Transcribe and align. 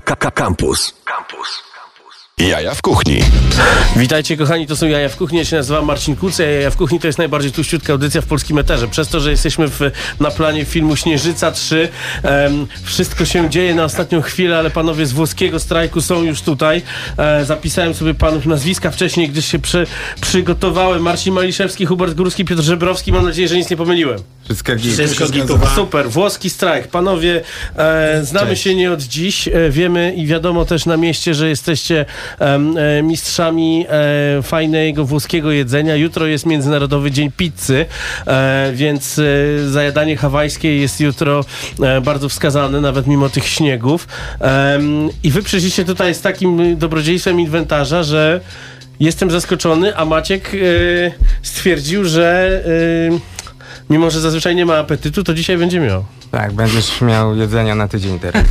Campus. 0.00 0.92
Campus. 1.04 1.62
Jaja 2.38 2.74
w 2.74 2.82
kuchni. 2.82 3.20
Witajcie 3.96 4.36
kochani, 4.36 4.66
to 4.66 4.76
są 4.76 4.86
Jaja 4.86 5.08
w 5.08 5.16
Kuchni, 5.16 5.38
ja 5.38 5.44
się 5.44 5.56
nazywam 5.56 5.84
Marcin 5.84 6.16
Kuce, 6.16 6.52
Jaja 6.52 6.70
w 6.70 6.76
Kuchni 6.76 7.00
to 7.00 7.06
jest 7.06 7.18
najbardziej 7.18 7.52
tuściutka 7.52 7.92
audycja 7.92 8.20
w 8.20 8.26
polskim 8.26 8.58
eterze. 8.58 8.88
Przez 8.88 9.08
to, 9.08 9.20
że 9.20 9.30
jesteśmy 9.30 9.68
w, 9.68 9.80
na 10.20 10.30
planie 10.30 10.64
filmu 10.64 10.96
Śnieżyca 10.96 11.52
3, 11.52 11.88
em, 12.22 12.66
wszystko 12.82 13.24
się 13.24 13.50
dzieje 13.50 13.74
na 13.74 13.84
ostatnią 13.84 14.22
chwilę, 14.22 14.58
ale 14.58 14.70
panowie 14.70 15.06
z 15.06 15.12
włoskiego 15.12 15.60
strajku 15.60 16.00
są 16.00 16.22
już 16.22 16.40
tutaj. 16.40 16.82
E, 17.16 17.44
zapisałem 17.44 17.94
sobie 17.94 18.14
panów 18.14 18.46
nazwiska 18.46 18.90
wcześniej, 18.90 19.28
gdyż 19.28 19.44
się 19.46 19.58
przy, 19.58 19.86
przygotowałem. 20.20 21.02
Marcin 21.02 21.34
Maliszewski, 21.34 21.86
Hubert 21.86 22.14
Górski, 22.14 22.44
Piotr 22.44 22.62
Żebrowski, 22.62 23.12
mam 23.12 23.24
nadzieję, 23.24 23.48
że 23.48 23.56
nic 23.56 23.70
nie 23.70 23.76
pomyliłem. 23.76 24.18
Wszystko 24.44 24.76
git. 24.76 24.92
Wszystko. 24.92 25.26
Super, 25.74 26.10
włoski 26.10 26.50
strajk. 26.50 26.88
Panowie, 26.88 27.42
e, 27.76 28.20
znamy 28.24 28.50
Cześć. 28.50 28.62
się 28.62 28.74
nie 28.74 28.92
od 28.92 29.02
dziś. 29.02 29.48
E, 29.48 29.70
wiemy 29.70 30.14
i 30.14 30.26
wiadomo 30.26 30.64
też 30.64 30.86
na 30.86 30.96
mieście, 30.96 31.34
że 31.34 31.48
jesteście 31.48 32.06
mistrzami 33.02 33.86
e, 33.88 34.42
fajnego 34.42 35.04
włoskiego 35.04 35.50
jedzenia. 35.50 35.96
Jutro 35.96 36.26
jest 36.26 36.46
Międzynarodowy 36.46 37.10
Dzień 37.10 37.32
Pizzy, 37.36 37.86
e, 38.26 38.70
więc 38.74 39.18
e, 39.18 39.68
zajadanie 39.68 40.16
hawajskie 40.16 40.76
jest 40.76 41.00
jutro 41.00 41.44
e, 41.82 42.00
bardzo 42.00 42.28
wskazane, 42.28 42.80
nawet 42.80 43.06
mimo 43.06 43.28
tych 43.28 43.46
śniegów. 43.46 44.08
I 45.22 45.30
wy 45.30 45.42
przyszliście 45.42 45.84
tutaj 45.84 46.14
z 46.14 46.20
takim 46.20 46.78
dobrodziejstwem 46.78 47.40
inwentarza, 47.40 48.02
że 48.02 48.40
jestem 49.00 49.30
zaskoczony, 49.30 49.96
a 49.96 50.04
Maciek 50.04 50.50
e, 50.54 50.58
stwierdził, 51.42 52.04
że... 52.04 52.62
Mimo, 53.90 54.10
że 54.10 54.20
zazwyczaj 54.20 54.56
nie 54.56 54.66
ma 54.66 54.76
apetytu, 54.76 55.24
to 55.24 55.34
dzisiaj 55.34 55.58
będzie 55.58 55.80
miał. 55.80 56.04
Tak, 56.30 56.52
będziesz 56.52 57.00
miał 57.00 57.36
jedzenia 57.36 57.74
na 57.74 57.88
tydzień 57.88 58.18
teraz. 58.18 58.44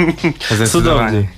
Cudownie. 0.72 1.28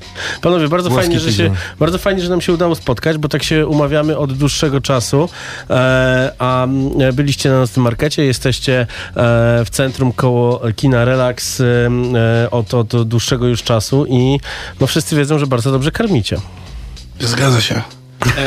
Panowie, 0.41 0.69
bardzo 0.69 0.91
Włoski 0.91 1.07
fajnie, 1.07 1.21
że 1.21 1.33
się, 1.33 1.51
bardzo 1.79 1.99
fajnie, 1.99 2.23
że 2.23 2.31
nam 2.31 2.41
się 2.41 2.53
udało 2.53 2.75
spotkać, 2.75 3.19
bo 3.19 3.29
tak 3.29 3.43
się 3.43 3.67
umawiamy 3.67 4.19
od 4.19 4.33
dłuższego 4.33 4.81
czasu. 4.81 5.29
E, 5.71 6.33
a 6.39 6.67
byliście 7.13 7.51
na 7.51 7.61
naszym 7.61 7.83
markecie, 7.83 8.25
jesteście 8.25 8.81
e, 8.81 8.87
w 9.65 9.71
centrum 9.71 10.13
koło 10.13 10.61
kina 10.77 11.05
Relax 11.05 11.61
e, 11.61 11.65
e, 12.45 12.51
od, 12.51 12.75
od 12.75 13.09
dłuższego 13.09 13.47
już 13.47 13.63
czasu 13.63 14.07
i 14.09 14.41
no 14.81 14.87
wszyscy 14.87 15.17
wiedzą, 15.17 15.39
że 15.39 15.47
bardzo 15.47 15.73
dobrze 15.73 15.91
karmicie. 15.91 16.37
Zgadza 17.21 17.61
się. 17.61 17.83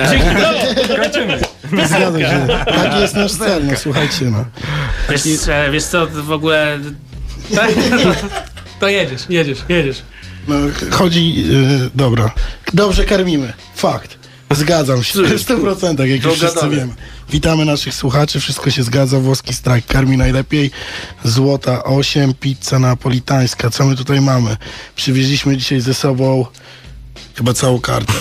Dzięki, 0.10 0.30
brawo! 0.36 0.60
Zgadza 1.88 2.20
się. 2.20 2.48
Taki 2.66 3.00
jest 3.02 3.16
nasz 3.16 3.32
cel, 3.32 3.66
no 3.66 3.74
słuchajcie, 3.78 4.26
no. 4.26 4.46
Wiesz, 5.10 5.48
e, 5.48 5.72
wiesz 5.72 5.84
co, 5.84 6.08
w 6.08 6.32
ogóle... 6.32 6.80
Tak? 7.56 7.72
To 8.80 8.88
jedziesz, 8.88 9.22
jedziesz, 9.30 9.60
jedziesz. 9.70 10.02
no 10.48 10.56
chodzi, 10.92 11.46
y, 11.86 11.90
dobra. 11.96 12.32
Dobrze 12.74 13.06
karmimy. 13.06 13.54
Fakt. 13.76 14.18
Zgadzam 14.52 15.04
się. 15.04 15.24
W 15.24 15.46
100%, 15.46 16.06
jak 16.06 16.24
już 16.24 16.34
wszyscy 16.34 16.70
wiemy. 16.70 16.94
Witamy 17.30 17.66
naszych 17.66 17.94
słuchaczy, 17.94 18.40
wszystko 18.40 18.72
się 18.72 18.84
zgadza. 18.84 19.20
Włoski 19.20 19.54
strajk 19.54 19.86
karmi 19.86 20.18
najlepiej. 20.18 20.72
Złota 21.24 21.84
8, 21.84 22.34
pizza 22.34 22.80
napolitańska. 22.80 23.70
Co 23.70 23.86
my 23.86 23.96
tutaj 23.96 24.22
mamy? 24.22 24.58
Przywieźliśmy 24.96 25.58
dzisiaj 25.58 25.80
ze 25.80 25.94
sobą 25.94 26.46
chyba 27.36 27.54
całą 27.54 27.80
kartę. 27.80 28.14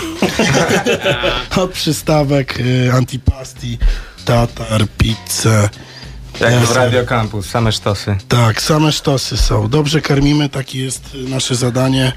Od 1.63 1.71
przystawek, 1.71 2.61
y, 2.61 2.93
antipasti, 2.93 3.79
tatar, 4.25 4.87
pizzę. 4.99 5.69
Jak 6.41 6.55
w. 6.67 6.77
Radio 6.77 7.07
Campus, 7.07 7.47
same 7.47 7.73
sztosy. 7.73 8.17
Tak, 8.29 8.63
same 8.63 8.93
sztosy 8.93 9.37
są. 9.37 9.69
Dobrze 9.69 10.01
karmimy, 10.01 10.49
takie 10.49 10.85
jest 10.85 11.17
nasze 11.29 11.55
zadanie. 11.55 12.13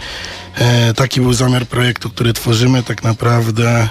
E, 0.56 0.94
taki 0.94 1.22
był 1.22 1.34
zamiar 1.34 1.66
projektu, 1.66 2.10
który 2.10 2.34
tworzymy. 2.34 2.84
Tak 2.84 3.04
naprawdę 3.04 3.90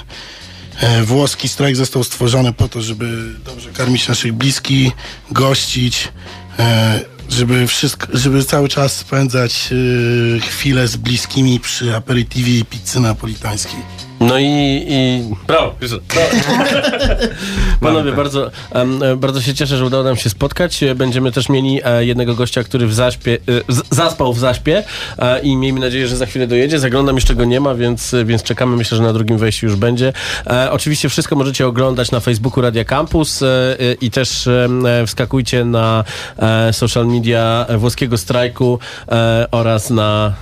e, 0.80 1.02
włoski 1.02 1.48
strajk 1.48 1.76
został 1.76 2.04
stworzony 2.04 2.52
po 2.52 2.68
to, 2.68 2.82
żeby 2.82 3.34
dobrze 3.44 3.70
karmić 3.70 4.08
naszych 4.08 4.32
bliskich, 4.32 4.92
gościć, 5.30 6.08
e, 6.58 7.00
żeby, 7.28 7.66
wszystko, 7.66 8.06
żeby 8.12 8.44
cały 8.44 8.68
czas 8.68 8.96
spędzać 8.96 9.70
e, 9.72 10.40
chwilę 10.40 10.88
z 10.88 10.96
bliskimi 10.96 11.60
przy 11.60 11.96
aperitiwie 11.96 12.58
i 12.58 12.64
pizzy 12.64 13.00
napolitańskiej. 13.00 13.80
No 14.20 14.38
i, 14.38 14.84
i 14.88 15.22
brawo. 15.46 15.74
Brawo. 15.80 16.34
Panowie, 17.80 18.12
bardzo, 18.12 18.50
e, 18.72 19.16
bardzo 19.16 19.40
się 19.40 19.54
cieszę, 19.54 19.76
że 19.76 19.84
udało 19.84 20.04
nam 20.04 20.16
się 20.16 20.30
spotkać. 20.30 20.80
Będziemy 20.96 21.32
też 21.32 21.48
mieli 21.48 21.80
e, 21.84 22.04
jednego 22.04 22.34
gościa, 22.34 22.64
który 22.64 22.86
w 22.86 22.94
zaśpie, 22.94 23.38
e, 23.68 23.72
z, 23.72 23.82
zaspał 23.90 24.32
w 24.32 24.38
zaśpie 24.38 24.84
e, 25.18 25.40
i 25.40 25.56
miejmy 25.56 25.80
nadzieję, 25.80 26.08
że 26.08 26.16
za 26.16 26.26
chwilę 26.26 26.46
dojedzie. 26.46 26.78
Zaglądam, 26.78 27.14
jeszcze 27.14 27.34
go 27.34 27.44
nie 27.44 27.60
ma, 27.60 27.74
więc, 27.74 28.14
więc 28.24 28.42
czekamy. 28.42 28.76
Myślę, 28.76 28.96
że 28.96 29.02
na 29.02 29.12
drugim 29.12 29.38
wejściu 29.38 29.66
już 29.66 29.76
będzie. 29.76 30.12
Oczywiście 30.70 31.08
wszystko 31.08 31.36
możecie 31.36 31.66
oglądać 31.66 32.10
na 32.10 32.20
Facebooku 32.20 32.62
Radia 32.62 32.84
Campus 32.84 33.40
i 34.00 34.10
też 34.10 34.48
wskakujcie 35.06 35.64
na 35.64 36.04
social 36.72 37.06
media 37.06 37.66
włoskiego 37.78 38.18
strajku 38.18 38.78
oraz 39.50 39.90
na 39.90 40.34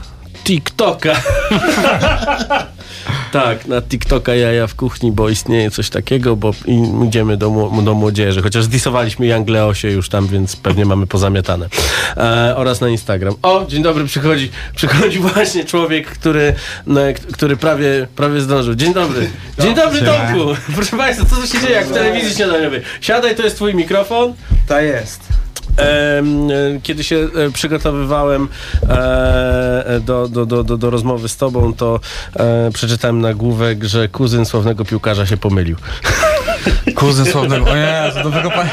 TikToka. 0.44 1.12
Tak, 3.32 3.66
na 3.66 3.82
TikToka 3.82 4.34
jaja 4.34 4.66
w 4.66 4.74
kuchni, 4.74 5.12
bo 5.12 5.28
istnieje 5.28 5.70
coś 5.70 5.90
takiego, 5.90 6.36
bo 6.36 6.54
i 6.66 6.82
idziemy 7.06 7.36
do, 7.36 7.70
do 7.84 7.94
młodzieży. 7.94 8.42
Chociaż 8.42 8.64
zdisowaliśmy 8.64 9.26
Young 9.26 9.48
Leosie 9.48 9.88
już 9.90 10.08
tam, 10.08 10.26
więc 10.26 10.56
pewnie 10.56 10.84
mamy 10.84 11.06
pozamiatane. 11.06 11.68
E, 12.16 12.56
oraz 12.56 12.80
na 12.80 12.88
Instagram. 12.88 13.34
O, 13.42 13.66
dzień 13.68 13.82
dobry, 13.82 14.04
przychodzi, 14.04 14.50
przychodzi 14.76 15.18
właśnie 15.18 15.64
człowiek, 15.64 16.06
który, 16.06 16.54
no, 16.86 17.00
który 17.32 17.56
prawie, 17.56 18.06
prawie 18.16 18.40
zdążył. 18.40 18.74
Dzień 18.74 18.94
dobry. 18.94 19.30
Dzień 19.58 19.74
dobry, 19.74 20.00
Tomku. 20.02 20.54
Proszę 20.74 20.96
Państwa, 20.96 21.26
co 21.26 21.36
tu 21.36 21.46
się 21.46 21.60
dzieje 21.60 21.74
jak 21.74 21.86
w 21.86 21.92
telewizji 21.92 22.34
śniadaniowej? 22.34 22.80
Siadaj, 23.00 23.36
to 23.36 23.42
jest 23.42 23.56
twój 23.56 23.74
mikrofon. 23.74 24.34
To 24.68 24.80
jest. 24.80 25.41
E, 25.78 26.22
Kiedy 26.82 27.04
się 27.04 27.16
e, 27.16 27.50
przygotowywałem 27.50 28.48
e, 28.88 30.00
do, 30.00 30.28
do, 30.28 30.46
do, 30.46 30.64
do, 30.64 30.90
rozmowy 30.90 31.28
z 31.28 31.36
tobą, 31.36 31.74
to 31.74 32.00
przeczytałem 32.74 33.20
nagłówek, 33.20 33.84
że 33.84 34.08
kuzyn 34.08 34.44
sławnego 34.44 34.84
piłkarza 34.84 35.26
się 35.26 35.36
pomylił. 35.36 35.76
Kuzyn 36.94 37.26
sławnego. 37.26 37.64
O 37.70 37.76
Jezu, 37.76 38.18
no 38.24 38.30
wykopa... 38.30 38.64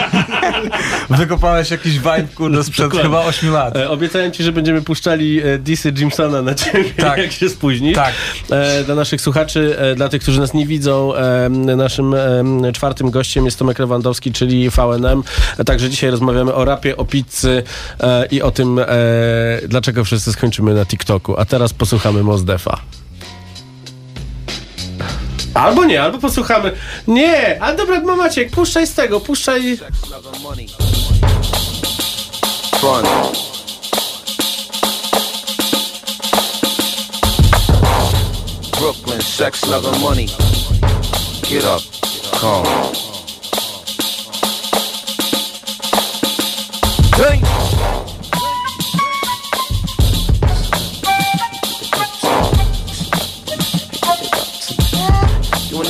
wykopałeś 1.18 1.72
jakiś 1.72 1.94
vibe, 1.98 2.28
kurde, 2.36 2.64
sprzed 2.64 2.86
Dokładnie. 2.86 3.04
chyba 3.10 3.26
8 3.26 3.52
lat. 3.52 3.76
E, 3.78 3.90
Obiecałem 3.90 4.32
ci, 4.32 4.44
że 4.44 4.52
będziemy 4.52 4.82
puszczali 4.82 5.42
e, 5.42 5.58
disy 5.58 5.92
Jimsona 5.98 6.42
na 6.42 6.56
ciebie, 6.56 6.84
Tak. 6.98 7.18
jak 7.18 7.32
się 7.32 7.50
spóźnisz. 7.50 7.96
Tak. 7.96 8.14
E, 8.52 8.84
Dla 8.84 8.96
naszych 8.96 9.22
słuchaczy, 9.22 9.76
dla 9.96 10.10
tych, 10.10 10.22
którzy 10.22 10.40
nas 10.40 10.54
nie 10.54 10.66
widzą, 10.66 11.14
naszym 11.78 12.16
czwartym 12.74 13.12
gościem 13.12 13.46
jest 13.46 13.60
Tomek 13.60 13.80
Lewandowski, 13.80 14.32
czyli 14.32 14.70
VNM. 14.70 15.24
Także 15.66 15.90
dzisiaj 15.90 16.10
rozmawiamy 16.12 16.54
o 16.54 16.66
rapie, 16.66 16.98
o 16.98 17.06
pizzy 17.06 17.64
i 18.32 18.42
o 18.42 18.52
tym, 18.52 18.80
dlaczego 19.68 20.04
wszyscy 20.04 20.32
skończymy 20.32 20.74
na 20.74 20.86
TikToku. 20.86 21.38
A 21.40 21.46
teraz 21.46 21.74
posłuchamy 21.74 22.24
Mozdefa. 22.24 22.80
Albo 25.54 25.86
nie, 25.86 26.02
albo 26.04 26.18
posłuchamy. 26.18 26.72
Nie, 27.08 27.62
ale 27.62 27.78
dobra, 27.78 28.00
ma 28.02 28.16
Maciek, 28.16 28.52
puszczaj 28.52 28.88
z 28.88 28.94
tego, 28.94 29.20
puszczaj. 29.20 29.78
fun. 32.80 33.06
Brooklyn, 38.80 39.22
sex, 39.22 39.66
love, 39.66 39.86
and 39.86 40.02
money. 40.02 40.28
Get 41.50 41.66
up, 41.66 41.84
come. 42.40 42.66
Hey. 47.18 47.59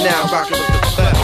Now 0.04 0.24
rocking 0.32 0.58
with 0.58 0.68
the 0.68 0.94
best. 0.98 1.20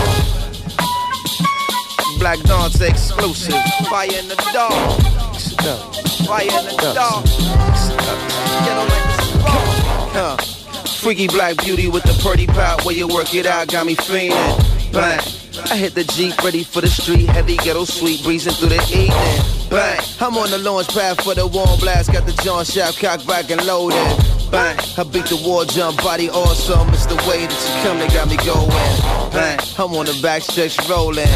Black 2.20 2.40
Dawn's 2.42 2.82
exclusive. 2.82 3.62
Fire 3.90 4.08
in 4.08 4.28
the 4.28 4.36
dark. 4.54 4.74
Fire 6.26 6.44
in 6.44 6.66
the 6.66 6.94
dark. 6.94 7.26
Ghetto 8.66 8.82
like 8.82 9.04
this. 9.10 9.26
Huh. 10.14 10.38
Freaky 11.02 11.28
black 11.28 11.58
beauty 11.58 11.88
with 11.88 12.04
the 12.04 12.14
pretty 12.24 12.48
pout 12.48 12.84
where 12.84 12.96
you 12.96 13.08
work 13.08 13.34
it 13.36 13.46
out 13.46 13.68
got 13.68 13.86
me 13.86 13.96
feeling. 13.96 14.32
Bang. 14.92 15.20
I 15.72 15.78
hit 15.78 15.94
the 15.96 16.04
Jeep 16.04 16.42
ready 16.44 16.64
for 16.64 16.82
the 16.82 16.88
street, 16.88 17.30
heavy 17.30 17.58
ghetto 17.58 17.86
sweet 17.86 18.24
breezing 18.24 18.54
through 18.54 18.70
the 18.70 18.82
evening. 18.90 19.70
Bang. 19.70 20.00
I'm 20.20 20.38
on 20.38 20.50
the 20.50 20.58
launch 20.58 20.88
pad 20.90 21.22
for 21.22 21.34
the 21.34 21.48
warm 21.48 21.80
blast, 21.80 22.12
got 22.12 22.26
the 22.26 22.34
John 22.44 22.66
Shaft 22.66 23.00
cock 23.00 23.26
back 23.26 23.52
and 23.52 23.64
loaded. 23.66 24.35
Bang. 24.52 24.78
I 24.98 25.04
beat 25.04 25.26
the 25.26 25.42
war 25.46 25.66
jump, 25.66 26.02
body 26.02 26.30
awesome. 26.30 26.90
It's 26.90 27.06
the 27.06 27.16
way 27.28 27.46
that 27.46 27.52
you 27.52 27.84
come 27.84 28.00
that 28.00 28.14
got 28.14 28.30
me 28.30 28.38
going. 28.38 29.32
Bang. 29.32 29.60
I'm 29.78 29.94
on 29.96 30.06
the 30.06 30.18
back 30.22 30.42
stretch 30.42 30.78
rolling. 30.90 31.28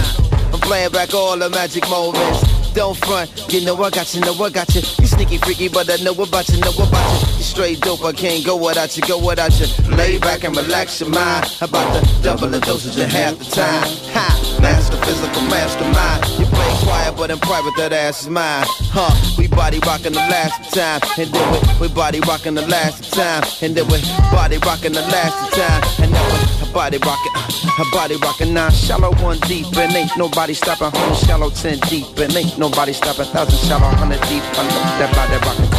I'm 0.54 0.60
playing 0.60 0.92
back 0.92 1.14
all 1.14 1.38
the 1.38 1.50
magic 1.50 1.88
moments. 1.90 2.49
Don't 2.74 2.96
front, 2.96 3.52
you 3.52 3.66
know 3.66 3.76
I 3.84 3.90
got 3.90 4.14
you, 4.14 4.22
know 4.22 4.34
I 4.34 4.50
got 4.50 4.74
you. 4.76 4.82
You 5.00 5.08
sneaky 5.08 5.38
freaky, 5.38 5.70
but 5.70 5.90
I 5.90 6.02
know 6.04 6.14
about 6.14 6.48
you, 6.50 6.60
know 6.60 6.72
about 6.72 7.22
you. 7.22 7.38
You 7.38 7.44
straight 7.44 7.82
dope, 7.82 8.04
I 8.04 8.14
can't 8.14 8.46
go 8.46 8.56
without 8.56 8.96
you, 8.96 9.04
go 9.04 9.18
without 9.26 9.60
you. 9.60 9.68
Lay 9.96 10.18
back 10.20 10.44
and 10.44 10.56
relax 10.56 11.00
your 11.02 11.10
mind. 11.10 11.46
About 11.62 11.92
the 11.94 12.20
double 12.22 12.48
the 12.48 12.60
dosage 12.60 12.98
in 12.98 13.10
half 13.10 13.38
the 13.38 13.46
time. 13.46 13.88
Ha! 14.14 14.60
Master 14.62 14.98
physical 14.98 15.42
mastermind. 15.44 16.26
You 16.40 16.46
play 16.46 16.72
quiet, 16.84 17.16
but 17.18 17.32
in 17.32 17.40
private, 17.40 17.74
that 17.78 17.92
ass 17.92 18.24
is 18.24 18.30
mine. 18.30 18.66
Huh? 18.68 19.14
We 19.38 19.48
body 19.48 19.80
rocking 19.80 20.14
the 20.14 20.20
last 20.20 20.74
time, 20.74 21.02
and 21.18 21.34
then 21.34 21.52
we, 21.52 21.88
we 21.88 21.94
body 21.94 22.20
rocking 22.22 22.56
the 22.56 22.68
last 22.68 23.12
time, 23.14 23.44
and 23.62 23.76
then 23.76 23.88
we 23.88 24.00
body 24.32 24.58
rocking 24.60 24.94
the 24.94 25.02
last 25.02 25.54
time, 25.54 26.04
and 26.04 26.14
then 26.14 26.32
we 26.32 26.49
body 26.74 26.98
rocking, 26.98 27.32
her 27.78 27.92
body 27.92 28.16
rocking 28.18 28.54
nine 28.54 28.72
shallow, 28.72 29.12
one 29.24 29.40
deep, 29.42 29.66
and 29.78 29.94
ain't 29.96 30.12
nobody 30.18 30.54
stopping. 30.54 30.92
Hundred 30.92 31.18
shallow, 31.26 31.50
ten 31.50 31.80
deep, 31.90 32.06
and 32.18 32.36
ain't 32.36 32.58
nobody 32.58 32.94
stopping. 32.94 33.26
Thousand 33.26 33.60
shallow, 33.68 33.90
hundred 33.96 34.22
deep. 34.28 34.44
I 34.44 34.64
know 34.68 34.84
that 35.00 35.12
body 35.16 35.38
rocking. 35.46 35.70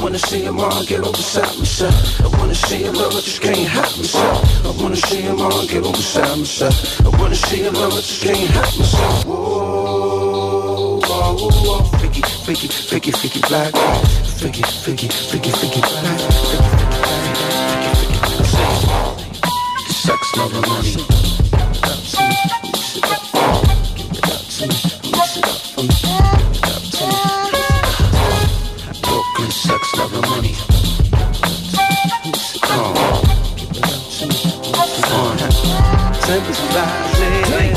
I 0.00 0.02
wanna 0.02 0.18
see 0.18 0.42
him 0.42 0.60
all 0.60 0.84
get 0.84 1.04
on 1.04 1.12
beside 1.12 1.56
myself. 1.58 2.20
I 2.20 2.26
wanna 2.38 2.54
see 2.54 2.84
him 2.84 2.94
love, 2.94 3.12
I 3.12 3.20
just 3.20 3.40
can't 3.42 3.68
help 3.68 3.96
myself. 3.96 4.66
I 4.66 4.82
wanna 4.82 4.96
see 4.96 5.20
him 5.20 5.40
all 5.40 5.66
get 5.66 5.84
on 5.84 5.92
beside 5.92 6.38
myself. 6.38 7.00
I 7.00 7.08
wanna 7.20 7.34
see 7.34 7.62
him 7.62 7.74
love, 7.74 7.92
I 7.92 7.96
just 7.96 8.22
can't 8.22 8.50
help 8.50 8.78
myself. 8.78 9.24
Whoa, 9.26 11.00
whoa, 11.00 11.50
whoa, 11.50 11.84
freaky, 11.98 12.22
freaky, 12.44 12.68
freaky, 12.68 13.10
freaky 13.10 13.40
black, 13.48 13.74
freaky, 14.38 14.62
freaky, 14.62 15.08
freaky, 15.08 15.50
freaky 15.50 15.80
black, 15.80 16.20
freaky, 16.20 16.79
sex, 20.10 20.36
love, 20.36 20.54
and 20.54 20.66
money. 20.66 20.90
Give 20.90 21.06
it 21.06 21.86
up 21.86 22.02
to 22.10 22.22
me, 22.26 22.36
mix 22.66 22.96
it 22.96 23.04
up 23.06 23.22
give 23.96 24.10
it 24.10 24.26
up 24.26 24.42
to 26.90 27.06
me. 27.06 27.58
Brooklyn, 29.02 29.50
sex, 29.50 29.82
love, 29.96 30.14
and 30.14 30.26
money. 30.30 30.54
Up, 30.54 31.34
give 31.70 31.94
it 31.94 32.26
up 33.86 34.02
to 34.16 34.24
me, 34.26 34.40
up. 34.74 36.22
Tempers 36.26 36.60
rising. 36.74 37.76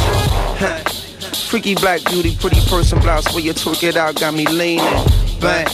Freaky 1.49 1.75
black 1.75 2.03
beauty, 2.05 2.35
pretty 2.35 2.61
person 2.67 2.99
blouse 2.99 3.31
where 3.31 3.43
you 3.43 3.53
twerk 3.53 3.83
it 3.83 3.95
out, 3.95 4.15
got 4.15 4.33
me 4.33 4.47
leaning. 4.47 5.05
Bang. 5.39 5.67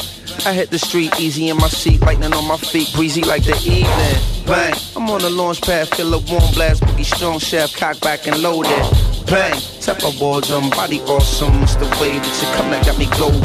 I 0.46 0.54
hit 0.54 0.72
the 0.72 0.80
street 0.80 1.18
easy 1.20 1.48
in 1.50 1.58
my 1.58 1.70
seat, 1.70 2.02
lightning 2.02 2.34
on 2.34 2.46
my 2.48 2.58
feet, 2.58 2.92
breezy 2.94 3.22
like 3.22 3.44
the 3.44 3.56
evening. 3.64 4.39
Bang. 4.50 4.74
I'm 4.96 5.08
on 5.12 5.22
the 5.22 5.30
launch 5.30 5.62
pad, 5.62 5.90
feel 5.90 6.12
a 6.12 6.18
warm 6.18 6.54
blast, 6.56 6.82
boogie 6.82 7.06
strong 7.06 7.38
chef, 7.38 7.72
cock 7.76 8.00
back 8.02 8.26
and 8.26 8.42
loaded. 8.42 8.72
Bang. 9.28 9.62
Tap 9.80 10.02
my 10.02 10.12
balls 10.18 10.50
on 10.50 10.72
body 10.72 11.02
awesome. 11.02 11.62
It's 11.62 11.76
the 11.76 11.86
way 12.02 12.18
that 12.18 12.42
you 12.42 12.48
come 12.58 12.72
that 12.72 12.84
got 12.84 12.98
me 12.98 13.06
going. 13.20 13.40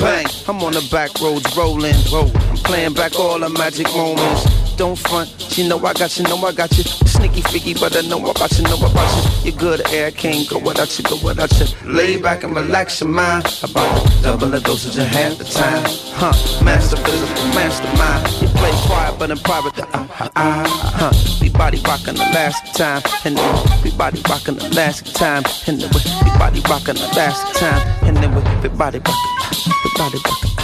Bang. 0.00 0.26
I'm 0.48 0.60
on 0.64 0.72
the 0.72 0.86
back 0.90 1.20
roads 1.20 1.56
rolling. 1.56 1.94
Roll. 2.12 2.28
I'm 2.50 2.56
playing 2.56 2.94
back 2.94 3.14
all 3.20 3.38
the 3.38 3.50
magic 3.50 3.86
moments. 3.94 4.61
Don't 4.76 4.98
front, 4.98 5.58
you 5.58 5.68
know 5.68 5.78
I 5.84 5.92
got 5.92 6.18
you, 6.18 6.24
know 6.24 6.36
I 6.38 6.52
got 6.52 6.76
you. 6.76 6.84
Sneaky 6.84 7.42
freaky, 7.42 7.74
but 7.74 7.96
I 7.96 8.00
know 8.02 8.18
about 8.18 8.56
you, 8.58 8.64
know 8.64 8.76
about 8.76 9.44
you. 9.44 9.50
You're 9.50 9.58
good 9.58 9.92
air, 9.92 10.10
can't 10.10 10.48
go 10.48 10.58
without 10.58 10.98
you, 10.98 11.04
go 11.04 11.16
without 11.22 11.52
you. 11.60 11.66
Lay 11.84 12.20
back 12.20 12.42
and 12.42 12.54
relax 12.56 13.00
your 13.00 13.10
mind. 13.10 13.44
About 13.62 14.22
double 14.22 14.48
the 14.48 14.60
dosage 14.60 14.98
in 14.98 15.06
half 15.06 15.36
the 15.38 15.44
time. 15.44 15.84
Huh, 16.14 16.64
master 16.64 16.96
physical, 16.96 17.44
mastermind. 17.54 18.42
You 18.42 18.48
play 18.58 18.72
quiet, 18.86 19.18
but 19.18 19.30
in 19.30 19.38
private, 19.38 19.74
the 19.74 19.86
uh, 19.96 20.06
uh, 20.18 20.30
uh, 20.36 20.68
huh. 20.68 21.12
We 21.40 21.50
body 21.50 21.80
rocking 21.86 22.14
the 22.14 22.30
last 22.32 22.74
time, 22.74 23.02
and 23.24 23.36
then 23.36 23.82
we 23.84 23.90
body 23.92 24.22
rocking 24.28 24.56
the 24.56 24.68
last 24.70 25.14
time, 25.14 25.44
and 25.66 25.80
then 25.80 25.90
we, 25.90 26.00
body 26.38 26.60
rocking 26.68 26.94
the 26.94 27.12
last 27.14 27.54
time, 27.56 27.86
and 28.04 28.16
then 28.16 28.34
we, 28.34 28.68
body 28.70 28.98
rocking, 28.98 29.74
we 29.84 29.90
body 29.96 30.18
rocking 30.24 30.61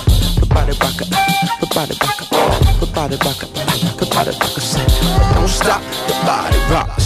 body 0.58 0.74
rocker, 0.82 1.04
the 1.60 1.66
body 1.72 1.94
rocker, 2.02 2.26
the 2.80 2.86
body 2.92 3.16
rocker, 3.22 3.46
the 3.46 4.06
body 4.10 4.30
rocker 4.42 4.60
said, 4.60 4.88
don't 5.34 5.46
stop, 5.46 5.80
the 6.08 6.14
body 6.26 6.58
rocker 6.72 6.98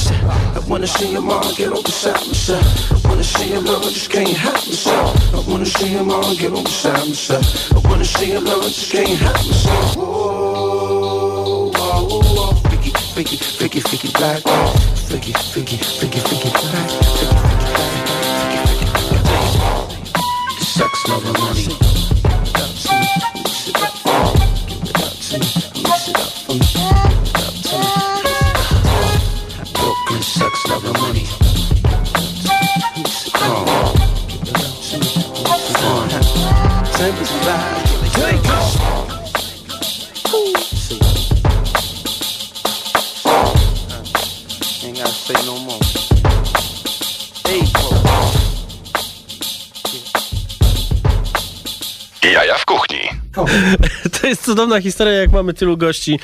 I 0.57 0.61
wanna 0.69 0.87
see 0.87 1.13
your 1.13 1.21
mom 1.21 1.43
get 1.55 1.69
on 1.69 1.75
the 1.77 1.83
beside 1.83 2.27
myself, 2.27 3.05
I 3.05 3.09
wanna 3.09 3.25
see 3.25 3.53
your 3.53 3.61
love, 3.61 3.83
just 3.83 4.11
can't 4.11 4.29
help 4.29 4.55
myself, 4.55 5.35
I 5.35 5.51
wanna 5.51 5.67
see 5.67 5.93
your 5.93 6.05
mom 6.05 6.35
get 6.37 6.51
on 6.51 6.57
the 6.57 6.63
beside 6.65 7.07
myself, 7.07 7.73
I 7.73 7.79
wanna 7.89 8.05
see 8.07 8.33
your 8.33 8.41
love, 8.41 8.63
just 8.65 8.91
can't 8.91 9.19
help 9.19 9.37
myself. 9.37 9.97
Whoa, 9.97 11.71
whoa, 11.77 12.09
whoa, 12.09 12.53
Biggie, 12.71 12.93
Biggie, 13.13 13.39
Biggie, 13.61 13.83
Biggie, 13.85 14.13
black, 14.17 14.43
Biggie, 15.13 15.35
Biggie, 15.53 15.79
Biggie, 16.01 16.23
Biggie, 16.25 16.53
black, 16.57 16.89
Biggie, 17.13 17.37
Biggie, 17.37 17.53
Biggie, 17.53 17.53
Biggie, 17.53 17.53
Biggie, 17.53 17.53
Biggie, 17.53 17.59
Biggie, 21.45 21.69
Biggie, 21.69 21.92
up. 37.49 37.61
Tempers 37.87 38.17
rise, 38.19 38.43
drink 40.33 41.03
Ain't 44.85 44.97
gotta 44.99 45.13
say 45.13 45.39
no 45.47 45.59
more. 45.59 45.81
Hey, 47.47 47.63
bro. 47.73 47.89
Jaja 52.33 52.55
w 52.55 52.65
kuchni. 52.67 53.11
Jest 54.33 54.45
cudowna 54.45 54.81
historia, 54.81 55.13
jak 55.13 55.33
mamy 55.33 55.55
tylu 55.55 55.77
gości 55.77 56.19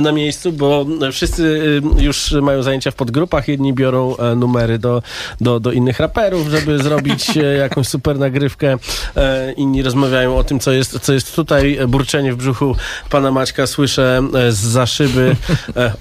na 0.00 0.12
miejscu, 0.12 0.52
bo 0.52 0.86
wszyscy 1.12 1.60
już 1.98 2.32
mają 2.32 2.62
zajęcia 2.62 2.90
w 2.90 2.94
podgrupach. 2.94 3.48
Jedni 3.48 3.72
biorą 3.72 4.16
e, 4.16 4.34
numery 4.34 4.78
do, 4.78 5.02
do, 5.40 5.60
do 5.60 5.72
innych 5.72 6.00
raperów, 6.00 6.48
żeby 6.48 6.78
zrobić 6.84 7.36
e, 7.36 7.42
jakąś 7.42 7.88
super 7.88 8.18
nagrywkę. 8.18 8.76
E, 9.16 9.52
Inni 9.52 9.82
rozmawiają 9.82 10.36
o 10.36 10.44
tym, 10.44 10.60
co 10.60 10.72
jest, 10.72 11.00
co 11.00 11.12
jest 11.12 11.36
tutaj. 11.36 11.78
Burczenie 11.88 12.32
w 12.32 12.36
brzuchu 12.36 12.76
pana 13.10 13.30
Maćka 13.30 13.66
słyszę 13.66 14.22
za 14.48 14.86
szyby. 14.86 15.36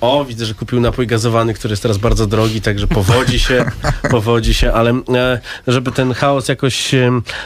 O, 0.01 0.25
widzę, 0.25 0.45
że 0.45 0.53
kupił 0.53 0.79
napój 0.79 1.07
gazowany, 1.07 1.53
który 1.53 1.71
jest 1.71 1.81
teraz 1.81 1.97
bardzo 1.97 2.27
drogi, 2.27 2.61
także 2.61 2.87
powodzi 2.87 3.39
się, 3.39 3.65
powodzi 4.11 4.53
się, 4.53 4.73
ale 4.73 5.01
żeby 5.67 5.91
ten 5.91 6.13
chaos 6.13 6.47
jakoś 6.47 6.91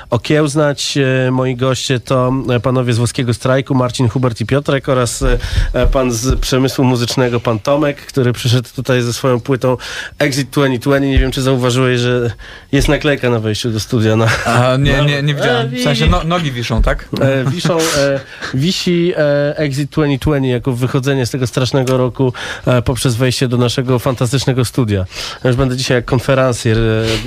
okiełznać, 0.10 0.98
moi 1.32 1.56
goście 1.56 2.00
to 2.00 2.34
panowie 2.64 2.94
z 2.94 2.98
Włoskiego 2.98 3.34
Strajku, 3.34 3.76
Marcin 3.82 4.10
Hubert 4.10 4.42
i 4.42 4.46
Piotrek 4.46 4.90
oraz 4.90 5.22
e, 5.22 5.38
e, 5.74 5.88
pan 5.88 6.12
z 6.12 6.40
przemysłu 6.40 6.86
muzycznego, 6.86 7.40
pan 7.40 7.60
Tomek, 7.60 7.98
który 7.98 8.34
przyszedł 8.34 8.70
tutaj 8.76 9.02
ze 9.02 9.14
swoją 9.14 9.40
płytą 9.40 9.78
Exit 10.20 10.50
2020. 10.50 11.12
Nie 11.12 11.20
wiem, 11.20 11.32
czy 11.32 11.42
zauważyłeś, 11.42 12.00
że 12.00 12.32
jest 12.72 12.88
naklejka 12.88 13.30
na 13.30 13.40
wejściu 13.40 13.72
do 13.72 13.80
studia. 13.80 14.16
Na, 14.16 14.28
A, 14.46 14.78
nie, 14.78 15.02
nie, 15.02 15.24
nie 15.24 15.36
widziałem. 15.36 15.70
W 15.70 15.82
sensie 15.84 16.08
no, 16.08 16.24
nogi 16.24 16.52
wiszą, 16.52 16.82
tak? 16.82 17.10
E, 17.22 17.52
wiszą, 17.52 17.78
e, 17.78 18.20
wisi 18.54 19.14
e, 19.18 19.58
Exit 19.58 19.90
2020 19.90 20.48
jako 20.48 20.72
wychodzenie 20.72 21.26
z 21.26 21.32
tego 21.32 21.48
strasznego 21.48 21.98
roku 21.98 22.34
e, 22.66 22.82
poprzez 22.82 23.16
wejście 23.16 23.48
do 23.48 23.58
naszego 23.58 24.00
fantastycznego 24.00 24.66
studia. 24.66 25.06
Ja 25.44 25.48
już 25.50 25.58
będę 25.58 25.78
dzisiaj 25.78 25.98
jak 25.98 26.06
konferencjer 26.06 26.78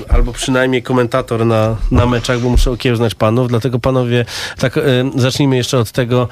albo 0.09 0.33
przynajmniej 0.33 0.83
komentator 0.83 1.47
na, 1.47 1.77
na 1.91 2.07
meczach, 2.07 2.41
bo 2.41 2.49
muszę 2.49 2.71
okiełznać 2.71 3.15
panów, 3.15 3.49
dlatego 3.49 3.79
panowie, 3.79 4.25
tak 4.59 4.81
zacznijmy 5.17 5.57
jeszcze 5.57 5.79
od 5.79 5.91
tego, 5.91 6.29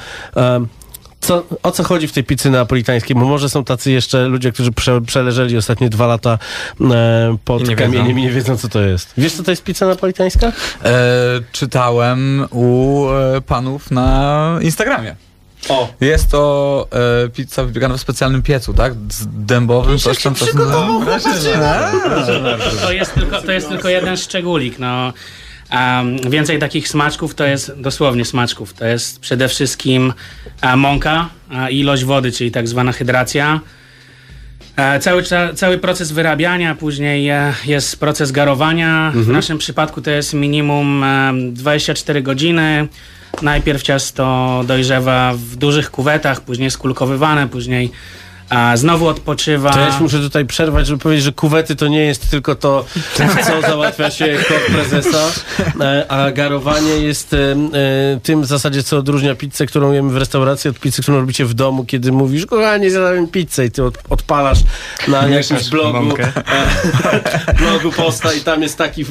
co, 1.20 1.42
o 1.62 1.70
co 1.70 1.84
chodzi 1.84 2.08
w 2.08 2.12
tej 2.12 2.24
pizzy 2.24 2.50
neapolitańskiej? 2.50 3.16
Bo 3.16 3.24
może 3.24 3.48
są 3.48 3.64
tacy 3.64 3.90
jeszcze 3.90 4.24
ludzie, 4.28 4.52
którzy 4.52 4.72
prze, 4.72 5.00
przeleżeli 5.00 5.56
ostatnie 5.56 5.90
dwa 5.90 6.06
lata 6.06 6.38
e, 6.80 7.36
pod 7.44 7.62
I 7.62 7.68
nie 7.68 7.76
kamieniem 7.76 8.06
wiedzą. 8.06 8.18
i 8.18 8.22
nie 8.22 8.30
wiedzą, 8.30 8.56
co 8.56 8.68
to 8.68 8.80
jest. 8.80 9.12
Wiesz, 9.18 9.32
co 9.32 9.42
to 9.42 9.50
jest 9.50 9.64
pizza 9.64 9.86
neapolitańska? 9.86 10.46
E, 10.84 10.92
czytałem 11.52 12.46
u 12.50 13.06
e, 13.10 13.40
panów 13.40 13.90
na 13.90 14.58
Instagramie. 14.62 15.16
O, 15.68 15.88
Jest 16.00 16.30
to 16.30 16.88
e, 17.24 17.28
pizza 17.28 17.64
wypiekana 17.64 17.96
w 17.96 18.00
specjalnym 18.00 18.42
piecu, 18.42 18.74
tak? 18.74 18.92
Z 19.12 19.26
dębowym, 19.46 19.98
coś 19.98 20.22
tam, 20.22 20.34
coś 20.34 20.52
tam. 20.52 21.04
To 22.82 22.92
jest 22.92 23.14
tylko, 23.14 23.42
to 23.42 23.52
jest 23.52 23.68
tylko 23.68 23.88
jeden 23.88 24.16
szczególik. 24.16 24.78
No. 24.78 25.12
Um, 25.72 26.30
więcej 26.30 26.58
takich 26.58 26.88
smaczków 26.88 27.34
to 27.34 27.44
jest 27.44 27.80
dosłownie 27.80 28.24
smaczków. 28.24 28.74
To 28.74 28.86
jest 28.86 29.20
przede 29.20 29.48
wszystkim 29.48 30.12
a, 30.60 30.76
mąka, 30.76 31.28
a, 31.50 31.70
ilość 31.70 32.04
wody, 32.04 32.32
czyli 32.32 32.50
tak 32.50 32.68
zwana 32.68 32.92
hydracja. 32.92 33.60
E, 34.76 35.00
cały, 35.00 35.22
cały 35.54 35.78
proces 35.78 36.12
wyrabiania, 36.12 36.74
później 36.74 37.28
e, 37.28 37.54
jest 37.66 38.00
proces 38.00 38.32
garowania. 38.32 39.12
W 39.14 39.28
naszym 39.28 39.58
przypadku 39.58 40.02
to 40.02 40.10
jest 40.10 40.34
minimum 40.34 41.04
e, 41.04 41.32
24 41.52 42.22
godziny. 42.22 42.88
Najpierw 43.42 43.82
ciasto 43.82 44.64
dojrzewa 44.66 45.32
w 45.36 45.56
dużych 45.56 45.90
kuwetach, 45.90 46.40
później 46.40 46.64
jest 46.64 46.78
kulkowywane, 46.78 47.48
później 47.48 47.90
a 48.52 48.76
znowu 48.76 49.08
odpoczywa. 49.08 49.70
To 49.70 49.80
ja 49.80 49.96
ci 49.96 50.02
muszę 50.02 50.18
tutaj 50.18 50.44
przerwać, 50.44 50.86
żeby 50.86 50.98
powiedzieć, 50.98 51.24
że 51.24 51.32
kuwety 51.32 51.76
to 51.76 51.88
nie 51.88 52.00
jest 52.00 52.30
tylko 52.30 52.54
to, 52.54 52.84
co 53.46 53.60
załatwia 53.60 54.10
się 54.10 54.38
kot 54.48 54.74
prezesa, 54.74 55.30
e, 55.80 56.04
a 56.08 56.30
garowanie 56.30 56.90
jest 56.90 57.34
e, 57.34 57.36
e, 57.38 58.20
tym 58.22 58.42
w 58.42 58.46
zasadzie, 58.46 58.82
co 58.82 58.98
odróżnia 58.98 59.34
pizzę, 59.34 59.66
którą 59.66 59.92
jemy 59.92 60.12
w 60.12 60.16
restauracji 60.16 60.70
od 60.70 60.78
pizzy, 60.78 61.02
którą 61.02 61.16
robicie 61.16 61.44
w 61.44 61.54
domu, 61.54 61.84
kiedy 61.84 62.12
mówisz, 62.12 62.46
kochanie, 62.46 62.90
zjadłem 62.90 63.28
pizzę 63.28 63.66
i 63.66 63.70
ty 63.70 63.84
od, 63.84 63.98
odpalasz 64.10 64.58
na 65.08 65.28
jakimś 65.28 65.68
blogu, 65.68 66.14
blogu 67.60 67.92
posta 67.96 68.32
i 68.32 68.40
tam 68.40 68.62
jest 68.62 68.78
taki, 68.78 69.04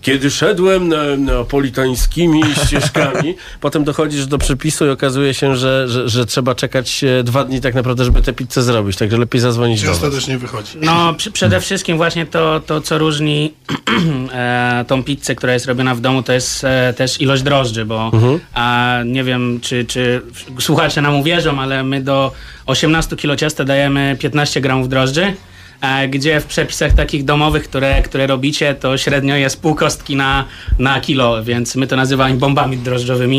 kiedy 0.00 0.30
szedłem 0.30 0.88
na, 0.88 1.16
napolitańskimi 1.16 2.42
ścieżkami, 2.66 3.36
potem 3.60 3.84
dochodzisz 3.84 4.26
do 4.26 4.38
przepisu 4.38 4.86
i 4.86 4.90
okazuje 4.90 5.34
się, 5.34 5.56
że, 5.56 5.88
że, 5.88 6.08
że 6.08 6.26
trzeba 6.26 6.54
czekać 6.54 7.04
dwa 7.24 7.44
dni 7.44 7.60
tak 7.60 7.74
naprawdę, 7.74 8.04
żeby 8.04 8.22
tę 8.22 8.32
pizzę 8.32 8.62
zrobić, 8.62 8.77
także 8.98 9.18
lepiej 9.18 9.40
zadzwonić 9.40 9.82
do 9.82 9.88
Ciasto 9.88 10.06
was. 10.06 10.14
też 10.14 10.28
nie 10.28 10.38
wychodzi. 10.38 10.72
No, 10.80 11.14
przy, 11.14 11.30
przede 11.30 11.60
wszystkim 11.60 11.96
właśnie 11.96 12.26
to, 12.26 12.60
to 12.60 12.80
co 12.80 12.98
różni 12.98 13.54
e, 14.32 14.84
tą 14.88 15.04
pizzę, 15.04 15.34
która 15.34 15.52
jest 15.52 15.66
robiona 15.66 15.94
w 15.94 16.00
domu, 16.00 16.22
to 16.22 16.32
jest 16.32 16.64
e, 16.64 16.94
też 16.96 17.20
ilość 17.20 17.42
drożdży, 17.42 17.84
bo 17.84 18.10
a, 18.54 18.98
nie 19.04 19.24
wiem, 19.24 19.60
czy, 19.62 19.84
czy 19.84 20.22
słuchacze 20.58 21.02
nam 21.02 21.16
uwierzą, 21.16 21.60
ale 21.60 21.82
my 21.82 22.00
do 22.00 22.32
18 22.66 23.16
kg 23.16 23.40
ciasta 23.40 23.64
dajemy 23.64 24.16
15 24.20 24.60
gramów 24.60 24.88
drożdży. 24.88 25.34
E, 25.80 26.08
Gdzie 26.08 26.40
w 26.40 26.44
przepisach 26.46 26.92
takich 26.92 27.24
domowych, 27.24 27.64
które, 27.64 28.02
które 28.02 28.26
robicie, 28.26 28.74
to 28.74 28.98
średnio 28.98 29.36
jest 29.36 29.60
pół 29.62 29.74
kostki 29.74 30.16
na, 30.16 30.44
na 30.78 31.00
kilo, 31.00 31.44
więc 31.44 31.76
my 31.76 31.86
to 31.86 31.96
nazywamy 31.96 32.34
bombami 32.34 32.76
drożdżowymi. 32.76 33.38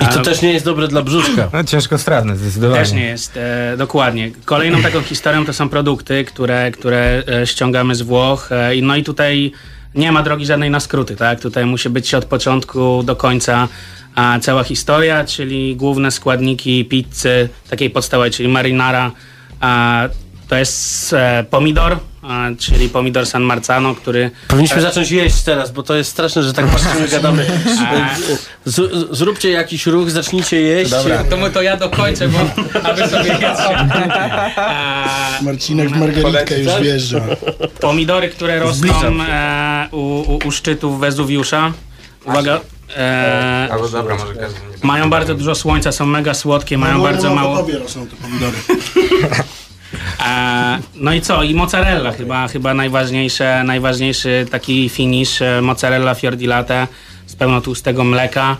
I 0.00 0.04
to 0.06 0.20
A- 0.20 0.22
też 0.22 0.42
nie 0.42 0.52
jest 0.52 0.64
dobre 0.64 0.88
dla 0.88 1.02
brzuszka. 1.02 1.50
No 1.52 1.64
ciężko 1.64 1.98
strawne, 1.98 2.36
zdecydowanie. 2.36 2.82
też 2.82 2.92
nie 2.92 3.04
jest, 3.04 3.36
e, 3.36 3.74
dokładnie. 3.78 4.30
Kolejną 4.44 4.82
taką 4.88 5.02
historią 5.02 5.44
to 5.44 5.52
są 5.52 5.68
produkty, 5.68 6.24
które, 6.24 6.70
które 6.70 7.22
e, 7.42 7.46
ściągamy 7.46 7.94
z 7.94 8.02
Włoch. 8.02 8.52
E, 8.52 8.76
i 8.76 8.82
no 8.82 8.96
i 8.96 9.04
tutaj 9.04 9.52
nie 9.94 10.12
ma 10.12 10.22
drogi 10.22 10.46
żadnej 10.46 10.70
na 10.70 10.80
skróty, 10.80 11.16
tak? 11.16 11.40
Tutaj 11.40 11.66
musi 11.66 11.90
być 11.90 12.14
od 12.14 12.24
początku 12.24 13.02
do 13.02 13.16
końca 13.16 13.68
a, 14.14 14.38
cała 14.40 14.64
historia, 14.64 15.24
czyli 15.24 15.76
główne 15.76 16.10
składniki 16.10 16.84
pizzy, 16.84 17.48
takiej 17.70 17.90
podstawowej, 17.90 18.30
czyli 18.30 18.48
marinara. 18.48 19.10
A, 19.60 20.02
to 20.50 20.56
jest 20.56 21.12
e, 21.12 21.44
pomidor, 21.50 21.98
a, 22.22 22.46
czyli 22.58 22.88
pomidor 22.88 23.26
San 23.26 23.42
Marzano, 23.42 23.94
który 23.94 24.30
Powinniśmy 24.48 24.80
zacząć 24.82 25.10
jeść 25.10 25.42
teraz, 25.42 25.70
bo 25.70 25.82
to 25.82 25.94
jest 25.94 26.10
straszne, 26.10 26.42
że 26.42 26.52
tak 26.52 26.66
patrzymy, 26.72 27.08
gadamy. 27.08 27.46
Z, 28.64 28.80
zróbcie 29.16 29.50
jakiś 29.50 29.86
ruch, 29.86 30.10
zacznijcie 30.10 30.60
jeść. 30.60 30.90
To, 31.30 31.36
mu 31.36 31.50
to 31.50 31.62
ja 31.62 31.76
dokończę, 31.76 32.28
bo 32.28 32.38
aby 32.82 33.08
sobie. 33.08 33.38
A, 34.56 35.42
Marcinek 35.42 35.88
w 35.88 35.96
margaritkę 35.96 36.58
już 36.58 36.80
wjeżdża. 36.82 37.20
Pomidory, 37.80 38.28
które 38.28 38.58
rosną 38.58 38.94
e, 39.28 39.88
u, 39.92 39.96
u, 39.98 40.38
u 40.48 40.50
szczytów 40.50 41.00
Wezuwiusza. 41.00 41.72
Uwaga. 42.24 42.60
E, 42.96 43.68
Albo 43.72 43.88
dobra, 43.88 44.16
może 44.16 44.34
każdy 44.34 44.60
mają 44.82 45.10
bardzo 45.10 45.34
dużo 45.34 45.54
słońca, 45.54 45.92
są 45.92 46.06
mega 46.06 46.34
słodkie, 46.34 46.78
mają 46.78 46.98
No, 46.98 47.04
bardzo 47.04 47.28
no, 47.28 47.34
mało. 47.34 47.56
Po 47.56 47.62
tobie 47.62 47.78
rosną 47.78 48.06
te 48.06 48.16
pomidory. 48.16 48.56
E, 50.26 50.78
no 50.94 51.14
i 51.14 51.20
co? 51.20 51.42
I 51.42 51.54
mozzarella 51.54 52.12
chyba, 52.12 52.48
chyba 52.48 52.74
najważniejsze, 52.74 53.62
najważniejszy 53.64 54.46
taki 54.50 54.88
finish, 54.88 55.42
e, 55.42 55.60
mozzarella 55.62 56.14
fior 56.14 56.36
latte 56.40 56.86
z 57.26 57.36
pełno 57.36 57.60
tłustego 57.60 58.04
mleka. 58.04 58.56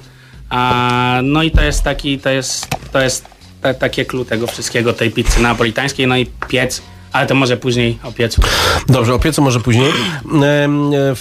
A, 0.51 1.21
no 1.23 1.43
i 1.43 1.51
to 1.51 1.63
jest 1.63 1.83
taki, 1.83 2.19
to 2.19 2.31
jest, 2.31 2.67
to 2.93 3.01
jest 3.01 3.27
ta, 3.63 3.75
takie 3.75 4.05
clue 4.05 4.25
tego 4.25 4.47
wszystkiego, 4.47 4.93
tej 4.93 5.11
pizzy 5.11 5.43
napolitańskiej, 5.43 6.07
no 6.07 6.17
i 6.17 6.27
piec, 6.49 6.83
ale 7.13 7.27
to 7.27 7.35
może 7.35 7.57
później 7.57 7.99
o 8.03 8.13
piecu. 8.13 8.43
Dobrze, 8.89 9.15
o 9.15 9.19
piecu 9.19 9.43
może 9.43 9.61
później. 9.61 9.91
E, 10.43 11.15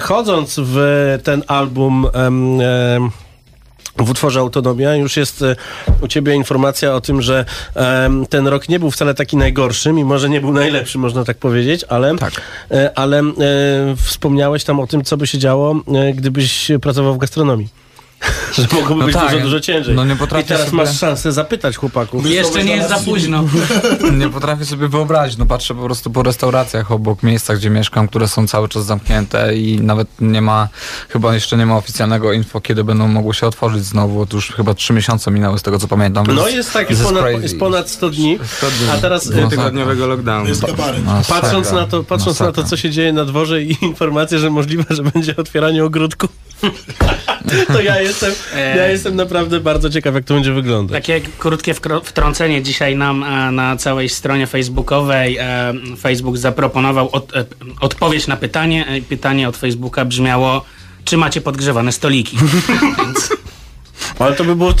Wchodząc 0.00 0.60
w 0.62 0.78
ten 1.24 1.42
album 1.46 2.06
w 3.98 4.10
utworze 4.10 4.40
Autonomia 4.40 4.96
już 4.96 5.16
jest 5.16 5.42
e, 5.42 5.56
u 6.00 6.08
ciebie 6.08 6.34
informacja 6.34 6.94
o 6.94 7.00
tym, 7.00 7.22
że 7.22 7.44
ten 8.30 8.46
rok 8.46 8.68
nie 8.68 8.78
był 8.78 8.90
wcale 8.90 9.14
taki 9.14 9.36
najgorszy, 9.36 9.92
mimo 9.92 10.18
że 10.18 10.28
nie 10.28 10.40
był 10.40 10.52
najlepszy, 10.52 10.98
można 10.98 11.24
tak 11.24 11.36
powiedzieć, 11.36 11.84
ale, 11.88 12.14
e, 12.70 12.98
ale 12.98 13.20
e, 13.20 13.24
wspomniałeś 13.96 14.64
tam 14.64 14.80
o 14.80 14.86
tym, 14.86 15.04
co 15.04 15.16
by 15.16 15.26
się 15.26 15.38
działo, 15.38 15.74
e, 15.94 16.12
gdybyś 16.12 16.70
pracował 16.82 17.14
w 17.14 17.18
gastronomii. 17.18 17.85
Że 18.52 18.66
mogłoby 18.72 19.00
No 19.00 19.06
być 19.06 19.14
tak, 19.14 19.30
dużo, 19.30 19.44
dużo 19.44 19.60
ciężej. 19.60 19.94
no 19.94 20.04
nie 20.04 20.16
potrafię 20.16 20.44
I 20.44 20.48
teraz 20.48 20.64
sobie- 20.64 20.76
masz 20.76 20.98
szansę 20.98 21.32
zapytać 21.32 21.76
chłopaków. 21.76 22.26
Jeszcze 22.30 22.64
nie 22.64 22.76
jest 22.76 22.88
za 22.88 22.96
późno. 22.98 23.44
Nie 24.20 24.28
potrafię 24.28 24.64
sobie 24.64 24.88
wyobrazić, 24.88 25.38
no 25.38 25.46
patrzę 25.46 25.74
po 25.74 25.82
prostu 25.82 26.10
po 26.10 26.22
restauracjach 26.22 26.92
obok 26.92 27.22
miejscach, 27.22 27.58
gdzie 27.58 27.70
mieszkam, 27.70 28.08
które 28.08 28.28
są 28.28 28.46
cały 28.48 28.68
czas 28.68 28.84
zamknięte 28.86 29.56
i 29.56 29.80
nawet 29.80 30.08
nie 30.20 30.42
ma, 30.42 30.68
chyba 31.08 31.34
jeszcze 31.34 31.56
nie 31.56 31.66
ma 31.66 31.76
oficjalnego 31.76 32.32
info, 32.32 32.60
kiedy 32.60 32.84
będą 32.84 33.08
mogły 33.08 33.34
się 33.34 33.46
otworzyć 33.46 33.84
znowu, 33.84 34.26
to 34.26 34.36
już 34.36 34.52
chyba 34.52 34.74
trzy 34.74 34.92
miesiące 34.92 35.30
minęły 35.30 35.58
z 35.58 35.62
tego 35.62 35.78
co 35.78 35.88
pamiętam. 35.88 36.26
No 36.34 36.48
jest 36.48 36.72
tak, 36.72 36.90
jest 36.90 37.02
ponad, 37.02 37.42
jest 37.42 37.58
ponad 37.58 37.90
100 37.90 38.10
dni, 38.10 38.38
100 38.56 38.66
dni. 38.70 38.90
a 38.92 38.96
teraz... 38.98 39.30
e, 39.30 39.40
No, 39.40 39.48
Tygodniowego 39.48 40.06
lockdownu. 40.06 40.48
Jest 40.48 40.66
kabaret. 40.66 41.04
Masakra. 41.04 41.40
Patrząc 41.40 41.72
na 41.72 41.86
to, 41.86 42.04
patrząc 42.04 42.40
na 42.40 42.52
to, 42.52 42.64
co 42.64 42.76
się 42.76 42.90
dzieje 42.90 43.12
na 43.12 43.24
dworze 43.24 43.62
i 43.62 43.76
informacje, 43.84 44.38
że 44.38 44.50
możliwe, 44.50 44.84
że 44.90 45.02
będzie 45.02 45.36
otwieranie 45.36 45.84
ogródku, 45.84 46.28
to 47.72 47.80
ja 47.80 48.00
jestem, 48.00 48.32
ja 48.76 48.86
jestem 48.86 49.16
naprawdę 49.16 49.60
bardzo 49.60 49.90
ciekaw, 49.90 50.14
jak 50.14 50.24
to 50.24 50.34
będzie 50.34 50.52
wyglądać. 50.52 51.06
Takie 51.06 51.20
krótkie 51.38 51.74
wtrącenie 52.04 52.62
dzisiaj 52.62 52.96
nam 52.96 53.24
e, 53.24 53.50
na 53.50 53.76
całej 53.76 54.08
stronie 54.08 54.46
facebookowej. 54.46 55.36
E, 55.36 55.74
Facebook 55.98 56.38
zaproponował 56.38 57.08
od, 57.12 57.36
e, 57.36 57.44
odpowiedź 57.80 58.26
na 58.26 58.36
pytanie. 58.36 59.02
Pytanie 59.08 59.48
od 59.48 59.56
Facebooka 59.56 60.04
brzmiało, 60.04 60.64
czy 61.04 61.16
macie 61.16 61.40
podgrzewane 61.40 61.92
stoliki? 61.92 62.36
Ale 64.18 64.34
to 64.34 64.44
by 64.44 64.56
było... 64.56 64.74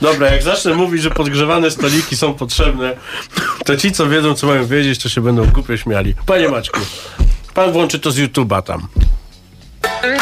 Dobra, 0.00 0.30
jak 0.30 0.42
zacznę 0.42 0.74
mówić, 0.74 1.02
że 1.02 1.10
podgrzewane 1.10 1.70
stoliki 1.70 2.16
są 2.16 2.34
potrzebne, 2.34 2.96
to 3.64 3.76
ci, 3.76 3.92
co 3.92 4.08
wiedzą, 4.08 4.34
co 4.34 4.46
mają 4.46 4.66
wiedzieć, 4.66 5.02
to 5.02 5.08
się 5.08 5.20
będą 5.20 5.46
głupio 5.46 5.76
śmiali. 5.76 6.14
Panie 6.26 6.48
Maćku, 6.48 6.80
pan 7.54 7.72
włączy 7.72 7.98
to 7.98 8.10
z 8.10 8.18
YouTube'a 8.18 8.62
tam. 8.62 8.88
Dzwoni 10.00 10.16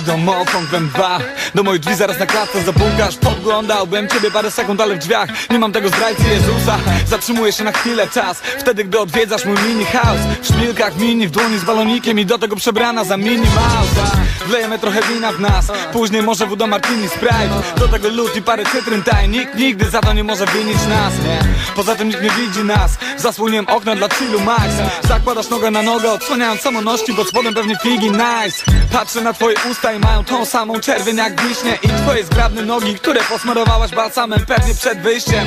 domofon 0.00 0.66
wem 0.72 0.90
2 0.90 1.20
Do 1.54 1.62
mojej 1.62 1.80
drzwi 1.80 1.94
zaraz 1.94 2.18
na 2.18 2.26
klatce 2.26 2.62
zapukasz 2.62 3.16
Podglądałbym 3.16 4.08
ciebie 4.08 4.30
parę 4.30 4.50
sekund, 4.50 4.80
ale 4.80 4.94
w 4.94 4.98
drzwiach 4.98 5.28
Nie 5.50 5.58
mam 5.58 5.72
tego 5.72 5.88
zdrajcy 5.88 6.22
Jezusa. 6.28 6.78
Zatrzymuję 7.06 7.52
się 7.52 7.64
na 7.64 7.72
chwilę 7.72 8.08
czas. 8.08 8.38
Wtedy, 8.58 8.84
gdy 8.84 8.98
odwiedzasz 9.00 9.44
mój 9.44 9.56
mini 9.68 9.84
house 9.84 10.20
W 10.42 10.46
szpilkach 10.46 10.96
mini, 10.96 11.28
w 11.28 11.30
dłoni 11.30 11.58
z 11.58 11.64
balonikiem 11.64 12.18
I 12.18 12.26
do 12.26 12.38
tego 12.38 12.56
przebrana 12.56 13.04
za 13.04 13.16
mini 13.16 13.46
mouse 13.46 14.16
Wlejemy 14.46 14.78
trochę 14.78 15.02
wina 15.02 15.32
w 15.32 15.40
nas 15.40 15.66
Później 15.92 16.22
może 16.22 16.46
woda 16.46 16.66
martini 16.66 17.08
Sprite. 17.08 17.62
Do 17.76 17.88
tego 17.88 18.08
lód 18.08 18.36
i 18.36 18.42
parę 18.42 18.64
cytryn 18.72 19.02
taj 19.02 19.28
Nikt 19.28 19.54
nigdy 19.54 19.90
za 19.90 20.00
to 20.00 20.12
nie 20.12 20.24
może 20.24 20.46
winić 20.46 20.86
nas 20.88 21.12
nie? 21.24 21.38
Poza 21.76 21.96
tym 21.96 22.08
nikt 22.08 22.22
nie 22.22 22.30
widzi 22.30 22.64
nas. 22.64 22.98
Zasłoniłem 23.16 23.68
okno 23.68 23.96
dla 23.96 24.08
chillu 24.08 24.40
max. 24.40 24.62
Zakładasz 25.08 25.48
nogę 25.48 25.70
na 25.70 25.82
nogę 25.82 26.12
Odsłaniając 26.12 26.60
samoności 26.60 27.12
Bo 27.12 27.24
spodem 27.24 27.54
pewnie 27.54 27.76
figi 27.82 28.10
nice. 28.10 28.64
Patrzę 28.92 29.20
na 29.20 29.32
twoje 29.32 29.56
usta 29.70 29.92
i 29.92 29.98
mają 29.98 30.24
tą 30.24 30.44
samą 30.44 30.80
czerwień 30.80 31.16
jak 31.16 31.43
I 31.82 31.88
twoje 31.88 32.24
zgrabne 32.24 32.62
nogi, 32.62 32.94
które 32.94 33.20
posmarowałaś 33.24 33.90
balsamem 33.90 34.46
pewnie 34.46 34.74
przed 34.74 35.02
wyjściem. 35.02 35.46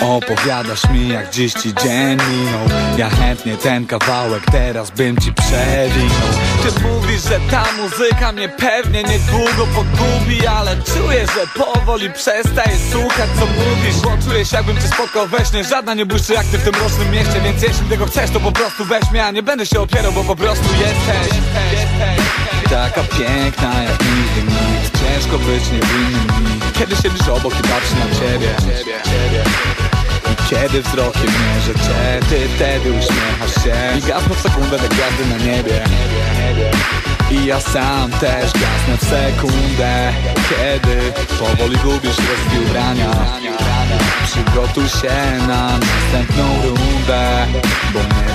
Opowiadasz 0.00 0.90
mi 0.90 1.08
jak 1.08 1.30
dziś 1.30 1.52
ci 1.52 1.74
dzień 1.74 2.18
minął. 2.30 2.66
Ja 2.96 3.10
chętnie 3.10 3.56
ten 3.56 3.86
kawałek 3.86 4.42
teraz 4.52 4.90
bym 4.90 5.16
ci 5.16 5.32
przewinął. 5.32 6.28
Ty 6.62 6.80
mówisz, 6.82 7.22
że 7.22 7.40
ta 7.50 7.64
muzyka 7.82 8.32
mnie 8.32 8.48
pewnie 8.48 9.02
niedługo 9.02 9.66
pogubi 9.74 10.46
Ale 10.46 10.76
czuję, 10.76 11.26
że 11.26 11.64
powoli 11.64 12.10
przestaję 12.10 12.76
słuchać 12.92 13.30
co 13.38 13.46
mówisz. 13.46 13.96
Bo 14.02 14.30
czuję 14.30 14.44
się 14.44 14.56
jakbym 14.56 14.76
cię 14.76 14.88
spotkał 14.88 15.26
we 15.26 15.44
śnie. 15.44 15.64
Żadna 15.64 15.94
nie 15.94 16.06
błyszczy 16.06 16.32
jak 16.32 16.46
ty 16.46 16.58
w 16.58 16.64
tym 16.64 16.74
rocznym 16.74 17.10
mieście 17.10 17.40
Więc 17.44 17.62
jeśli 17.62 17.88
tego 17.88 18.06
chcesz 18.06 18.30
to 18.30 18.40
po 18.40 18.52
prostu 18.52 18.84
weź 18.84 19.10
mnie 19.10 19.24
A 19.24 19.30
nie 19.30 19.42
będę 19.42 19.66
się 19.66 19.80
opierał, 19.80 20.12
bo 20.12 20.24
po 20.24 20.36
prostu 20.36 20.64
jesteś 20.72 21.38
Taka 22.70 23.02
piękna 23.02 23.82
jak 23.82 23.98
nigdy 24.00 24.52
nikt 24.52 25.00
Ciężko 25.00 25.38
być 25.38 25.64
niewinnym. 25.70 26.60
Kiedy 26.78 26.96
siedzisz 26.96 27.28
obok 27.28 27.52
i 27.52 27.62
patrzę 27.62 27.94
na 27.94 28.14
ciebie. 28.20 28.54
I 30.32 30.50
kiedy 30.50 30.82
wzrokiem 30.82 31.22
mierzę 31.22 31.74
cię 31.74 32.20
Ty 32.28 32.48
wtedy 32.48 32.92
uśmiechasz 32.92 33.64
się. 33.64 33.98
I 33.98 34.02
gasną 34.02 34.34
w 34.34 34.40
sekundę 34.40 34.78
te 34.78 34.88
gwiazdy 34.88 35.26
na 35.26 35.36
niebie 35.36 35.84
i 37.30 37.46
ja 37.46 37.60
sam 37.60 38.10
też 38.10 38.52
gasnę 38.52 38.96
w 39.00 39.04
sekundę 39.04 40.12
Kiedy 40.48 41.12
powoli 41.38 41.76
gubisz 41.76 42.18
resztki 42.18 42.58
ubrania 42.66 43.10
Przygotuj 44.24 44.88
się 44.88 45.46
na 45.48 45.78
następną 45.78 46.62
rundę 46.62 47.46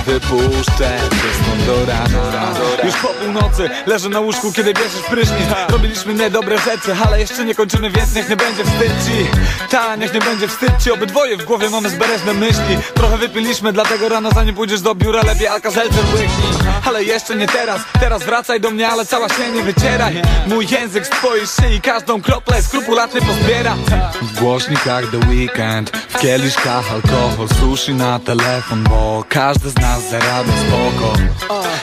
wypuszczę 0.06 0.98
Przez 1.10 1.66
do 1.66 1.86
rana. 1.86 2.54
Już 2.84 2.94
po 2.94 3.08
północy 3.08 3.70
leżę 3.86 4.08
na 4.08 4.20
łóżku, 4.20 4.52
kiedy 4.52 4.74
bierzesz 4.74 5.02
prysznic. 5.10 5.48
Robiliśmy 5.68 6.14
niedobre 6.14 6.58
rzeczy, 6.58 6.96
ale 7.06 7.20
jeszcze 7.20 7.44
nie 7.44 7.54
kończymy, 7.54 7.90
więc 7.90 8.14
niech 8.14 8.28
nie 8.28 8.36
będzie 8.36 8.64
wstyd 8.64 8.92
ci. 9.06 9.26
Ta, 9.70 9.96
niech 9.96 10.14
nie 10.14 10.20
będzie 10.20 10.48
wstyd 10.48 10.72
ci. 10.84 10.90
Obydwoje 10.90 11.36
w 11.36 11.44
głowie 11.44 11.70
mamy 11.70 11.90
zbereżne 11.90 12.34
myśli. 12.34 12.78
Trochę 12.94 13.18
wypiliśmy, 13.18 13.72
dlatego 13.72 14.08
rano 14.08 14.30
zanim 14.34 14.54
pójdziesz 14.54 14.80
do 14.80 14.94
biura 14.94 15.22
Lepiej 15.22 15.48
alka-seltzer 15.48 16.04
łyknij 16.12 16.70
Ale 16.84 17.04
jeszcze 17.04 17.36
nie 17.36 17.46
teraz, 17.46 17.80
teraz 18.00 18.22
wracaj 18.22 18.60
do 18.60 18.70
mnie, 18.70 18.83
ale 18.88 19.06
cała 19.06 19.28
się 19.28 19.50
nie 19.50 19.62
wycieraj 19.62 20.22
Mój 20.46 20.66
język 20.70 21.06
z 21.06 21.10
twojej 21.10 21.46
szyi 21.46 21.80
każdą 21.80 22.22
kroplę 22.22 22.62
skrupulatnie 22.62 23.20
pozbiera. 23.20 23.76
W 24.22 24.40
głośnikach 24.40 25.04
The 25.10 25.18
Weekend 25.28 25.90
W 26.08 26.18
kieliszkach 26.18 26.92
alkohol, 26.92 27.48
sushi 27.60 27.94
na 27.94 28.18
telefon 28.18 28.84
Bo 28.84 29.24
każdy 29.28 29.70
z 29.70 29.74
nas 29.74 30.10
zarabia 30.10 30.52
spoko. 30.66 31.12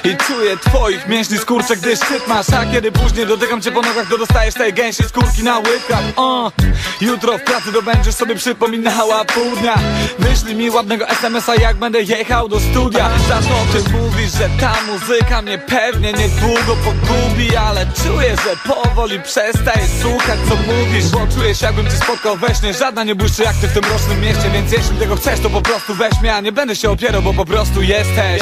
I 0.03 0.17
czuję 0.17 0.58
twoich 0.58 1.08
mięśni 1.08 1.38
skurcze, 1.38 1.75
gdy 1.75 1.96
szczyt 1.96 2.27
masz 2.27 2.50
A 2.50 2.65
kiedy 2.65 2.91
później 2.91 3.27
dotykam 3.27 3.62
cię 3.62 3.72
po 3.72 3.81
nogach, 3.81 4.10
to 4.10 4.17
dostajesz 4.17 4.53
tej 4.53 4.74
gęsiej 4.74 5.08
skórki 5.08 5.43
na 5.43 5.60
łydkach. 5.60 6.03
Uh. 6.17 6.51
Jutro 7.01 7.38
w 7.38 7.43
pracy 7.43 7.74
to 7.74 7.81
będziesz 7.81 8.15
sobie 8.15 8.36
przypominała 8.36 9.25
pół 9.25 9.55
dnia 9.55 9.77
Wyślij 10.20 10.55
mi 10.55 10.70
ładnego 10.70 11.10
SMS-a 11.10 11.55
jak 11.55 11.77
będę 11.77 12.01
jechał 12.01 12.50
do 12.50 12.60
studia. 12.60 13.10
Za 13.29 13.36
to 13.36 13.65
ty 13.74 13.89
mówisz, 13.89 14.31
że 14.31 14.50
ta 14.60 14.75
muzyka 14.88 15.41
mnie 15.41 15.58
pewnie 15.58 16.13
niedługo 16.13 16.75
pogubi 16.93 17.55
Ale 17.55 17.86
czuję, 18.03 18.36
że 18.36 18.74
powoli 18.74 19.19
przestaję 19.19 19.88
słuchać 20.01 20.39
co 20.50 20.55
mówisz 20.55 21.10
Bo 21.10 21.27
czuję 21.36 21.55
się 21.55 21.65
jakbym 21.65 21.86
cię 21.86 21.98
spotkał 21.98 22.38
we 22.38 22.55
śnie 22.55 22.74
Żadna 22.74 23.03
nie 23.03 23.15
błyszczy 23.15 23.43
jak 23.43 23.55
ty 23.55 23.67
w 23.67 23.74
tym 23.74 23.83
rocznym 23.91 24.21
mieście 24.21 24.50
Więc 24.53 24.71
jeśli 24.71 24.98
tego 24.98 25.15
chcesz 25.15 25.39
to 25.39 25.50
po 25.50 25.62
prostu 25.62 25.95
weź 25.95 26.21
mnie 26.21 26.36
A 26.36 26.39
nie 26.39 26.51
będę 26.51 26.75
się 26.75 26.91
opierał, 26.91 27.21
bo 27.21 27.33
po 27.33 27.45
prostu 27.45 27.81
jesteś. 27.81 28.41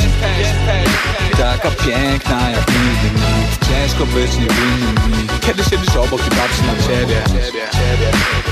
Taka 1.37 1.71
piękna 1.71 2.49
jak 2.49 2.67
nigdy 2.67 3.19
nikt 3.19 3.67
Ciężko 3.69 4.05
być 4.05 4.33
niewinnym 4.33 5.27
Kiedy 5.41 5.63
siedzisz 5.63 5.95
obok 5.95 6.21
i 6.27 6.29
patrzę 6.29 6.63
na 6.67 6.87
ciebie. 6.87 7.23
i 8.45 8.48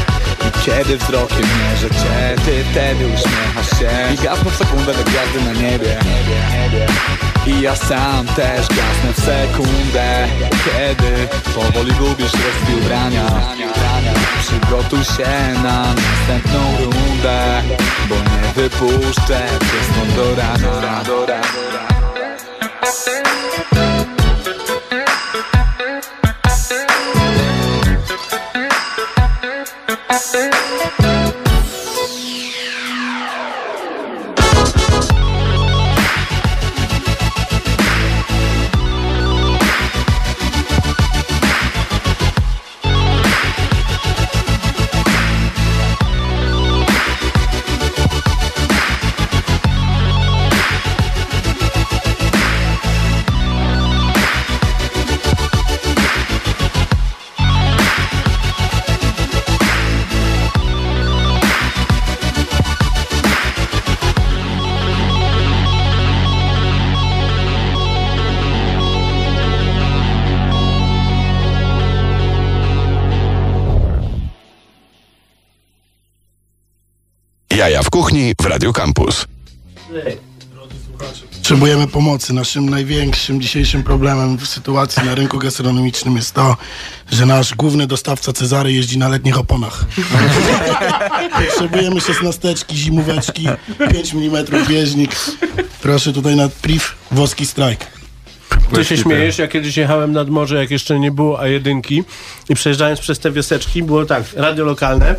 kiedy 0.65 0.97
wzrokiem 0.97 1.47
mierzę 1.59 1.89
cię 1.89 2.35
Ty 2.45 2.63
wtedy 2.71 3.05
uśmiechasz 3.05 3.79
się. 3.79 4.13
I 4.13 4.23
gasną 4.23 4.49
w 4.49 4.55
sekundę 4.55 4.93
te 4.93 5.03
gwiazdy 5.03 5.41
na 5.45 5.61
niebie. 5.61 5.97
I 7.47 7.61
ja 7.61 7.75
sam 7.75 8.27
też 8.27 8.67
gasnę 8.67 9.13
w 9.13 9.19
sekundę. 9.19 10.27
Kiedy 10.65 11.27
powoli 11.55 11.91
gubisz 11.91 12.33
resztki 12.33 12.75
ubrania 12.81 13.25
Przygotuj 14.39 15.03
się 15.03 15.53
na 15.63 15.93
następną 15.93 16.77
rundę. 16.79 17.63
Bo 18.09 18.15
nie 18.15 18.53
wypuszczę 18.55 19.47
przez 19.59 20.15
do 20.15 20.35
rana 20.35 21.03
Kuchni 78.07 78.33
w 78.41 78.45
Radio 78.45 78.73
Campus. 78.73 79.25
Potrzebujemy 81.33 81.87
pomocy. 81.87 82.33
Naszym 82.33 82.69
największym 82.69 83.41
dzisiejszym 83.41 83.83
problemem 83.83 84.37
w 84.37 84.47
sytuacji 84.47 85.05
na 85.05 85.15
rynku 85.15 85.39
gastronomicznym 85.39 86.15
jest 86.15 86.33
to, 86.33 86.57
że 87.11 87.25
nasz 87.25 87.55
główny 87.55 87.87
dostawca 87.87 88.33
Cezary 88.33 88.73
jeździ 88.73 88.97
na 88.97 89.09
letnich 89.09 89.39
oponach. 89.39 89.85
Potrzebujemy 91.47 92.01
szesnasteczki, 92.01 92.75
zimóweczki, 92.77 93.47
5 93.91 94.13
mm 94.13 94.45
bieżnik. 94.67 95.15
Proszę 95.81 96.13
tutaj 96.13 96.35
na 96.35 96.49
priv 96.49 96.83
włoski 97.11 97.45
strajk. 97.45 97.87
Ty 98.75 98.85
się 98.85 98.97
śmiejesz, 98.97 99.37
ja 99.37 99.47
kiedyś 99.47 99.77
jechałem 99.77 100.11
nad 100.11 100.29
morze, 100.29 100.55
jak 100.55 100.71
jeszcze 100.71 100.99
nie 100.99 101.11
było 101.11 101.39
A1 101.39 102.03
i 102.49 102.55
przejeżdżając 102.55 102.99
przez 102.99 103.19
te 103.19 103.31
wioseczki, 103.31 103.83
było 103.83 104.05
tak, 104.05 104.23
radio 104.35 104.65
lokalne, 104.65 105.15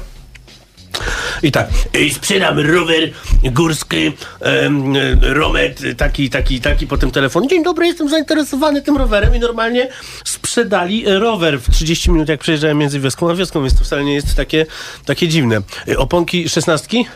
i 1.43 1.53
tak, 1.53 1.69
i 2.01 2.15
sprzedam 2.15 2.59
rower 2.59 3.11
górski, 3.53 4.13
em, 4.41 4.97
e, 4.97 5.35
romet, 5.35 5.83
taki, 5.97 6.31
taki, 6.31 6.61
taki, 6.61 6.87
potem 6.87 7.11
telefon. 7.11 7.49
Dzień 7.49 7.65
dobry, 7.65 7.87
jestem 7.87 8.09
zainteresowany 8.09 8.83
tym 8.83 8.97
rowerem 8.97 9.35
i 9.35 9.39
normalnie 9.39 9.89
sprzedali 10.25 11.05
rower 11.07 11.61
w 11.61 11.71
30 11.71 12.11
minut, 12.11 12.29
jak 12.29 12.41
przejeżdżałem 12.41 12.79
między 12.79 13.01
wioską 13.01 13.31
a 13.31 13.35
wioską, 13.35 13.61
więc 13.61 13.79
to 13.79 13.85
wcale 13.85 14.05
nie 14.05 14.15
jest 14.15 14.35
takie, 14.35 14.67
takie 15.05 15.29
dziwne. 15.29 15.61
E, 15.89 15.99
Oponki 15.99 16.49
szesnastki? 16.49 17.07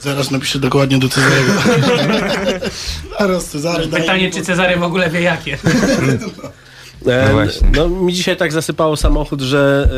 Zaraz 0.00 0.30
napiszę 0.30 0.58
dokładnie 0.58 0.98
do 0.98 1.08
Cezarego. 1.08 1.52
Zaraz 3.18 3.44
Cezary 3.44 3.88
Pytanie, 3.88 4.30
czy 4.30 4.42
Cezary 4.42 4.76
w 4.76 4.82
ogóle 4.82 5.10
wie 5.10 5.22
jakie. 5.22 5.58
No 7.06 7.32
właśnie. 7.32 7.68
no, 7.76 7.88
mi 7.88 8.12
dzisiaj 8.12 8.36
tak 8.36 8.52
zasypało 8.52 8.96
samochód, 8.96 9.40
że 9.40 9.88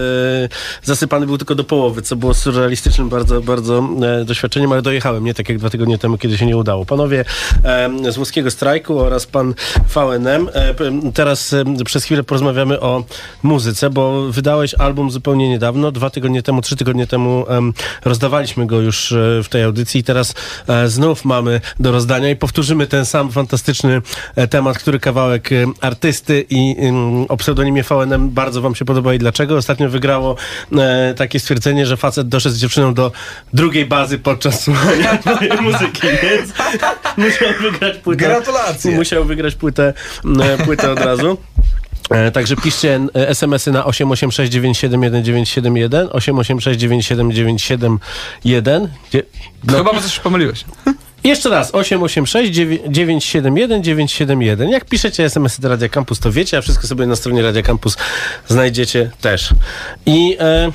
e, 0.82 0.86
zasypany 0.86 1.26
był 1.26 1.38
tylko 1.38 1.54
do 1.54 1.64
połowy, 1.64 2.02
co 2.02 2.16
było 2.16 2.34
surrealistycznym 2.34 3.08
bardzo, 3.08 3.40
bardzo 3.40 3.88
e, 4.02 4.24
doświadczeniem, 4.24 4.72
ale 4.72 4.82
dojechałem, 4.82 5.24
nie 5.24 5.34
tak 5.34 5.48
jak 5.48 5.58
dwa 5.58 5.70
tygodnie 5.70 5.98
temu, 5.98 6.18
kiedy 6.18 6.38
się 6.38 6.46
nie 6.46 6.56
udało. 6.56 6.84
Panowie 6.84 7.24
e, 7.64 8.12
z 8.12 8.18
Łódzkiego 8.18 8.50
Strajku 8.50 8.98
oraz 8.98 9.26
pan 9.26 9.54
VNM. 9.94 10.48
E, 10.52 10.74
teraz 11.14 11.52
e, 11.52 11.64
przez 11.84 12.04
chwilę 12.04 12.22
porozmawiamy 12.22 12.80
o 12.80 13.04
muzyce, 13.42 13.90
bo 13.90 14.32
wydałeś 14.32 14.74
album 14.74 15.10
zupełnie 15.10 15.48
niedawno, 15.48 15.92
dwa 15.92 16.10
tygodnie 16.10 16.42
temu, 16.42 16.62
trzy 16.62 16.76
tygodnie 16.76 17.06
temu 17.06 17.44
em, 17.48 17.72
rozdawaliśmy 18.04 18.66
go 18.66 18.80
już 18.80 19.14
w 19.44 19.48
tej 19.48 19.62
audycji 19.62 20.00
i 20.00 20.04
teraz 20.04 20.34
znów 20.86 21.24
mamy 21.24 21.60
do 21.80 21.92
rozdania 21.92 22.30
i 22.30 22.36
powtórzymy 22.36 22.86
ten 22.86 23.06
sam 23.06 23.30
fantastyczny 23.30 24.02
temat, 24.50 24.78
który 24.78 25.00
kawałek 25.00 25.50
artysty 25.80 26.44
i 26.50 26.76
o 27.28 27.37
pseudonimie 27.37 27.83
VNM 27.83 28.30
bardzo 28.30 28.61
wam 28.61 28.74
się 28.74 28.85
podoba 28.85 29.14
i 29.14 29.18
dlaczego. 29.18 29.57
Ostatnio 29.57 29.88
wygrało 29.88 30.37
e, 30.78 31.14
takie 31.16 31.40
stwierdzenie, 31.40 31.87
że 31.87 31.96
facet 31.96 32.28
doszedł 32.28 32.54
z 32.54 32.59
dziewczyną 32.59 32.94
do 32.94 33.12
drugiej 33.52 33.87
bazy 33.87 34.18
podczas 34.18 34.61
słuchania 34.64 35.18
mojej 35.26 35.61
muzyki, 35.62 36.09
więc 36.22 36.52
musiał 37.16 37.48
wygrać 37.72 37.96
płytę. 37.98 38.24
Gratulacje. 38.24 38.96
Musiał 38.96 39.24
wygrać 39.24 39.54
płytę, 39.54 39.92
e, 40.42 40.64
płytę 40.64 40.90
od 40.90 40.98
razu. 40.98 41.38
E, 42.11 42.30
Także 42.30 42.57
piszcie 42.57 43.00
e, 43.16 43.28
SMS-y 43.28 43.72
na 43.72 43.83
886971971, 43.83 46.09
886971971. 46.09 48.88
Gdzie- 49.11 49.22
No, 49.64 49.78
Chyba 49.78 50.00
coś 50.00 50.20
pomyliłeś. 50.20 50.64
jeszcze 51.28 51.48
raz, 51.48 51.74
886 51.74 52.52
971 52.52 53.82
971. 53.82 54.70
Jak 54.70 54.84
piszecie 54.84 55.24
SMS-y 55.24 55.62
do 55.62 55.68
Radia 55.68 55.88
Campus, 55.88 56.20
to 56.20 56.32
wiecie, 56.32 56.58
a 56.58 56.60
wszystko 56.60 56.87
sobie 56.87 57.06
na 57.06 57.16
stronie 57.16 57.42
Radia 57.42 57.62
Campus 57.62 57.96
znajdziecie 58.48 59.10
też. 59.20 59.48
I... 60.06 60.37
E, 60.40 60.72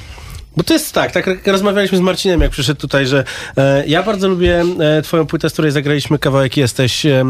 bo 0.57 0.63
to 0.63 0.73
jest 0.73 0.93
tak, 0.93 1.12
tak 1.12 1.47
rozmawialiśmy 1.47 1.97
z 1.97 2.01
Marcinem, 2.01 2.41
jak 2.41 2.51
przyszedł 2.51 2.81
tutaj, 2.81 3.05
że 3.07 3.23
e, 3.57 3.83
ja 3.88 4.03
bardzo 4.03 4.27
lubię 4.27 4.63
e, 4.79 5.01
twoją 5.01 5.27
płytę, 5.27 5.49
z 5.49 5.53
której 5.53 5.71
zagraliśmy 5.71 6.19
kawałek 6.19 6.57
Jesteś 6.57 7.05
e, 7.05 7.23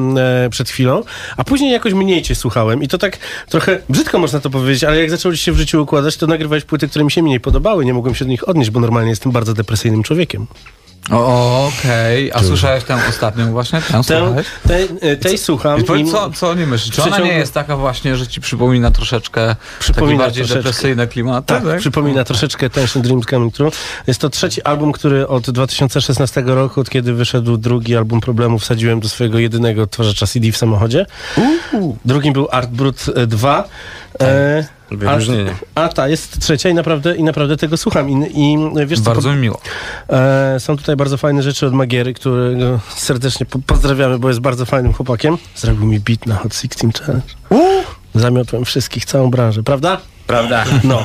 przed 0.52 0.70
chwilą, 0.70 1.04
a 1.38 1.44
później 1.44 1.72
jakoś 1.72 1.94
mniej 1.94 2.22
cię 2.22 2.36
słuchałem 2.36 2.84
i 2.84 2.88
to 2.88 2.98
tak 2.98 3.18
trochę 3.50 3.80
brzydko 3.90 4.20
można 4.20 4.40
to 4.40 4.50
powiedzieć, 4.50 4.84
ale 4.84 5.00
jak 5.00 5.10
zaczęło 5.10 5.36
ci 5.36 5.44
się 5.44 5.52
w 5.52 5.58
życiu 5.58 5.82
układać, 5.82 6.18
to 6.18 6.28
nagrywałeś 6.28 6.64
płyty, 6.64 6.88
które 6.88 7.06
mi 7.06 7.12
się 7.12 7.24
mniej 7.24 7.40
podobały, 7.40 7.86
nie 7.86 7.94
mogłem 7.94 8.16
się 8.16 8.26
do 8.26 8.32
nich 8.32 8.50
odnieść, 8.50 8.72
bo 8.72 8.80
normalnie 8.80 9.10
jestem 9.10 9.32
bardzo 9.32 9.54
depresyjnym 9.54 10.04
człowiekiem. 10.04 10.48
Okej. 11.12 12.32
A 12.34 12.44
słyszałeś 12.44 12.84
tę 12.84 12.98
ostatnią 13.10 13.52
właśnie? 13.52 13.82
Tę 14.08 14.44
tej, 14.68 14.88
tej 15.22 15.38
słucham. 15.38 15.80
I 15.80 15.84
powiedz, 15.84 16.12
co, 16.12 16.32
co 16.32 16.54
nie 16.54 16.66
myślisz? 16.66 16.96
Czy 16.96 17.04
ona 17.04 17.20
nie 17.20 17.34
jest 17.34 17.54
taka 17.54 17.78
właśnie, 17.78 18.16
że 18.16 18.28
ci 18.28 18.42
przypomina 18.42 18.92
troszeczkę 18.92 19.56
Przypomina 19.80 20.18
takie 20.18 20.26
bardziej 20.26 20.44
troszeczkę. 20.44 20.64
depresyjne 20.64 21.08
klimaty? 21.08 21.48
Tak, 21.48 21.64
przypomina 21.80 22.24
troszeczkę 22.24 22.70
Tension 22.70 23.04
Dreams 23.04 23.26
Coming 23.26 23.54
True. 23.54 23.72
Jest 24.08 24.22
to 24.22 24.30
trzeci 24.30 24.64
album, 24.64 24.92
który 24.92 25.28
od 25.28 25.50
2016 25.50 26.44
roku, 26.46 26.82
od 26.82 26.90
kiedy 26.90 27.14
wyszedł 27.14 27.58
drugi 27.58 27.96
album 27.96 28.22
Problemu, 28.22 28.60
wsadziłem 28.60 29.00
do 29.00 29.10
swojego 29.10 29.40
jedynego 29.40 29.82
odtwarzacza 29.82 30.28
CD 30.28 30.52
w 30.52 30.58
samochodzie. 30.58 31.06
Drugim 32.06 32.34
był 32.34 32.48
Art 32.52 32.70
Brut 32.70 33.06
2. 33.28 33.64
E, 34.22 34.79
Wyróżnienie. 34.92 35.54
a, 35.76 35.82
a 35.84 35.90
ta 35.90 36.08
jest 36.08 36.40
trzecia 36.40 36.70
i 36.70 36.74
naprawdę, 36.74 37.16
i 37.16 37.24
naprawdę 37.24 37.58
tego 37.58 37.78
słucham. 37.78 38.10
I, 38.10 38.14
i 38.36 38.58
wiesz 38.88 39.00
co, 39.00 39.06
Bardzo 39.06 39.30
po- 39.30 39.36
mi 39.36 39.42
miło. 39.42 39.62
E, 40.10 40.56
są 40.60 40.78
tutaj 40.78 40.96
bardzo 40.96 41.18
fajne 41.18 41.44
rzeczy 41.44 41.66
od 41.68 41.74
Magiery, 41.74 42.14
którego 42.14 42.80
serdecznie 42.96 43.46
po 43.46 43.60
pozdrawiamy, 43.60 44.20
bo 44.20 44.28
jest 44.28 44.40
bardzo 44.40 44.66
fajnym 44.66 44.94
chłopakiem. 44.94 45.38
Zrobił 45.56 45.86
mi 45.86 46.00
beat 46.00 46.26
na 46.26 46.36
Hot 46.36 46.56
16 46.56 47.04
Challenge. 47.06 47.28
Zamiotłem 48.16 48.66
wszystkich, 48.66 49.06
całą 49.06 49.32
branżę, 49.32 49.64
prawda? 49.64 49.98
Prawda. 50.30 50.66
No. 50.84 51.04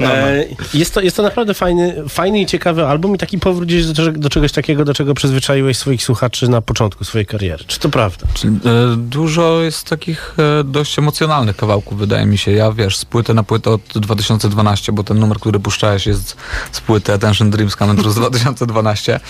E, 0.00 0.44
jest, 0.74 0.94
to, 0.94 1.00
jest 1.00 1.16
to 1.16 1.22
naprawdę 1.22 1.54
fajny, 1.54 2.08
fajny 2.08 2.40
i 2.40 2.46
ciekawy 2.46 2.86
album 2.86 3.14
i 3.14 3.18
taki 3.18 3.38
powrót 3.38 3.68
gdzieś 3.68 3.86
do, 3.86 4.12
do 4.12 4.30
czegoś 4.30 4.52
takiego, 4.52 4.84
do 4.84 4.94
czego 4.94 5.14
przyzwyczaiłeś 5.14 5.78
swoich 5.78 6.02
słuchaczy 6.04 6.48
na 6.48 6.60
początku 6.60 7.04
swojej 7.04 7.26
kariery. 7.26 7.64
Czy 7.66 7.78
to 7.78 7.88
prawda? 7.88 8.26
E, 8.44 8.48
dużo 8.96 9.60
jest 9.60 9.88
takich 9.88 10.34
e, 10.60 10.64
dość 10.64 10.98
emocjonalnych 10.98 11.56
kawałków, 11.56 11.98
wydaje 11.98 12.26
mi 12.26 12.38
się. 12.38 12.52
Ja 12.52 12.72
wiesz, 12.72 12.96
z 12.96 13.04
płyty 13.04 13.34
na 13.34 13.42
płytę 13.42 13.70
od 13.70 13.82
2012, 13.94 14.92
bo 14.92 15.04
ten 15.04 15.18
numer, 15.18 15.38
który 15.38 15.60
puszczałeś 15.60 16.06
jest 16.06 16.36
z 16.72 16.80
płyty 16.80 17.12
Attention 17.12 17.50
Dreams 17.50 17.76
Coming 17.76 18.00
True 18.00 18.12
z 18.12 18.14
2012. 18.20 19.20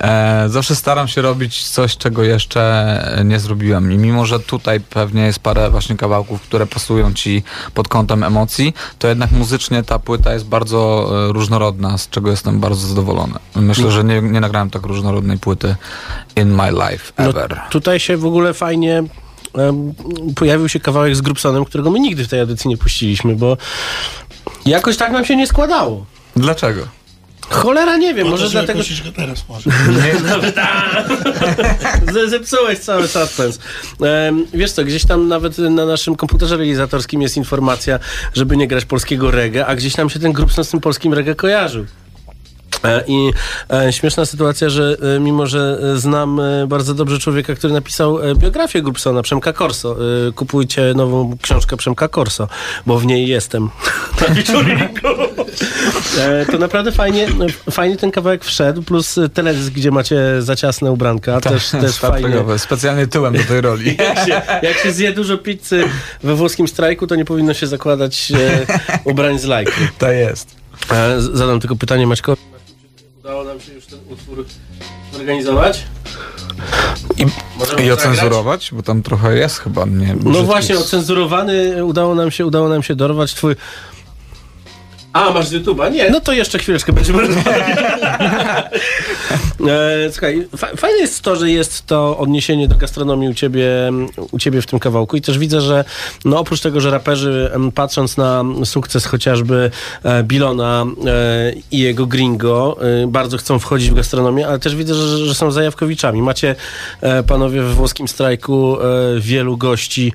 E, 0.00 0.44
zawsze 0.48 0.76
staram 0.76 1.08
się 1.08 1.22
robić 1.22 1.68
coś, 1.68 1.96
czego 1.96 2.22
jeszcze 2.22 3.22
nie 3.24 3.40
zrobiłem. 3.40 3.92
I 3.92 3.98
mimo, 3.98 4.26
że 4.26 4.40
tutaj 4.40 4.80
pewnie 4.80 5.22
jest 5.22 5.38
parę 5.38 5.70
właśnie 5.70 5.96
kawałków, 5.96 6.42
które 6.42 6.66
pasują 6.66 7.14
ci 7.14 7.42
pod 7.74 7.88
kątem 7.88 8.24
emocji, 8.24 8.74
to 8.98 9.08
jednak 9.08 9.30
muzycznie 9.32 9.82
ta 9.82 9.98
płyta 9.98 10.32
jest 10.32 10.44
bardzo 10.46 11.10
e, 11.28 11.32
różnorodna, 11.32 11.98
z 11.98 12.08
czego 12.08 12.30
jestem 12.30 12.60
bardzo 12.60 12.88
zadowolony. 12.88 13.34
Myślę, 13.56 13.90
że 13.90 14.04
nie, 14.04 14.22
nie 14.22 14.40
nagrałem 14.40 14.70
tak 14.70 14.86
różnorodnej 14.86 15.38
płyty 15.38 15.76
in 16.36 16.54
my 16.54 16.70
life 16.70 17.12
No, 17.18 17.24
ever. 17.30 17.60
tutaj 17.70 18.00
się 18.00 18.16
w 18.16 18.26
ogóle 18.26 18.54
fajnie 18.54 19.02
pojawił 20.36 20.68
się 20.68 20.80
kawałek 20.80 21.16
z 21.16 21.20
Grupsonem, 21.20 21.64
którego 21.64 21.90
my 21.90 22.00
nigdy 22.00 22.24
w 22.24 22.28
tej 22.28 22.40
edycji 22.40 22.68
nie 22.70 22.76
puściliśmy, 22.76 23.36
bo 23.36 23.56
jakoś 24.66 24.96
tak 24.96 25.12
nam 25.12 25.24
się 25.24 25.36
nie 25.36 25.46
składało. 25.46 26.04
Dlaczego? 26.36 26.82
Cholera 27.50 27.96
nie 27.96 28.14
wiem, 28.14 28.24
No 28.26 28.30
może 28.30 28.44
to, 28.44 28.50
dlatego, 28.50 28.80
go 29.04 29.12
teraz 29.16 29.44
może. 29.48 29.70
Ze- 32.12 32.28
Zepsułeś 32.28 32.78
cały 32.78 33.08
suspens. 33.08 33.58
Em, 34.00 34.46
wiesz 34.54 34.72
co, 34.72 34.84
gdzieś 34.84 35.04
tam 35.06 35.28
nawet 35.28 35.58
na 35.58 35.86
naszym 35.86 36.16
komputerze 36.16 36.56
realizatorskim 36.56 37.22
jest 37.22 37.36
informacja, 37.36 37.98
żeby 38.34 38.56
nie 38.56 38.68
grać 38.68 38.84
polskiego 38.84 39.30
reggae, 39.30 39.66
a 39.66 39.76
gdzieś 39.76 39.94
tam 39.94 40.10
się 40.10 40.18
ten 40.20 40.32
grup 40.32 40.52
z 40.52 40.70
tym 40.70 40.80
polskim 40.80 41.14
reggae 41.14 41.34
kojarzył. 41.34 41.86
E, 42.84 43.04
I 43.06 43.30
e, 43.72 43.92
śmieszna 43.92 44.26
sytuacja, 44.26 44.68
że 44.68 44.96
e, 45.16 45.20
mimo, 45.20 45.46
że 45.46 45.78
znam 45.96 46.40
bardzo 46.68 46.94
dobrze 46.94 47.18
człowieka, 47.18 47.54
który 47.54 47.72
napisał 47.72 48.18
biografię 48.36 48.82
Grupsona, 48.82 49.22
Przemka 49.22 49.52
Corso. 49.52 49.96
E, 50.28 50.32
kupujcie 50.32 50.92
nową 50.96 51.36
książkę 51.42 51.76
Przemka 51.76 52.08
Corso, 52.08 52.48
bo 52.86 52.98
w 52.98 53.06
niej 53.06 53.26
jestem. 53.28 53.70
To 56.52 56.58
naprawdę 56.58 56.92
fajnie, 56.92 57.26
fajnie 57.70 57.96
ten 57.96 58.10
kawałek 58.10 58.44
wszedł, 58.44 58.82
plus 58.82 59.16
teledysk, 59.34 59.72
gdzie 59.72 59.90
macie 59.90 60.16
za 60.42 60.56
ciasne 60.56 60.92
ubranka, 60.92 61.40
też, 61.40 61.70
też 61.70 61.96
fajnie. 61.96 62.44
Specjalnie 62.58 63.06
tyłem 63.06 63.36
do 63.36 63.44
tej 63.44 63.60
roli. 63.60 63.96
Jak 64.08 64.26
się, 64.26 64.42
jak 64.62 64.76
się 64.78 64.92
zje 64.92 65.12
dużo 65.12 65.38
pizzy 65.38 65.84
we 66.22 66.34
włoskim 66.34 66.68
strajku, 66.68 67.06
to 67.06 67.14
nie 67.14 67.24
powinno 67.24 67.54
się 67.54 67.66
zakładać 67.66 68.32
ubrań 69.04 69.38
z 69.38 69.44
lajki. 69.44 69.72
To 69.98 70.10
jest. 70.10 70.56
E, 70.90 71.20
z- 71.20 71.30
zadam 71.34 71.60
tylko 71.60 71.76
pytanie 71.76 72.06
Maćkowi. 72.06 72.42
Udało 73.18 73.44
nam 73.44 73.60
się 73.60 73.72
już 73.72 73.86
ten 73.86 73.98
utwór 74.10 74.44
zorganizować? 75.12 75.84
I, 77.16 77.26
możemy 77.58 77.82
I 77.82 77.88
zagrać? 77.88 77.98
ocenzurować, 77.98 78.70
bo 78.72 78.82
tam 78.82 79.02
trochę 79.02 79.36
jest 79.36 79.58
chyba 79.58 79.84
nie. 79.84 80.16
No 80.24 80.42
właśnie, 80.42 80.78
ocenzurowany 80.78 81.84
udało 81.84 82.14
nam 82.14 82.30
się, 82.30 82.46
udało 82.46 82.68
nam 82.68 82.82
się 82.82 82.94
dorwać 82.94 83.34
twój... 83.34 83.56
A, 85.12 85.30
masz 85.30 85.48
z 85.48 85.52
YouTube'a? 85.52 85.92
Nie, 85.92 86.10
no 86.10 86.20
to 86.20 86.32
jeszcze 86.32 86.58
chwileczkę 86.58 86.92
będziemy 86.92 87.20
rozmawiać. 87.26 87.52
e, 89.72 90.12
słuchaj, 90.12 90.48
fa- 90.56 90.76
fajne 90.76 90.98
jest 90.98 91.22
to, 91.22 91.36
że 91.36 91.50
jest 91.50 91.86
to 91.86 92.18
odniesienie 92.18 92.68
do 92.68 92.76
gastronomii 92.76 93.28
u 93.28 93.34
ciebie, 93.34 93.68
u 94.30 94.38
ciebie 94.38 94.62
w 94.62 94.66
tym 94.66 94.78
kawałku 94.78 95.16
i 95.16 95.20
też 95.20 95.38
widzę, 95.38 95.60
że 95.60 95.84
no 96.24 96.38
oprócz 96.38 96.60
tego, 96.60 96.80
że 96.80 96.90
raperzy 96.90 97.50
patrząc 97.74 98.16
na 98.16 98.44
sukces 98.64 99.06
chociażby 99.06 99.70
e, 100.02 100.22
Bilona 100.22 100.86
e, 101.06 101.52
i 101.70 101.78
jego 101.78 102.06
Gringo 102.06 102.76
bardzo 103.08 103.38
chcą 103.38 103.58
wchodzić 103.58 103.90
w 103.90 103.94
gastronomię, 103.94 104.48
ale 104.48 104.58
też 104.58 104.76
widzę, 104.76 104.94
że, 104.94 105.18
że 105.18 105.34
są 105.34 105.50
zajawkowiczami. 105.50 106.22
Macie 106.22 106.54
panowie 107.26 107.62
w 107.62 107.74
włoskim 107.74 108.08
strajku 108.08 108.76
wielu 109.18 109.56
gości 109.56 110.12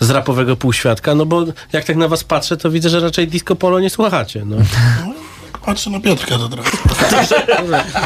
z 0.00 0.10
rapowego 0.10 0.56
półświadka, 0.56 1.14
no 1.14 1.26
bo 1.26 1.44
jak 1.72 1.84
tak 1.84 1.96
na 1.96 2.08
was 2.08 2.24
patrzę, 2.24 2.56
to 2.56 2.70
widzę, 2.70 2.88
że 2.88 3.00
raczej 3.00 3.28
disco 3.28 3.56
polo 3.56 3.80
nie 3.80 3.90
słuchacie. 3.90 4.42
No. 4.46 4.56
Patrzę 5.66 5.90
na 5.90 6.00
Piotrka 6.00 6.38
to 6.38 6.48
teraz. 6.48 6.66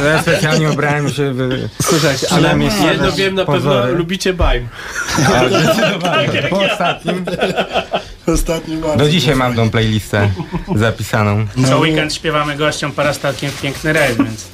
Ja 0.05 0.23
specjalnie 0.23 0.71
ubrałem 0.71 1.09
się 1.13 1.33
w... 1.33 1.69
Słuchajcie, 1.83 2.27
ale 2.31 2.59
jedno 2.91 3.13
wiem 3.13 3.35
na 3.35 3.45
pewno, 3.45 3.87
lubicie 3.87 4.33
bajm. 4.33 4.69
Po 6.51 6.61
ostatnim. 6.61 7.25
Ostatni 8.27 8.77
bardzo. 8.77 9.05
Do 9.05 9.11
dzisiaj 9.11 9.35
mam 9.35 9.55
tą 9.55 9.71
playlistę 9.71 10.31
zapisaną. 10.75 11.47
Co 11.69 11.79
weekend 11.79 12.15
śpiewamy 12.15 12.57
gościom 12.57 12.93
parastatkiem 12.93 13.51
w 13.51 13.61
piękny 13.61 13.93
rejs, 13.93 14.17
więc... 14.17 14.49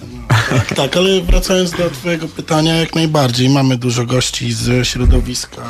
Tak, 0.50 0.74
tak, 0.74 0.96
ale 0.96 1.20
wracając 1.20 1.70
do 1.70 1.90
twojego 1.90 2.28
pytania, 2.28 2.76
jak 2.76 2.94
najbardziej. 2.94 3.48
Mamy 3.48 3.76
dużo 3.76 4.04
gości 4.06 4.52
ze 4.52 4.84
środowiska 4.84 5.62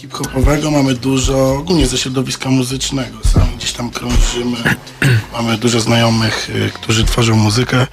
hip-hopowego, 0.00 0.70
mamy 0.70 0.94
dużo 0.94 1.56
ogólnie 1.56 1.86
ze 1.86 1.98
środowiska 1.98 2.50
muzycznego. 2.50 3.18
Sami 3.24 3.56
gdzieś 3.56 3.72
tam 3.72 3.90
krążymy. 3.90 4.56
Mamy 5.32 5.58
dużo 5.58 5.80
znajomych, 5.80 6.50
y, 6.50 6.70
którzy 6.74 7.04
tworzą 7.04 7.36
muzykę. 7.36 7.86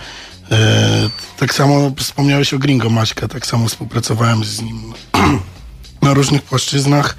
E, 0.52 1.10
tak 1.38 1.54
samo 1.54 1.92
wspomniałeś 1.98 2.54
o 2.54 2.60
Gringo 2.60 2.90
Maćka, 2.90 3.28
tak 3.28 3.46
samo 3.46 3.68
współpracowałem 3.68 4.44
z 4.44 4.62
nim 4.62 4.94
na 6.02 6.14
różnych 6.14 6.42
płaszczyznach. 6.42 7.16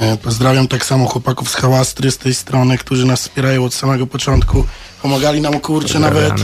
E, 0.00 0.16
Pozdrawiam 0.16 0.68
tak 0.68 0.84
samo 0.84 1.06
chłopaków 1.06 1.50
z 1.50 1.54
Hałastry 1.54 2.10
z 2.10 2.18
tej 2.18 2.34
strony, 2.34 2.78
którzy 2.78 3.06
nas 3.06 3.20
wspierają 3.20 3.64
od 3.64 3.74
samego 3.74 4.06
początku. 4.06 4.66
Pomagali 5.02 5.40
nam 5.40 5.60
kurczę 5.60 5.98
nawet 5.98 6.34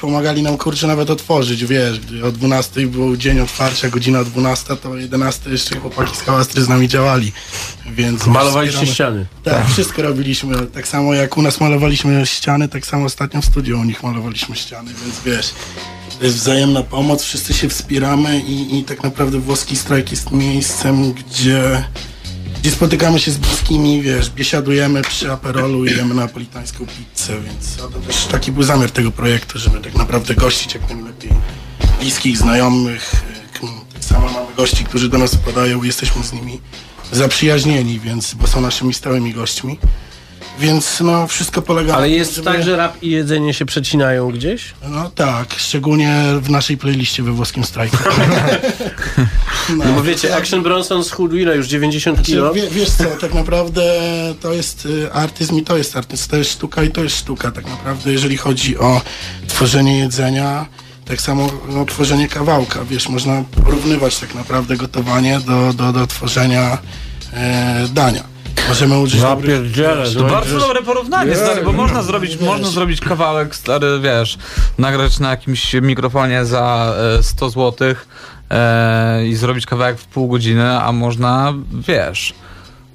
pomagali 0.00 0.42
nam 0.42 0.58
kurczę 0.58 0.86
nawet 0.86 1.10
otworzyć, 1.10 1.64
wiesz, 1.64 2.00
gdy 2.00 2.24
o 2.24 2.32
12 2.32 2.86
był 2.86 3.16
dzień 3.16 3.40
otwarcia, 3.40 3.88
godzina 3.88 4.24
12, 4.24 4.76
to 4.76 4.90
o 4.90 4.96
11 4.96 5.50
jeszcze 5.50 5.80
chłopaki 5.80 6.16
z 6.16 6.20
Hałastry 6.20 6.62
z 6.62 6.68
nami 6.68 6.88
działali, 6.88 7.32
więc... 7.86 8.26
Malowaliście 8.26 8.78
wspieramy- 8.80 8.94
ściany. 8.94 9.26
Tak, 9.44 9.68
wszystko 9.68 10.02
robiliśmy, 10.02 10.66
tak 10.66 10.88
samo 10.88 11.14
jak 11.14 11.36
u 11.36 11.42
nas 11.42 11.60
malowaliśmy 11.60 12.26
ściany, 12.26 12.68
tak 12.68 12.86
samo 12.86 13.04
ostatnio 13.04 13.40
w 13.40 13.44
studiu 13.44 13.80
u 13.80 13.84
nich 13.84 14.02
malowaliśmy 14.02 14.56
ściany, 14.56 14.90
więc 15.04 15.20
wiesz, 15.24 15.54
to 16.18 16.24
jest 16.24 16.36
wzajemna 16.36 16.82
pomoc, 16.82 17.22
wszyscy 17.22 17.54
się 17.54 17.68
wspieramy 17.68 18.40
i, 18.40 18.78
i 18.78 18.84
tak 18.84 19.02
naprawdę 19.02 19.38
włoski 19.38 19.76
strajk 19.76 20.10
jest 20.10 20.30
miejscem, 20.30 21.12
gdzie, 21.12 21.84
gdzie 22.64 22.72
spotykamy 22.72 23.20
się 23.20 23.30
z 23.30 23.36
bliskimi, 23.36 24.02
wiesz, 24.02 24.30
biesiadujemy 24.30 25.02
przy 25.02 25.32
aperolu 25.32 25.84
i 25.86 25.90
jemy 25.96 26.14
napolitańską 26.14 26.86
pizzę, 26.86 27.32
więc 27.40 27.76
to 27.76 27.88
też 27.88 28.24
taki 28.26 28.52
był 28.52 28.62
zamiar 28.62 28.90
tego 28.90 29.10
projektu, 29.10 29.58
żeby 29.58 29.80
tak 29.80 29.94
naprawdę 29.94 30.34
gościć 30.34 30.74
jak 30.74 30.90
najlepiej 30.90 31.30
bliskich, 32.00 32.38
znajomych, 32.38 33.12
k- 33.52 33.66
tak 33.94 34.04
samo 34.04 34.24
mamy 34.32 34.54
gości, 34.56 34.84
którzy 34.84 35.08
do 35.08 35.18
nas 35.18 35.34
wpadają, 35.34 35.82
jesteśmy 35.82 36.24
z 36.24 36.32
nimi 36.32 36.60
zaprzyjaźnieni, 37.12 38.00
więc, 38.00 38.34
bo 38.34 38.46
są 38.46 38.60
naszymi 38.60 38.94
stałymi 38.94 39.32
gośćmi. 39.34 39.78
Więc 40.58 41.00
no, 41.00 41.26
wszystko 41.26 41.62
polega 41.62 41.92
na 41.92 41.98
Ale 41.98 42.06
tym, 42.06 42.16
jest 42.16 42.34
żeby- 42.34 42.44
tak, 42.44 42.62
że 42.62 42.76
rap 42.76 43.02
i 43.02 43.10
jedzenie 43.10 43.54
się 43.54 43.64
przecinają 43.66 44.30
gdzieś? 44.30 44.74
No 44.88 45.10
tak, 45.10 45.54
szczególnie 45.56 46.24
w 46.40 46.50
naszej 46.50 46.76
playliście 46.76 47.22
we 47.22 47.32
włoskim 47.32 47.64
strajku. 47.64 47.96
No 49.76 49.84
bo 49.92 50.02
wiecie, 50.02 50.36
Action 50.36 50.62
Bronson 50.62 51.04
schudł 51.04 51.36
ile? 51.36 51.56
Już 51.56 51.66
90 51.66 52.22
kilo? 52.22 52.52
Znaczy, 52.52 52.68
wie, 52.70 52.80
wiesz 52.80 52.90
co, 52.90 53.04
tak 53.04 53.34
naprawdę 53.34 53.82
to 54.40 54.52
jest 54.52 54.86
y, 54.86 55.12
artyzm 55.12 55.56
i 55.58 55.62
to 55.62 55.76
jest 55.76 55.96
artyzm, 55.96 56.30
to 56.30 56.36
jest 56.36 56.50
sztuka 56.50 56.82
i 56.82 56.90
to 56.90 57.02
jest 57.02 57.16
sztuka 57.16 57.50
tak 57.50 57.66
naprawdę, 57.66 58.12
jeżeli 58.12 58.36
chodzi 58.36 58.78
o 58.78 59.00
tworzenie 59.48 59.98
jedzenia, 59.98 60.66
tak 61.04 61.20
samo 61.20 61.50
no, 61.68 61.84
tworzenie 61.84 62.28
kawałka, 62.28 62.84
wiesz, 62.84 63.08
można 63.08 63.44
porównywać 63.64 64.18
tak 64.18 64.34
naprawdę 64.34 64.76
gotowanie 64.76 65.40
do, 65.40 65.72
do, 65.72 65.92
do 65.92 66.06
tworzenia 66.06 66.78
e, 67.32 67.88
dania. 67.92 68.24
Możemy 68.68 68.98
użyć 68.98 69.20
Ja 69.20 69.28
dobrych... 69.28 69.76
To 70.14 70.22
no, 70.22 70.30
bardzo 70.30 70.58
dobre 70.58 70.82
porównanie, 70.82 71.36
stary, 71.36 71.62
bo 71.62 71.72
można 71.72 72.02
zrobić, 72.02 72.40
można 72.40 72.68
zrobić 72.68 73.00
kawałek, 73.00 73.54
stary, 73.54 74.00
wiesz, 74.02 74.38
nagrać 74.78 75.18
na 75.18 75.30
jakimś 75.30 75.74
mikrofonie 75.74 76.44
za 76.44 76.94
e, 77.18 77.22
100 77.22 77.50
zł 77.50 77.94
e, 78.50 79.26
i 79.26 79.34
zrobić 79.34 79.66
kawałek 79.66 79.98
w 79.98 80.06
pół 80.06 80.28
godziny, 80.28 80.80
a 80.80 80.92
można, 80.92 81.54
wiesz, 81.88 82.34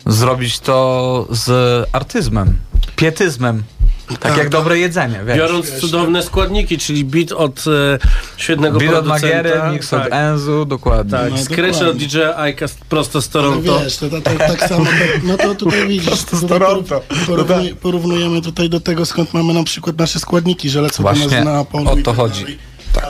zrobić 0.05 0.59
to 0.59 1.27
z 1.29 1.49
artyzmem, 1.93 2.57
pietyzmem. 2.95 3.63
Tak, 4.09 4.19
Tak, 4.19 4.31
jak 4.31 4.39
tak. 4.41 4.49
dobre 4.49 4.79
jedzenie, 4.79 5.19
wiesz. 5.27 5.37
Biorąc 5.37 5.71
cudowne 5.79 6.23
składniki, 6.23 6.77
czyli 6.77 7.05
beat 7.05 7.31
od 7.31 7.59
e, 7.67 7.99
świetnego 8.37 8.79
Beat 8.79 8.93
od 8.93 9.03
producenta. 9.05 9.27
Magiery, 9.27 9.71
mix 9.73 9.93
od 9.93 10.01
tak, 10.03 10.13
Enzu, 10.13 10.65
dokładnie. 10.65 11.11
tak, 11.11 11.31
No, 11.31 11.89
od. 11.89 11.97
DJ 11.97 12.17
Aika 12.37 12.65
prosto 12.89 13.21
z 13.21 13.25
Ale 13.35 13.43
Toronto. 13.43 13.79
wiesz, 13.79 13.97
to, 13.97 14.09
to, 14.09 14.21
to, 14.21 14.31
tak 14.37 14.69
samo, 14.69 14.85
to, 14.85 14.91
no 15.27 15.37
to 15.37 15.55
tutaj 15.55 15.87
widzisz, 15.87 16.23
tutaj 16.31 16.49
Toronto. 16.49 17.01
porównuj, 17.27 17.75
porównujemy 17.75 18.41
tutaj 18.41 18.69
do 18.69 18.79
tego, 18.79 19.05
skąd 19.05 19.33
mamy 19.33 19.53
na 19.53 19.63
przykład 19.63 19.97
nasze 19.97 20.19
składniki, 20.19 20.69
że 20.69 20.81
lecą 20.81 21.03
do 21.03 21.11
nas 21.13 21.45
na 21.45 21.65
polu 21.65 21.89
o 21.89 21.95
to 21.95 22.01
tak 22.03 22.15
chodzi. 22.15 22.41
dalej. 22.41 22.59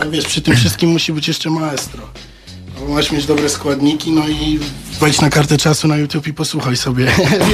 Ale 0.02 0.10
wiesz, 0.12 0.26
przy 0.26 0.42
tym 0.42 0.56
wszystkim 0.56 0.90
musi 0.90 1.14
być 1.14 1.28
jeszcze 1.28 1.50
maestro. 1.50 2.04
No, 2.80 2.94
masz 2.94 3.12
mieć 3.12 3.26
dobre 3.26 3.50
składniki, 3.50 4.12
no 4.12 4.28
i 4.28 4.60
wejdź 5.00 5.22
na 5.22 5.30
kartę 5.30 5.58
czasu 5.58 5.88
na 5.88 5.98
YouTube 5.98 6.28
i 6.28 6.34
posłuchaj 6.34 6.78
sobie, 6.78 7.06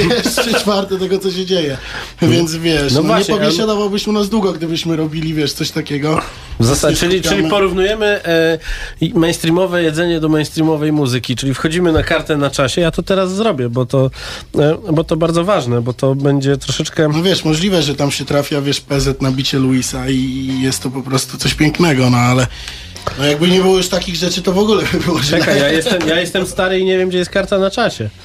wiesz, 0.08 0.34
trzy 0.34 0.54
czwarte 0.54 0.98
tego, 0.98 1.18
co 1.18 1.30
się 1.30 1.46
dzieje. 1.46 1.76
Więc 2.22 2.56
wiesz, 2.56 2.92
No 2.92 3.00
no, 3.00 3.06
właśnie, 3.06 3.34
nie 3.34 3.40
pobiesiadowałbyś 3.40 4.06
u 4.06 4.12
nas 4.12 4.28
długo, 4.28 4.52
gdybyśmy 4.52 4.96
robili, 4.96 5.34
wiesz, 5.34 5.52
coś 5.52 5.70
takiego. 5.70 6.20
W 6.60 6.64
zasadzie, 6.64 6.96
czyli, 6.96 7.22
czyli 7.22 7.50
porównujemy 7.50 8.06
e, 8.06 8.58
mainstreamowe 9.14 9.82
jedzenie 9.82 10.20
do 10.20 10.28
mainstreamowej 10.28 10.92
muzyki, 10.92 11.36
czyli 11.36 11.54
wchodzimy 11.54 11.92
na 11.92 12.02
kartę 12.02 12.36
na 12.36 12.50
czasie. 12.50 12.80
Ja 12.80 12.90
to 12.90 13.02
teraz 13.02 13.34
zrobię, 13.34 13.68
bo 13.68 13.86
to, 13.86 14.10
e, 14.58 14.92
bo 14.92 15.04
to 15.04 15.16
bardzo 15.16 15.44
ważne, 15.44 15.82
bo 15.82 15.92
to 15.92 16.14
będzie 16.14 16.56
troszeczkę. 16.56 17.08
No 17.08 17.22
wiesz, 17.22 17.44
możliwe, 17.44 17.82
że 17.82 17.94
tam 17.94 18.10
się 18.10 18.24
trafia, 18.24 18.60
wiesz, 18.60 18.80
PZ 18.80 19.22
na 19.22 19.30
bicie 19.30 19.58
Luisa 19.58 20.08
i 20.08 20.52
jest 20.60 20.82
to 20.82 20.90
po 20.90 21.02
prostu 21.02 21.38
coś 21.38 21.54
pięknego, 21.54 22.10
no 22.10 22.16
ale 22.18 22.46
no 23.18 23.26
jakby 23.26 23.48
nie 23.48 23.60
było 23.60 23.76
już 23.76 23.88
takich 23.88 24.16
rzeczy, 24.16 24.42
to 24.42 24.52
w 24.52 24.58
ogóle 24.58 24.84
by 24.92 24.98
było 24.98 25.22
źle. 25.22 25.38
Czekaj, 25.38 25.58
ja 25.58 25.68
jestem, 25.68 26.08
ja 26.08 26.20
jestem 26.20 26.46
stary 26.46 26.78
i 26.78 26.84
nie 26.84 26.98
wiem, 26.98 27.08
gdzie 27.08 27.18
jest 27.18 27.30
karta 27.30 27.58
na 27.58 27.70
czasie. 27.70 28.10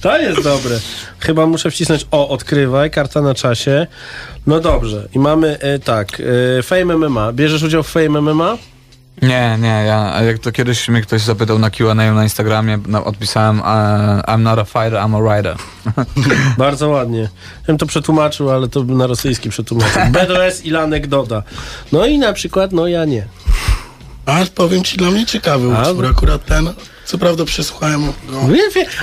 To 0.00 0.18
jest 0.18 0.42
dobre. 0.42 0.78
Chyba 1.18 1.46
muszę 1.46 1.70
wcisnąć 1.70 2.06
o, 2.10 2.28
odkrywaj, 2.28 2.90
karta 2.90 3.20
na 3.20 3.34
czasie. 3.34 3.86
No 4.46 4.60
dobrze. 4.60 5.08
I 5.14 5.18
mamy 5.18 5.58
e, 5.60 5.78
tak, 5.78 6.22
e, 6.58 6.62
Fame 6.62 6.96
MMA. 6.96 7.32
Bierzesz 7.32 7.62
udział 7.62 7.82
w 7.82 7.88
Fame 7.88 8.20
MMA? 8.20 8.58
Nie, 9.22 9.58
nie, 9.60 9.84
ja, 9.86 10.22
jak 10.22 10.38
to 10.38 10.52
kiedyś 10.52 10.88
mnie 10.88 11.02
ktoś 11.02 11.22
zapytał 11.22 11.58
na 11.58 11.70
Q&A 11.70 11.94
na 11.94 12.22
Instagramie, 12.22 12.78
na, 12.86 13.04
odpisałem 13.04 13.60
I'm 14.26 14.40
not 14.40 14.58
a 14.58 14.64
fighter, 14.64 14.92
I'm 14.92 15.16
a 15.16 15.36
rider. 15.36 15.56
Bardzo 16.58 16.88
ładnie. 16.88 17.20
Ja 17.20 17.66
bym 17.66 17.78
to 17.78 17.86
przetłumaczył, 17.86 18.50
ale 18.50 18.68
to 18.68 18.84
na 18.84 19.06
rosyjski 19.06 19.50
przetłumaczył. 19.50 20.02
BDS 20.12 20.64
i 20.64 20.70
Lanek 20.70 21.06
Doda. 21.06 21.42
No 21.92 22.06
i 22.06 22.18
na 22.18 22.32
przykład, 22.32 22.72
no 22.72 22.88
ja 22.88 23.04
nie. 23.04 23.26
A 24.26 24.38
powiem 24.54 24.84
ci, 24.84 24.96
dla 24.96 25.10
mnie 25.10 25.26
ciekawy 25.26 25.76
A, 25.76 25.82
utwór, 25.82 26.06
akurat 26.06 26.44
ten, 26.44 26.72
co 27.04 27.18
prawda 27.18 27.44
przesłuchałem 27.44 28.06
go, 28.06 28.40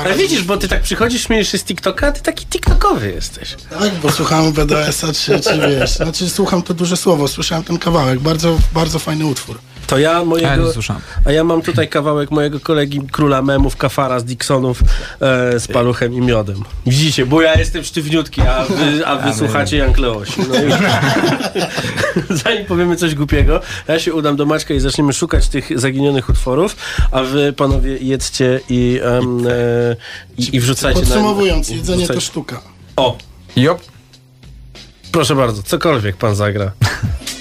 ale 0.06 0.16
widzisz, 0.16 0.44
bo 0.44 0.58
ty 0.58 0.68
tak 0.68 0.82
przychodzisz, 0.82 1.24
śmiejesz 1.24 1.52
się 1.52 1.58
z 1.58 1.64
TikToka, 1.64 2.08
a 2.08 2.12
ty 2.12 2.22
taki 2.22 2.46
TikTokowy 2.46 3.12
jesteś. 3.12 3.56
tak, 3.80 3.94
bo 3.94 4.12
słuchałem 4.12 4.54
BDS-a, 4.54 5.14
czy, 5.14 5.40
czy 5.40 5.60
wiesz, 5.60 5.92
znaczy 5.92 6.30
słucham 6.30 6.62
to 6.62 6.74
duże 6.74 6.98
słowo, 6.98 7.28
słyszałem 7.28 7.64
ten 7.64 7.78
kawałek, 7.78 8.20
bardzo, 8.20 8.58
bardzo 8.74 9.00
fajny 9.00 9.26
utwór. 9.26 9.60
To 9.88 9.98
ja 9.98 10.26
mojego... 10.26 10.72
A 11.26 11.32
ja 11.32 11.44
mam 11.44 11.62
tutaj 11.62 11.88
kawałek 11.88 12.32
mojego 12.32 12.60
kolegi 12.60 13.02
króla 13.12 13.42
memów, 13.42 13.78
Kafara 13.78 14.20
z 14.20 14.24
Dixonów 14.24 14.82
e, 14.82 15.60
z 15.60 15.68
paluchem 15.68 16.14
i 16.14 16.22
miodem. 16.22 16.64
Widzicie, 16.86 17.26
bo 17.26 17.42
ja 17.42 17.60
jestem 17.60 17.84
sztywniutki, 17.84 18.42
a 18.42 18.66
wy, 18.66 19.08
a 19.08 19.16
wy 19.16 19.34
słuchacie 19.34 19.78
Jan 19.78 19.94
Kleosi. 19.94 20.42
No 20.50 20.56
i... 20.56 20.72
Zanim 22.44 22.66
powiemy 22.66 22.96
coś 22.96 23.16
głupiego, 23.16 23.62
ja 23.88 24.00
się 24.00 24.14
udam 24.14 24.36
do 24.36 24.46
Maćka 24.46 24.74
i 24.74 24.80
zaczniemy 24.80 25.14
szukać 25.14 25.48
tych 25.48 25.80
zaginionych 25.80 26.30
utworów, 26.30 26.76
a 27.12 27.24
wy 27.24 27.54
panowie 27.54 27.98
jedzcie 27.98 28.60
i, 28.70 29.00
em, 29.04 29.48
e, 29.48 29.52
i, 30.38 30.56
i 30.56 30.60
wrzucajcie 30.60 31.00
Podsumowując, 31.00 31.70
na... 31.70 31.76
jedzenie 31.76 32.08
to 32.08 32.22
sztuka. 32.22 32.62
O, 32.96 33.18
Jop. 33.56 33.82
proszę 35.12 35.36
bardzo, 35.36 35.64
cokolwiek 35.64 36.18
pan 36.18 36.36
zagra. 36.36 36.72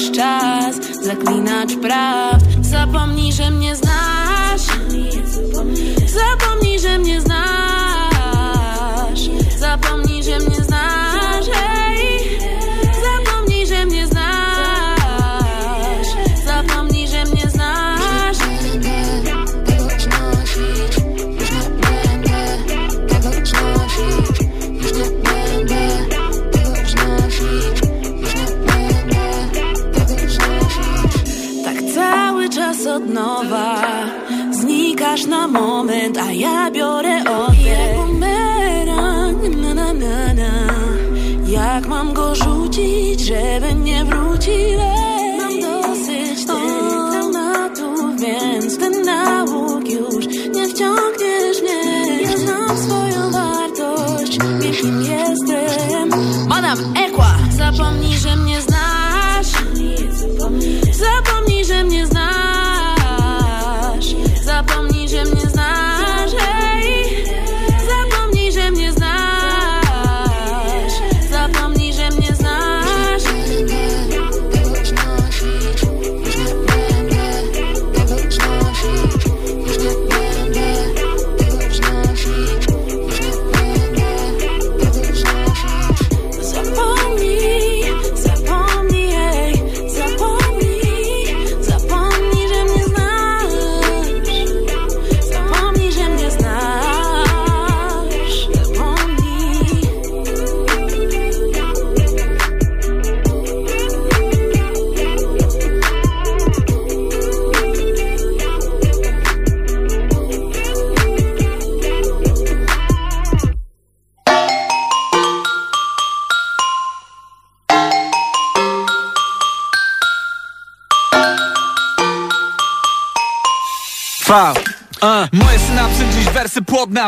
Zaklinasz 0.00 0.18
czas, 0.18 0.76
zaklinacz 1.02 1.76
praw. 1.76 2.42
Zapomnij, 2.62 3.32
że 3.32 3.50
mnie 3.50 3.76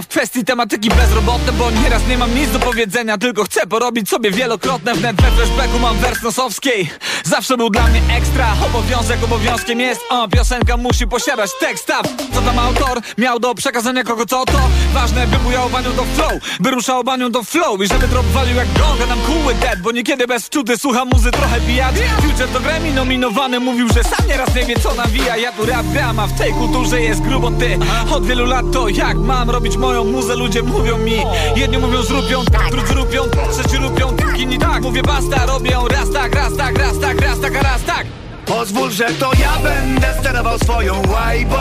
w 0.02 0.08
kwestii 0.08 0.44
tematyki 0.44 0.88
bezrobotne 0.88 1.52
Bo 1.52 1.70
nieraz 1.70 2.02
nie 2.08 2.18
mam 2.18 2.34
nic 2.34 2.50
do 2.50 2.58
powiedzenia, 2.58 3.18
tylko 3.18 3.44
chcę 3.44 3.66
porobić 3.66 4.08
sobie 4.08 4.30
wielokrotne 4.30 4.94
Wnet 4.94 5.16
we 5.16 5.30
flashbacku 5.30 5.78
mam 5.78 5.98
wers 5.98 6.22
nosowskiej. 6.22 6.90
Zawsze 7.24 7.56
był 7.56 7.70
dla 7.70 7.86
mnie 7.86 8.02
ekstra, 8.16 8.54
obowiązek 8.66 9.24
obowiązkiem 9.24 9.80
jest 9.80 10.00
O, 10.10 10.28
piosenka 10.28 10.76
musi 10.76 11.06
posiadać 11.06 11.50
tekst, 11.60 11.90
a 11.90 12.02
co 12.34 12.40
tam 12.42 12.58
autor 12.58 13.00
miał 13.18 13.40
do 13.40 13.54
przekazania 13.54 14.04
kogo 14.04 14.26
co 14.26 14.44
to? 14.44 14.58
Ważne 14.94 15.26
by 15.26 15.36
bujał 15.36 15.70
banią 15.70 15.92
do 15.92 16.04
flow, 16.04 16.32
by 16.60 16.70
ruszał 16.70 17.04
banią 17.04 17.30
do 17.30 17.42
flow 17.42 17.82
I 17.82 17.88
żeby 17.88 18.08
drop 18.08 18.26
walił 18.26 18.56
jak 18.56 18.72
gong, 18.72 19.00
a 19.02 19.06
nam 19.06 19.20
kuły 19.20 19.54
dead 19.54 19.80
Bo 19.80 19.92
niekiedy 19.92 20.26
bez 20.26 20.46
wczuty 20.46 20.78
słucha 20.78 21.04
muzy 21.04 21.30
trochę 21.30 21.60
pijać. 21.60 21.94
Future 22.22 22.48
do 22.52 22.60
Grammy 22.60 22.92
nominowany 22.92 23.60
mówił, 23.60 23.88
że 23.88 24.04
sam 24.04 24.28
nieraz 24.28 24.54
nie 24.54 24.64
wie 24.64 24.80
co 24.80 24.94
nawija. 24.94 25.36
Ja 25.36 25.52
tu 25.52 25.66
rap 25.66 25.86
gram, 25.86 26.18
a 26.18 26.26
w 26.26 26.38
tej 26.38 26.52
kulturze 26.52 27.00
jest 27.00 27.20
grubo 27.20 27.50
ty. 27.50 27.78
Od 28.10 28.26
wielu 28.26 28.46
lat 28.46 28.64
to 28.72 28.88
jak 28.88 29.16
mam 29.16 29.50
robić 29.50 29.76
moją 29.92 30.04
muzę 30.04 30.36
Ludzie 30.36 30.62
mówią 30.62 30.98
mi, 30.98 31.16
jedni 31.56 31.78
mówią 31.78 32.02
zrupią 32.02 32.44
Drudzy 32.70 32.94
rupią, 32.94 33.22
trzeci 33.52 33.76
rupią, 33.76 34.16
inni 34.36 34.58
tak. 34.58 34.82
Mówię 34.82 35.02
basta, 35.02 35.46
robią 35.46 35.88
raz 35.88 36.10
tak, 36.12 36.34
raz 36.34 36.56
tak, 36.56 36.78
raz 36.78 36.98
tak, 36.98 37.20
raz 37.20 37.40
tak, 37.40 37.56
a 37.56 37.62
raz 37.62 37.82
tak 37.82 38.06
Pozwól, 38.46 38.90
że 38.90 39.04
to 39.04 39.30
ja 39.40 39.52
będę 39.62 40.14
sterował 40.20 40.58
swoją 40.58 41.02
łajbą. 41.12 41.58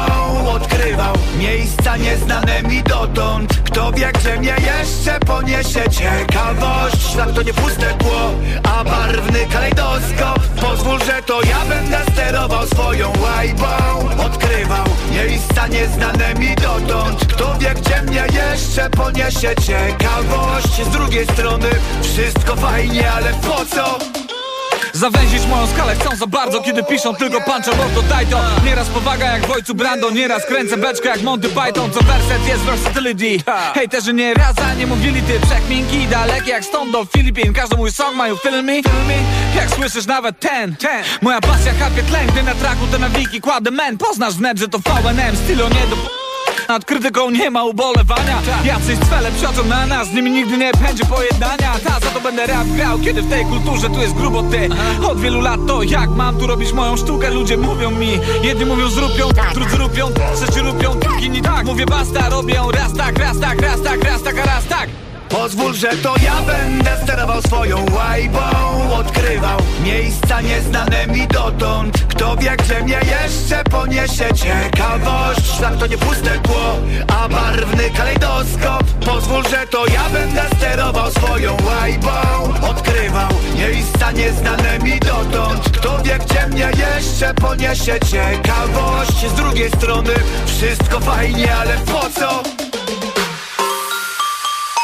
Odkrywał 0.48 1.14
miejsca 1.38 1.98
nieznane 1.98 2.64
mi 2.64 2.84
dotąd. 2.84 3.62
Kto 3.66 3.92
wie, 3.92 4.12
gdzie 4.12 4.38
mnie 4.38 4.56
jeszcze 4.56 5.20
poniesie 5.20 5.84
ciekawość. 5.90 7.12
Szlak 7.14 7.32
to 7.32 7.42
nie 7.42 7.54
puste 7.54 7.94
tło, 7.94 8.32
a 8.64 8.84
barwny 8.84 9.46
kalejdoskop. 9.54 10.40
Pozwól, 10.62 11.00
że 11.00 11.22
to 11.24 11.42
ja 11.42 11.66
będę 11.70 12.00
sterował 12.14 12.68
swoją 12.68 13.14
łajbą. 13.22 13.68
Odkrywał 14.26 14.86
miejsca 15.12 15.68
nieznane 15.68 16.34
mi 16.34 16.56
dotąd. 16.56 17.26
Kto 17.26 17.56
wie, 17.60 17.74
gdzie 17.74 18.02
mnie 18.02 18.24
jeszcze 18.34 18.90
poniesie 18.90 19.56
ciekawość. 19.66 20.86
Z 20.86 20.90
drugiej 20.90 21.26
strony 21.26 21.70
wszystko 22.02 22.56
fajnie, 22.56 23.12
ale 23.12 23.34
po 23.34 23.66
co? 23.66 24.11
Zawęzić 24.94 25.46
moją 25.46 25.68
skalę 25.68 25.96
chcą 25.96 26.16
za 26.16 26.28
bardzo 26.28 26.62
Kiedy 26.62 26.84
piszą 26.84 27.16
tylko 27.16 27.42
puncha, 27.42 27.72
bo 27.72 28.02
to 28.02 28.08
daj 28.08 28.28
to. 28.28 28.40
Nieraz 28.66 28.88
powaga 28.88 29.26
jak 29.26 29.48
w 29.48 29.52
ojcu 29.52 29.76
Brando 29.76 30.10
Nieraz 30.10 30.46
kręcę 30.46 30.78
beczkę 30.78 31.10
jak 31.10 31.22
Monty 31.22 31.50
Python 31.50 31.92
Co 31.92 32.00
werset 32.00 32.48
jest 32.48 32.64
versatility 32.64 33.44
Hejterzy 33.74 34.14
nie 34.14 34.34
raz 34.34 34.60
a 34.60 34.74
nie 34.74 34.88
mówili 34.88 35.22
ty 35.22 35.40
Przekminki 35.40 36.08
dalekie 36.08 36.50
jak 36.50 36.66
stąd 36.66 36.92
do 36.92 37.06
Filipin. 37.06 37.54
Każdy 37.54 37.78
mój 37.78 37.92
song 37.92 38.16
mają 38.16 38.36
film 38.36 38.66
me, 38.66 38.74
Jak 39.56 39.70
słyszysz 39.70 40.06
nawet 40.06 40.40
ten, 40.40 40.76
ten. 40.76 41.04
Moja 41.22 41.42
pasja 41.42 41.74
kapie 41.80 42.04
tlen 42.04 42.28
Gdy 42.28 42.44
na 42.44 42.56
traku 42.56 42.88
te 42.92 43.00
nawiki 43.00 43.42
kładę 43.42 43.72
men. 43.72 43.98
Poznasz 43.98 44.34
wnet, 44.34 44.60
że 44.60 44.68
to 44.68 44.80
VNM 44.80 45.36
Stylo 45.38 45.70
nie 45.70 45.88
do... 45.88 46.21
Nad 46.72 46.86
krytyką 46.86 47.30
nie 47.30 47.52
ma 47.52 47.64
ubolewania. 47.64 48.42
Jacyś 48.66 49.00
cwele 49.00 49.32
przychodzą 49.32 49.64
na 49.64 49.86
nas 49.86 50.08
Z 50.08 50.14
nimi 50.14 50.32
nigdy 50.32 50.58
nie 50.58 50.72
będzie 50.72 51.06
pojednania. 51.06 51.74
Ta 51.84 52.00
za 52.00 52.12
to 52.14 52.22
będę 52.22 52.48
rap 52.48 52.68
grał 52.68 53.00
Kiedy 53.00 53.22
w 53.22 53.30
tej 53.30 53.46
kulturze 53.46 53.90
tu 53.90 54.00
jest 54.00 54.14
grubo 54.14 54.44
ty. 54.44 54.70
Od 55.08 55.20
wielu 55.20 55.42
lat 55.42 55.60
to 55.68 55.84
jak 55.84 56.10
mam 56.10 56.38
tu 56.38 56.48
robić 56.48 56.74
moją 56.74 56.98
sztukę 56.98 57.30
Ludzie 57.30 57.58
mówią 57.58 57.92
mi. 57.92 58.20
Jedni 58.44 58.66
mówią 58.66 58.90
zrupią, 58.90 59.30
drudzy 59.54 59.78
rupią 59.78 60.08
Trzeci 60.36 60.60
rupią, 60.60 61.00
inni 61.22 61.42
tak. 61.42 61.66
Mówię 61.66 61.86
basta, 61.86 62.30
robią 62.30 62.72
raz 62.72 62.94
tak, 62.94 63.20
raz 63.20 63.40
tak, 63.40 63.62
raz 63.62 63.82
tak, 63.84 64.04
raz 64.04 64.24
tak, 64.24 64.40
a 64.40 64.46
raz 64.46 64.66
tak 64.66 65.11
Pozwól, 65.32 65.74
że 65.74 65.88
to 65.88 66.16
ja 66.24 66.42
będę 66.42 66.98
sterował 67.04 67.42
swoją 67.42 67.86
łajbą. 67.96 68.40
Odkrywał 68.94 69.60
miejsca 69.84 70.42
nieznane 70.42 71.08
mi 71.08 71.28
dotąd. 71.28 72.06
Kto 72.08 72.36
wie, 72.38 72.56
gdzie 72.58 72.84
mnie 72.84 73.00
jeszcze 73.22 73.64
poniesie 73.64 74.26
ciekawość. 74.34 75.58
Szlak 75.58 75.78
to 75.78 75.88
nie 75.88 75.98
puste 75.98 76.40
tło, 76.40 76.76
a 77.08 77.30
barwny 77.30 77.90
kalejdoskop. 77.90 78.84
Pozwól, 79.06 79.44
że 79.50 79.68
to 79.68 79.86
ja 79.86 80.10
będę 80.10 80.42
sterował 80.58 81.12
swoją 81.12 81.58
łajbą. 81.66 82.12
Odkrywał 82.70 83.30
miejsca 83.56 84.12
nieznane 84.12 84.80
mi 84.80 85.00
dotąd. 85.00 85.70
Kto 85.70 85.98
wie, 86.04 86.20
gdzie 86.20 86.48
mnie 86.48 86.72
jeszcze 86.78 87.34
poniesie 87.34 88.00
ciekawość. 88.00 89.28
Z 89.30 89.34
drugiej 89.34 89.70
strony 89.70 90.14
wszystko 90.46 91.00
fajnie, 91.00 91.56
ale 91.56 91.78
po 91.78 92.10
co? 92.20 92.61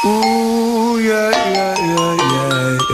Ooh, 0.04 0.98
yeah, 1.00 1.30
yeah, 1.30 1.76
yeah, 1.84 2.16
yeah, 2.32 2.87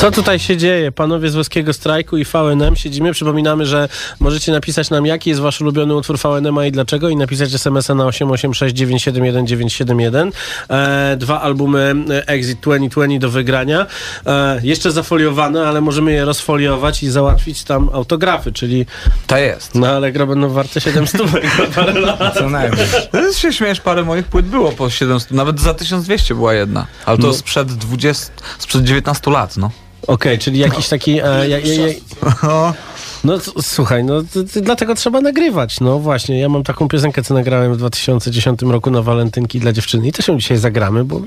Co 0.00 0.10
tutaj 0.10 0.38
się 0.38 0.56
dzieje? 0.56 0.92
Panowie 0.92 1.30
z 1.30 1.34
Włoskiego 1.34 1.72
Strajku 1.72 2.16
i 2.16 2.24
VNM 2.24 2.76
siedzimy. 2.76 3.12
Przypominamy, 3.12 3.66
że 3.66 3.88
możecie 4.20 4.52
napisać 4.52 4.90
nam, 4.90 5.06
jaki 5.06 5.30
jest 5.30 5.42
wasz 5.42 5.60
ulubiony 5.60 5.94
utwór 5.96 6.18
VNM 6.18 6.58
i 6.66 6.72
dlaczego 6.72 7.08
i 7.08 7.16
napisać 7.16 7.54
SMS-a 7.54 7.94
na 7.94 8.04
886971971. 8.04 10.32
E, 10.70 11.16
dwa 11.16 11.40
albumy 11.40 11.94
Exit 12.26 12.60
2020 12.60 13.18
do 13.20 13.30
wygrania. 13.30 13.86
E, 14.26 14.60
jeszcze 14.62 14.92
zafoliowane, 14.92 15.68
ale 15.68 15.80
możemy 15.80 16.12
je 16.12 16.24
rozfoliować 16.24 17.02
i 17.02 17.10
załatwić 17.10 17.64
tam 17.64 17.90
autografy, 17.92 18.52
czyli 18.52 18.86
To 19.26 19.36
jest. 19.36 19.74
na 19.74 19.90
Allegro 19.90 20.26
będą 20.26 20.48
warte 20.48 20.80
700 20.80 21.20
za 21.30 21.38
parę 21.74 22.00
lat. 22.00 22.34
Co 22.38 22.48
najmniej. 22.50 22.86
No, 23.12 23.32
się 23.32 23.52
śmiesz, 23.52 23.80
parę 23.80 24.04
moich 24.04 24.26
płyt 24.26 24.46
było 24.46 24.72
po 24.72 24.90
700, 24.90 25.30
nawet 25.30 25.60
za 25.60 25.74
1200 25.74 26.34
była 26.34 26.54
jedna. 26.54 26.86
Ale 27.06 27.18
to 27.18 27.26
No. 27.26 27.32
sprzed 27.34 27.72
20, 27.72 28.32
sprzed 28.58 28.84
19 28.84 29.30
lat, 29.30 29.56
no. 29.56 29.70
Okej, 30.06 30.38
czyli 30.38 30.58
jakiś 30.58 30.88
taki... 30.88 31.20
E, 31.20 31.22
ja, 31.22 31.58
ja, 31.58 31.58
ja, 31.58 32.74
no 33.24 33.38
słuchaj, 33.62 34.04
no 34.04 34.22
dlatego 34.62 34.94
trzeba 34.94 35.20
nagrywać. 35.20 35.80
No 35.80 35.98
właśnie, 35.98 36.40
ja 36.40 36.48
mam 36.48 36.62
taką 36.62 36.88
piosenkę, 36.88 37.22
co 37.22 37.34
nagrałem 37.34 37.74
w 37.74 37.76
2010 37.76 38.62
roku 38.62 38.90
na 38.90 39.02
walentynki 39.02 39.60
dla 39.60 39.72
dziewczyny 39.72 40.08
i 40.08 40.12
też 40.12 40.28
ją 40.28 40.38
dzisiaj 40.38 40.56
zagramy, 40.56 41.04
bo... 41.04 41.20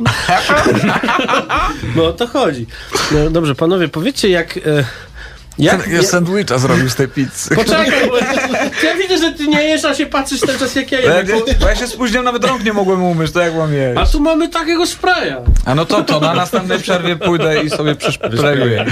No 1.95 2.05
o 2.05 2.13
to 2.13 2.27
chodzi. 2.27 2.67
No, 3.11 3.29
dobrze, 3.29 3.55
panowie, 3.55 3.87
powiedzcie 3.87 4.29
jak... 4.29 4.57
E, 4.57 4.83
jak 5.59 5.87
Ja 5.87 6.03
sandwicha 6.03 6.57
zrobił 6.57 6.89
z 6.89 6.95
tej 6.95 7.07
pizzy. 7.07 7.55
Poczekaj, 7.55 8.07
bo 8.07 8.17
ja 8.87 8.92
że 9.23 9.31
ty 9.31 9.47
nie 9.47 9.63
jesz, 9.63 9.85
a 9.85 9.93
się 9.95 10.05
patrzysz 10.05 10.39
ten 10.41 10.59
czas 10.59 10.75
jak 10.75 10.91
ja 10.91 11.01
Bo 11.01 11.07
ja, 11.07 11.23
bo- 11.23 11.53
bo 11.59 11.67
ja 11.67 11.75
się 11.75 11.87
spóźniłem, 11.87 12.25
nawet 12.25 12.45
rąk 12.45 12.63
nie 12.63 12.73
mogłem 12.73 13.03
umyć, 13.03 13.31
to 13.31 13.39
jak 13.39 13.55
mam 13.55 13.73
jeść? 13.73 13.99
A 14.01 14.05
tu 14.05 14.19
mamy 14.19 14.49
takiego 14.49 14.85
spraya. 14.85 15.35
A 15.65 15.75
no 15.75 15.85
to, 15.85 16.03
to 16.03 16.19
na 16.19 16.33
następnej 16.33 16.79
przerwie 16.79 17.15
pójdę 17.15 17.63
i 17.63 17.69
sobie 17.69 17.95
przeszprejuję. 17.95 18.85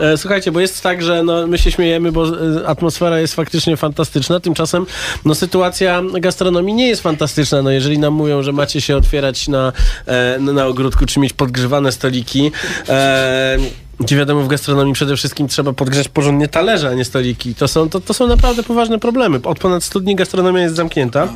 E, 0.00 0.16
Słuchajcie, 0.16 0.52
bo 0.52 0.60
jest 0.60 0.82
tak, 0.82 1.02
że 1.02 1.22
no, 1.22 1.46
my 1.46 1.58
się 1.58 1.72
śmiejemy, 1.72 2.12
bo 2.12 2.26
e, 2.28 2.66
atmosfera 2.68 3.20
jest 3.20 3.34
faktycznie 3.34 3.76
fantastyczna. 3.76 4.40
Tymczasem 4.40 4.86
no, 5.24 5.34
sytuacja 5.34 6.02
gastronomii 6.20 6.74
nie 6.74 6.88
jest 6.88 7.02
fantastyczna. 7.02 7.62
No, 7.62 7.70
jeżeli 7.70 7.98
nam 7.98 8.12
mówią, 8.14 8.42
że 8.42 8.52
macie 8.52 8.80
się 8.80 8.96
otwierać 8.96 9.48
na, 9.48 9.72
e, 10.06 10.38
na 10.38 10.66
ogródku, 10.66 11.06
czy 11.06 11.20
mieć 11.20 11.32
podgrzewane 11.32 11.92
stoliki, 11.92 12.52
e, 12.88 13.56
gdzie 14.00 14.16
wiadomo, 14.16 14.42
w 14.42 14.48
gastronomii 14.48 14.94
przede 14.94 15.16
wszystkim 15.16 15.48
trzeba 15.48 15.72
podgrzać 15.72 16.08
porządnie 16.08 16.48
talerze, 16.48 16.88
a 16.88 16.94
nie 16.94 17.04
stoliki. 17.04 17.54
To 17.54 17.68
są, 17.68 17.90
to, 17.90 18.00
to 18.00 18.14
są 18.14 18.26
naprawdę 18.26 18.62
poważne 18.62 18.98
problemy. 18.98 19.40
Od 19.44 19.58
ponad 19.58 19.84
100 19.84 20.00
dni 20.00 20.16
gastronomia 20.16 20.62
jest 20.62 20.76
zamknięta. 20.76 21.28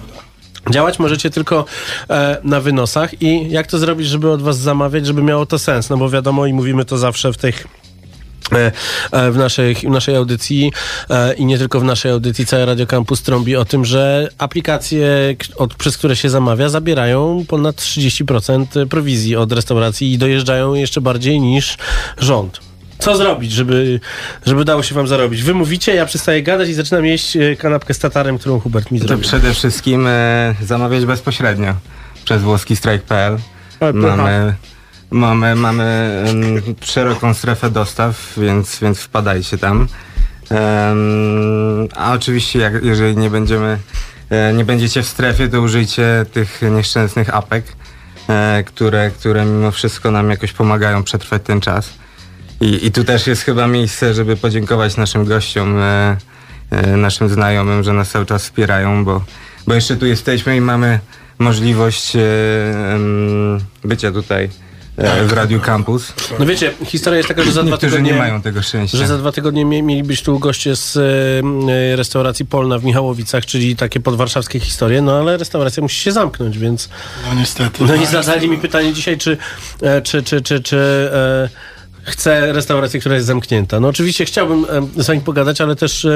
Działać 0.70 0.98
możecie 0.98 1.30
tylko 1.30 1.64
e, 2.10 2.38
na 2.44 2.60
wynosach 2.60 3.22
i 3.22 3.50
jak 3.50 3.66
to 3.66 3.78
zrobić, 3.78 4.08
żeby 4.08 4.30
od 4.30 4.42
was 4.42 4.58
zamawiać, 4.58 5.06
żeby 5.06 5.22
miało 5.22 5.46
to 5.46 5.58
sens? 5.58 5.90
No 5.90 5.96
bo 5.96 6.10
wiadomo 6.10 6.46
i 6.46 6.52
mówimy 6.52 6.84
to 6.84 6.98
zawsze 6.98 7.32
w 7.32 7.36
tych 7.36 7.66
w 9.32 9.36
naszej, 9.36 9.74
w 9.74 9.82
naszej 9.84 10.16
audycji 10.16 10.72
e, 11.10 11.34
i 11.34 11.44
nie 11.44 11.58
tylko 11.58 11.80
w 11.80 11.84
naszej 11.84 12.12
audycji, 12.12 12.46
cały 12.46 12.64
Radio 12.66 12.86
Campus 12.86 13.22
trąbi 13.22 13.56
o 13.56 13.64
tym, 13.64 13.84
że 13.84 14.28
aplikacje, 14.38 15.06
od, 15.56 15.74
przez 15.74 15.96
które 15.98 16.16
się 16.16 16.30
zamawia, 16.30 16.68
zabierają 16.68 17.44
ponad 17.48 17.76
30% 17.76 18.86
prowizji 18.86 19.36
od 19.36 19.52
restauracji 19.52 20.12
i 20.12 20.18
dojeżdżają 20.18 20.74
jeszcze 20.74 21.00
bardziej 21.00 21.40
niż 21.40 21.76
rząd. 22.18 22.60
Co 22.98 23.16
zrobić, 23.16 23.52
żeby, 23.52 24.00
żeby 24.46 24.64
dało 24.64 24.82
się 24.82 24.94
wam 24.94 25.06
zarobić? 25.06 25.42
Wy 25.42 25.54
mówicie, 25.54 25.94
ja 25.94 26.06
przestaję 26.06 26.42
gadać 26.42 26.68
i 26.68 26.74
zaczynam 26.74 27.06
jeść 27.06 27.36
e, 27.36 27.56
kanapkę 27.56 27.94
z 27.94 27.98
tatarem, 27.98 28.38
którą 28.38 28.60
Hubert 28.60 28.90
mi 28.90 29.00
To 29.00 29.06
zrobił. 29.06 29.24
przede 29.24 29.54
wszystkim 29.54 30.06
e, 30.06 30.54
zamawiać 30.62 31.04
bezpośrednio 31.04 31.74
przez 32.24 32.42
włoski 32.42 32.76
strike.pl. 32.76 33.38
Mamy, 33.94 34.54
mamy, 35.12 35.54
mamy 35.54 35.84
em, 36.28 36.74
szeroką 36.80 37.34
strefę 37.34 37.70
dostaw, 37.70 38.32
więc, 38.36 38.78
więc 38.80 38.98
wpadajcie 38.98 39.58
tam. 39.58 39.88
Em, 40.50 41.88
a 41.96 42.12
oczywiście, 42.12 42.58
jak, 42.58 42.84
jeżeli 42.84 43.16
nie 43.16 43.30
będziemy, 43.30 43.78
e, 44.30 44.52
nie 44.52 44.64
będziecie 44.64 45.02
w 45.02 45.06
strefie, 45.06 45.48
to 45.48 45.60
użyjcie 45.60 46.26
tych 46.32 46.60
nieszczęsnych 46.62 47.34
apek, 47.34 47.64
e, 48.28 48.64
które, 48.66 49.10
które 49.10 49.44
mimo 49.44 49.70
wszystko 49.70 50.10
nam 50.10 50.30
jakoś 50.30 50.52
pomagają 50.52 51.02
przetrwać 51.02 51.42
ten 51.44 51.60
czas. 51.60 51.94
I, 52.60 52.86
I 52.86 52.92
tu 52.92 53.04
też 53.04 53.26
jest 53.26 53.42
chyba 53.42 53.66
miejsce, 53.66 54.14
żeby 54.14 54.36
podziękować 54.36 54.96
naszym 54.96 55.24
gościom, 55.24 55.78
e, 55.78 56.16
naszym 56.96 57.28
znajomym, 57.28 57.82
że 57.82 57.92
nas 57.92 58.10
cały 58.10 58.26
czas 58.26 58.42
wspierają, 58.42 59.04
bo, 59.04 59.24
bo 59.66 59.74
jeszcze 59.74 59.96
tu 59.96 60.06
jesteśmy 60.06 60.56
i 60.56 60.60
mamy 60.60 60.98
możliwość 61.38 62.12
bycia 63.84 64.12
tutaj 64.12 64.50
e, 64.96 65.24
w 65.24 65.32
Radiu 65.32 65.60
Campus. 65.60 66.12
No 66.38 66.46
wiecie, 66.46 66.74
historia 66.84 67.16
jest 67.16 67.28
taka, 67.28 67.42
że 67.42 67.52
za 67.52 67.62
dwa 67.62 67.70
Niektórzy 67.70 67.90
tygodnie... 67.92 68.12
nie 68.12 68.18
mają 68.18 68.42
tego 68.42 68.62
szczęścia. 68.62 68.98
Że 68.98 69.06
za 69.06 69.18
dwa 69.18 69.32
tygodnie 69.32 69.64
mie- 69.64 69.82
mieli 69.82 70.02
być 70.02 70.22
tu 70.22 70.38
goście 70.38 70.76
z 70.76 70.96
e, 70.96 71.96
restauracji 71.96 72.46
Polna 72.46 72.78
w 72.78 72.84
Michałowicach, 72.84 73.46
czyli 73.46 73.76
takie 73.76 74.00
podwarszawskie 74.00 74.60
historie, 74.60 75.02
no 75.02 75.18
ale 75.18 75.36
restauracja 75.36 75.82
musi 75.82 76.00
się 76.00 76.12
zamknąć, 76.12 76.58
więc... 76.58 76.88
No 77.28 77.34
niestety. 77.34 77.84
No 77.84 77.94
i 77.94 78.06
zadali 78.06 78.48
mi 78.48 78.58
pytanie 78.58 78.92
dzisiaj, 78.92 79.18
czy, 79.18 79.36
e, 79.82 80.02
czy, 80.02 80.22
czy, 80.22 80.40
czy, 80.42 80.60
czy 80.60 80.76
e, 81.12 81.71
chcę 82.02 82.52
restaurację, 82.52 83.00
która 83.00 83.14
jest 83.14 83.26
zamknięta. 83.26 83.80
No 83.80 83.88
oczywiście 83.88 84.24
chciałbym 84.24 84.66
z 84.96 85.06
wami 85.06 85.20
pogadać, 85.20 85.60
ale 85.60 85.76
też 85.76 86.06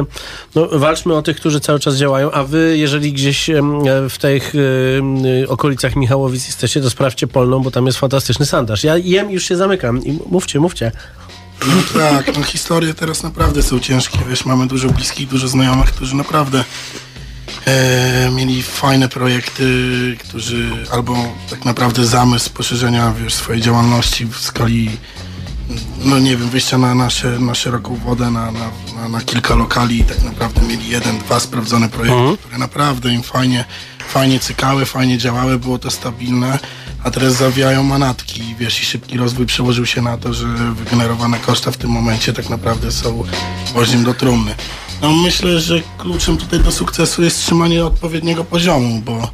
no, 0.54 0.68
walczmy 0.72 1.14
o 1.14 1.22
tych, 1.22 1.36
którzy 1.36 1.60
cały 1.60 1.80
czas 1.80 1.96
działają, 1.96 2.30
a 2.30 2.44
wy, 2.44 2.78
jeżeli 2.78 3.12
gdzieś 3.12 3.50
w 4.10 4.18
tych 4.18 4.52
okolicach 5.48 5.96
Michałowic 5.96 6.46
jesteście, 6.46 6.80
to 6.80 6.90
sprawdźcie 6.90 7.26
Polną, 7.26 7.60
bo 7.62 7.70
tam 7.70 7.86
jest 7.86 7.98
fantastyczny 7.98 8.46
sandaż. 8.46 8.84
Ja 8.84 8.96
jem 8.96 9.30
już 9.30 9.44
się 9.44 9.56
zamykam. 9.56 10.04
I 10.04 10.18
mówcie, 10.26 10.60
mówcie. 10.60 10.92
No 11.66 12.00
tak, 12.00 12.36
no 12.36 12.42
historie 12.42 12.94
teraz 12.94 13.22
naprawdę 13.22 13.62
są 13.62 13.80
ciężkie, 13.80 14.18
wiesz, 14.28 14.44
mamy 14.44 14.66
dużo 14.66 14.88
bliskich, 14.88 15.28
dużo 15.28 15.48
znajomych, 15.48 15.86
którzy 15.92 16.16
naprawdę 16.16 16.64
e, 17.66 18.30
mieli 18.30 18.62
fajne 18.62 19.08
projekty, 19.08 19.66
którzy 20.28 20.70
albo 20.90 21.16
tak 21.50 21.64
naprawdę 21.64 22.06
zamysł 22.06 22.50
poszerzenia, 22.50 23.14
wiesz, 23.22 23.34
swojej 23.34 23.62
działalności 23.62 24.26
w 24.26 24.38
skali 24.38 24.90
no 26.04 26.18
nie 26.18 26.36
wiem, 26.36 26.48
wyjścia 26.48 26.78
na, 26.78 26.94
nasze, 26.94 27.38
na 27.38 27.54
szeroką 27.54 27.96
wodę, 27.96 28.30
na, 28.30 28.50
na, 28.50 28.70
na, 28.96 29.08
na 29.08 29.20
kilka 29.20 29.54
lokali 29.54 29.98
i 29.98 30.04
tak 30.04 30.22
naprawdę 30.22 30.62
mieli 30.62 30.88
jeden, 30.88 31.18
dwa 31.18 31.40
sprawdzone 31.40 31.88
projekty, 31.88 32.36
które 32.44 32.58
naprawdę 32.58 33.12
im 33.12 33.22
fajnie, 33.22 33.64
fajnie 34.08 34.40
cykały, 34.40 34.86
fajnie 34.86 35.18
działały, 35.18 35.58
było 35.58 35.78
to 35.78 35.90
stabilne, 35.90 36.58
a 37.04 37.10
teraz 37.10 37.34
zawijają 37.34 37.82
manatki, 37.82 38.54
wiesz, 38.58 38.82
i 38.82 38.86
szybki 38.86 39.18
rozwój 39.18 39.46
przełożył 39.46 39.86
się 39.86 40.02
na 40.02 40.18
to, 40.18 40.34
że 40.34 40.46
wygenerowane 40.74 41.38
koszta 41.38 41.70
w 41.70 41.76
tym 41.76 41.90
momencie 41.90 42.32
tak 42.32 42.48
naprawdę 42.50 42.92
są 42.92 43.24
gwoździem 43.72 44.04
do 44.04 44.14
trumny. 44.14 44.54
No 45.02 45.12
myślę, 45.12 45.60
że 45.60 45.82
kluczem 45.98 46.36
tutaj 46.36 46.60
do 46.60 46.72
sukcesu 46.72 47.22
jest 47.22 47.38
trzymanie 47.38 47.84
odpowiedniego 47.84 48.44
poziomu, 48.44 49.02
bo 49.04 49.30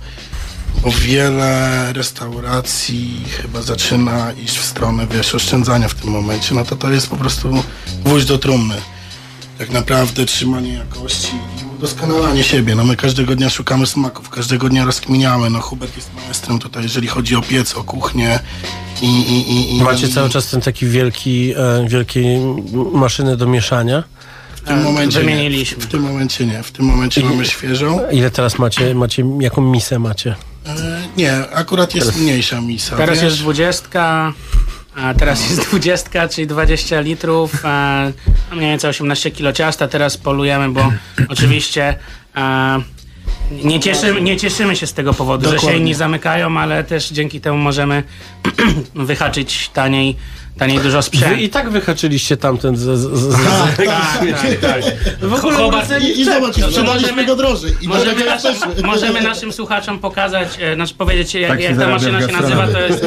bo 0.82 0.90
wiele 0.90 1.92
restauracji 1.92 3.24
chyba 3.36 3.62
zaczyna 3.62 4.32
iść 4.32 4.58
w 4.58 4.64
stronę, 4.64 5.06
wiesz, 5.10 5.34
oszczędzania 5.34 5.88
w 5.88 5.94
tym 5.94 6.10
momencie, 6.10 6.54
no 6.54 6.64
to 6.64 6.76
to 6.76 6.90
jest 6.90 7.10
po 7.10 7.16
prostu 7.16 7.62
gwóźdź 8.04 8.26
do 8.26 8.38
trumny. 8.38 8.74
Tak 9.58 9.70
naprawdę 9.70 10.24
trzymanie 10.24 10.72
jakości 10.72 11.32
i 11.62 11.76
udoskonalanie 11.76 12.44
siebie. 12.44 12.74
No 12.74 12.84
my 12.84 12.96
każdego 12.96 13.36
dnia 13.36 13.50
szukamy 13.50 13.86
smaków, 13.86 14.30
każdego 14.30 14.68
dnia 14.68 14.84
rozkminiamy. 14.84 15.50
No 15.50 15.60
Hubert 15.60 15.96
jest 15.96 16.10
maestrem 16.14 16.58
tutaj, 16.58 16.82
jeżeli 16.82 17.08
chodzi 17.08 17.36
o 17.36 17.42
piec, 17.42 17.74
o 17.74 17.84
kuchnię 17.84 18.38
i... 19.02 19.06
i, 19.06 19.52
i, 19.52 19.76
i 19.76 19.82
Macie 19.82 20.08
cały 20.08 20.30
czas 20.30 20.46
ten 20.46 20.60
taki 20.60 20.86
wielki, 20.86 21.54
e, 21.56 21.88
wielkie 21.88 22.22
maszyny 22.92 23.36
do 23.36 23.46
mieszania. 23.46 24.04
W 24.56 24.60
tym 24.60 24.82
momencie 24.82 25.20
Wymieniliśmy. 25.20 25.78
Nie. 25.78 25.84
W 25.84 25.86
tym 25.86 26.02
momencie 26.02 26.46
nie. 26.46 26.62
W 26.62 26.72
tym 26.72 26.84
momencie 26.86 27.24
mamy 27.24 27.46
świeżą. 27.46 28.00
Ile 28.10 28.30
teraz 28.30 28.58
macie, 28.58 28.94
macie 28.94 29.24
jaką 29.40 29.62
misę 29.62 29.98
macie? 29.98 30.34
E, 30.66 30.72
nie, 31.16 31.32
akurat 31.54 31.94
jest 31.94 32.16
mniejsza 32.20 32.60
misa. 32.60 32.96
Teraz 32.96 33.18
wiesz? 33.18 33.24
jest 33.24 33.38
dwudziestka, 33.38 34.32
a 34.96 35.14
teraz 35.14 35.50
jest 35.50 35.60
dwudziestka, 35.60 36.28
czyli 36.28 36.46
20 36.46 37.00
litrów, 37.00 37.52
a 37.64 38.06
mniej 38.52 38.70
więcej 38.70 38.90
18 38.90 39.30
kilo 39.30 39.52
ciasta. 39.52 39.88
Teraz 39.88 40.16
polujemy, 40.16 40.68
bo 40.68 40.92
oczywiście 41.28 41.94
a, 42.34 42.78
nie, 43.64 43.80
cieszymy, 43.80 44.20
nie 44.20 44.36
cieszymy 44.36 44.76
się 44.76 44.86
z 44.86 44.92
tego 44.94 45.14
powodu, 45.14 45.44
że 45.44 45.50
się 45.50 45.56
Dokładnie. 45.56 45.80
inni 45.80 45.94
zamykają, 45.94 46.58
ale 46.58 46.84
też 46.84 47.10
dzięki 47.10 47.40
temu 47.40 47.58
możemy 47.58 48.02
wyhaczyć 48.94 49.68
taniej, 49.68 50.16
taniej 50.58 50.78
dużo 50.78 50.96
Wy 50.96 51.02
sprzętu. 51.02 51.40
i 51.40 51.48
tak 51.48 51.70
wyhaczyliście 51.70 52.36
tamten 52.36 52.76
z... 52.76 52.80
z, 52.80 53.00
z, 53.00 53.22
z 53.22 53.36
Tak, 53.76 53.86
Tak, 53.86 54.60
tak, 54.60 54.60
tak. 54.60 54.84
w 55.30 55.34
ogóle 55.34 55.56
I, 56.00 56.20
i 56.20 56.24
zobacz, 56.24 56.56
No 56.56 56.66
sprzedaliśmy 56.66 57.00
możemy- 57.10 57.24
go 57.24 57.36
drożej. 57.36 57.72
I 57.80 57.88
Możemy 57.88 58.24
naszym, 58.24 58.54
możemy 58.84 59.20
naszym 59.20 59.52
słuchaczom 59.52 59.98
pokazać, 59.98 60.48
e, 60.60 60.74
znaczy 60.74 60.94
powiedzieć 60.94 61.34
jak, 61.34 61.50
Tak 61.50 61.60
się 61.60 61.64
jak 61.64 61.78
ta 61.78 61.88
maszyna 61.88 62.20
się 62.20 62.32
nazywa, 62.32 62.68
to 62.68 62.80
jest 62.80 63.06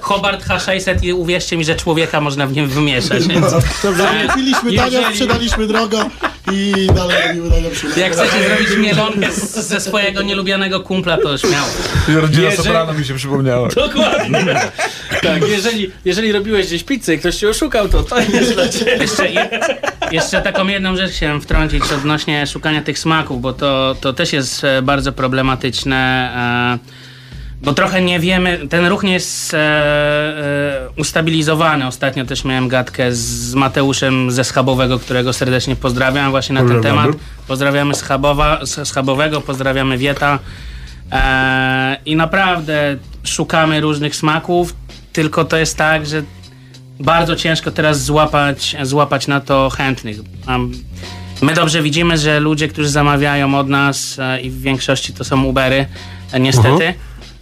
Hobart 0.00 0.46
H600 0.46 1.04
i 1.04 1.12
uwierzcie 1.12 1.56
mi, 1.56 1.64
że 1.64 1.74
człowieka 1.74 2.20
można 2.20 2.46
w 2.46 2.52
nim 2.52 2.68
wymieszać. 2.68 3.26
Więc, 3.28 3.46
e, 3.52 4.28
Kupiliśmy 4.28 4.72
tanio, 4.72 5.00
sprzedaliśmy 5.10 5.66
drogo 5.66 6.10
i 6.52 6.86
dalej 6.94 7.16
robimy 7.28 7.48
najlepszy 7.50 7.86
jak 7.96 8.12
chcecie 8.12 8.44
zrobić 8.48 8.76
mielonkę 8.78 9.32
z, 9.32 9.54
ze 9.68 9.80
swojego 9.80 10.22
nielubianego 10.22 10.80
kumpla, 10.80 11.16
to 11.16 11.38
śmiało. 11.38 11.68
Rodzina 12.20 12.42
Jeżeli- 12.48 12.56
Soprano 12.68 12.92
mi 12.92 13.04
się 13.04 13.14
przypomniała. 13.14 13.68
Dokładnie. 13.68 14.44
tak, 15.22 15.48
jeżeli, 15.48 15.90
jeżeli 16.04 16.32
robiłeś 16.32 16.66
gdzieś 16.66 16.84
pizzę 16.84 17.14
i 17.14 17.18
ktoś 17.18 17.36
cię 17.36 17.48
oszukał, 17.48 17.88
to 17.88 18.02
to 18.02 18.20
jest 18.20 18.54
dla 18.54 18.68
ciebie. 18.68 18.96
Jeszcze, 19.00 19.28
je, 19.28 19.48
jeszcze 20.12 20.42
taką 20.42 20.66
jedną 20.68 20.96
rzecz 20.96 21.12
chciałem 21.12 21.40
wtrącić 21.40 21.82
odnośnie 21.92 22.46
szukania 22.46 22.82
tych 22.82 22.98
smaków, 22.98 23.40
bo 23.40 23.52
to, 23.52 23.96
to 24.00 24.12
też 24.12 24.32
jest 24.32 24.64
e, 24.64 24.82
bardzo 24.82 25.12
problematyczne. 25.12 26.30
e, 26.86 26.99
Bo 27.62 27.72
trochę 27.72 28.02
nie 28.02 28.20
wiemy, 28.20 28.58
ten 28.68 28.86
ruch 28.86 29.02
nie 29.02 29.12
jest 29.12 29.54
e, 29.54 29.58
e, 29.58 30.88
ustabilizowany. 30.96 31.86
Ostatnio 31.86 32.24
też 32.24 32.44
miałem 32.44 32.68
gadkę 32.68 33.12
z 33.12 33.54
Mateuszem 33.54 34.30
ze 34.30 34.44
Schabowego, 34.44 34.98
którego 34.98 35.32
serdecznie 35.32 35.76
pozdrawiam 35.76 36.30
właśnie 36.30 36.54
na 36.54 36.68
ten 36.68 36.82
temat. 36.82 37.10
Pozdrawiamy 37.48 37.94
Schabowa, 37.94 38.60
Schabowego, 38.84 39.40
pozdrawiamy 39.40 39.98
Wieta. 39.98 40.38
E, 41.12 41.96
I 42.06 42.16
naprawdę 42.16 42.96
szukamy 43.24 43.80
różnych 43.80 44.16
smaków, 44.16 44.74
tylko 45.12 45.44
to 45.44 45.56
jest 45.56 45.76
tak, 45.76 46.06
że 46.06 46.22
bardzo 47.00 47.36
ciężko 47.36 47.70
teraz 47.70 48.04
złapać, 48.04 48.76
złapać 48.82 49.26
na 49.26 49.40
to 49.40 49.70
chętnych. 49.70 50.16
My 51.42 51.54
dobrze 51.54 51.82
widzimy, 51.82 52.18
że 52.18 52.40
ludzie, 52.40 52.68
którzy 52.68 52.88
zamawiają 52.88 53.54
od 53.54 53.68
nas 53.68 54.18
e, 54.18 54.40
i 54.40 54.50
w 54.50 54.60
większości 54.60 55.12
to 55.12 55.24
są 55.24 55.44
Ubery, 55.44 55.86
e, 56.32 56.40
niestety, 56.40 56.94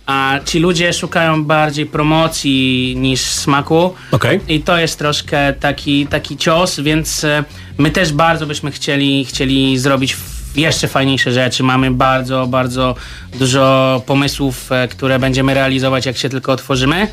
a 0.09 0.41
ci 0.45 0.59
ludzie 0.59 0.93
szukają 0.93 1.45
bardziej 1.45 1.87
promocji 1.87 2.95
niż 2.97 3.21
smaku. 3.21 3.95
Okej. 4.13 4.41
I 4.49 4.61
to 4.61 4.79
jest 4.79 4.99
troszkę 4.99 5.53
taki, 5.53 6.07
taki 6.07 6.37
cios, 6.37 6.81
więc 6.81 7.25
e, 7.25 7.45
my 7.79 7.91
też 7.91 8.13
bardzo 8.13 8.47
byśmy 8.47 8.71
chcieli, 8.71 9.25
chcieli 9.25 9.79
zrobić 9.79 10.17
jeszcze 10.57 10.89
fajniejsze 10.89 11.33
rzeczy. 11.33 11.63
Mamy 11.63 11.91
bardzo, 11.91 12.47
bardzo 12.47 12.95
dużo 13.39 14.03
pomysłów, 14.07 14.73
e, 14.73 14.89
które 14.89 15.19
będziemy 15.19 15.55
realizować, 15.55 16.07
jak 16.07 16.17
się 16.17 16.29
tylko 16.29 16.53
otworzymy. 16.53 17.09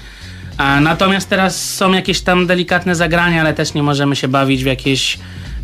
Natomiast 0.81 1.29
teraz 1.29 1.75
są 1.75 1.93
jakieś 1.93 2.21
tam 2.21 2.47
delikatne 2.47 2.95
zagrania, 2.95 3.41
ale 3.41 3.53
też 3.53 3.73
nie 3.73 3.83
możemy 3.83 4.15
się 4.15 4.27
bawić 4.27 4.63
w 4.63 4.67
jakieś 4.67 5.17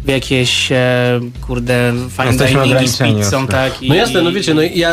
w 0.05 0.07
jakieś, 0.07 0.71
e, 0.71 1.19
kurde, 1.41 1.93
fine 2.09 2.47
diningi 2.47 2.87
z 2.87 2.97
pizzą, 2.97 3.47
tak? 3.47 3.81
I, 3.83 3.89
No 3.89 3.95
jasne, 3.95 4.21
no 4.21 4.31
wiecie, 4.31 4.53
no 4.53 4.61
ja 4.61 4.91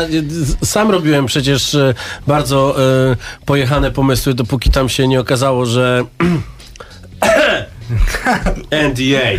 sam 0.63 0.91
robiłem 0.91 1.25
przecież 1.25 1.75
e, 1.75 1.93
bardzo 2.27 2.75
e, 3.11 3.15
pojechane 3.45 3.91
pomysły, 3.91 4.33
dopóki 4.33 4.69
tam 4.69 4.89
się 4.89 5.07
nie 5.07 5.19
okazało, 5.19 5.65
że 5.65 6.03
NDA. 8.71 9.29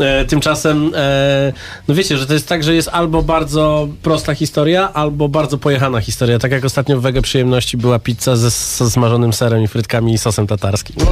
E, 0.00 0.24
Tymczasem, 0.24 0.92
e, 0.94 1.52
no 1.88 1.94
wiecie, 1.94 2.18
że 2.18 2.26
to 2.26 2.32
jest 2.34 2.48
tak, 2.48 2.64
że 2.64 2.74
jest 2.74 2.88
albo 2.92 3.22
bardzo 3.22 3.88
prosta 4.02 4.34
historia, 4.34 4.92
albo 4.92 5.28
bardzo 5.28 5.58
pojechana 5.58 6.00
historia. 6.00 6.38
Tak 6.38 6.52
jak 6.52 6.64
ostatnio 6.64 6.98
w 6.98 7.02
Wege 7.02 7.22
Przyjemności 7.22 7.76
była 7.76 7.98
pizza 7.98 8.36
ze, 8.36 8.50
ze 8.50 8.90
smażonym 8.90 9.32
serem 9.32 9.62
i 9.62 9.68
frytkami 9.68 10.12
i 10.12 10.18
sosem 10.18 10.46
tatarskim. 10.46 10.96
No, 10.98 11.06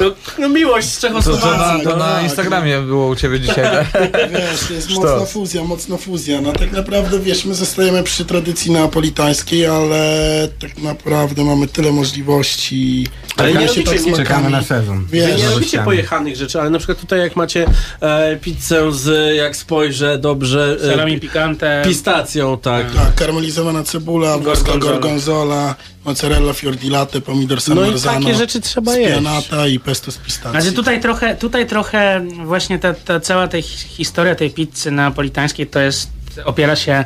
no, 0.00 0.10
no 0.38 0.48
miłość 0.48 0.88
z 0.88 1.00
To, 1.00 1.08
to, 1.08 1.14
Czechosłowacji. 1.14 1.84
na, 1.86 1.90
to 1.90 1.96
na 1.96 2.22
Instagramie 2.22 2.80
było 2.80 3.08
u 3.08 3.16
ciebie 3.16 3.40
dzisiaj. 3.40 3.64
tak? 3.64 4.02
Wiesz, 4.32 4.60
to 4.68 4.74
jest 4.74 4.90
mocna 4.90 5.26
fuzja, 5.26 5.64
mocna 5.64 5.96
fuzja. 5.96 6.40
No 6.40 6.52
tak 6.52 6.72
naprawdę, 6.72 7.18
wiesz, 7.20 7.44
my 7.44 7.54
zostajemy 7.54 8.02
przy 8.02 8.24
tradycji 8.24 8.72
neapolitańskiej, 8.72 9.66
ale 9.66 10.48
tak 10.58 10.78
naprawdę 10.78 11.44
mamy 11.44 11.66
tyle 11.66 11.92
możliwości. 11.92 13.06
Ale 13.36 13.54
nie 13.54 13.68
Czekamy 13.68 13.98
się 13.98 14.12
tak 14.12 14.16
Czekamy 14.16 14.50
na 14.50 14.62
sezon. 14.62 14.83
Wy 14.84 15.16
Wiesz, 15.16 15.42
nie 15.42 15.48
robicie 15.48 15.78
pojechanych 15.78 16.36
rzeczy, 16.36 16.60
ale 16.60 16.70
na 16.70 16.78
przykład 16.78 16.98
tutaj 17.00 17.18
jak 17.20 17.36
macie 17.36 17.66
e, 18.00 18.36
pizzę 18.36 18.92
z, 18.92 19.36
jak 19.36 19.56
spojrzę 19.56 20.18
dobrze, 20.18 20.76
Salami 20.90 21.14
e, 21.14 21.20
pikante. 21.20 21.82
pistacją, 21.86 22.58
tak. 22.58 22.90
tak, 22.92 23.14
karmelizowana 23.14 23.82
cebula, 23.82 24.38
włoska 24.38 24.78
Gorgonzola. 24.78 25.74
mozzarella 26.04 26.52
fior 26.52 26.76
di 26.76 26.90
latte, 26.90 27.20
pomidor 27.20 27.60
San 27.60 27.74
No 27.76 27.86
i 27.86 28.00
takie 28.00 28.34
rzeczy 28.34 28.60
trzeba 28.60 28.96
jeść. 28.96 29.10
spianata 29.12 29.66
i 29.66 29.80
pesto 29.80 30.10
z 30.12 30.16
pistacji. 30.18 30.60
Znaczy 30.60 30.76
tutaj 30.76 31.00
trochę, 31.00 31.36
tutaj 31.36 31.66
trochę 31.66 32.26
właśnie 32.44 32.78
ta, 32.78 32.94
ta 32.94 33.20
cała 33.20 33.48
ta 33.48 33.62
hi- 33.62 33.88
historia 33.88 34.34
tej 34.34 34.50
pizzy 34.50 34.90
napolitańskiej 34.90 35.66
to 35.66 35.80
jest, 35.80 36.10
opiera 36.44 36.76
się 36.76 37.04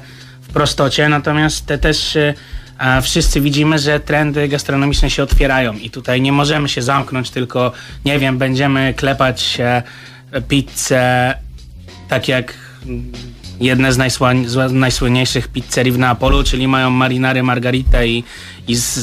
w 0.49 0.53
prostocie, 0.53 1.09
natomiast 1.09 1.67
te 1.67 1.79
też 1.79 2.17
e, 2.17 2.35
a 2.79 3.01
wszyscy 3.01 3.41
widzimy, 3.41 3.79
że 3.79 4.01
trendy 4.01 4.49
gastronomiczne 4.49 5.11
się 5.11 5.23
otwierają 5.23 5.73
i 5.73 5.91
tutaj 5.91 6.21
nie 6.21 6.33
możemy 6.33 6.69
się 6.69 6.83
zamknąć, 6.83 7.31
tylko 7.31 7.73
nie 8.05 8.19
wiem, 8.19 8.39
będziemy 8.39 8.95
klepać 8.95 9.59
pizzę 10.49 11.35
tak 12.09 12.29
jak 12.29 12.55
jedne 13.61 13.93
z 13.93 13.99
najsłynniejszych 14.73 15.49
pizzerii 15.49 15.93
w 15.93 15.99
Neapolu, 15.99 16.43
czyli 16.45 16.69
mają 16.69 16.91
marinary 16.91 17.43
margaritę 17.43 18.09
i, 18.09 18.25
i 18.69 18.77
z, 18.77 18.95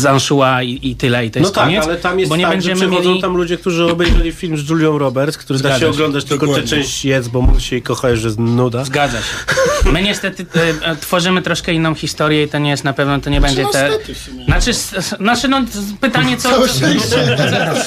z 0.00 0.06
Anshua 0.06 0.62
i, 0.62 0.78
i 0.82 0.96
tyle, 0.96 1.26
i 1.26 1.30
to 1.30 1.40
No 1.40 1.44
jest 1.46 1.54
tak, 1.54 1.64
koniec. 1.64 1.84
ale 1.84 1.96
tam 1.96 2.18
jest 2.18 2.28
bo 2.30 2.36
nie 2.36 2.44
tak, 2.44 2.52
będziemy 2.52 2.76
że 2.80 2.86
przychodzą 2.86 3.08
mieli... 3.08 3.20
tam 3.22 3.36
ludzie, 3.36 3.56
którzy 3.56 3.84
obejrzeli 3.84 4.32
film 4.32 4.56
z 4.56 4.68
Julią 4.70 4.98
Roberts, 4.98 5.38
który 5.38 5.58
da 5.58 5.62
Zgadza 5.68 5.78
się 5.78 5.84
się. 5.86 5.90
oglądać 5.90 6.24
tylko 6.24 6.46
tę 6.46 6.52
Dokładnie. 6.52 6.68
część 6.70 7.04
jedz, 7.04 7.28
bo 7.28 7.42
mógł 7.42 7.60
się 7.60 7.76
i 7.76 7.82
kochasz, 7.82 8.18
że 8.18 8.28
jest 8.28 8.38
nuda. 8.38 8.84
Zgadza 8.84 9.18
się. 9.18 9.90
My 9.92 10.02
niestety 10.02 10.46
e, 10.82 10.86
e, 10.90 10.96
tworzymy 10.96 11.42
troszkę 11.42 11.72
inną 11.72 11.94
historię 11.94 12.42
i 12.44 12.48
to 12.48 12.58
nie 12.58 12.70
jest 12.70 12.84
na 12.84 12.92
pewno, 12.92 13.20
to 13.20 13.30
nie 13.30 13.40
będzie 13.40 13.66
te... 13.72 13.88
niestety 13.90 14.14
w 14.14 14.18
sumie. 14.18 14.44
Znaczy, 14.44 14.72
znaczy 15.18 15.48
no, 15.48 15.62
pytanie 16.00 16.36
co... 16.36 16.48
Co- 16.50 16.68
szczęście. 16.68 17.36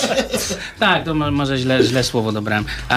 tak, 0.80 1.06
to 1.06 1.14
mo- 1.14 1.32
może 1.32 1.58
źle, 1.58 1.84
źle 1.84 2.04
słowo 2.04 2.32
dobrałem. 2.32 2.66
E, 2.90 2.94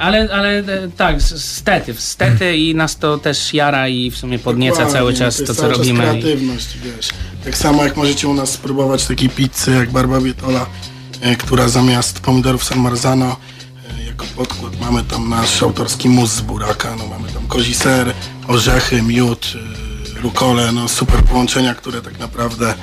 ale, 0.00 0.28
ale 0.32 0.58
e, 0.58 0.64
tak, 0.96 1.22
stety, 1.22 1.94
stety 1.98 2.56
i 2.56 2.74
nas 2.74 2.96
to 2.98 3.18
też 3.18 3.54
jara 3.54 3.88
i 3.88 4.10
w 4.10 4.16
sumie 4.16 4.38
podnieca 4.38 4.76
Dokładnie, 4.76 4.98
cały 4.98 5.14
czas 5.14 5.42
to, 5.46 5.54
co 5.54 5.68
robimy. 5.68 6.00
Kreatywność, 6.00 6.68
wiesz. 6.84 7.08
Tak 7.46 7.56
samo 7.56 7.84
jak 7.84 7.96
możecie 7.96 8.28
u 8.28 8.34
nas 8.34 8.50
spróbować 8.50 9.06
takiej 9.06 9.28
pizzy 9.28 9.70
jak 9.70 9.90
Barba 9.90 10.20
Bietola, 10.20 10.66
e, 11.20 11.36
która 11.36 11.68
zamiast 11.68 12.20
pomidorów 12.20 12.64
San 12.64 12.78
Marzano 12.78 13.36
e, 14.00 14.04
jako 14.04 14.26
podkład 14.36 14.80
mamy 14.80 15.04
tam 15.04 15.28
nasz 15.28 15.62
autorski 15.62 16.08
mus 16.08 16.30
z 16.30 16.40
buraka, 16.40 16.96
no 16.96 17.06
mamy 17.06 17.28
tam 17.28 17.46
kozi 17.46 17.74
ser, 17.74 18.14
orzechy, 18.48 19.02
miód, 19.02 19.52
e, 20.16 20.20
rukole, 20.20 20.72
no 20.72 20.88
super 20.88 21.24
połączenia, 21.24 21.74
które 21.74 22.02
tak 22.02 22.18
naprawdę 22.18 22.74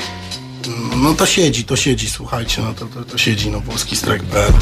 mm, 0.68 1.04
no 1.04 1.14
to 1.14 1.26
siedzi, 1.26 1.64
to 1.64 1.76
siedzi, 1.76 2.10
słuchajcie, 2.10 2.62
no 2.62 2.74
to, 2.74 2.86
to, 2.86 3.04
to 3.04 3.18
siedzi, 3.18 3.50
no 3.50 3.60
włoski 3.60 3.96
strike.pl 3.96 4.54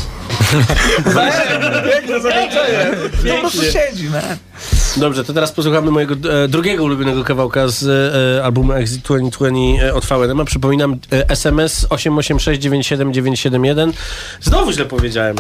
Piękne 1.92 2.22
zakończenie. 2.22 2.92
To 3.24 3.36
po 3.36 3.42
prostu 3.42 3.64
siedzi, 3.64 4.10
man. 4.10 4.38
Dobrze, 4.98 5.24
to 5.24 5.34
teraz 5.34 5.52
posłuchamy 5.52 5.92
mojego 5.92 6.16
e, 6.44 6.48
drugiego 6.48 6.84
ulubionego 6.84 7.24
kawałka 7.24 7.68
z 7.68 7.84
e, 7.84 8.44
albumu 8.44 8.74
Exit 8.74 9.02
2020 9.02 9.86
e, 9.86 9.94
od 9.94 10.06
VNM. 10.06 10.46
Przypominam 10.46 10.98
e, 11.12 11.30
SMS 11.30 11.88
8869791. 11.90 13.92
Znowu 14.42 14.72
źle 14.72 14.86
powiedziałem. 14.86 15.36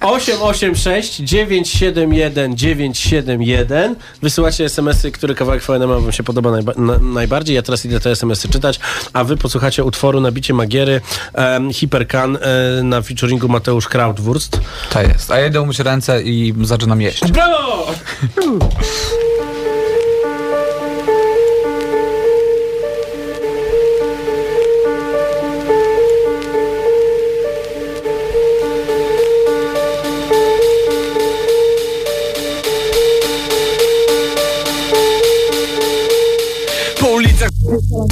886 0.00 1.20
971 1.20 2.56
971. 2.56 3.96
Wysyłacie 4.22 4.64
SMS-y, 4.64 5.12
który 5.12 5.34
kawałek 5.34 5.62
VNM 5.62 5.88
wam 5.88 6.12
się 6.12 6.22
podoba 6.22 6.50
najba 6.50 6.72
na, 6.76 6.98
najbardziej. 6.98 7.56
Ja 7.56 7.62
teraz 7.62 7.84
idę 7.84 8.00
te 8.00 8.10
SMS-y 8.10 8.48
czytać, 8.48 8.80
a 9.12 9.24
wy 9.24 9.36
posłuchacie 9.36 9.84
utworu 9.84 10.20
Nabicie 10.20 10.54
Magiery 10.54 11.00
em, 11.34 11.72
Hiperkan 11.72 12.38
e, 12.40 12.82
na 12.82 13.02
featuringu 13.02 13.48
Mateusz 13.48 13.88
Krautwurst. 13.88 14.60
Tak 14.92 15.08
jest. 15.08 15.30
A 15.30 15.38
ja 15.38 15.46
idę 15.46 15.60
umyć 15.60 15.78
ręce 15.78 16.22
i 16.22 16.54
zaczynam 16.62 17.00
jeść. 17.00 17.32
Brawo! 17.32 17.86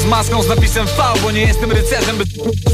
z 0.01 0.05
maską 0.05 0.43
z 0.43 0.49
napisem 0.49 0.87
V 0.87 1.03
Bo 1.23 1.31
nie 1.31 1.41
jestem 1.41 1.73
rycerzem, 1.73 2.17
by 2.17 2.25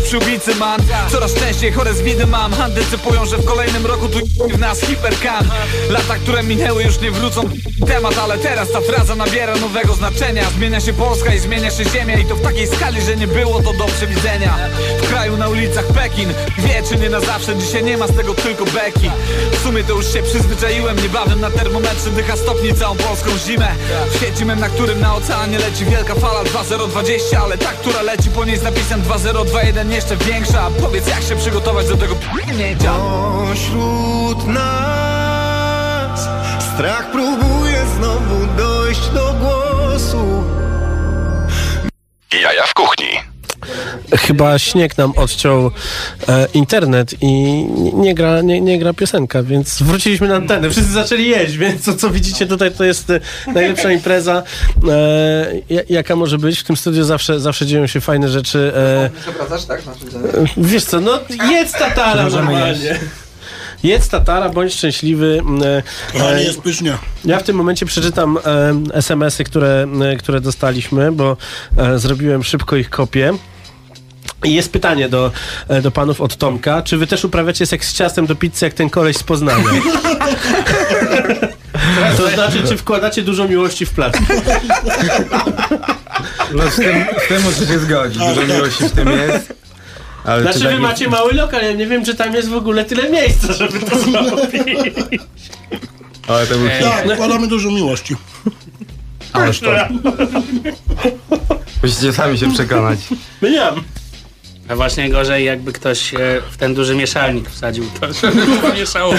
przy 0.04 0.18
ulicy 0.18 0.54
man 0.54 0.80
Coraz 1.10 1.34
częściej 1.34 1.72
chore 1.72 1.94
zwidy 1.94 2.26
mam. 2.26 2.54
Antycypują, 2.54 3.26
że 3.26 3.36
w 3.36 3.44
kolejnym 3.44 3.86
roku 3.86 4.08
tu 4.08 4.18
w 4.48 4.58
nas 4.58 4.80
hiperkan 4.80 5.48
Lata, 5.90 6.14
które 6.16 6.42
minęły 6.42 6.82
już 6.82 7.00
nie 7.00 7.10
wrócą. 7.10 7.42
Temat 7.86 8.18
Ale 8.18 8.38
teraz 8.38 8.70
ta 8.70 8.80
fraza 8.80 9.14
nabiera 9.14 9.56
nowego 9.56 9.94
znaczenia. 9.94 10.50
Zmienia 10.56 10.80
się 10.80 10.92
Polska 10.92 11.34
i 11.34 11.38
zmienia 11.38 11.70
się 11.70 11.84
ziemia. 11.84 12.18
I 12.18 12.24
to 12.24 12.36
w 12.36 12.42
takiej 12.42 12.66
skali, 12.66 13.00
że 13.00 13.16
nie 13.16 13.26
było 13.26 13.62
to 13.62 13.72
do 13.72 13.84
przewidzenia. 13.84 14.58
W 15.02 15.08
kraju 15.08 15.36
na 15.36 15.48
ulicach 15.48 15.86
Pekin. 15.86 16.28
Wie 16.58 16.82
czy 16.88 16.96
nie 16.96 17.10
na 17.10 17.20
zawsze, 17.20 17.56
dzisiaj 17.56 17.84
nie 17.84 17.96
ma 17.96 18.06
z 18.06 18.16
tego 18.16 18.34
tylko 18.34 18.64
beki. 18.64 19.10
W 19.52 19.62
sumie 19.62 19.84
to 19.84 19.92
już 19.92 20.12
się 20.12 20.22
przyzwyczaiłem. 20.22 20.96
Niebawem 21.02 21.40
na 21.40 21.50
termometrze 21.50 22.10
dycha 22.10 22.36
stopni 22.36 22.74
całą 22.74 22.96
polską 22.96 23.30
zimę. 23.46 23.68
Świecimy, 24.16 24.56
na 24.56 24.68
którym 24.68 25.00
na 25.00 25.14
oceanie 25.14 25.58
leci 25.58 25.84
wielka 25.84 26.14
fala 26.14 26.44
2020 26.78 27.42
Ale 27.42 27.58
ta, 27.58 27.72
która 27.72 28.02
leci 28.02 28.30
po 28.30 28.44
niej 28.44 28.58
z 28.58 28.62
napisem 28.62 29.02
2021 29.02 29.92
jeszcze 29.92 30.16
większa 30.16 30.70
Powiedz 30.80 31.08
jak 31.08 31.22
się 31.22 31.36
przygotować 31.36 31.88
do 31.88 31.96
tego 31.96 32.14
p***nięcia 32.14 32.94
Pośród 32.94 34.46
nas 34.46 34.84
strach 36.74 37.10
próbuje 37.10 37.86
znowu 37.86 38.46
dojść 38.56 39.08
do 39.08 39.34
głosu. 39.34 40.44
Jaja 42.42 42.66
w 42.66 42.74
kuchni. 42.74 43.33
Chyba 44.18 44.58
śnieg 44.58 44.98
nam 44.98 45.12
odciął 45.16 45.70
e, 46.28 46.46
internet 46.54 47.14
i 47.20 47.32
nie, 47.94 48.14
gra, 48.14 48.40
nie, 48.40 48.60
nie 48.60 48.78
gra 48.78 48.92
piosenka, 48.92 49.42
więc 49.42 49.82
wróciliśmy 49.82 50.28
na 50.28 50.36
antenę. 50.36 50.70
Wszyscy 50.70 50.92
zaczęli 50.92 51.26
jeść, 51.28 51.56
więc 51.56 51.84
to, 51.84 51.94
co 51.94 52.10
widzicie 52.10 52.46
tutaj, 52.46 52.70
to 52.72 52.84
jest 52.84 53.10
e, 53.10 53.20
najlepsza 53.54 53.92
impreza, 53.92 54.42
e, 54.88 55.52
ja- 55.70 55.82
jaka 55.88 56.16
może 56.16 56.38
być. 56.38 56.58
W 56.60 56.64
tym 56.64 56.76
studiu 56.76 57.04
zawsze, 57.04 57.40
zawsze 57.40 57.66
dzieją 57.66 57.86
się 57.86 58.00
fajne 58.00 58.28
rzeczy. 58.28 58.72
E, 58.76 59.10
tak? 59.68 59.82
wiesz 60.56 60.84
co, 60.84 61.00
no 61.00 61.18
jedz 61.50 61.72
tatara 61.72 62.28
normalnie. 62.28 62.98
Jedz 63.82 64.08
tatara, 64.08 64.48
bądź 64.48 64.74
szczęśliwy. 64.74 65.42
E, 66.14 66.18
To 66.18 66.32
e, 66.32 66.36
nie 66.36 66.42
jest 66.42 66.60
pysznie. 66.60 66.98
ja 67.24 67.38
w 67.38 67.42
tym 67.42 67.56
momencie 67.56 67.86
przeczytam 67.86 68.38
e, 68.46 68.74
SMS-y, 68.96 69.44
które, 69.44 69.86
e, 70.12 70.16
które 70.16 70.40
dostaliśmy, 70.40 71.12
bo 71.12 71.36
e, 71.76 71.98
zrobiłem 71.98 72.44
szybko 72.44 72.76
ich 72.76 72.90
kopię. 72.90 73.32
I 74.44 74.54
jest 74.54 74.72
pytanie 74.72 75.08
do, 75.08 75.32
e, 75.68 75.82
do 75.82 75.90
panów 75.90 76.20
od 76.20 76.36
Tomka. 76.36 76.82
Czy 76.82 76.96
wy 76.96 77.06
też 77.06 77.24
uprawiacie 77.24 77.66
seks 77.66 77.88
z 77.88 77.92
ciastem 77.92 78.26
do 78.26 78.34
pizzy, 78.34 78.64
jak 78.64 78.74
ten 78.74 78.90
koleś 78.90 79.16
z 79.16 79.22
Poznania? 79.22 79.64
To 82.16 82.30
znaczy, 82.30 82.62
czy 82.68 82.76
wkładacie 82.76 83.22
dużo 83.22 83.48
miłości 83.48 83.86
w 83.86 83.90
placki? 83.90 84.24
No 86.54 86.70
z 86.70 86.76
tym, 86.76 87.04
z 87.24 87.28
tym 87.28 87.42
muszę 87.42 87.66
się 87.66 87.78
zgodzić, 87.78 88.18
dużo 88.18 88.42
miłości 88.54 88.84
w 88.84 88.92
tym 88.92 89.10
jest. 89.10 89.54
Ale 90.24 90.42
Znaczy, 90.42 90.60
czy 90.60 90.68
wy 90.68 90.78
macie 90.78 91.08
mały 91.08 91.32
lokal, 91.32 91.62
ja 91.62 91.72
nie 91.72 91.86
wiem, 91.86 92.04
czy 92.04 92.14
tam 92.14 92.34
jest 92.34 92.48
w 92.48 92.54
ogóle 92.54 92.84
tyle 92.84 93.10
miejsca, 93.10 93.52
żeby 93.52 93.80
to 93.80 93.98
zrobić. 93.98 95.22
Ale 96.28 96.46
to 96.46 96.54
był. 96.54 96.68
Tak, 96.82 97.12
wkładamy 97.14 97.48
dużo 97.48 97.70
miłości. 97.70 98.16
Ależ 99.32 99.60
to. 99.60 99.70
Musicie 101.82 102.12
sami 102.12 102.38
się 102.38 102.52
przekonać. 102.52 102.98
No 103.42 103.48
nie 103.48 103.60
mam. 103.60 103.84
A 104.68 104.76
właśnie 104.76 105.10
gorzej 105.10 105.44
jakby 105.44 105.72
ktoś 105.72 106.14
e, 106.14 106.18
w 106.50 106.56
ten 106.56 106.74
duży 106.74 106.94
mieszalnik 106.94 107.50
wsadził 107.50 107.84
to, 108.00 108.12
żeby 108.12 108.42
mieszało. 108.78 109.14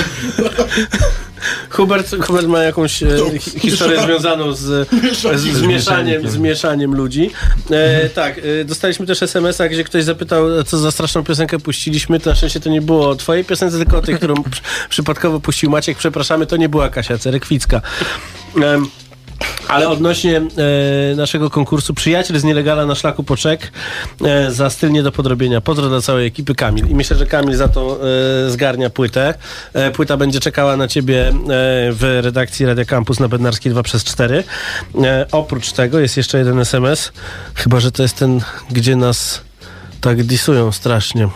Hubert, 1.69 2.15
Hubert 2.25 2.47
ma 2.47 2.63
jakąś 2.63 3.03
e, 3.03 3.07
hi- 3.39 3.59
historię 3.59 4.01
związaną 4.01 4.53
z, 4.53 4.59
z, 5.17 5.41
z, 5.41 5.61
mieszaniem, 5.61 6.29
z 6.29 6.37
mieszaniem 6.37 6.95
ludzi. 6.95 7.31
E, 7.71 8.09
tak, 8.09 8.37
e, 8.61 8.65
dostaliśmy 8.65 9.05
też 9.05 9.23
SMS-a, 9.23 9.67
gdzie 9.69 9.83
ktoś 9.83 10.03
zapytał, 10.03 10.63
co 10.63 10.77
za 10.77 10.91
straszną 10.91 11.23
piosenkę 11.23 11.59
puściliśmy. 11.59 12.19
To 12.19 12.29
na 12.29 12.35
szczęście 12.35 12.59
to 12.59 12.69
nie 12.69 12.81
było 12.81 13.09
o 13.09 13.15
twojej 13.15 13.45
piosence, 13.45 13.77
tylko 13.77 13.97
o 13.97 14.01
tej, 14.01 14.15
którą 14.15 14.35
przy, 14.51 14.61
przypadkowo 14.89 15.39
puścił 15.39 15.69
Maciek. 15.69 15.97
Przepraszamy, 15.97 16.45
to 16.45 16.57
nie 16.57 16.69
była 16.69 16.89
Kasia 16.89 17.17
Cerekwicka. 17.17 17.81
Em, 18.63 18.87
ale 19.67 19.89
odnośnie 19.89 20.37
e, 20.37 21.15
naszego 21.15 21.49
konkursu 21.49 21.93
Przyjaciel 21.93 22.39
z 22.39 22.43
nielegalna 22.43 22.85
na 22.85 22.95
szlaku 22.95 23.23
poczek 23.23 23.71
e, 24.25 24.51
za 24.51 24.69
styl 24.69 24.91
nie 24.91 25.03
do 25.03 25.11
podrobienia. 25.11 25.61
Pozdro 25.61 25.89
dla 25.89 26.01
całej 26.01 26.27
ekipy 26.27 26.55
Kamil. 26.55 26.87
I 26.87 26.95
myślę, 26.95 27.17
że 27.17 27.25
Kamil 27.25 27.55
za 27.55 27.67
to 27.67 27.99
e, 28.45 28.49
zgarnia 28.49 28.89
płytę. 28.89 29.33
E, 29.73 29.91
płyta 29.91 30.17
będzie 30.17 30.39
czekała 30.39 30.77
na 30.77 30.87
ciebie 30.87 31.27
e, 31.27 31.33
w 31.91 32.19
redakcji 32.23 32.65
Radia 32.65 32.85
Campus 32.85 33.19
na 33.19 33.27
Bednarskiej 33.27 33.71
2 33.71 33.83
przez 33.83 34.03
4 34.03 34.43
e, 35.03 35.25
Oprócz 35.31 35.71
tego 35.71 35.99
jest 35.99 36.17
jeszcze 36.17 36.37
jeden 36.37 36.59
SMS. 36.59 37.11
Chyba, 37.55 37.79
że 37.79 37.91
to 37.91 38.03
jest 38.03 38.17
ten, 38.17 38.41
gdzie 38.71 38.95
nas 38.95 39.41
tak 40.01 40.23
disują 40.23 40.71
strasznie. 40.71 41.29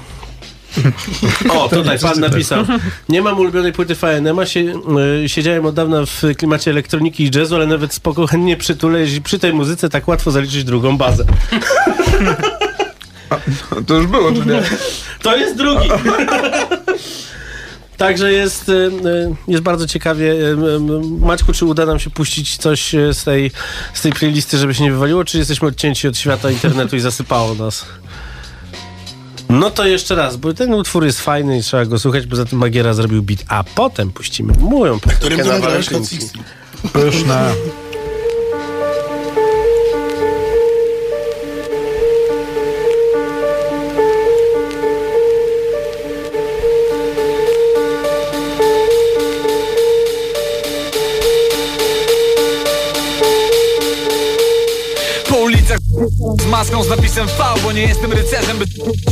O, 1.50 1.70
tutaj 1.70 2.00
pan 2.00 2.20
napisał. 2.20 2.64
Nie 3.10 3.22
mam 3.22 3.40
ulubionej 3.40 3.74
płyty 3.74 3.96
FNM-a. 3.96 4.46
Sie, 4.46 4.60
y, 5.24 5.30
siedziałem 5.30 5.66
od 5.66 5.76
dawna 5.76 6.06
w 6.06 6.24
klimacie 6.38 6.72
elektroniki 6.72 7.24
i 7.24 7.32
jazzu, 7.32 7.56
ale 7.56 7.68
nawet 7.68 7.94
spoko 7.94 8.28
chętnie 8.28 8.58
przytulę, 8.58 9.00
jeśli 9.00 9.22
przy 9.22 9.40
tej 9.40 9.54
muzyce 9.54 9.90
tak 9.90 10.08
łatwo 10.08 10.32
zaliczyć 10.32 10.64
drugą 10.64 10.98
bazę. 10.98 11.26
To 13.88 13.96
już 13.96 14.08
było, 14.08 14.32
czy 14.32 14.46
nie? 14.46 14.62
To 15.22 15.36
jest 15.36 15.58
drugi. 15.58 15.90
Także 17.98 18.32
jest, 18.34 18.70
y, 18.70 18.74
y, 18.74 19.36
jest 19.48 19.64
bardzo 19.64 19.88
ciekawie. 19.88 20.36
Maćku, 21.20 21.54
czy 21.54 21.66
uda 21.66 21.86
nam 21.86 22.00
się 22.00 22.10
puścić 22.10 22.58
coś 22.58 22.96
z 23.12 23.24
tej, 23.24 23.52
z 23.94 24.02
tej 24.02 24.14
playlisty, 24.14 24.58
żeby 24.58 24.74
się 24.74 24.84
nie 24.84 24.92
wywaliło, 24.92 25.26
czy 25.26 25.38
jesteśmy 25.38 25.68
odcięci 25.68 26.08
od 26.08 26.18
świata 26.18 26.52
internetu 26.52 26.96
i 26.96 27.00
zasypało 27.00 27.56
nas? 27.56 27.86
No 29.50 29.72
to 29.72 29.86
jeszcze 29.86 30.16
raz, 30.16 30.38
bo 30.38 30.54
ten 30.54 30.74
utwór 30.74 31.06
jest 31.06 31.22
fajny 31.22 31.58
i 31.58 31.64
trzeba 31.64 31.86
go 31.86 32.00
słuchać, 32.00 32.28
poza 32.28 32.46
tym 32.46 32.60
Magiera 32.60 32.94
zrobił 32.94 33.24
beat, 33.24 33.40
a 33.48 33.64
potem 33.64 34.12
puścimy 34.12 34.54
moją 34.60 35.00
piosenkę 35.00 35.44
na 35.44 35.60
walentynki. 35.60 36.16
16? 36.16 36.40
Pyszne. 36.94 37.54
Maską 56.48 56.84
z 56.84 56.90
napisem 56.90 57.28
V, 57.28 57.44
bo 57.64 57.72
nie 57.72 57.82
jestem 57.82 58.14
rycerzem, 58.14 58.58
by 58.58 58.66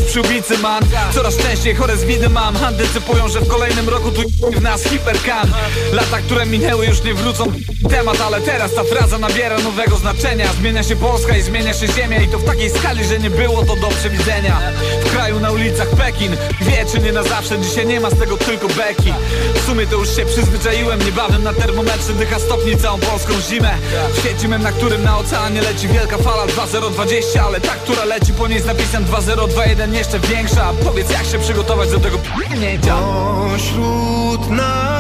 przy 0.08 0.22
ulicy 0.22 0.58
man 0.58 0.84
Coraz 1.14 1.38
częściej 1.38 1.76
chore 1.76 1.98
zwidy 1.98 2.30
mam. 2.30 2.58
Antycypują, 2.58 3.30
że 3.30 3.40
w 3.40 3.48
kolejnym 3.48 3.90
roku 3.90 4.12
tu 4.12 4.22
w 4.52 4.62
nas 4.62 4.84
hiperkan 4.84 5.52
Lata, 5.94 6.18
które 6.20 6.46
minęły 6.46 6.86
już 6.86 7.04
nie 7.04 7.14
wrócą. 7.14 7.52
Temat 7.90 8.22
Ale 8.22 8.42
teraz 8.42 8.74
ta 8.74 8.84
fraza 8.84 9.18
nabiera 9.18 9.58
nowego 9.60 9.98
znaczenia. 9.98 10.54
Zmienia 10.54 10.84
się 10.84 10.96
Polska 10.96 11.38
i 11.38 11.42
zmienia 11.42 11.74
się 11.74 11.88
ziemia. 11.88 12.22
I 12.22 12.28
to 12.28 12.40
w 12.40 12.44
takiej 12.44 12.70
skali, 12.70 13.06
że 13.06 13.20
nie 13.20 13.30
było 13.30 13.66
to 13.66 13.76
do 13.76 13.88
przewidzenia. 13.88 14.60
W 15.06 15.12
kraju 15.12 15.40
na 15.40 15.52
ulicach 15.52 15.90
Pekin. 15.90 16.38
Wie 16.62 16.86
czy 16.92 17.00
nie 17.00 17.12
na 17.12 17.24
zawsze, 17.24 17.60
dzisiaj 17.60 17.86
nie 17.86 18.00
ma 18.00 18.10
z 18.10 18.20
tego 18.20 18.38
tylko 18.38 18.68
beki. 18.68 19.14
W 19.54 19.66
sumie 19.66 19.88
to 19.88 19.96
już 19.96 20.16
się 20.16 20.26
przyzwyczaiłem. 20.26 21.06
Niebawem 21.06 21.44
na 21.44 21.54
termometrze 21.54 22.14
dycha 22.14 22.40
stopni 22.40 22.78
całą 22.78 23.00
polską 23.00 23.34
zimę. 23.50 23.78
Świecimy, 24.20 24.60
na 24.60 24.72
którym 24.72 25.04
na 25.04 25.18
oceanie 25.18 25.62
leci 25.62 25.88
wielka 25.88 26.18
fala 26.18 26.48
2020 26.90 27.44
Ale 27.46 27.62
ta, 27.62 27.76
która 27.76 28.06
leci 28.06 28.34
po 28.34 28.48
niej 28.48 28.62
z 28.62 28.66
napisem 28.66 29.04
2021 29.04 29.94
jeszcze 29.94 30.20
większa 30.20 30.74
Powiedz 30.84 31.10
jak 31.10 31.26
się 31.26 31.40
przygotować 31.40 31.92
do 31.92 32.00
tego 32.00 32.18
p***nięcia 32.18 32.96
Pośród 32.98 34.50
nas 34.50 34.98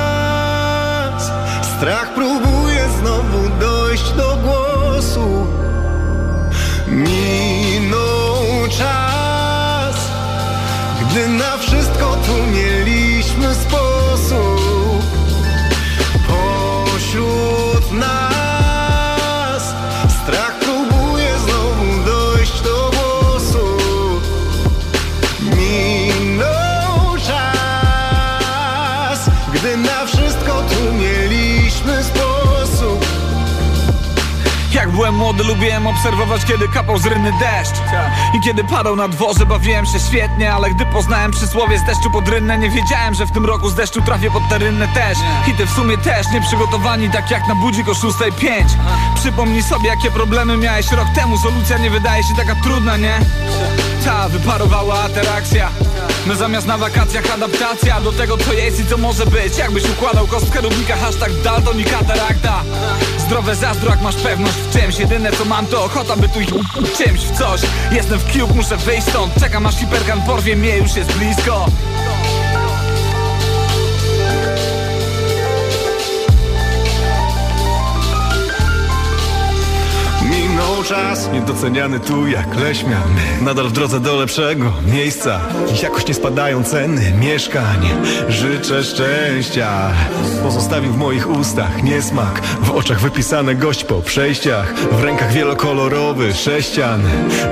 strach 1.78 2.14
próbuje 2.14 2.90
znowu 3.00 3.50
dojść 3.60 4.12
do 4.12 4.38
głosu. 4.44 5.48
Minął 6.88 8.68
czas, 8.78 9.96
gdy 11.02 11.28
na 11.28 11.58
wszystko 11.58 12.18
tu 12.26 12.52
mieliśmy 12.52 13.56
sposób. 13.56 15.04
Pośród 16.28 17.92
nas 17.92 18.27
byłem 34.98 35.16
młody 35.16 35.44
lubiłem 35.44 35.88
obserwować 35.88 36.46
kiedy 36.46 36.68
kapał 36.68 36.98
z 36.98 37.06
rynny 37.06 37.32
deszcz. 37.32 37.76
I 38.34 38.42
kiedy 38.42 38.64
padał 38.64 38.96
na 38.96 39.08
dworze 39.08 39.46
bawiłem 39.46 39.86
się 39.86 40.00
świetnie 40.00 40.54
Ale 40.54 40.70
gdy 40.70 40.86
poznałem 40.86 41.32
przysłowie 41.32 41.80
z 41.80 41.84
deszczu 41.84 42.12
pod 42.12 42.28
rynnę 42.28 42.58
Nie 42.58 42.70
wiedziałem, 42.70 43.14
że 43.14 43.26
w 43.26 43.32
tym 43.32 43.46
roku 43.46 43.70
z 43.70 43.76
deszczu 43.76 44.02
trafię 44.02 44.32
pod 44.32 44.50
te 44.50 44.58
rynne 44.58 44.88
też. 44.88 45.18
I 45.48 45.66
w 45.66 45.72
sumie 45.72 45.98
też 45.98 46.28
nieprzygotowani 46.34 47.10
tak 47.10 47.32
jak 47.32 47.48
na 47.48 47.56
budzik 47.56 47.90
o 47.90 47.92
6.05 47.92 48.66
Przypomnij 49.16 49.64
sobie 49.64 49.90
jakie 49.90 50.12
problemy 50.12 50.58
miałeś 50.58 50.92
rok 50.92 51.08
temu. 51.16 51.38
Solucja 51.38 51.78
nie 51.78 51.90
wydaje 51.90 52.24
się 52.24 52.36
taka 52.36 52.56
trudna, 52.56 52.98
nie? 52.98 53.20
Ta 54.06 54.30
wyparowała 54.30 55.04
atrakcja 55.04 55.70
No 56.28 56.36
zamiast 56.36 56.68
na 56.68 56.78
wakacjach 56.78 57.34
adaptacja 57.34 58.02
Do 58.02 58.12
tego 58.12 58.38
co 58.38 58.54
jest 58.54 58.80
i 58.80 58.86
co 58.86 58.98
może 58.98 59.26
być. 59.26 59.58
Jakbyś 59.58 59.84
układał 59.90 60.28
kostkę 60.28 60.62
Rubika 60.62 60.96
Hashtag 60.96 61.42
Dalton 61.44 61.80
i 61.80 61.84
katarakta. 61.84 62.64
Zdrowe 63.18 63.56
zazdro 63.56 63.90
jak 63.90 64.02
masz 64.02 64.16
pewność 64.16 64.54
w 64.58 64.80
czymś. 64.80 65.00
Jedyne 65.00 65.32
co 65.32 65.46
mam 65.46 65.66
to 65.66 65.84
ochota 65.84 66.16
by 66.16 66.30
tu 66.30 66.40
czymś 66.98 67.20
w 67.20 67.38
coś. 67.38 67.62
Jestem 67.92 68.20
w 68.20 68.34
cube, 68.34 68.54
muszę 68.54 68.78
wyjść 68.78 69.08
stąd. 69.08 69.34
Czekam 69.40 69.66
aż 69.66 69.76
hiperkan 69.76 70.22
porwie 70.22 70.56
mnie, 70.56 70.78
już 70.78 70.96
jest 70.96 71.14
blisko 71.14 71.66
Czas, 80.84 81.30
niedoceniany 81.34 82.00
tu 82.00 82.28
jak 82.28 82.56
leśmian 82.56 83.04
Nadal 83.42 83.68
w 83.68 83.72
drodze 83.72 84.00
do 84.00 84.16
lepszego 84.16 84.74
miejsca. 84.86 85.40
Jakoś 85.84 86.08
nie 86.08 86.14
spadają 86.14 86.64
ceny 86.64 87.14
mieszkań. 87.20 87.90
Życzę 88.30 88.84
szczęścia. 88.84 89.92
Pozostawił 90.44 90.94
w 90.94 90.98
moich 90.98 91.30
ustach 91.30 91.84
niesmak. 91.84 92.42
W 92.62 92.72
oczach 92.72 93.00
wypisane 93.00 93.56
gość 93.56 93.84
po 93.84 94.02
przejściach. 94.02 94.74
W 94.76 95.04
rękach 95.04 95.32
wielokolorowy 95.32 96.34
sześcian. 96.34 97.02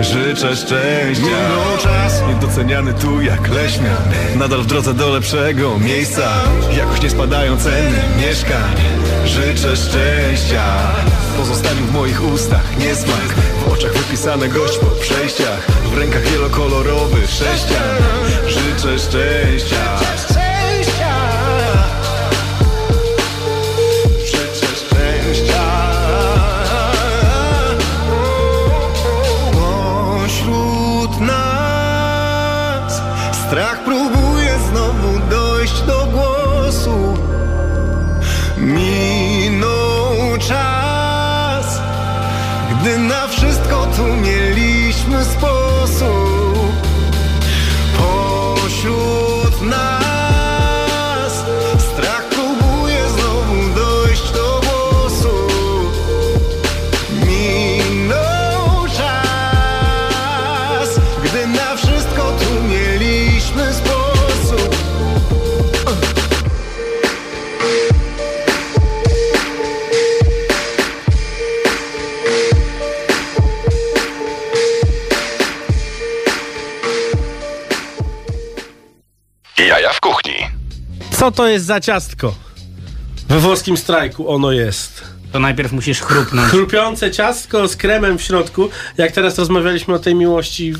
Życzę 0.02 0.56
szczęścia. 0.56 1.26
Minął 1.26 1.78
czas, 1.84 2.22
niedoceniany 2.28 2.94
tu 2.94 3.22
jak 3.22 3.50
leśmian 3.50 4.04
Nadal 4.36 4.62
w 4.62 4.66
drodze 4.66 4.94
do 4.94 5.10
lepszego 5.10 5.80
miejsca. 5.80 6.32
Jakoś 6.78 7.02
nie 7.02 7.10
spadają 7.10 7.58
ceny 7.58 8.04
mieszkań. 8.18 8.76
Życzę 9.26 9.76
szczęścia 9.76 10.64
Pozostawił 11.38 11.86
w 11.86 11.92
moich 11.92 12.34
ustach. 12.34 12.78
Niesmak 12.78 13.36
W 13.66 13.72
oczach 13.74 13.94
wypisane 13.94 14.50
gość 14.50 14.78
po 14.78 14.86
przejściach. 14.86 15.68
W 15.94 15.98
rękach 15.98 16.24
wielokolorowy 16.24 17.28
sześcian. 17.28 17.98
Życzę 18.48 19.00
szczęścia 19.00 20.45
Co 81.26 81.32
to 81.32 81.48
jest 81.48 81.66
za 81.66 81.80
ciastko? 81.80 82.36
We 83.30 83.40
włoskim 83.40 83.78
strajku 83.78 84.30
ono 84.30 84.52
jest. 84.52 85.04
To 85.32 85.40
najpierw 85.40 85.72
musisz 85.72 86.02
chrupnąć. 86.02 86.50
Chrupiące 86.50 87.12
ciastko 87.12 87.68
z 87.68 87.76
kremem 87.76 88.18
w 88.18 88.22
środku. 88.22 88.70
Jak 88.98 89.12
teraz 89.12 89.38
rozmawialiśmy 89.38 89.94
o 89.94 90.00
tej 90.00 90.16
miłości 90.16 90.74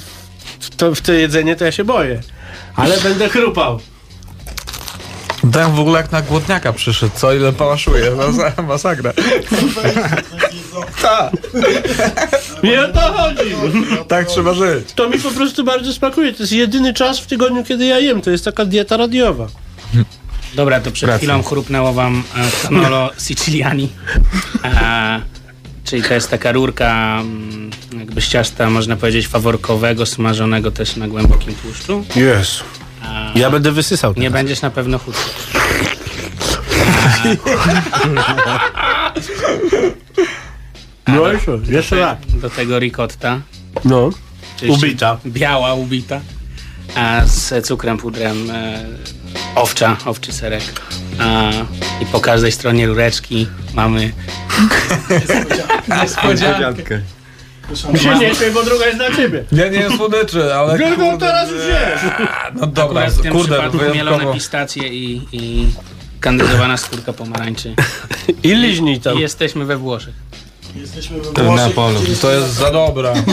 w 0.60 0.76
to, 0.76 0.96
w 0.96 1.02
to 1.02 1.14
jedzenie, 1.14 1.56
to 1.56 1.66
ja 1.66 1.72
się 1.72 1.84
boję. 1.84 2.22
Ale 2.76 2.98
będę 2.98 3.30
chrupał. 3.30 3.80
Ten 5.54 5.72
w 5.72 5.80
ogóle 5.80 6.02
jak 6.02 6.12
na 6.12 6.22
głodniaka 6.22 6.74
przyszedł, 6.74 7.12
co 7.16 7.34
ile 7.34 7.54
pałaszuje, 7.54 8.12
Masa- 8.12 8.64
masakra. 8.68 9.14
Tak. 11.02 11.34
Nie 12.64 12.86
o 12.86 12.88
to 12.88 13.00
chodzi. 13.00 13.56
Tak 14.08 14.28
trzeba 14.28 14.54
żyć. 14.54 14.94
To 14.96 15.10
mi 15.10 15.20
po 15.20 15.32
prostu 15.32 15.64
bardzo 15.64 15.94
smakuje. 15.94 16.34
To 16.34 16.44
jest 16.44 16.52
jedyny 16.52 16.94
czas 16.94 17.20
w 17.20 17.28
tygodniu, 17.28 17.64
kiedy 17.64 17.86
ja 17.86 18.00
jem. 18.00 18.22
To 18.22 18.32
jest 18.32 18.46
taka 18.46 18.66
dieta 18.66 18.98
radiowa. 18.98 19.48
Dobra, 20.56 20.80
to 20.80 20.92
przed 20.92 21.18
chwilą 21.18 21.44
chrupnęło 21.44 21.94
wam 21.94 22.24
e, 22.36 22.68
Canolo 22.68 23.12
Siciliani. 23.20 23.90
E, 24.64 25.22
czyli 25.84 26.04
to 26.04 26.14
jest 26.14 26.30
taka 26.30 26.52
rurka 26.52 27.18
mm, 27.22 27.72
jakby 28.00 28.22
z 28.22 28.28
ciasta, 28.28 28.70
można 28.70 28.96
powiedzieć, 28.96 29.28
faworkowego, 29.28 30.06
smażonego 30.06 30.72
też 30.72 30.96
na 30.96 31.08
głębokim 31.08 31.56
tłuszczu. 31.56 32.06
Jezu. 32.16 32.64
Ja 33.36 33.50
będę 33.50 33.72
wysysał. 33.72 34.14
Nie 34.18 34.32
będziesz 34.32 34.62
na 34.62 34.70
pewno 34.70 35.00
chudszy. 35.00 35.30
No 41.08 41.28
jeszcze, 41.32 41.60
jeszcze 41.68 42.00
raz. 42.00 42.18
Do 42.42 42.50
tego 42.50 42.80
ricotta. 42.80 43.42
No. 43.86 44.10
Ubita. 44.68 45.18
Biała, 45.26 45.74
ubita. 45.74 46.22
A 46.96 47.22
z 47.26 47.66
cukrem, 47.66 47.98
pudrem 47.98 48.52
e, 48.52 48.86
owcza, 49.56 49.98
owczy 50.06 50.34
serek. 50.34 50.64
A, 51.20 51.52
I 52.02 52.06
po 52.06 52.20
każdej 52.20 52.52
stronie 52.52 52.88
rureczki 52.88 53.48
mamy 53.74 54.12
Niespodziankę. 56.04 57.02
Śmiej, 57.96 58.52
bo 58.54 58.64
druga 58.64 58.86
jest 58.86 58.98
dla 58.98 59.16
ciebie. 59.16 59.44
Ja 59.52 59.68
nie 59.70 59.78
jem 59.80 59.98
słodyczy, 59.98 60.54
ale 60.56 60.78
no 60.78 60.96
kurde, 60.96 61.18
teraz 61.18 61.50
wiesz. 61.50 62.12
No 62.56 62.68
dobra, 62.68 63.02
Akurat 63.02 63.14
w 63.14 63.22
tym 63.22 63.32
kurde, 63.34 63.60
przypadku 63.60 63.94
mielone 63.96 64.34
pistacje 64.34 64.88
i, 64.88 65.22
i 65.32 65.68
kandyzowana 66.20 66.78
skórka 66.78 67.14
pomarańczy. 67.14 67.76
I 68.44 68.56
liźnij 68.56 69.00
tam. 69.00 69.18
I 69.18 69.22
jesteśmy 69.22 69.66
we 69.66 69.78
Włoszech. 69.78 70.14
Jesteśmy 70.76 71.18
we 71.22 71.44
Włoszech, 71.44 72.20
To 72.22 72.32
jest 72.32 72.54
za 72.54 72.72
dobra. 72.72 73.14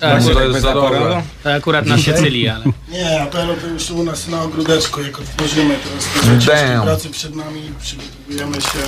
Tak, 0.00 0.22
to 0.24 0.42
jest 0.42 0.60
za 0.60 0.74
dobra. 0.74 1.22
to 1.42 1.52
akurat 1.52 1.86
na 1.86 1.98
Sycylii, 1.98 2.48
ale... 2.48 2.64
Nie, 2.88 3.22
apelu 3.22 3.54
to 3.54 3.66
już 3.66 3.90
u 3.90 4.04
nas 4.04 4.28
na 4.28 4.42
ogródeczku, 4.42 5.02
jak 5.02 5.20
otworzymy. 5.20 5.74
Teraz 6.24 6.36
dużo 6.36 6.82
pracy 6.82 7.10
przed 7.10 7.36
nami, 7.36 7.62
przygotowujemy 7.80 8.60
się. 8.60 8.78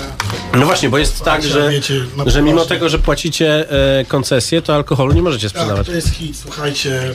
No 0.59 0.67
właśnie, 0.67 0.89
bo 0.89 0.99
jest 0.99 1.25
tak, 1.25 1.43
że, 1.43 1.71
wiecie, 1.71 1.95
że 2.27 2.43
mimo 2.43 2.65
tego, 2.65 2.89
że 2.89 2.99
płacicie 2.99 3.71
e, 4.01 4.05
koncesję, 4.05 4.63
to 4.63 4.75
alkoholu 4.75 5.13
nie 5.13 5.23
możecie 5.23 5.51
Tak, 5.51 5.57
sprzedawać. 5.57 5.87
to 5.87 5.93
jest 5.93 6.09
hit, 6.09 6.37
słuchajcie. 6.43 7.11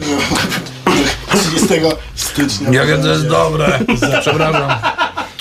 30 1.32 1.68
stycznia. 2.14 2.70
Ja 2.70 2.86
wiem, 2.86 3.02
to 3.02 3.08
jest 3.08 3.28
dobre. 3.28 3.80
Przepraszam. 4.20 4.72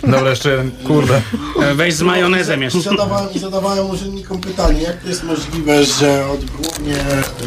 Dobra, 0.03 0.29
jeszcze. 0.29 0.63
Kurde. 0.87 1.21
E, 1.61 1.75
Weź 1.75 1.93
z 1.93 2.01
majonezem 2.01 2.61
I 2.61 2.63
jeszcze. 2.63 2.81
zadawałem, 2.81 3.33
I 3.33 3.39
zadawałem 3.39 3.89
urzędnikom 3.89 4.41
pytanie, 4.41 4.81
jak 4.81 5.01
to 5.01 5.09
jest 5.09 5.23
możliwe, 5.23 5.85
że 5.85 6.25
odgórnie 6.29 6.95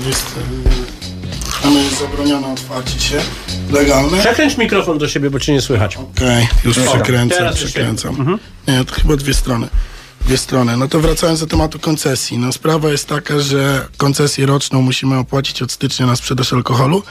jest, 0.07 0.27
mamy 1.65 1.91
zabronione 2.01 2.53
otwarcie 2.53 3.01
się 3.01 3.21
legalne. 3.73 4.19
Przekręć 4.19 4.57
mikrofon 4.57 4.99
do 4.99 5.09
siebie, 5.09 5.31
bo 5.31 5.41
cię 5.41 5.53
nie 5.53 5.61
słychać. 5.61 5.97
Okej, 5.97 6.49
już 6.65 6.79
przekręcam, 6.79 7.55
przekręcam. 7.55 8.39
Nie, 8.69 8.85
to 8.85 8.95
chyba 8.95 9.17
dwie 9.17 9.35
strony. 9.35 9.69
Dwie 10.21 10.39
strony. 10.39 10.77
No 10.77 10.89
to 10.89 11.01
wracając 11.01 11.41
do 11.41 11.47
tematu 11.47 11.79
koncesji. 11.79 12.39
No 12.39 12.53
sprawa 12.53 12.91
jest 12.91 13.09
taka, 13.09 13.41
że 13.41 13.87
koncesję 13.97 14.47
roczną 14.47 14.83
musimy 14.83 15.19
opłacić 15.19 15.63
od 15.63 15.73
stycznia 15.73 16.07
na 16.07 16.17
sprzedaż 16.17 16.53
alkoholu, 16.53 17.03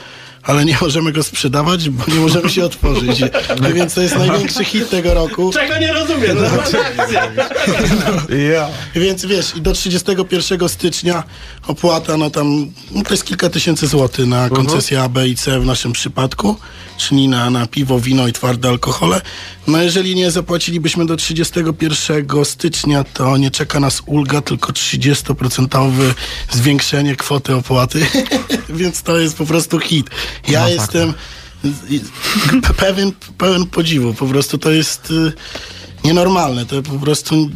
ale 0.44 0.64
nie 0.64 0.78
możemy 0.80 1.12
go 1.12 1.22
sprzedawać, 1.22 1.90
bo 1.90 2.04
nie 2.14 2.20
możemy 2.20 2.50
się 2.50 2.64
otworzyć. 2.64 3.20
I 3.20 3.72
Więc 3.74 3.94
to 3.94 4.00
jest 4.00 4.16
największy 4.16 4.64
hit 4.64 4.90
tego 4.90 5.14
roku. 5.14 5.50
Czego 5.52 5.78
nie 5.78 5.92
rozumiem? 5.92 6.36
No, 6.40 8.36
Ja. 8.36 8.68
Więc 8.94 9.26
wiesz, 9.26 9.56
i 9.56 9.60
do 9.60 9.72
31 9.72 10.68
stycznia 10.68 11.22
opłata, 11.66 12.16
no 12.16 12.30
tam, 12.30 12.72
no 12.90 13.02
to 13.02 13.14
jest 13.14 13.24
kilka 13.24 13.50
tysięcy 13.50 13.86
złotych 13.86 14.26
na 14.26 14.48
koncesję 14.48 15.02
A, 15.02 15.08
B 15.08 15.28
i 15.28 15.36
C 15.36 15.60
w 15.60 15.66
naszym 15.66 15.92
przypadku, 15.92 16.56
czyli 16.98 17.28
na, 17.28 17.50
na 17.50 17.66
piwo, 17.66 18.00
wino 18.00 18.28
i 18.28 18.32
twarde 18.32 18.68
alkohole. 18.68 19.20
No 19.66 19.82
jeżeli 19.82 20.14
nie 20.14 20.30
zapłacilibyśmy 20.30 21.06
do 21.06 21.16
31 21.16 22.44
stycznia, 22.44 23.04
to 23.04 23.36
nie 23.36 23.50
czeka 23.50 23.80
nas 23.80 24.02
ulga, 24.06 24.40
tylko 24.40 24.72
30% 24.72 25.92
zwiększenie 26.50 27.16
kwoty 27.16 27.54
opłaty, 27.54 28.06
więc 28.68 29.02
to 29.02 29.18
jest 29.18 29.36
po 29.36 29.46
prostu 29.46 29.80
hit. 29.80 30.10
Ja 30.48 30.68
jestem 30.68 31.14
z- 31.64 32.02
z- 32.02 32.10
pewien, 32.76 33.12
pełen 33.38 33.66
podziwu, 33.66 34.14
po 34.14 34.26
prostu 34.26 34.58
to 34.58 34.70
jest 34.70 35.10
y, 35.10 35.32
nienormalne, 36.04 36.66
to 36.66 36.82
po 36.82 36.98
prostu 36.98 37.50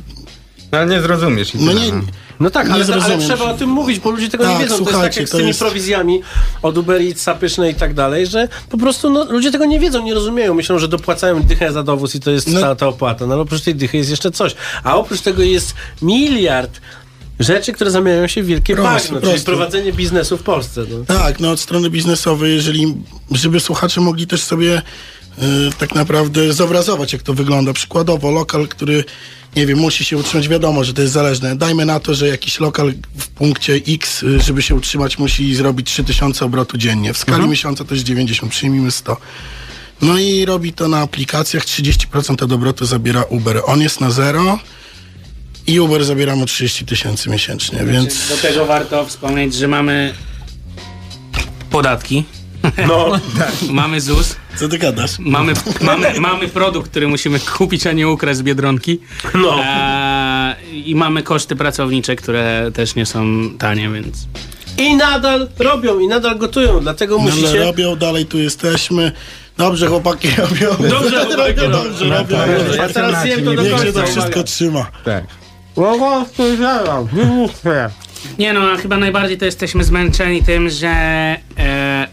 No, 0.73 0.79
ale 0.79 0.87
nie 0.87 1.01
zrozumiesz. 1.03 1.51
No 1.55 1.73
nie, 1.73 1.93
no. 1.93 2.03
No 2.41 2.51
tak, 2.51 2.67
Nie 2.69 2.75
ale, 2.75 2.85
ale 3.05 3.19
trzeba 3.19 3.45
o 3.45 3.55
tym 3.55 3.69
mówić, 3.71 3.99
bo 4.01 4.11
ludzie 4.11 4.29
tego 4.29 4.45
Tak, 4.45 4.53
nie 4.53 4.59
wiedzą. 4.59 4.69
to 4.69 4.79
jest 4.81 4.85
tak 4.85 4.93
słuchajcie, 4.95 5.21
jak 5.21 5.29
z 5.29 5.33
to 5.33 5.37
tymi 5.37 5.49
jest- 5.49 5.61
prowizjami 5.61 6.21
od 6.63 6.79
Uber 6.79 7.01
Eatsa, 7.03 7.35
pyszne 7.35 7.71
i 7.71 7.75
tak 7.75 7.95
dalej, 7.95 8.27
że 8.27 8.49
po 8.71 8.79
prostu 8.79 9.11
no, 9.11 9.25
ludzie 9.25 9.51
tego 9.53 9.65
nie 9.65 9.81
wiedzą, 9.81 10.03
nie 10.05 10.15
rozumieją. 10.15 10.55
Myślą, 10.55 10.79
że 10.79 10.89
dopłacają 10.89 11.43
dychę 11.43 11.73
za 11.73 11.83
dowóz 11.83 12.15
i 12.15 12.21
to 12.21 12.31
jest 12.31 12.49
No. 12.49 12.61
cała 12.61 12.75
ta 12.75 12.87
opłata. 12.89 13.27
No 13.27 13.33
ale 13.35 13.43
oprócz 13.43 13.63
tej 13.63 13.75
dychy 13.75 13.97
jest 13.97 14.11
jeszcze 14.11 14.31
coś. 14.31 14.55
A 14.85 14.97
oprócz 14.97 15.21
tego 15.21 15.43
jest 15.43 15.75
miliard 16.03 16.81
rzeczy, 17.39 17.73
które 17.73 17.91
zamieniają 17.91 18.27
się 18.27 18.43
w 18.43 18.47
wielkie 18.47 18.75
Proste, 18.77 18.93
bagno, 18.93 19.21
czyli 19.21 19.33
proste. 19.33 19.47
prowadzenie 19.53 19.93
biznesu 19.93 20.39
w 20.39 20.43
Polsce. 20.43 20.85
No. 20.91 21.05
Tak, 21.19 21.41
no 21.41 21.51
od 21.51 21.61
strony 21.61 21.91
biznesowej, 21.91 22.55
jeżeli, 22.55 22.95
żeby 23.31 23.61
słuchacze 23.61 24.01
mogli 24.01 24.27
też 24.27 24.43
sobie 24.43 24.83
y, 25.39 25.43
tak 25.79 25.95
naprawdę 25.95 26.53
zobrazować, 26.53 27.13
jak 27.13 27.23
to 27.23 27.35
wygląda. 27.35 27.73
Przykładowo, 27.73 28.31
lokal, 28.31 28.69
który, 28.69 29.05
nie 29.57 29.67
wiem, 29.67 29.79
musi 29.79 30.05
się 30.05 30.17
utrzymać, 30.17 30.49
wiadomo, 30.49 30.85
że 30.85 30.95
to 30.95 31.03
jest 31.03 31.15
zależne. 31.15 31.57
Dajmy 31.57 31.85
na 31.85 32.01
to, 32.01 32.15
że 32.15 32.29
jakiś 32.29 32.61
lokal 32.61 32.95
w 33.19 33.29
punkcie 33.29 33.81
X, 33.89 34.23
y, 34.23 34.41
żeby 34.41 34.63
się 34.63 34.75
utrzymać, 34.75 35.19
musi 35.19 35.55
zrobić 35.55 35.87
3000 35.87 36.45
obrotu 36.45 36.79
dziennie. 36.79 37.13
W 37.15 37.19
skali 37.19 37.49
miesiąca 37.49 37.85
to 37.85 37.95
jest 37.95 38.07
90, 38.07 38.53
przyjmijmy 38.53 38.91
100. 38.91 39.17
No 40.03 40.19
i 40.19 40.45
robi 40.45 40.73
to 40.73 40.89
na 40.89 41.01
aplikacjach, 41.01 41.65
30% 41.65 42.45
od 42.45 42.53
obrotu 42.53 42.87
zabiera 42.87 43.23
Uber. 43.23 43.63
On 43.67 43.81
jest 43.81 44.01
na 44.01 44.11
zero 44.11 44.59
i 45.69 45.81
Uber 45.81 46.05
zabiera 46.05 46.37
mu 46.37 46.47
30 46.47 46.87
tysięcy 46.87 47.31
miesięcznie, 47.31 47.79
więc... 47.85 48.29
Do 48.29 48.37
tego 48.37 48.67
warto 48.67 49.05
wspomnieć, 49.07 49.55
że 49.55 49.69
mamy 49.69 50.15
podatki, 51.71 52.25
No, 52.89 53.11
mamy 53.71 54.01
ZUS, 54.01 54.37
Co 54.57 54.69
ty 54.69 54.79
gadasz? 54.79 55.19
mamy, 55.19 55.53
mamy, 55.81 56.21
mamy 56.21 56.49
produkt, 56.49 56.91
który 56.91 57.09
musimy 57.09 57.41
kupić, 57.41 57.87
a 57.87 57.93
nie 57.93 58.09
ukraść 58.09 58.39
z 58.39 58.43
Biedronki. 58.43 59.01
no. 59.35 59.61
E, 59.65 60.57
I 60.85 60.95
mamy 60.95 61.23
koszty 61.23 61.57
pracownicze, 61.57 62.17
które 62.17 62.71
też 62.75 62.95
nie 62.95 63.07
są 63.07 63.27
tanie, 63.59 63.89
więc... 63.91 64.27
I 64.79 64.97
nadal 64.97 65.49
robią, 65.59 65.99
i 65.99 66.09
nadal 66.09 66.39
gotują, 66.39 66.81
dlatego 66.81 67.17
No, 67.17 67.23
ale 67.23 67.31
musicie... 67.31 67.59
robią, 67.65 67.97
dalej 67.97 68.27
tu 68.27 68.39
jesteśmy. 68.39 69.13
Dobrze, 69.59 69.87
chłopaki 69.87 70.29
robią. 70.39 70.89
Dobrze, 70.91 71.25
chłopaki 71.27 71.61
robią. 71.61 71.71
Dobrze, 71.71 72.05
robią. 72.19 72.37
Ja 72.77 72.89
teraz 72.89 73.23
zjem 73.23 73.45
to 73.45 73.55
do 73.55 73.63
Niech 73.63 73.71
się 73.73 73.77
końca. 73.85 73.93
to 74.01 74.07
wszystko 74.07 74.23
uwaga. 74.29 74.43
trzyma. 74.43 74.87
Tak. 75.05 75.25
Nie 78.39 78.53
no, 78.53 78.61
a 78.73 78.77
chyba 78.77 78.97
najbardziej 78.97 79.39
to 79.39 79.45
jesteśmy 79.45 79.85
zmęczeni 79.85 80.43
tym, 80.43 80.71
że 80.71 80.89
e, 81.59 82.09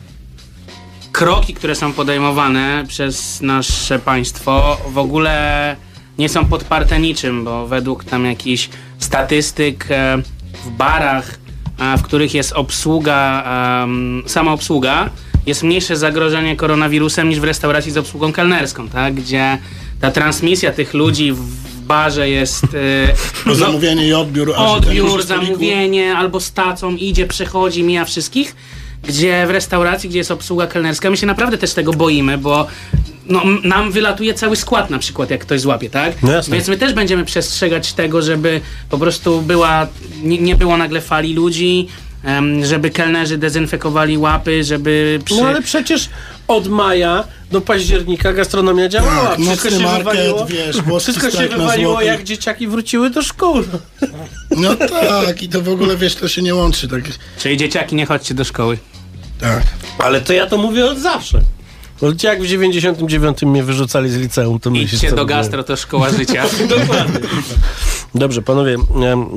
kroki, 1.12 1.53
które 1.53 1.76
są 1.76 1.93
podejmowane 1.93 2.84
przez 2.88 3.41
nasze 3.41 3.99
państwo 3.99 4.78
w 4.88 4.97
ogóle 4.97 5.76
nie 6.18 6.30
są 6.30 6.45
podparte 6.45 6.99
niczym, 6.99 7.43
bo 7.43 7.68
według 7.68 8.03
tam 8.03 8.26
jakichś 8.26 8.70
statystyk 8.99 9.86
e, 9.89 10.18
w 10.66 10.70
barach, 10.70 11.39
a, 11.78 11.97
w 11.97 12.01
których 12.01 12.34
jest 12.34 12.53
obsługa, 12.53 13.43
em, 13.84 14.24
sama 14.26 14.53
obsługa, 14.53 15.10
jest 15.45 15.64
mniejsze 15.64 15.97
zagrożenie 15.97 16.56
koronawirusem 16.56 17.30
niż 17.30 17.39
w 17.39 17.43
restauracji 17.43 17.91
z 17.91 17.97
obsługą 17.97 18.34
kelnerską, 18.34 18.89
tak? 18.89 19.14
Gdzie 19.14 19.58
ta 20.01 20.12
transmisja 20.12 20.72
tych 20.72 20.93
ludzi 20.93 21.32
w 21.32 21.74
barze 21.86 22.29
jest... 22.29 22.63
E, 22.63 22.67
no, 23.45 23.55
zamówienie 23.55 24.07
i 24.07 24.13
odbiór. 24.13 24.53
odbiór, 24.57 25.23
zamówienie 25.23 26.17
albo 26.17 26.39
z 26.39 26.51
tacą 26.51 26.95
idzie, 26.95 27.27
przechodzi, 27.27 27.83
mija 27.83 28.05
wszystkich, 28.05 28.55
gdzie 29.03 29.47
w 29.47 29.49
restauracji, 29.49 30.09
gdzie 30.09 30.17
jest 30.17 30.31
obsługa 30.31 30.67
kelnerska, 30.67 31.09
my 31.09 31.17
się 31.17 31.27
naprawdę 31.27 31.57
też 31.57 31.73
tego 31.73 31.93
boimy, 31.93 32.38
bo 32.38 32.67
no, 33.25 33.41
nam 33.63 33.91
wylatuje 33.91 34.33
cały 34.33 34.55
skład 34.55 34.89
na 34.89 34.99
przykład, 34.99 35.29
jak 35.29 35.41
ktoś 35.41 35.61
złapie, 35.61 35.89
tak? 35.89 36.23
No 36.23 36.31
jasne. 36.31 36.55
Więc 36.55 36.67
my 36.67 36.77
też 36.77 36.93
będziemy 36.93 37.25
przestrzegać 37.25 37.93
tego, 37.93 38.21
żeby 38.21 38.61
po 38.89 38.97
prostu 38.97 39.41
była, 39.41 39.88
nie, 40.23 40.38
nie 40.38 40.55
było 40.55 40.77
nagle 40.77 41.01
fali 41.01 41.33
ludzi, 41.33 41.88
żeby 42.61 42.89
kelnerzy 42.89 43.38
dezynfekowali 43.38 44.17
łapy, 44.17 44.63
żeby 44.63 45.19
przy... 45.25 45.36
No 45.36 45.47
ale 45.47 45.61
przecież 45.61 46.09
od 46.48 46.68
maja 46.68 47.24
do 47.52 47.62
października 47.62 48.34
gastronomia 48.34 48.89
działała. 48.89 49.28
Tak, 49.28 49.39
wszystko 49.39 49.70
się 49.70 49.80
market, 49.80 50.04
wywaliło, 50.06 50.46
wiesz, 50.46 50.78
wszystko 51.00 51.32
się 51.32 51.48
wywaliło 51.48 52.02
jak 52.02 52.24
dzieciaki 52.24 52.68
wróciły 52.68 53.10
do 53.10 53.22
szkół. 53.22 53.56
No 54.58 54.76
tak, 54.76 55.43
i 55.43 55.50
to 55.50 55.62
w 55.62 55.70
ogóle, 55.70 55.98
wiesz, 55.98 56.16
to 56.16 56.28
się 56.28 56.41
nie 56.41 56.56
łączy. 56.56 56.88
Tak, 56.88 57.02
Czyli 57.39 57.58
dzieciaki, 57.58 57.96
nie 57.96 58.06
chodźcie 58.06 58.34
do 58.34 58.43
szkoły. 58.43 58.78
tak. 59.39 59.64
Ale 60.00 60.22
to 60.22 60.34
ja 60.34 60.48
to 60.48 60.58
mówię 60.58 60.86
od 60.86 61.00
zawsze. 61.00 61.41
Bo 62.02 62.08
jak 62.24 62.43
w 62.43 62.48
99 62.48 63.41
mnie 63.41 63.64
wyrzucali 63.64 64.10
z 64.10 64.16
liceum, 64.16 64.60
to 64.60 64.72
myślisz, 64.72 64.93
Idźcie 64.93 65.12
do 65.12 65.26
gastro, 65.26 65.64
to 65.64 65.76
szkoła 65.76 66.10
życia. 66.10 66.43
Dokładnie. 66.80 67.30
Dobrze, 68.16 68.41
panowie, 68.41 68.78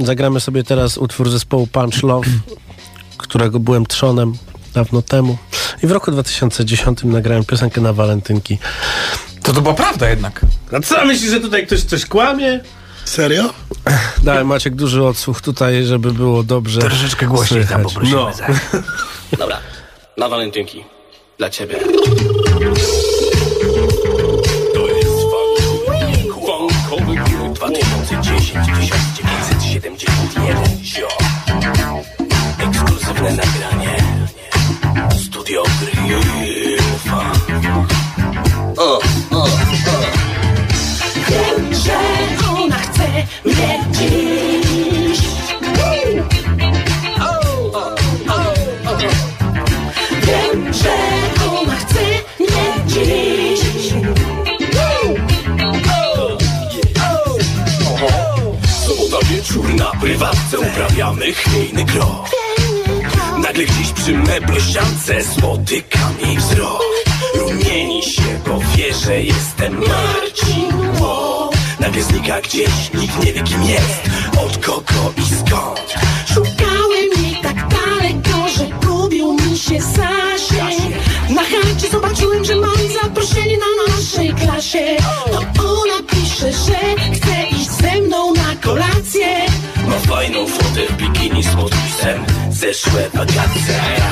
zagramy 0.01 0.41
sobie 0.41 0.65
teraz 0.65 0.99
utwór 0.99 1.31
zespołu 1.31 1.67
Punch 1.67 2.03
Love, 2.03 2.29
którego 3.17 3.61
byłem 3.61 3.87
trzonem 3.87 4.33
dawno 4.79 5.03
temu. 5.03 5.39
I 5.83 5.87
w 5.87 5.91
roku 5.93 6.11
2010 6.11 7.05
nagrałem 7.05 7.45
piosenkę 7.45 7.81
na 7.81 7.93
walentynki. 7.93 8.59
To 9.43 9.53
to 9.53 9.61
była 9.61 9.75
prawda 9.75 10.09
jednak. 10.09 10.41
A 10.73 10.81
co 10.81 11.05
myślisz, 11.05 11.31
że 11.31 11.41
tutaj 11.41 11.67
ktoś 11.67 11.83
coś 11.83 12.07
kłamie? 12.07 12.61
Serio? 13.05 13.51
Dałem 14.23 14.47
Maciek 14.47 14.75
duży 14.75 15.05
odsłuch 15.05 15.41
tutaj, 15.41 15.85
żeby 15.85 16.13
było 16.13 16.43
dobrze. 16.43 16.81
Troszeczkę 16.81 17.27
głośniej 17.27 17.67
tam 17.67 17.83
słychać. 17.91 17.95
poprosimy. 17.95 18.21
No. 18.73 18.83
Dobra, 19.39 19.59
na 20.17 20.29
walentynki. 20.29 20.85
Dla 21.39 21.51
ciebie. 21.51 21.77
To 24.75 24.89
jest 24.89 25.11
Funkowy 26.31 27.15
Gry 27.15 27.49
2010 27.55 28.67
1971 28.67 30.65
Zio 30.85 31.09
Ekskluzywne 32.59 33.31
nagranie 33.31 33.68
chce 43.49 43.67
mnie 43.67 43.81
dziś. 43.91 45.19
Wiem, 50.23 50.73
że 50.75 50.95
ona 51.59 51.77
chce 51.77 52.01
mnie 52.41 52.85
dziś. 52.87 53.61
Sobota 58.87 59.27
wieczór 59.27 59.75
na 59.75 59.85
prywatce 60.01 60.59
Uprawiamy 60.59 61.33
chwiejny 61.33 61.85
krok 61.85 62.31
Nagle 63.39 63.65
gdzieś 63.65 63.93
przy 63.93 64.13
meblościance 64.13 65.23
Spotykam 65.25 66.15
jej 66.27 66.37
wzrok 66.37 66.83
Rumieni 67.35 68.03
się, 68.03 68.41
bo 68.47 68.59
wie, 68.77 68.95
że 68.95 69.23
jestem 69.23 69.79
Marcin 69.79 71.01
Ło. 71.01 71.48
Nagle 71.89 72.03
znika 72.03 72.41
gdzieś, 72.41 72.93
nikt 72.95 73.25
nie 73.25 73.33
wie 73.33 73.43
kim 73.43 73.63
jest 73.63 74.01
Od 74.45 74.67
kogo 74.67 75.13
i 75.17 75.23
skąd. 75.23 75.95
Szukałem 76.27 77.25
jej 77.25 77.43
tak 77.43 77.69
daleko, 77.69 78.49
że 78.49 78.87
gubił 78.87 79.33
mi 79.33 79.59
się 79.59 79.81
zasięg. 79.81 80.95
Na 81.31 81.43
chacie 81.43 81.89
zobaczyłem, 81.93 82.45
że 82.45 82.57
mam 82.57 82.77
zaproszenie 83.03 83.57
na 83.59 83.95
naszej 83.95 84.35
klasie. 84.35 84.97
To 85.31 85.39
ona 85.63 86.03
pisze, 86.11 86.53
że 86.53 87.13
chce 87.13 87.49
iść 87.51 87.71
ze 87.71 88.01
mną 88.01 88.35
na 88.35 88.57
kolację. 88.63 89.47
Ma 89.87 89.99
fajną 89.99 90.47
fotę 90.47 90.81
w 90.91 90.97
bikini 90.97 91.43
z 91.43 91.55
podpisem 91.55 92.25
Zeszłe 92.51 93.11
wakacje 93.15 94.08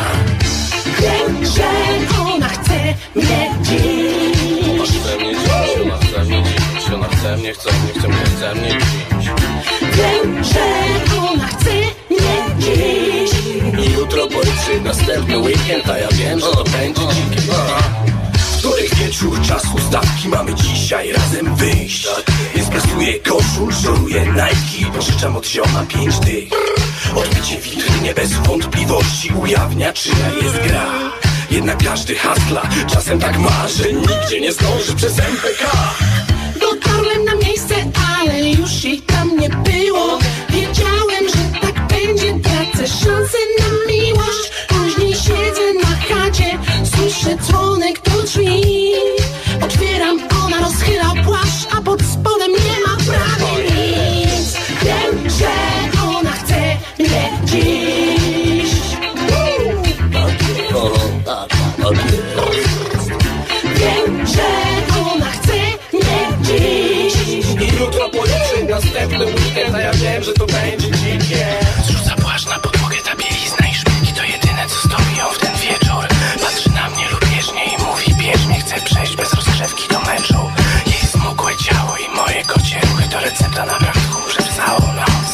Ona 7.47 7.55
chce 7.55 7.71
mnie, 7.73 7.93
chce 7.99 8.09
mnie, 8.09 8.25
chce 8.37 8.55
mnie, 8.55 8.79
dziś 9.21 9.31
Wiem, 9.81 10.45
że 10.45 10.61
ona 11.19 11.47
chce 11.47 11.71
mnie 12.11 12.57
dziś. 12.59 13.31
I 13.87 13.93
jutro 13.93 14.27
policzy 14.27 14.81
następny 14.85 15.39
weekend 15.39 15.91
A 15.91 15.99
ja 15.99 16.09
wiem, 16.13 16.41
że 16.41 16.47
to 16.47 16.65
będzie 16.65 17.03
dzikie. 17.03 17.43
Wtorek 18.59 18.95
wieczór, 18.95 19.41
czas 19.43 19.63
ustawki 19.75 20.29
Mamy 20.29 20.55
dzisiaj 20.55 21.13
razem 21.13 21.55
wyjść? 21.57 22.09
Więc 22.55 22.69
prasuję 22.69 23.21
koszul, 23.21 23.73
szoruję 23.83 24.27
Nike. 24.27 24.93
Pożyczam 24.97 25.37
od 25.37 25.47
zioma 25.47 25.85
pięć 25.89 26.19
dych. 26.19 26.49
Odbicie 27.17 27.61
witrynie 27.61 28.15
bez 28.15 28.33
wątpliwości 28.33 29.33
Ujawnia 29.43 29.93
czyja 29.93 30.31
jest 30.43 30.57
gra. 30.69 30.87
Jednak 31.51 31.85
każdy 31.85 32.15
hasla 32.15 32.63
Czasem 32.87 33.21
tak 33.21 33.39
ma, 33.39 33.69
że 33.69 33.93
nigdzie 33.93 34.41
nie 34.41 34.53
zdąży 34.53 34.95
przez 34.95 35.19
MPK 35.19 35.67
jej 38.87 39.01
tam 39.01 39.37
nie 39.37 39.49
było. 39.49 40.19
Wiedziałem, 40.51 41.25
że 41.35 41.61
tak 41.61 41.89
będzie, 41.89 42.41
tracę 42.41 42.89
szansę 42.89 43.39
na 43.59 43.93
miłość. 43.93 44.51
Później 44.69 45.15
siedzę 45.15 45.67
na 45.83 45.97
chacie, 46.15 46.59
słyszę 46.97 47.37
dzwonek 47.37 48.01
do 48.03 48.23
drzwi. 48.23 48.93
Otwieram, 49.65 50.21
ona 50.45 50.61
rozchyla 50.61 51.13
następny 68.97 69.27
weekend 69.27 69.75
A 69.75 69.81
ja 69.81 69.93
wiem, 69.93 70.23
że 70.23 70.33
to 70.33 70.47
będzie 70.47 70.91
dzikie. 70.91 71.47
Zrzuca 71.85 72.15
płaszcz 72.17 72.47
na 72.47 72.59
podłogę, 72.59 72.97
ta 73.05 73.17
bielizna 73.17 73.69
i 73.73 73.75
szpilki 73.75 74.13
To 74.13 74.25
jedyne 74.25 74.67
co 74.69 74.89
stoi 74.89 75.17
ją 75.19 75.25
w 75.33 75.39
ten 75.39 75.53
wieczór. 75.57 76.07
Patrzy 76.43 76.71
na 76.71 76.91
mnie 76.91 77.05
lubieżnie 77.09 77.65
i 77.65 77.83
mówi 77.83 78.15
bieżnie 78.25 78.61
Chcę 78.61 78.75
przejść 78.81 79.17
bez 79.17 79.35
rozgrzewki 79.35 79.89
do 79.89 80.01
meczu. 80.01 80.41
Jej 80.87 81.11
smukłe 81.13 81.53
ciało 81.65 81.97
i 81.97 82.17
moje 82.17 82.45
kocie 82.45 82.81
ruchy 82.81 83.09
To 83.13 83.21
recepta 83.21 83.67
na 83.67 83.79
brak 83.79 83.97
tchu 83.97 84.29
przez 84.29 84.47
całą 84.57 84.93
noc. 84.93 85.31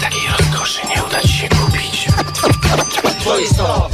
Takiej 0.00 0.28
rozkoszy 0.38 0.80
nie 0.86 1.02
uda 1.04 1.20
ci 1.20 1.28
się 1.28 1.48
kupić. 1.48 2.06
Jest 3.40 3.56
to 3.56 3.90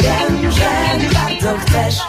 Wiem, 0.00 0.52
że 0.52 0.70
bardzo 1.14 1.58
chcesz 1.58 2.05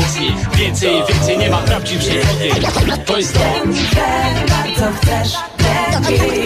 mocniej 0.00 0.32
Więcej, 0.56 1.02
więcej 1.08 1.38
nie 1.38 1.50
ma 1.50 1.58
prawdziwszej 1.58 2.18
wody. 2.20 2.50
To 3.06 3.18
jest 3.18 3.32
to. 3.34 3.40
Bardzo 4.48 4.98
chcesz? 5.00 5.32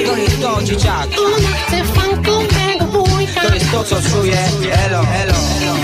To 0.07 0.17
jest 0.17 0.41
to, 0.43 0.63
dzieciak. 0.63 1.07
Ona 1.27 1.49
chce 1.67 1.85
funkowego 1.85 2.85
bójka 2.85 3.41
To 3.41 3.55
jest 3.55 3.71
to, 3.71 3.85
co 3.85 3.97
czuję. 4.11 4.39
Elo, 4.87 4.99
elo, 4.99 5.35
elo 5.63 5.80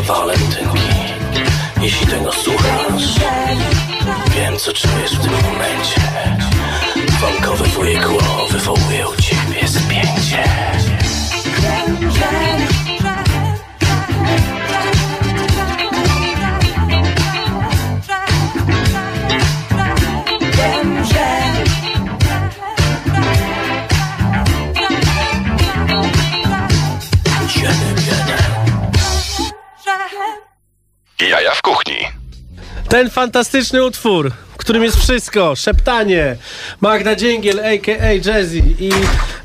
walentynki. 0.00 0.80
Jeśli 1.80 2.06
tego 2.06 2.32
słuchasz 2.32 3.18
Wiem 4.36 4.56
co 4.58 4.72
czujesz 4.72 5.12
w 5.12 5.22
tym 5.22 5.32
momencie. 5.32 6.00
Funkowe 7.20 7.64
wujekło 7.64 8.46
wywołuje 8.50 9.08
u 9.08 9.16
ciebie 9.16 9.68
spięcie 9.68 10.44
Ten 32.92 33.10
fantastyczny 33.10 33.84
utwór, 33.84 34.32
w 34.52 34.56
którym 34.56 34.82
jest 34.82 34.96
wszystko, 34.96 35.56
szeptanie, 35.56 36.36
Magda 36.80 37.16
Dzięgiel, 37.16 37.60
a.k.a. 37.60 38.12
Jazzy 38.12 38.62
i 38.78 38.90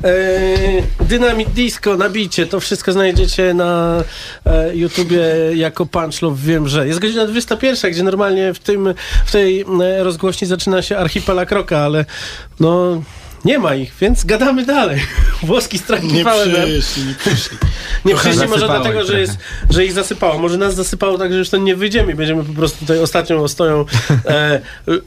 e, 0.04 1.06
Dynamit 1.06 1.50
Disco 1.50 1.98
na 1.98 2.10
bicie, 2.10 2.46
to 2.46 2.60
wszystko 2.60 2.92
znajdziecie 2.92 3.54
na 3.54 4.04
e, 4.46 4.76
YouTubie 4.76 5.22
jako 5.54 5.86
Punch 5.86 6.22
Love, 6.22 6.42
wiem, 6.44 6.68
że 6.68 6.88
jest 6.88 7.00
godzina 7.00 7.26
21, 7.26 7.92
gdzie 7.92 8.04
normalnie 8.04 8.54
w, 8.54 8.60
tym, 8.60 8.94
w 9.26 9.32
tej 9.32 9.62
e, 9.62 10.04
rozgłośni 10.04 10.48
zaczyna 10.48 10.82
się 10.82 10.98
archipelag 10.98 11.52
rocka, 11.52 11.80
ale 11.80 12.06
no... 12.60 13.02
Nie 13.48 13.60
ma 13.60 13.76
ich, 13.76 13.94
więc 14.02 14.26
gadamy 14.26 14.66
dalej. 14.66 15.02
Włoski 15.44 15.78
strajki 15.78 16.08
Nie 16.08 16.26
przyszli, 16.26 17.06
nie 17.06 17.16
przyszli. 17.16 17.58
Nie 18.06 18.16
przyszli 18.16 18.48
może 18.48 18.66
dlatego, 18.66 19.06
że, 19.06 19.20
jest, 19.20 19.38
że 19.70 19.86
ich 19.86 19.94
zasypało. 19.94 20.40
Może 20.40 20.58
nas 20.58 20.76
zasypało 20.76 21.18
tak, 21.18 21.32
że 21.32 21.38
już 21.38 21.50
to 21.50 21.58
nie 21.58 21.76
wyjdziemy 21.76 22.12
i 22.12 22.16
będziemy 22.16 22.44
po 22.44 22.54
prostu 22.54 22.80
tutaj 22.80 23.00
ostatnią 23.00 23.44
ostoją 23.44 23.86
e, 24.26 24.62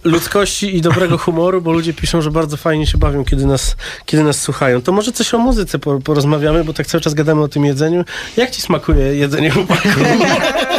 ludzkości 0.05 0.76
i 0.76 0.80
dobrego 0.80 1.18
humoru, 1.18 1.62
bo 1.62 1.72
ludzie 1.72 1.95
piszą, 1.95 2.22
że 2.22 2.30
bardzo 2.30 2.57
fajnie 2.57 2.86
się 2.86 2.99
bawią, 2.99 3.24
kiedy 3.24 3.47
nas, 3.47 3.76
kiedy 4.07 4.22
nas 4.22 4.41
słuchają. 4.41 4.82
To 4.82 4.93
może 4.93 5.12
coś 5.12 5.34
o 5.34 5.38
muzyce 5.38 5.78
po, 5.78 6.01
porozmawiamy, 6.01 6.64
bo 6.64 6.72
tak 6.72 6.86
cały 6.86 7.01
czas 7.01 7.14
gadamy 7.14 7.43
o 7.43 7.49
tym 7.49 7.64
jedzeniu. 7.64 8.05
Jak 8.36 8.51
ci 8.51 8.62
smakuje 8.62 9.16
jedzenie 9.16 9.51
chłopaku? 9.51 9.88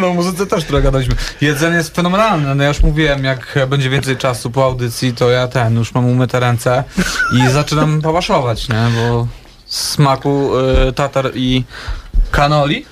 No, 0.00 0.08
o 0.08 0.14
muzyce 0.14 0.46
też 0.46 0.64
trochę 0.64 0.82
gadaliśmy. 0.82 1.14
Jedzenie 1.40 1.76
jest 1.76 1.96
fenomenalne. 1.96 2.54
No 2.54 2.62
ja 2.62 2.68
już 2.68 2.82
mówiłem, 2.82 3.24
jak 3.24 3.58
będzie 3.68 3.90
więcej 3.90 4.16
czasu 4.16 4.50
po 4.50 4.64
audycji, 4.64 5.12
to 5.12 5.30
ja 5.30 5.48
ten, 5.48 5.76
już 5.76 5.94
mam 5.94 6.06
umyte 6.06 6.40
ręce 6.40 6.65
i 7.32 7.50
zaczynam 7.50 8.02
pałaszować, 8.02 8.68
nie? 8.68 8.86
Bo 8.96 9.26
smaku 9.66 10.50
y, 10.88 10.92
tatar 10.92 11.30
i 11.34 11.64
kanoli, 12.30 12.86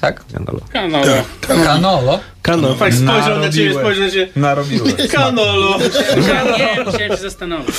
tak? 0.00 0.24
Kanolo. 0.32 0.60
Kanolo. 0.72 1.24
Kanolo. 1.64 2.20
Kanolo. 2.42 2.74
Tak, 2.74 2.94
spojrzał 2.94 3.38
na 3.38 3.50
ciebie, 3.50 3.74
spojrzał 3.74 4.04
na 4.04 4.10
ciebie. 4.10 4.32
Narobiłeś. 4.36 4.94
Kanolo. 5.12 5.78
Nie, 6.58 6.84
musiałem 6.84 7.10
się 7.10 7.16
zastanowić. 7.16 7.76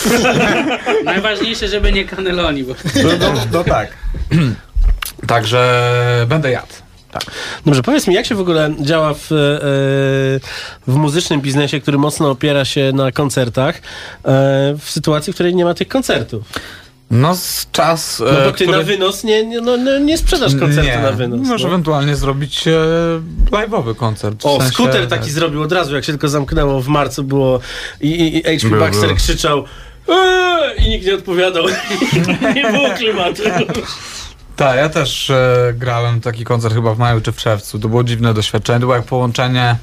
Najważniejsze, 1.06 1.68
żeby 1.68 1.92
nie 1.92 2.06
kaneloni, 2.06 2.64
bo... 2.64 2.74
No, 3.04 3.10
no, 3.20 3.42
no 3.52 3.64
tak. 3.64 3.90
Także 5.28 6.26
będę 6.28 6.52
jadł. 6.52 6.74
Tak. 7.12 7.24
Dobrze, 7.66 7.84
powiedz 7.84 8.08
mi, 8.08 8.14
jak 8.16 8.26
się 8.26 8.36
w 8.36 8.40
ogóle 8.40 8.76
działa 8.80 9.14
w, 9.14 9.32
e, 9.32 9.36
w 10.88 10.96
muzycznym 10.96 11.42
biznesie, 11.42 11.80
który 11.80 11.98
mocno 11.98 12.30
opiera 12.30 12.66
się 12.66 12.92
na 12.94 13.12
koncertach, 13.12 13.76
e, 13.76 13.82
w 14.80 14.90
sytuacji, 14.90 15.34
w 15.34 15.36
której 15.36 15.56
nie 15.56 15.66
ma 15.66 15.74
tych 15.74 15.88
koncertów? 15.88 16.44
No 17.12 17.36
z 17.36 17.68
czas... 17.72 18.20
No 18.20 18.26
bo 18.26 18.46
e, 18.46 18.52
ty 18.54 18.64
który- 18.66 18.78
na 18.78 18.84
wynos 18.84 19.24
nie, 19.24 19.46
nie, 19.46 19.62
no, 19.62 19.78
no, 19.78 20.00
nie 20.00 20.18
sprzedasz 20.18 20.56
koncertu 20.56 20.90
nie. 20.92 21.00
na 21.00 21.12
wynos. 21.12 21.40
Możesz 21.40 21.62
no. 21.62 21.68
ewentualnie 21.68 22.16
zrobić 22.16 22.68
e, 22.68 22.72
live'owy 23.52 23.96
koncert. 23.96 24.46
O, 24.46 24.58
sensie- 24.58 24.74
skuter 24.74 25.08
taki 25.08 25.32
zrobił 25.32 25.62
od 25.62 25.72
razu, 25.72 25.96
jak 25.96 26.06
się 26.06 26.12
tylko 26.12 26.28
zamknęło 26.28 26.82
w 26.82 26.88
marcu 26.88 27.24
było 27.24 27.60
i, 28.02 28.08
i, 28.08 28.54
i 28.54 28.60
HP 28.60 28.80
Baxter 28.80 29.16
krzyczał 29.16 29.64
"Eee!" 30.08 30.86
i 30.86 30.90
nikt 30.90 31.06
nie 31.06 31.16
odpowiadał. 31.16 31.66
nie 32.56 32.72
było 32.72 32.90
klimatu. 32.90 33.44
Tak, 34.58 34.78
ja 34.78 34.90
też 34.90 35.30
e, 35.30 35.74
grałem 35.78 36.22
taki 36.22 36.44
koncert 36.44 36.74
chyba 36.76 36.94
w 36.94 36.98
maju 37.00 37.22
czy 37.22 37.32
w 37.32 37.36
czerwcu. 37.38 37.80
To 37.80 37.90
było 37.90 38.04
dziwne 38.04 38.34
doświadczenie. 38.34 38.76
To 38.80 38.86
było 38.86 38.96
jak 38.96 39.06
połączenie 39.06 39.76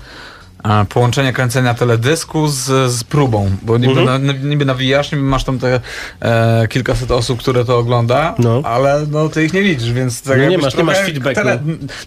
e, 0.65 0.85
połączenie 0.85 1.33
kręcenia 1.33 1.75
teledysku 1.75 2.49
z, 2.49 2.63
z 2.93 3.05
próbą, 3.05 3.51
bo 3.63 3.79
niby, 3.79 4.01
Mhm. 4.01 4.27
na, 4.27 4.33
niby 4.33 4.65
nawijasz, 4.65 5.13
niby 5.13 5.25
masz 5.25 5.45
tam 5.45 5.59
te 5.59 5.81
e, 6.21 6.69
kilkaset 6.69 7.11
osób, 7.11 7.39
które 7.39 7.65
to 7.65 7.79
ogląda, 7.79 8.35
ale 8.65 9.07
no 9.11 9.29
ty 9.29 9.45
ich 9.45 9.53
nie 9.53 9.63
widzisz, 9.63 9.93
więc 9.93 10.23
tak 10.23 10.39
No 10.39 10.47
nie 10.49 10.59
masz- 10.59 10.77
nie 10.77 10.85
masz 10.85 10.99
feedbacku. 10.99 11.43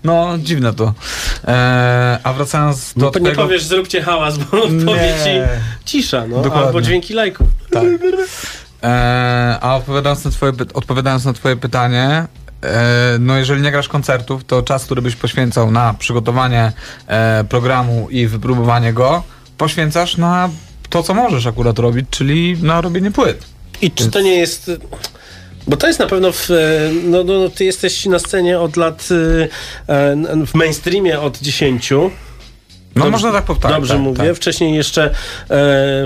no 0.03 0.35
dziwne 0.37 0.73
to. 0.73 0.93
E, 1.47 2.19
a 2.23 2.33
wracając 2.33 2.93
do 2.93 2.99
No, 3.01 3.07
nie 3.07 3.11
twojego... 3.19 3.41
powiesz, 3.41 3.63
zróbcie 3.63 4.01
hałas, 4.01 4.37
bo 4.37 4.45
powie 4.85 5.13
ci 5.23 5.29
cisza, 5.85 6.27
no, 6.27 6.41
Dokładnie. 6.41 6.67
albo 6.67 6.81
dźwięki 6.81 7.13
lajków. 7.13 7.47
Tak. 7.71 7.83
E, 8.83 9.57
a 9.61 9.75
odpowiadając 9.75 10.25
na, 10.25 10.31
twoje, 10.31 10.51
odpowiadając 10.73 11.25
na 11.25 11.33
twoje 11.33 11.55
pytanie, 11.55 12.25
no 13.19 13.37
jeżeli 13.37 13.61
nie 13.61 13.71
grasz 13.71 13.87
koncertów, 13.87 14.43
to 14.43 14.63
czas, 14.63 14.85
który 14.85 15.01
byś 15.01 15.15
poświęcał 15.15 15.71
na 15.71 15.93
przygotowanie 15.93 16.71
e, 17.07 17.43
programu 17.49 18.07
i 18.09 18.27
wypróbowanie 18.27 18.93
go, 18.93 19.23
poświęcasz 19.57 20.17
na 20.17 20.49
to, 20.89 21.03
co 21.03 21.13
możesz 21.13 21.45
akurat 21.45 21.79
robić, 21.79 22.05
czyli 22.09 22.57
na 22.61 22.81
robienie 22.81 23.11
płyt. 23.11 23.45
I 23.81 23.91
czy 23.91 24.11
to 24.11 24.21
nie 24.21 24.35
jest... 24.35 24.71
Bo 25.67 25.77
to 25.77 25.87
jest 25.87 25.99
na 25.99 26.07
pewno 26.07 26.31
w, 26.31 26.51
e, 26.51 26.55
no, 27.03 27.23
no, 27.23 27.49
ty 27.49 27.65
jesteś 27.65 28.05
na 28.05 28.19
scenie 28.19 28.59
od 28.59 28.77
lat 28.77 29.09
e, 29.87 29.93
e, 29.93 30.45
w 30.45 30.53
mainstreamie 30.53 31.19
od 31.19 31.37
10. 31.37 31.93
No, 32.97 33.09
można 33.09 33.31
tak 33.31 33.45
powtarzać, 33.45 33.77
Dobrze 33.77 33.93
tak, 33.93 34.01
mówię. 34.01 34.27
tak. 34.27 34.35
Wcześniej 34.35 34.75
jeszcze 34.75 35.03
e, 35.05 35.11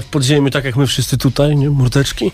w 0.01 0.05
podziemiu, 0.11 0.49
tak 0.49 0.65
jak 0.65 0.75
my 0.75 0.87
wszyscy 0.87 1.17
tutaj, 1.17 1.55
nie? 1.55 1.69
Mordeczki. 1.69 2.31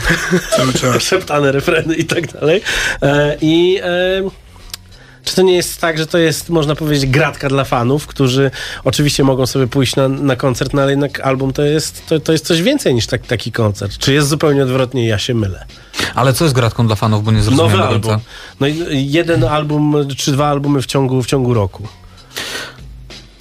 Szeptane 0.98 1.52
refreny 1.52 1.94
i 1.94 2.04
tak 2.04 2.32
dalej. 2.32 2.62
E, 3.02 3.36
I 3.40 3.80
e, 3.82 4.50
czy 5.24 5.36
to 5.36 5.42
nie 5.42 5.56
jest 5.56 5.80
tak, 5.80 5.98
że 5.98 6.06
to 6.06 6.18
jest, 6.18 6.48
można 6.48 6.74
powiedzieć, 6.74 7.10
gratka 7.10 7.48
dla 7.48 7.64
fanów, 7.64 8.06
którzy 8.06 8.50
oczywiście 8.84 9.24
mogą 9.24 9.46
sobie 9.46 9.66
pójść 9.66 9.96
na, 9.96 10.08
na 10.08 10.36
koncert, 10.36 10.74
no 10.74 10.82
ale 10.82 10.90
jednak 10.90 11.20
album 11.20 11.52
to 11.52 11.62
jest, 11.62 12.06
to, 12.06 12.20
to 12.20 12.32
jest 12.32 12.46
coś 12.46 12.62
więcej 12.62 12.94
niż 12.94 13.06
tak, 13.06 13.26
taki 13.26 13.52
koncert. 13.52 13.98
Czy 13.98 14.12
jest 14.12 14.28
zupełnie 14.28 14.62
odwrotnie 14.62 15.04
i 15.04 15.06
ja 15.06 15.18
się 15.18 15.34
mylę? 15.34 15.66
Ale 16.14 16.32
co 16.32 16.44
jest 16.44 16.54
gratką 16.54 16.86
dla 16.86 16.96
fanów, 16.96 17.24
bo 17.24 17.32
nie 17.32 17.42
zrozumiałem 17.42 17.78
Nowy 17.78 17.88
album. 17.88 18.18
No 18.60 18.66
i 18.66 19.10
jeden 19.10 19.44
album, 19.44 19.96
czy 20.16 20.32
dwa 20.32 20.48
albumy 20.48 20.82
w 20.82 20.86
ciągu, 20.86 21.22
w 21.22 21.26
ciągu 21.26 21.54
roku. 21.54 21.88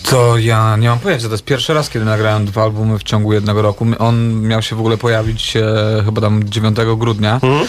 To 0.10 0.38
ja 0.38 0.76
nie 0.78 0.90
mam 0.90 1.00
pojęcia, 1.00 1.28
to 1.28 1.34
jest 1.34 1.44
pierwszy 1.44 1.74
raz, 1.74 1.90
kiedy 1.90 2.06
nagrałem 2.06 2.46
dwa 2.46 2.64
albumy 2.64 3.00
w 3.00 3.04
ciągu 3.04 3.34
jednego 3.34 3.62
roku. 3.62 3.86
On 4.00 4.42
miał 4.42 4.62
się 4.62 4.76
w 4.76 4.80
ogóle 4.80 4.98
pojawić 4.98 5.58
e, 5.58 6.02
chyba 6.06 6.22
tam 6.22 6.44
9 6.44 6.78
grudnia. 6.98 7.34
Mhm. 7.34 7.68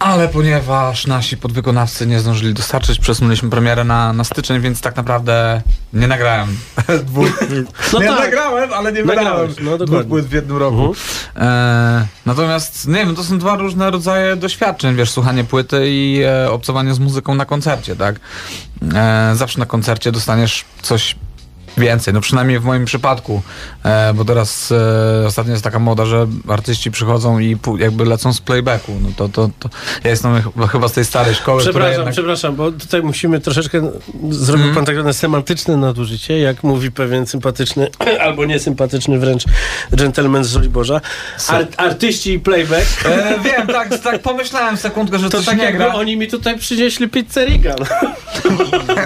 Ale 0.00 0.28
ponieważ 0.28 1.06
nasi 1.06 1.36
podwykonawcy 1.36 2.06
nie 2.06 2.20
zdążyli 2.20 2.54
dostarczyć, 2.54 2.98
przesunęliśmy 2.98 3.50
premierę 3.50 3.84
na, 3.84 4.12
na 4.12 4.24
styczeń, 4.24 4.60
więc 4.60 4.80
tak 4.80 4.96
naprawdę 4.96 5.62
nie 5.92 6.06
nagrałem 6.06 6.56
dwóch. 7.06 7.40
No 7.92 8.00
nie 8.00 8.06
tak. 8.06 8.18
nagrałem, 8.18 8.72
ale 8.72 8.92
nie 8.92 9.04
wydałem 9.04 9.54
no 9.60 9.78
dwóch 9.78 10.04
płyt 10.04 10.26
w 10.26 10.32
jednym 10.32 10.56
roku. 10.56 10.94
E, 11.36 12.06
natomiast 12.26 12.88
nie 12.88 13.06
wiem, 13.06 13.16
to 13.16 13.24
są 13.24 13.38
dwa 13.38 13.56
różne 13.56 13.90
rodzaje 13.90 14.36
doświadczeń, 14.36 14.96
wiesz, 14.96 15.10
słuchanie 15.10 15.44
płyty 15.44 15.82
i 15.86 16.22
e, 16.22 16.50
obcowanie 16.50 16.94
z 16.94 16.98
muzyką 16.98 17.34
na 17.34 17.44
koncercie, 17.44 17.96
tak? 17.96 18.20
E, 18.94 19.32
zawsze 19.34 19.58
na 19.58 19.66
koncercie 19.66 20.12
dostaniesz 20.12 20.64
coś 20.82 21.16
więcej, 21.78 22.14
no 22.14 22.20
przynajmniej 22.20 22.58
w 22.60 22.64
moim 22.64 22.84
przypadku, 22.84 23.42
e, 23.84 24.14
bo 24.14 24.24
teraz 24.24 24.72
e, 25.22 25.26
ostatnio 25.26 25.52
jest 25.52 25.64
taka 25.64 25.78
moda, 25.78 26.04
że 26.06 26.26
artyści 26.48 26.90
przychodzą 26.90 27.38
i 27.38 27.56
pu- 27.56 27.76
jakby 27.78 28.04
lecą 28.04 28.32
z 28.32 28.40
playbacku, 28.40 28.92
no 29.02 29.08
to, 29.16 29.28
to, 29.28 29.50
to 29.58 29.68
ja 30.04 30.10
jestem 30.10 30.42
ch- 30.42 30.70
chyba 30.72 30.88
z 30.88 30.92
tej 30.92 31.04
starej 31.04 31.34
szkoły, 31.34 31.62
Przepraszam, 31.62 31.92
jednak... 31.92 32.12
przepraszam, 32.12 32.56
bo 32.56 32.72
tutaj 32.72 33.02
musimy 33.02 33.40
troszeczkę, 33.40 33.90
zrobił 34.30 34.66
Mhm. 34.66 34.74
pan 34.74 34.84
tak 34.84 34.94
zwane 34.96 35.14
semantyczne 35.14 35.76
nadużycie, 35.76 36.38
jak 36.38 36.62
mówi 36.62 36.90
pewien 36.92 37.26
sympatyczny, 37.26 37.88
albo 38.24 38.44
niesympatyczny 38.44 39.18
wręcz 39.18 39.44
gentleman 39.92 40.44
z 40.44 40.50
Żoliborza. 40.52 41.00
Ar, 41.48 41.66
artyści 41.76 42.32
i 42.32 42.40
playback. 42.40 43.06
E, 43.06 43.38
wiem, 43.44 43.66
tak, 43.66 43.98
tak 43.98 44.22
pomyślałem 44.22 44.76
sekundkę, 44.76 45.18
że 45.18 45.30
To 45.30 45.36
coś 45.36 45.46
tak 45.46 45.58
nie 45.58 45.64
jakby 45.64 45.78
gra. 45.78 45.94
oni 45.94 46.16
mi 46.16 46.28
tutaj 46.28 46.58
przynieśli 46.58 47.08
pizzę 47.08 47.44
Regan. 47.46 47.78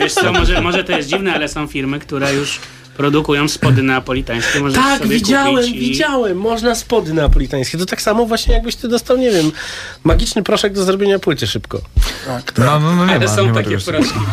Wiesz 0.01 0.15
co, 0.15 0.33
może, 0.33 0.61
może 0.61 0.85
to 0.85 0.93
jest 0.93 1.09
dziwne, 1.09 1.35
ale 1.35 1.49
są 1.49 1.67
firmy, 1.67 1.99
które 1.99 2.35
już 2.35 2.61
produkują 2.97 3.49
spody 3.49 3.82
neapolitańskie. 3.82 4.61
Możesz 4.61 4.78
Tak, 4.78 4.99
sobie 4.99 5.14
widziałem, 5.14 5.57
kupić 5.57 5.76
i... 5.76 5.80
widziałem. 5.80 6.38
Można 6.38 6.74
spody 6.74 7.14
neapolitańskie. 7.14 7.78
To 7.78 7.86
tak 7.86 8.03
samo 8.03 8.26
właśnie 8.26 8.55
jakbyś 8.55 8.76
ty 8.76 8.88
dostał, 8.88 9.16
nie 9.16 9.30
wiem, 9.30 9.53
magiczny 10.05 10.42
proszek 10.42 10.72
do 10.72 10.84
zrobienia 10.84 11.18
płyty 11.18 11.47
szybko. 11.47 11.80
Tak, 12.26 12.53
No, 12.59 12.80
no, 12.80 12.97
no 12.97 13.07
nie 13.07 13.14
Ale 13.14 13.26
ma, 13.26 13.36
są 13.36 13.47
nie 13.47 13.53
takie 13.53 13.78
proszki. 13.78 14.18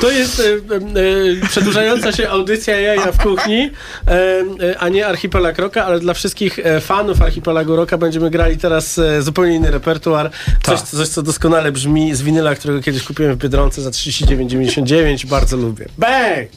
To 0.00 0.10
jest 0.10 0.40
e, 0.40 0.42
e, 0.44 1.48
przedłużająca 1.48 2.12
się 2.12 2.28
audycja 2.30 2.80
Jaja 2.80 3.12
w 3.12 3.18
kuchni, 3.18 3.70
e, 4.06 4.10
e, 4.10 4.78
a 4.78 4.88
nie 4.88 5.06
Archipelag 5.06 5.58
Rocka, 5.58 5.84
ale 5.84 6.00
dla 6.00 6.14
wszystkich 6.14 6.60
fanów 6.80 7.22
Archipelagu 7.22 7.76
Rocka 7.76 7.98
będziemy 7.98 8.30
grali 8.30 8.56
teraz 8.58 9.00
zupełnie 9.20 9.54
inny 9.54 9.70
repertuar. 9.70 10.30
Coś, 10.62 10.80
coś, 10.80 11.08
co 11.08 11.22
doskonale 11.22 11.72
brzmi 11.72 12.14
z 12.14 12.22
winyla, 12.22 12.54
którego 12.54 12.82
kiedyś 12.82 13.02
kupiłem 13.02 13.34
w 13.34 13.38
Biedronce 13.38 13.82
za 13.82 13.90
39,99. 13.90 15.26
Bardzo 15.26 15.56
lubię. 15.56 15.88
Back. 16.02 16.50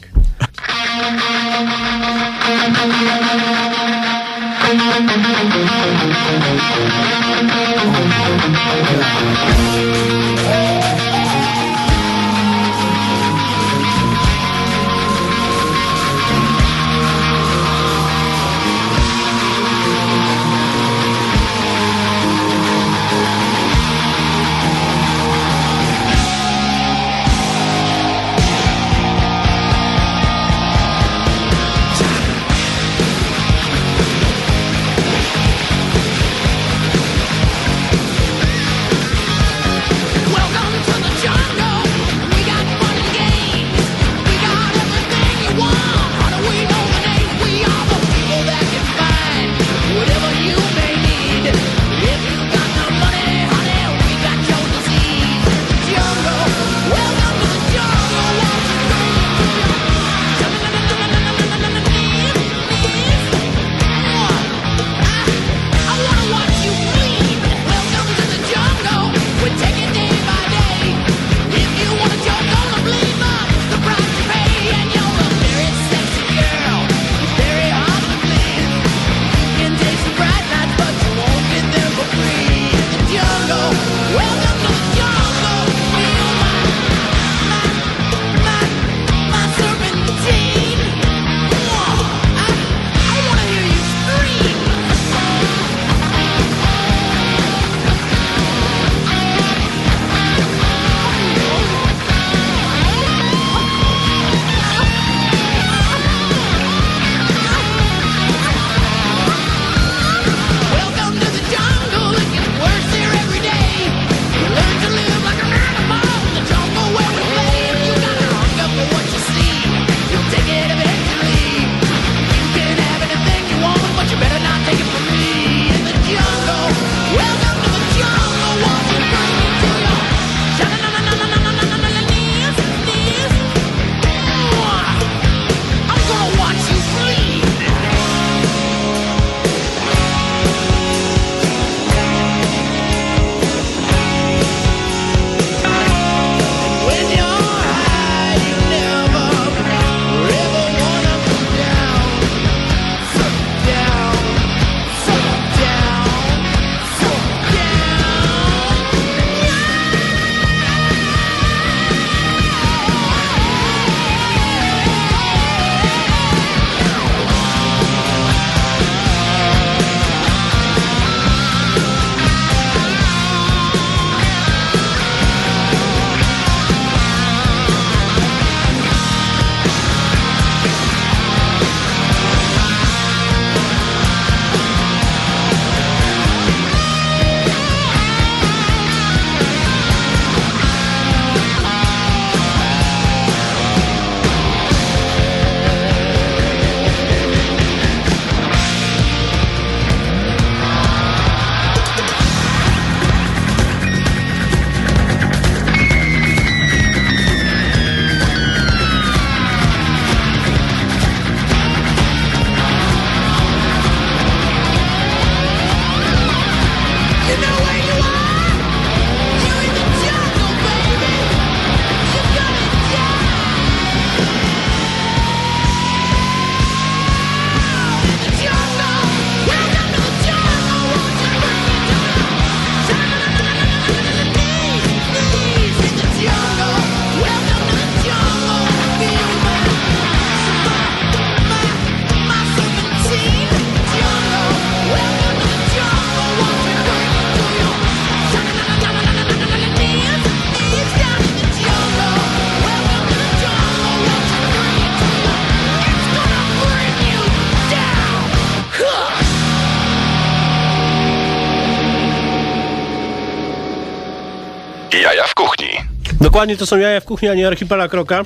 Dokładnie 266.36 266.56
to 266.56 266.66
są 266.66 266.78
jaja 266.78 267.00
w 267.00 267.04
kuchni, 267.04 267.28
a 267.28 267.34
nie 267.34 267.46
archipelag 267.46 267.94
roka. 267.94 268.24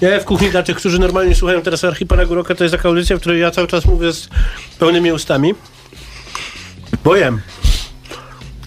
Jaja 0.00 0.20
w 0.20 0.24
kuchni 0.24 0.50
dla 0.50 0.62
tych, 0.62 0.76
którzy 0.76 0.98
normalnie 0.98 1.34
słuchają 1.34 1.62
teraz 1.62 1.84
archipelagu 1.84 2.34
roka, 2.34 2.54
to 2.54 2.64
jest 2.64 2.76
taka 2.76 2.88
audycja, 2.88 3.16
w 3.16 3.20
której 3.20 3.40
ja 3.40 3.50
cały 3.50 3.66
czas 3.66 3.84
mówię 3.84 4.12
z 4.12 4.28
pełnymi 4.78 5.12
ustami. 5.12 5.54
Bo 7.04 7.16
jem. 7.16 7.40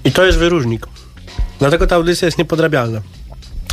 I 0.04 0.12
to 0.12 0.26
jest 0.26 0.38
wyróżnik. 0.38 0.88
Dlatego 1.60 1.88
ta 1.88 1.96
audycja 1.96 2.26
jest 2.26 2.38
niepodrabialna. 2.38 3.02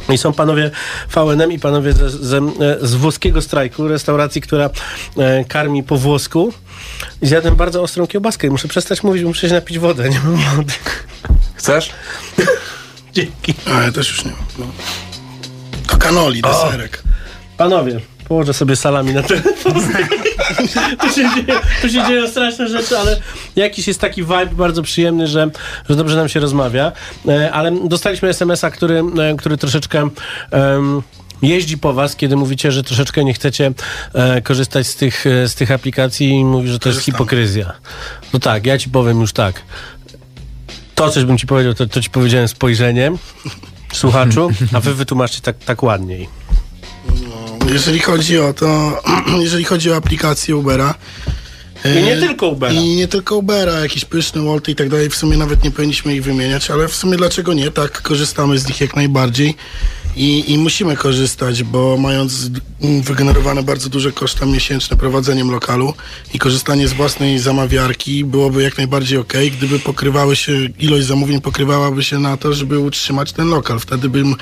I 0.08 0.18
są 0.18 0.32
panowie 0.32 0.70
VNM 1.14 1.52
i 1.52 1.58
panowie 1.58 1.92
z, 1.92 1.98
z, 1.98 2.54
z 2.82 2.94
włoskiego 2.94 3.42
strajku, 3.42 3.88
restauracji, 3.88 4.40
która 4.40 4.70
e, 5.16 5.44
karmi 5.44 5.82
po 5.82 5.96
włosku. 5.96 6.52
I 7.22 7.26
zjadłem 7.26 7.56
bardzo 7.56 7.82
ostrą 7.82 8.06
kiełbaskę 8.06 8.46
i 8.46 8.50
muszę 8.50 8.68
przestać 8.68 9.02
mówić, 9.02 9.22
bo 9.22 9.28
muszę 9.28 9.48
się 9.48 9.54
napić 9.54 9.78
wodę. 9.78 10.08
Nie 10.08 10.20
mam 10.20 10.36
wody. 10.36 10.72
Chcesz? 11.54 11.90
Dzięki. 13.12 13.54
A 13.66 13.82
ja 13.82 13.92
też 13.92 14.08
już 14.08 14.24
nie 14.24 14.30
mam. 14.30 14.44
No. 14.58 14.66
Kanoli, 16.00 16.42
deserek. 16.42 17.02
Panowie, 17.56 18.00
położę 18.28 18.54
sobie 18.54 18.76
salami 18.76 19.14
na 19.14 19.22
telefon. 19.22 19.72
tu, 21.00 21.08
się 21.08 21.14
dzieje, 21.34 21.60
tu 21.82 21.88
się 21.88 22.06
dzieją 22.06 22.28
straszne 22.28 22.68
rzeczy, 22.68 22.98
ale 22.98 23.20
jakiś 23.56 23.88
jest 23.88 24.00
taki 24.00 24.22
vibe 24.22 24.46
bardzo 24.46 24.82
przyjemny, 24.82 25.26
że, 25.26 25.50
że 25.88 25.96
dobrze 25.96 26.16
nam 26.16 26.28
się 26.28 26.40
rozmawia. 26.40 26.92
E, 27.28 27.52
ale 27.52 27.72
dostaliśmy 27.88 28.28
SMS-a, 28.28 28.70
który, 28.70 29.02
e, 29.18 29.36
który 29.36 29.56
troszeczkę... 29.56 30.08
em, 30.50 31.02
Jeździ 31.42 31.78
po 31.78 31.92
was, 31.92 32.16
kiedy 32.16 32.36
mówicie, 32.36 32.72
że 32.72 32.82
troszeczkę 32.82 33.24
nie 33.24 33.34
chcecie 33.34 33.72
e, 34.14 34.42
korzystać 34.42 34.86
z 34.86 34.96
tych, 34.96 35.26
e, 35.26 35.48
z 35.48 35.54
tych 35.54 35.70
aplikacji 35.70 36.28
i 36.30 36.44
mówi, 36.44 36.68
że 36.68 36.78
to 36.78 36.88
jest 36.88 37.00
hipokryzja. 37.00 37.72
No 38.32 38.38
tak, 38.38 38.66
ja 38.66 38.78
ci 38.78 38.90
powiem 38.90 39.20
już 39.20 39.32
tak. 39.32 39.62
To, 40.94 41.10
coś 41.10 41.24
bym 41.24 41.38
ci 41.38 41.46
powiedział, 41.46 41.74
to, 41.74 41.86
to 41.86 42.00
ci 42.02 42.10
powiedziałem 42.10 42.48
spojrzeniem, 42.48 43.18
słuchaczu, 43.92 44.50
a 44.72 44.80
wy 44.80 44.94
wytłumaczcie 44.94 45.40
tak, 45.40 45.58
tak 45.58 45.82
ładniej. 45.82 46.28
Jeżeli 47.72 47.98
chodzi 47.98 48.38
o 48.38 48.52
to, 48.52 49.02
jeżeli 49.40 49.64
chodzi 49.64 49.90
o 49.92 49.96
aplikację 49.96 50.56
Ubera. 50.56 50.94
I 51.84 52.02
nie 52.02 52.16
e, 52.16 52.20
tylko 52.20 52.48
Ubera. 52.48 52.72
I 52.72 52.96
nie 52.96 53.08
tylko 53.08 53.36
Ubera, 53.36 53.72
jakieś 53.72 54.04
pyszne 54.04 54.42
Wolty 54.42 54.70
i 54.72 54.74
tak 54.74 54.88
dalej. 54.88 55.10
W 55.10 55.16
sumie 55.16 55.36
nawet 55.36 55.64
nie 55.64 55.70
powinniśmy 55.70 56.14
ich 56.14 56.24
wymieniać, 56.24 56.70
ale 56.70 56.88
w 56.88 56.94
sumie 56.94 57.16
dlaczego 57.16 57.52
nie? 57.52 57.70
Tak, 57.70 58.02
korzystamy 58.02 58.58
z 58.58 58.68
nich 58.68 58.80
jak 58.80 58.96
najbardziej. 58.96 59.56
I, 60.16 60.52
I 60.52 60.58
musimy 60.58 60.96
korzystać, 60.96 61.62
bo 61.62 61.96
mając 61.96 62.50
wygenerowane 63.02 63.62
bardzo 63.62 63.88
duże 63.88 64.12
koszta 64.12 64.46
miesięczne 64.46 64.96
prowadzeniem 64.96 65.50
lokalu 65.50 65.94
i 66.34 66.38
korzystanie 66.38 66.88
z 66.88 66.92
własnej 66.92 67.38
zamawiarki 67.38 68.24
byłoby 68.24 68.62
jak 68.62 68.78
najbardziej 68.78 69.18
ok, 69.18 69.32
gdyby 69.58 69.78
pokrywały 69.78 70.36
się, 70.36 70.52
ilość 70.78 71.06
zamówień 71.06 71.40
pokrywałaby 71.40 72.02
się 72.02 72.18
na 72.18 72.36
to, 72.36 72.52
żeby 72.52 72.78
utrzymać 72.78 73.32
ten 73.32 73.48
lokal. 73.48 73.80
Wtedy 73.80 74.08
bym 74.08 74.34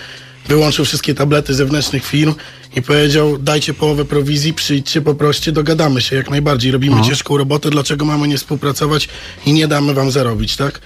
wyłączył 0.48 0.84
wszystkie 0.84 1.14
tablety 1.14 1.54
zewnętrznych 1.54 2.04
firm 2.06 2.34
i 2.76 2.82
powiedział, 2.82 3.38
dajcie 3.38 3.74
połowę 3.74 4.04
prowizji, 4.04 4.54
przyjdźcie, 4.54 5.00
poproście, 5.00 5.52
dogadamy 5.52 6.00
się 6.00 6.16
jak 6.16 6.30
najbardziej. 6.30 6.72
Robimy 6.72 6.92
Mhm. 6.96 7.10
ciężką 7.10 7.36
robotę, 7.36 7.70
dlaczego 7.70 8.04
mamy 8.04 8.28
nie 8.28 8.38
współpracować 8.38 9.08
i 9.46 9.52
nie 9.52 9.68
damy 9.68 9.94
wam 9.94 10.10
zarobić, 10.10 10.56
tak? 10.56 10.80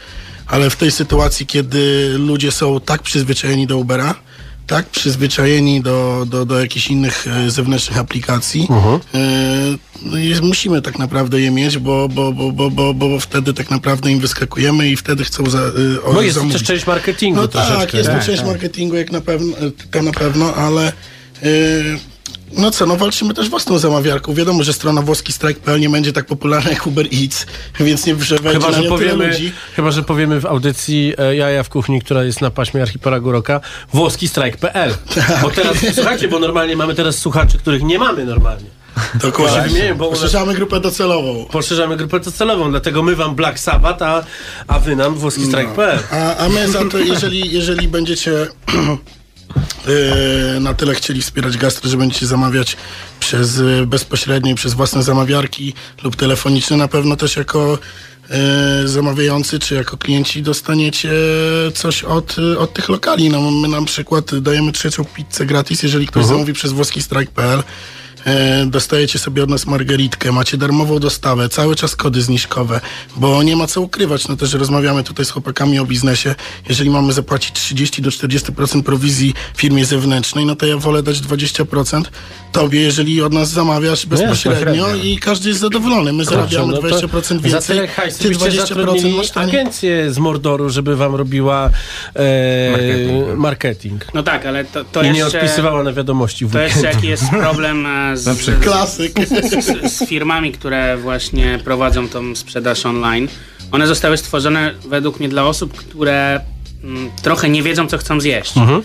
Ale 0.47 0.71
w 0.71 0.77
tej 0.77 0.91
sytuacji, 0.91 1.47
kiedy 1.47 2.15
ludzie 2.19 2.53
są 2.53 2.81
tak 2.81 3.03
przyzwyczajeni 3.03 3.67
do 3.67 3.77
Ubera, 3.79 4.15
tak 4.67 4.87
przyzwyczajeni 4.87 5.81
do, 5.81 6.27
do, 6.31 6.45
do 6.47 6.61
jakichś 6.61 6.87
innych 6.89 7.27
e, 7.27 7.51
zewnętrznych 7.51 7.99
aplikacji, 7.99 8.69
jest, 10.15 10.41
musimy 10.43 10.83
tak 10.83 10.99
naprawdę 10.99 11.41
je 11.41 11.51
mieć, 11.51 11.79
bo, 11.79 12.09
bo, 12.09 12.33
bo, 12.33 12.53
bo, 12.53 12.71
bo, 12.71 12.95
bo 12.95 13.21
wtedy 13.21 13.55
tak 13.55 13.71
naprawdę 13.71 14.11
im 14.11 14.21
wyskakujemy 14.21 14.89
i 14.91 14.97
wtedy 14.97 15.25
chcą 15.25 15.51
za, 15.51 15.59
e, 15.59 16.03
o- 16.05 16.13
Bo 16.15 16.23
jest 16.23 16.35
to 16.35 16.41
zamówić. 16.41 16.59
też 16.59 16.69
część 16.69 16.87
marketingu 16.87 17.41
No 17.41 17.49
tak, 17.49 17.95
jest 17.95 18.09
to 18.11 18.15
Tak, 18.17 18.25
część 18.27 18.39
tak. 18.39 18.49
marketingu 18.49 18.97
jak 18.97 19.13
na 19.13 19.21
pewno, 19.21 19.57
to 19.91 20.03
na 20.03 20.13
pewno, 20.13 20.55
ale 20.55 20.93
no 22.57 22.71
co, 22.71 22.87
no 22.87 22.97
walczymy 22.97 23.35
też 23.35 23.49
własną 23.49 23.79
zamawiarką. 23.79 24.35
Wiadomo, 24.35 24.63
że 24.63 24.73
strona 24.73 25.03
włoski 25.03 25.33
strike.pl 25.33 25.81
nie 25.81 25.91
będzie 25.91 26.13
tak 26.13 26.27
popularna 26.27 26.71
jak 26.71 26.87
Uber 26.87 27.07
Eats, 27.23 27.47
więc 27.81 28.07
nie 28.07 28.15
wejdzie 28.15 28.37
Chyba 28.53 28.71
na 28.71 28.83
że, 28.83 28.89
powiemy, 28.89 29.27
ludzi. 29.29 29.53
chyba, 29.77 29.91
że 29.91 30.03
powiemy 30.03 30.41
w 30.41 30.47
audycji 30.47 31.15
e, 31.19 31.37
Jaja 31.37 31.63
w 31.63 31.69
kuchni, 31.69 32.01
która 32.01 32.25
jest 32.25 32.41
na 32.41 32.51
paśmie 32.51 32.83
archipelagu 32.83 33.33
roka, 33.33 33.61
włoskistrajk.pl. 33.93 34.95
Bo 35.43 35.51
teraz, 35.51 35.77
słuchajcie, 35.95 36.29
bo 36.29 36.39
normalnie 36.39 36.77
mamy 36.77 36.95
teraz 36.95 37.19
słuchaczy, 37.19 37.59
których 37.59 37.83
nie 37.83 37.99
mamy 37.99 38.25
normalnie. 38.25 38.71
Dokładnie. 39.15 39.63
Wymieniają, 39.63 39.95
bo 39.95 40.11
Poszerzamy 40.11 40.55
grupę 40.55 40.81
docelową. 40.81 41.45
Poszerzamy 41.45 41.97
grupę 41.97 42.21
docelową, 42.21 42.71
dlatego 42.71 43.03
my 43.03 43.17
wam 43.17 43.35
Black 43.35 43.59
Sabbath, 43.59 44.03
a, 44.03 44.25
a 44.69 44.79
wy 44.79 44.97
nam 44.97 45.15
włoskistrajk.pl. 45.15 45.99
A, 46.11 46.37
a 46.37 46.49
my 46.49 46.69
za 46.69 46.85
to, 46.85 46.99
jeżeli, 46.99 47.53
jeżeli 47.53 47.89
będziecie 47.89 48.31
na 50.61 50.75
tyle 50.75 50.95
chcieli 50.95 51.23
wspierać 51.23 51.57
gastro, 51.57 51.91
że 51.91 51.97
będziecie 51.97 52.27
zamawiać 52.27 52.77
przez 53.21 53.57
yy, 53.59 53.87
bezpośrednio 53.87 54.55
przez 54.55 54.75
własne 54.75 55.03
zamawiarki 55.03 55.75
lub 56.03 56.17
telefoniczne, 56.17 56.77
na 56.77 56.89
pewno 56.89 57.17
też 57.17 57.37
jako 57.37 57.79
yy, 58.31 58.89
zamawiający 58.89 59.59
czy 59.59 59.75
jako 59.75 59.97
klienci 59.97 60.43
dostaniecie 60.43 61.11
coś 61.75 62.05
od, 62.05 62.39
yy, 62.39 62.59
od 62.59 62.73
tych 62.73 62.89
lokali. 62.89 63.31
No, 63.31 63.51
my 63.51 63.69
na 63.69 63.83
przykład 63.85 64.39
dajemy 64.39 64.73
trzecią 64.73 65.05
pizzę 65.05 65.47
gratis, 65.47 65.83
jeżeli 65.83 66.07
ktoś 66.07 66.23
Mhm. 66.23 66.35
zamówi 66.39 66.53
przez 66.53 66.73
włoskistrike.pl. 66.73 67.59
E, 67.59 67.63
dostajecie 68.67 69.19
sobie 69.19 69.43
od 69.43 69.51
nas 69.51 69.67
margeritkę, 69.67 70.33
macie 70.33 70.57
darmową 70.57 70.99
dostawę, 70.99 71.49
cały 71.49 71.77
czas 71.77 71.97
kody 71.97 72.23
zniżkowe, 72.23 72.81
bo 73.17 73.43
nie 73.43 73.57
ma 73.57 73.67
co 73.67 73.81
ukrywać, 73.81 74.29
no 74.29 74.37
też 74.37 74.53
rozmawiamy 74.55 75.05
tutaj 75.05 75.25
z 75.25 75.31
chłopakami 75.31 75.79
o 75.79 75.85
biznesie, 75.85 76.35
jeżeli 76.69 76.91
mamy 76.91 77.13
zapłacić 77.13 77.53
30 77.53 78.03
do 78.03 78.11
40% 78.11 78.83
prowizji 78.83 79.35
firmie 79.57 79.85
zewnętrznej, 79.85 80.47
no 80.47 80.57
to 80.57 80.67
ja 80.67 80.77
wolę 80.77 81.03
dać 81.03 81.21
20% 81.21 82.03
tobie, 82.53 82.81
jeżeli 82.81 83.23
od 83.23 83.33
nas 83.33 83.51
zamawiasz 83.51 84.07
bezpośrednio 84.07 84.63
bezpośrednio. 84.63 85.05
i 85.05 85.19
każdy 85.19 85.49
jest 85.49 85.61
zadowolony, 85.61 86.13
my 86.13 86.25
zarabiamy 86.25 86.73
no 86.73 86.79
to 86.79 86.89
20% 86.89 87.23
Za 87.23 87.35
więcej, 87.49 87.77
tyle 87.77 87.89
hajsu 87.89 88.23
ty 88.23 88.29
byście 88.29 88.51
20% 88.51 88.57
zatrudnili 88.57 89.17
masz 89.17 89.31
taniej. 89.31 89.51
agencję 89.61 90.13
z 90.13 90.19
Mordoru, 90.19 90.71
żeby 90.71 90.97
wam 90.97 91.15
robiła 91.15 91.71
e, 92.17 92.71
marketing. 92.71 93.39
marketing. 93.39 94.05
No 94.15 94.23
tak, 94.23 94.47
ale 94.47 94.65
to, 94.65 94.85
to 94.85 95.03
I 95.03 95.11
nie 95.11 95.19
jeszcze... 95.19 95.39
odpisywała 95.41 95.83
na 95.83 95.93
wiadomości 95.93 96.47
w 96.47 96.53
To 96.53 96.59
jeszcze 96.61 96.79
weekend. 96.81 96.95
jaki 96.97 97.09
jest 97.09 97.25
problem 97.31 97.87
e, 97.87 98.12
z, 98.17 98.23
z, 98.23 98.63
Klasyk. 98.63 99.13
z, 99.27 99.93
z 99.93 100.09
firmami, 100.09 100.53
które 100.53 100.97
właśnie 100.97 101.59
prowadzą 101.65 102.09
tą 102.09 102.37
sprzedaż 102.37 102.87
online. 102.87 103.29
One 103.73 103.87
zostały 103.87 104.17
stworzone 104.17 104.75
według 104.89 105.21
mnie 105.21 105.29
dla 105.29 105.45
osób, 105.45 105.73
które 105.73 106.41
mm, 106.85 107.11
trochę 107.23 107.49
nie 107.49 107.63
wiedzą, 107.63 107.87
co 107.87 107.99
chcą 107.99 108.21
zjeść. 108.21 108.57
Mhm. 108.57 108.83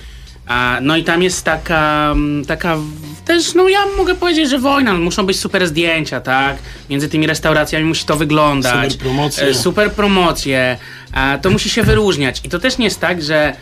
A, 0.48 0.80
no 0.82 0.98
i 0.98 1.04
tam 1.04 1.24
jest 1.24 1.46
taka, 1.46 2.10
mm, 2.12 2.46
taka 2.46 2.78
też, 3.26 3.54
no 3.54 3.68
ja 3.68 3.80
mogę 3.98 4.16
powiedzieć, 4.16 4.50
że 4.50 4.60
wojna, 4.60 4.94
no, 4.94 5.00
muszą 5.00 5.26
być 5.26 5.40
super 5.40 5.68
zdjęcia, 5.68 6.22
tak? 6.22 6.58
Między 6.90 7.10
tymi 7.10 7.28
restauracjami 7.28 7.86
musi 7.86 8.06
to 8.06 8.16
wyglądać. 8.16 8.92
Super 8.92 9.06
promocje. 9.06 9.44
E, 9.48 9.54
Super 9.54 9.92
promocje. 9.92 10.78
A, 11.14 11.38
to 11.42 11.50
musi 11.50 11.70
się 11.70 11.84
wyróżniać. 11.84 12.42
I 12.44 12.50
to 12.50 12.60
też 12.60 12.78
nie 12.78 12.86
jest 12.86 13.00
tak, 13.00 13.24
że 13.24 13.54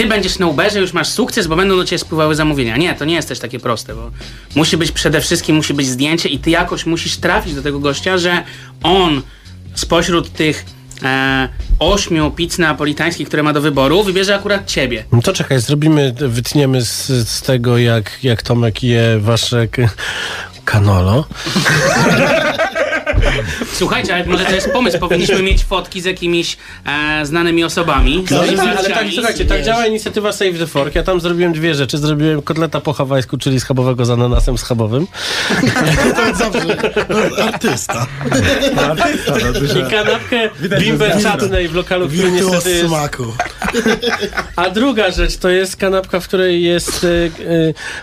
ty 0.00 0.06
będziesz 0.06 0.38
na 0.38 0.46
Uberze, 0.46 0.80
już 0.80 0.92
masz 0.92 1.08
sukces, 1.08 1.46
bo 1.46 1.56
będą 1.56 1.76
do 1.76 1.84
ciebie 1.84 1.98
spływały 1.98 2.34
zamówienia. 2.34 2.76
Nie, 2.76 2.94
to 2.94 3.04
nie 3.04 3.14
jest 3.14 3.28
też 3.28 3.38
takie 3.38 3.58
proste, 3.58 3.94
bo 3.94 4.10
musi 4.54 4.76
być 4.76 4.92
przede 4.92 5.20
wszystkim, 5.20 5.56
musi 5.56 5.74
być 5.74 5.86
zdjęcie 5.86 6.28
i 6.28 6.38
ty 6.38 6.50
jakoś 6.50 6.86
musisz 6.86 7.16
trafić 7.16 7.54
do 7.54 7.62
tego 7.62 7.78
gościa, 7.78 8.18
że 8.18 8.42
on 8.82 9.22
spośród 9.74 10.32
tych 10.32 10.64
e, 11.02 11.48
ośmiu 11.78 12.30
pizz 12.30 12.58
neapolitańskich, 12.58 13.28
które 13.28 13.42
ma 13.42 13.52
do 13.52 13.60
wyboru, 13.60 14.02
wybierze 14.02 14.34
akurat 14.34 14.66
ciebie. 14.66 15.04
No 15.12 15.22
to 15.22 15.32
czekaj, 15.32 15.60
zrobimy, 15.60 16.14
wytniemy 16.18 16.82
z, 16.84 17.06
z 17.28 17.42
tego, 17.42 17.78
jak, 17.78 18.18
jak 18.22 18.42
Tomek 18.42 18.82
je 18.82 19.18
wasze 19.20 19.68
k- 19.68 19.82
kanolo. 20.64 21.24
Słuchajcie, 23.78 24.14
ale 24.14 24.26
może 24.26 24.44
to 24.44 24.54
jest 24.54 24.70
pomysł. 24.70 24.98
Powinniśmy 24.98 25.42
mieć 25.42 25.64
fotki 25.64 26.00
z 26.00 26.04
jakimiś 26.04 26.56
e, 26.86 27.26
znanymi 27.26 27.64
osobami. 27.64 28.24
No 28.30 28.44
i 28.44 28.56
tak, 28.56 28.76
ale 28.76 28.90
tak, 28.90 29.06
słuchajcie, 29.14 29.44
tak 29.44 29.62
działa 29.62 29.86
inicjatywa 29.86 30.32
Save 30.32 30.58
the 30.58 30.66
Fork. 30.66 30.94
Ja 30.94 31.02
tam 31.02 31.20
zrobiłem 31.20 31.52
dwie 31.52 31.74
rzeczy. 31.74 31.98
Zrobiłem 31.98 32.42
kotleta 32.42 32.80
po 32.80 32.92
hawajsku, 32.92 33.38
czyli 33.38 33.60
schabowego 33.60 34.04
z 34.04 34.10
ananasem 34.10 34.58
schabowym. 34.58 35.06
to 36.16 36.26
jest 36.26 36.38
zawsze 36.38 36.76
no, 37.08 37.44
artysta. 37.44 38.06
I 39.78 39.90
kanapkę 39.90 40.50
bimber 40.78 41.22
czatnej 41.22 41.68
w 41.68 41.74
lokalu, 41.74 42.08
który 42.08 42.30
Wirtuos 42.30 42.52
niestety 42.52 42.76
jest... 42.76 42.88
smaku. 42.88 43.24
A 44.56 44.70
druga 44.70 45.10
rzecz 45.10 45.36
to 45.36 45.48
jest 45.48 45.76
kanapka, 45.76 46.20
w 46.20 46.28
której 46.28 46.62
jest 46.62 47.04
e, 47.04 47.08
e, 47.08 47.30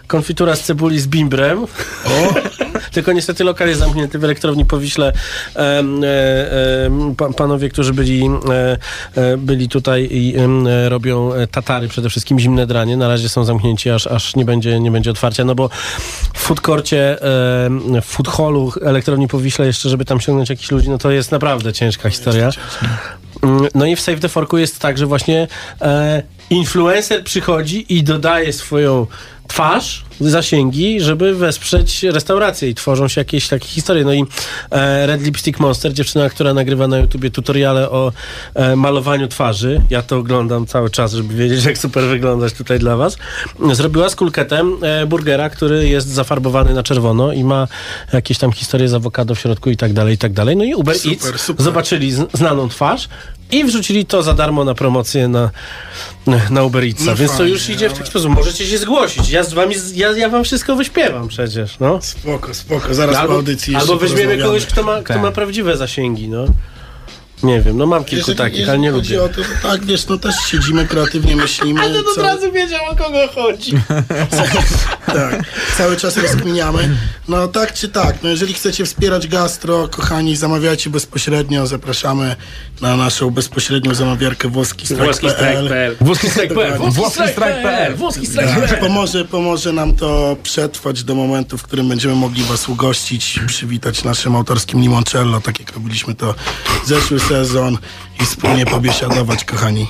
konfitura 0.07 0.55
z 0.55 0.63
cebuli 0.63 0.99
z 0.99 1.07
bimbrem. 1.07 1.65
Tylko 2.91 3.11
niestety 3.11 3.43
lokal 3.43 3.67
jest 3.67 3.79
zamknięty 3.79 4.19
w 4.19 4.23
elektrowni 4.23 4.65
po 4.65 4.79
E, 5.55 7.33
panowie, 7.37 7.69
którzy 7.69 7.93
byli, 7.93 8.29
e, 8.49 8.77
e, 9.15 9.37
byli 9.37 9.69
tutaj 9.69 10.07
i 10.11 10.35
robią 10.87 11.31
tatary, 11.51 11.87
przede 11.87 12.09
wszystkim 12.09 12.39
zimne 12.39 12.67
dranie, 12.67 12.97
na 12.97 13.07
razie 13.07 13.29
są 13.29 13.43
zamknięci, 13.43 13.89
aż, 13.89 14.07
aż 14.07 14.35
nie, 14.35 14.45
będzie, 14.45 14.79
nie 14.79 14.91
będzie 14.91 15.11
otwarcia, 15.11 15.45
no 15.45 15.55
bo 15.55 15.69
w 16.33 16.39
food 16.39 16.61
courcie, 16.61 17.21
em, 17.65 18.01
w 18.01 18.05
food 18.05 18.27
hallu 18.27 18.73
elektrowni 18.81 19.27
po 19.27 19.39
Wiśle 19.39 19.65
jeszcze, 19.65 19.89
żeby 19.89 20.05
tam 20.05 20.21
ściągnąć 20.21 20.49
jakichś 20.49 20.71
ludzi, 20.71 20.89
no 20.89 20.97
to 20.97 21.11
jest 21.11 21.31
naprawdę 21.31 21.73
ciężka 21.73 22.09
historia. 22.09 22.49
Mm, 23.43 23.67
No 23.75 23.85
i 23.85 23.95
w 23.95 24.01
Save 24.01 24.19
the 24.19 24.29
Forku 24.29 24.57
jest 24.57 24.79
tak, 24.79 24.97
że 24.97 25.05
właśnie 25.05 25.47
influencer 26.49 27.23
przychodzi 27.23 27.93
i 27.97 28.03
dodaje 28.03 28.53
swoją 28.53 29.07
twarz, 29.47 30.05
zasięgi, 30.19 31.01
żeby 31.01 31.35
wesprzeć 31.35 32.03
restaurację 32.03 32.69
i 32.69 32.75
tworzą 32.75 33.07
się 33.07 33.21
jakieś 33.21 33.47
takie 33.47 33.67
historie. 33.67 34.05
No 34.05 34.13
i 34.13 34.25
e, 34.71 35.07
Red 35.07 35.21
Lipstick 35.21 35.59
Monster, 35.59 35.93
dziewczyna, 35.93 36.29
która 36.29 36.53
nagrywa 36.53 36.87
na 36.87 36.97
YouTubie 36.97 37.31
tutoriale 37.31 37.89
o 37.89 38.11
e, 38.53 38.75
malowaniu 38.75 39.27
twarzy, 39.27 39.81
ja 39.89 40.01
to 40.01 40.17
oglądam 40.17 40.65
cały 40.65 40.89
czas, 40.89 41.13
żeby 41.13 41.33
wiedzieć, 41.33 41.65
jak 41.65 41.77
super 41.77 42.03
wyglądać 42.03 42.53
tutaj 42.53 42.79
dla 42.79 42.97
was, 42.97 43.17
zrobiła 43.71 44.09
z 44.09 44.15
kulketem 44.15 44.77
e, 44.81 45.05
burgera, 45.05 45.49
który 45.49 45.87
jest 45.87 46.07
zafarbowany 46.07 46.73
na 46.73 46.83
czerwono 46.83 47.33
i 47.33 47.43
ma 47.43 47.67
jakieś 48.13 48.37
tam 48.37 48.51
historie 48.51 48.87
z 48.87 48.93
awokado 48.93 49.35
w 49.35 49.39
środku 49.39 49.69
i 49.69 49.77
tak 49.77 49.93
dalej, 49.93 50.15
i 50.15 50.17
tak 50.17 50.33
dalej. 50.33 50.55
No 50.55 50.63
i 50.63 50.75
Uber 50.75 50.99
Super, 50.99 51.11
Eats 51.11 51.41
super. 51.41 51.65
zobaczyli 51.65 52.11
znaną 52.33 52.69
twarz 52.69 53.09
i 53.51 53.63
wrzucili 53.63 54.05
to 54.05 54.23
za 54.23 54.33
darmo 54.33 54.63
na 54.63 54.73
promocję 54.75 55.27
na, 55.27 55.51
na 56.49 56.63
Uber 56.63 56.83
Eatsa, 56.83 57.03
No 57.05 57.15
więc 57.15 57.31
to 57.31 57.37
fajnie, 57.37 57.51
już 57.53 57.69
idzie 57.69 57.87
w 57.89 57.91
ale- 57.91 57.97
taki 57.99 58.09
sposób. 58.09 58.31
Możecie 58.35 58.65
się 58.65 58.77
zgłosić. 58.77 59.29
Ja 59.29 59.43
z 59.43 59.53
wami, 59.53 59.75
ja, 59.95 60.11
ja 60.11 60.29
wam 60.29 60.43
wszystko 60.43 60.75
wyśpiewam 60.75 61.27
przecież, 61.27 61.79
no. 61.79 61.99
Spoko, 62.01 62.53
spoko. 62.53 62.93
Zaraz 62.93 63.15
po 63.15 63.21
albo, 63.21 63.33
audycji 63.33 63.73
jeszcze 63.73 63.91
albo 63.91 63.99
weźmiemy 64.01 64.37
kogoś, 64.37 64.65
kto 64.65 64.83
ma, 64.83 64.95
kto 65.01 65.13
Tak. 65.13 65.21
ma 65.21 65.31
prawdziwe 65.31 65.77
zasięgi, 65.77 66.27
no. 66.27 66.45
Nie 67.43 67.61
wiem, 67.61 67.77
no 67.77 67.85
mam 67.85 68.03
kilku 68.03 68.17
Jeżeli- 68.31 68.37
takich, 68.37 68.59
jeżeli 68.59 68.69
ale 68.71 68.79
nie 68.79 68.91
lubię. 68.91 69.23
O 69.23 69.29
to, 69.29 69.35
to 69.35 69.67
tak, 69.67 69.85
wiesz, 69.85 70.07
no 70.07 70.17
też 70.17 70.35
siedzimy, 70.51 70.87
kreatywnie 70.87 71.35
myślimy. 71.35 71.81
Ale 71.81 71.99
od 71.99 72.17
razu 72.17 72.51
wiedział, 72.51 72.79
o 72.89 72.95
kogo 72.95 73.27
chodzi. 73.35 73.71
tak, 75.05 75.43
cały 75.77 75.97
czas 75.97 76.17
rozkminiamy. 76.17 76.97
No 77.27 77.47
tak 77.47 77.73
czy 77.73 77.89
tak, 77.89 78.23
no 78.23 78.29
jeżeli 78.29 78.53
chcecie 78.53 78.85
wspierać 78.85 79.27
gastro, 79.27 79.87
kochani, 79.87 80.35
zamawiajcie 80.35 80.89
bezpośrednio, 80.89 81.67
zapraszamy 81.67 82.35
na 82.81 82.97
naszą 82.97 83.29
bezpośrednią 83.29 83.93
zamawiarkę 83.93 84.47
włoski 84.47 84.95
Włoski 84.95 85.29
strike.pl. 85.29 85.95
Włoski 86.01 86.29
strike.pl. 86.29 86.71
Dokładnie. 86.71 86.91
Włoski 86.95 87.23
strike.pl. 87.23 87.95
Włoski 87.95 88.27
Tak, 88.27 88.79
pomoże, 88.79 89.25
pomoże 89.25 89.73
nam 89.73 89.95
to 89.95 90.37
przetrwać 90.43 91.03
do 91.03 91.15
momentu, 91.15 91.57
w 91.57 91.63
którym 91.63 91.89
będziemy 91.89 92.15
mogli 92.15 92.43
Was 92.43 92.69
ugościć, 92.69 93.39
przywitać 93.47 94.03
naszym 94.03 94.35
autorskim 94.35 94.81
limoncello, 94.81 95.41
tak 95.41 95.59
jak 95.59 95.73
robiliśmy 95.73 96.15
to 96.15 96.35
zeszły 96.85 97.19
sezon 97.27 97.77
i 98.21 98.25
wspólnie 98.25 98.65
pobiesiadować, 98.65 99.45
kochani. 99.45 99.87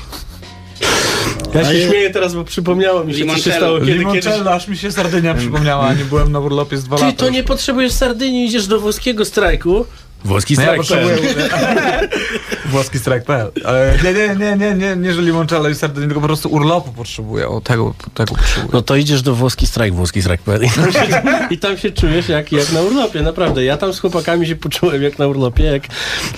Ja 1.53 1.65
się 1.65 1.73
je- 1.73 1.87
śmieję 1.89 2.09
teraz, 2.09 2.35
bo 2.35 2.43
przypomniało 2.43 3.03
mi 3.03 3.13
się, 3.13 3.19
co 3.19 3.19
się 3.19 3.25
Limoncello. 3.25 3.55
stało 3.57 3.79
kiedy 3.79 3.91
kiedyś... 3.91 3.99
Limoncello, 3.99 4.53
aż 4.53 4.67
mi 4.67 4.77
się 4.77 4.91
Sardynia 4.91 5.33
przypomniała, 5.33 5.85
a 5.87 5.93
nie 5.93 6.05
byłem 6.05 6.31
na 6.31 6.39
urlopie 6.39 6.77
z 6.77 6.83
dwa 6.83 6.97
Ty 6.97 7.03
lata. 7.03 7.17
to 7.17 7.25
już. 7.25 7.33
nie 7.35 7.43
potrzebujesz 7.43 7.91
Sardynii, 7.91 8.45
idziesz 8.45 8.67
do 8.67 8.79
włoskiego 8.79 9.25
strajku. 9.25 9.85
Włoski 10.25 10.55
No 10.57 10.75
potrzebuję 10.75 11.17
włoski 12.71 12.99
strike.pl. 12.99 13.51
Ale 13.65 13.97
Nie, 14.03 14.13
nie, 14.13 14.35
nie, 14.35 14.55
nie, 14.57 14.73
nie, 14.75 14.95
nie, 14.95 15.13
że 15.13 15.21
limoncello 15.21 15.69
i 15.69 15.75
Sardynii, 15.75 16.07
tylko 16.07 16.21
po 16.21 16.27
prostu 16.27 16.49
urlopu 16.49 16.91
potrzebuję. 16.91 17.47
O, 17.47 17.61
tego, 17.61 17.93
tego 18.13 18.35
potrzebuję. 18.35 18.69
No 18.73 18.81
to 18.81 18.95
idziesz 18.95 19.21
do 19.21 19.35
włoski 19.35 19.67
strajk, 19.67 19.93
włoski 19.93 20.21
strajk.pl 20.21 20.63
i, 20.65 20.69
tam 20.69 20.91
się- 20.91 21.21
i 21.49 21.57
tam 21.57 21.77
się 21.77 21.91
czujesz 21.91 22.29
jak, 22.29 22.51
jak 22.51 22.71
na 22.71 22.81
urlopie, 22.81 23.21
naprawdę. 23.21 23.63
Ja 23.63 23.77
tam 23.77 23.93
z 23.93 23.99
chłopakami 23.99 24.47
się 24.47 24.55
poczułem 24.55 25.03
jak 25.03 25.19
na 25.19 25.27
urlopie, 25.27 25.63
jak... 25.63 25.83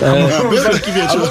E, 0.02 0.28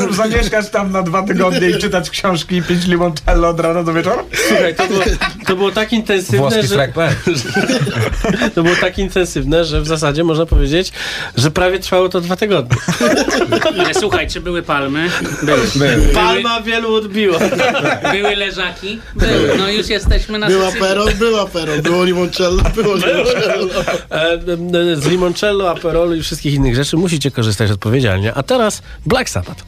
A, 0.09 0.13
zamieszkać 0.13 0.69
tam 0.69 0.91
na 0.91 1.01
dwa 1.01 1.23
tygodnie 1.23 1.69
i 1.69 1.77
czytać 1.77 2.09
książki 2.09 2.55
i 2.55 2.61
pić 2.63 2.87
limoncello 2.87 3.49
od 3.49 3.59
rana 3.59 3.83
do 3.83 3.93
wieczoru? 3.93 4.21
słuchaj, 4.47 4.75
to 4.75 4.87
było, 4.87 5.03
to 5.47 5.55
było 5.55 5.71
tak 5.71 5.93
intensywne, 5.93 6.37
Włoski 6.39 6.61
że... 6.61 6.67
strike.pl. 6.67 7.15
To 8.55 8.63
było 8.63 8.75
tak 8.81 8.97
intensywne, 8.99 9.65
że 9.65 9.81
w 9.81 9.87
zasadzie 9.87 10.23
można 10.23 10.45
powiedzieć, 10.45 10.91
że 11.35 11.51
prawie 11.51 11.79
trwało 11.79 12.09
to 12.09 12.21
dwa 12.21 12.35
tygodnie. 12.39 12.77
Ale 13.79 13.93
słuchaj, 13.93 14.27
czy 14.27 14.41
były 14.41 14.63
palmy? 14.63 15.09
Były. 15.43 15.67
Palma 16.13 16.61
wielu 16.61 16.93
odbiła. 16.95 17.39
Były 18.11 18.35
leżaki? 18.35 18.99
Były. 19.15 19.57
No 19.57 19.69
już 19.69 19.87
jesteśmy 19.87 20.39
na 20.39 20.47
Była 20.47 20.65
Sycylii. 20.65 20.87
Perol, 20.87 21.13
była 21.13 21.45
Perol, 21.45 21.81
było 21.81 22.03
limoncello, 22.03 22.63
było 22.75 22.95
limoncello. 22.95 23.81
E, 24.11 24.33
e, 24.91 24.95
Z 24.95 25.05
limoncello, 25.05 25.71
aperolu 25.71 26.15
i 26.15 26.21
wszystkich 26.21 26.53
innych 26.53 26.75
rzeczy 26.75 26.97
musicie 26.97 27.31
korzystać 27.31 27.71
odpowiedzialnie. 27.71 28.33
A 28.33 28.43
teraz 28.43 28.81
Black 29.05 29.29
Sabbath. 29.29 29.63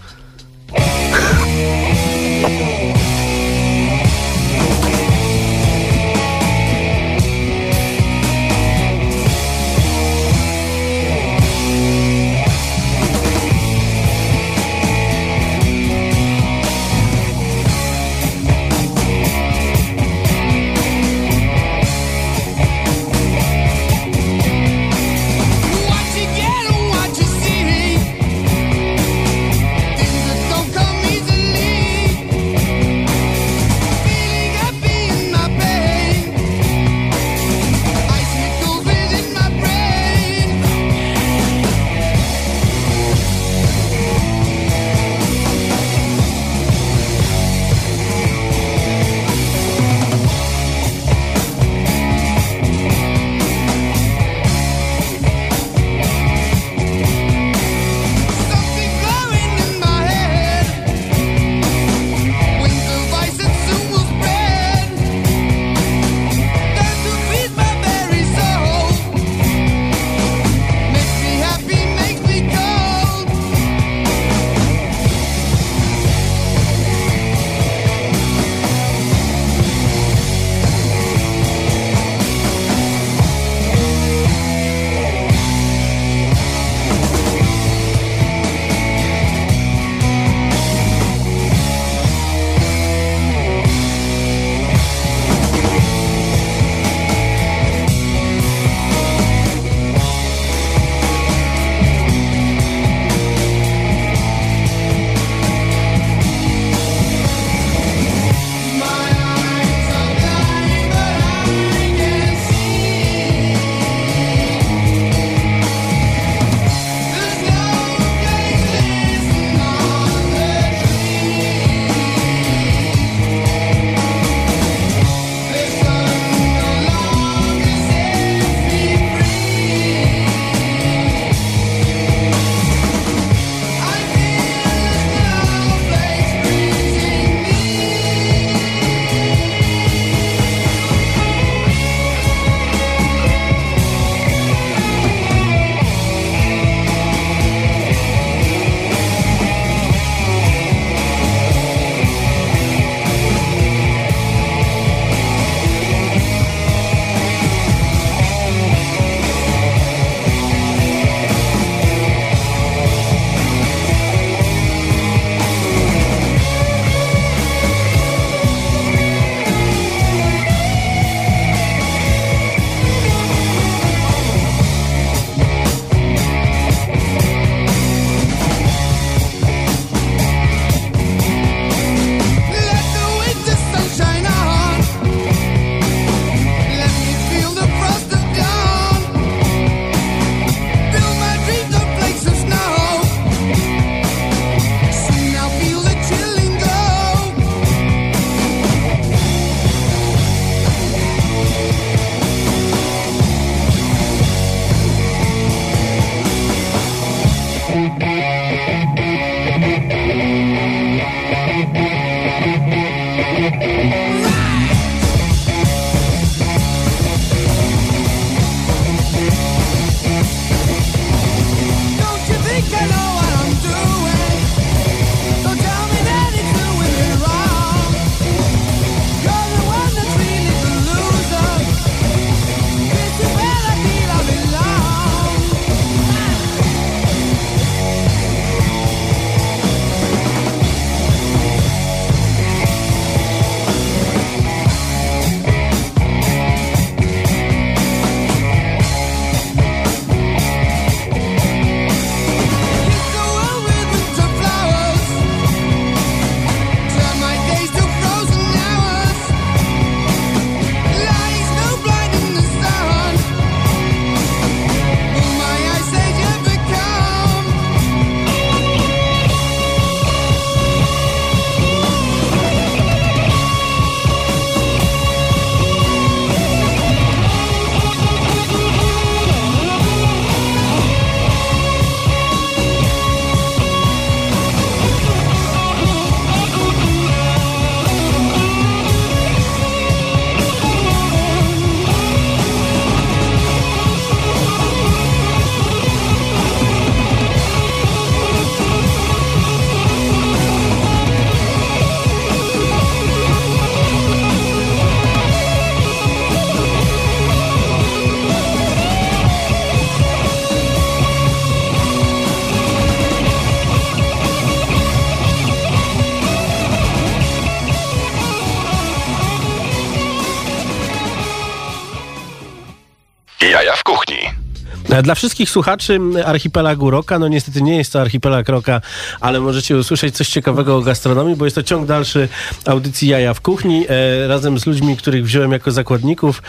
Dla 325.04 325.16
wszystkich 325.16 325.50
słuchaczy 325.50 326.00
archipelagu 326.26 326.90
Roka, 326.90 327.20
no 327.20 327.28
niestety 327.28 327.62
nie 327.62 327.78
jest 327.78 327.94
to 327.94 328.02
archipelag 328.02 328.50
Roka, 328.50 328.82
ale 329.20 329.40
możecie 329.40 329.78
usłyszeć 329.78 330.16
coś 330.16 330.30
ciekawego 330.30 330.78
o 330.78 330.82
gastronomii, 330.82 331.36
bo 331.36 331.46
jest 331.46 331.56
to 331.56 331.64
ciąg 331.64 331.88
dalszy 331.88 332.28
audycji 332.66 333.08
Jaja 333.08 333.34
w 333.34 333.42
kuchni, 333.42 333.86
e, 333.90 334.28
razem 334.28 334.60
z 334.60 334.66
ludźmi, 334.66 334.98
których 334.98 335.26
wziąłem 335.26 335.52
jako 335.52 335.72
zakładników. 335.72 336.42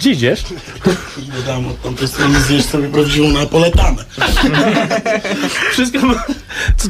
Gdzie 0.00 0.10
idziesz? 0.10 0.44
I 1.18 1.22
dodam 1.22 1.66
od 1.66 1.82
tamtej 1.82 2.08
strony 2.08 2.40
zjeść 2.40 2.68
sobie 2.68 2.88
prawdziwą 2.88 3.28
napoletanę. 3.28 4.04
Wszystko, 5.72 5.98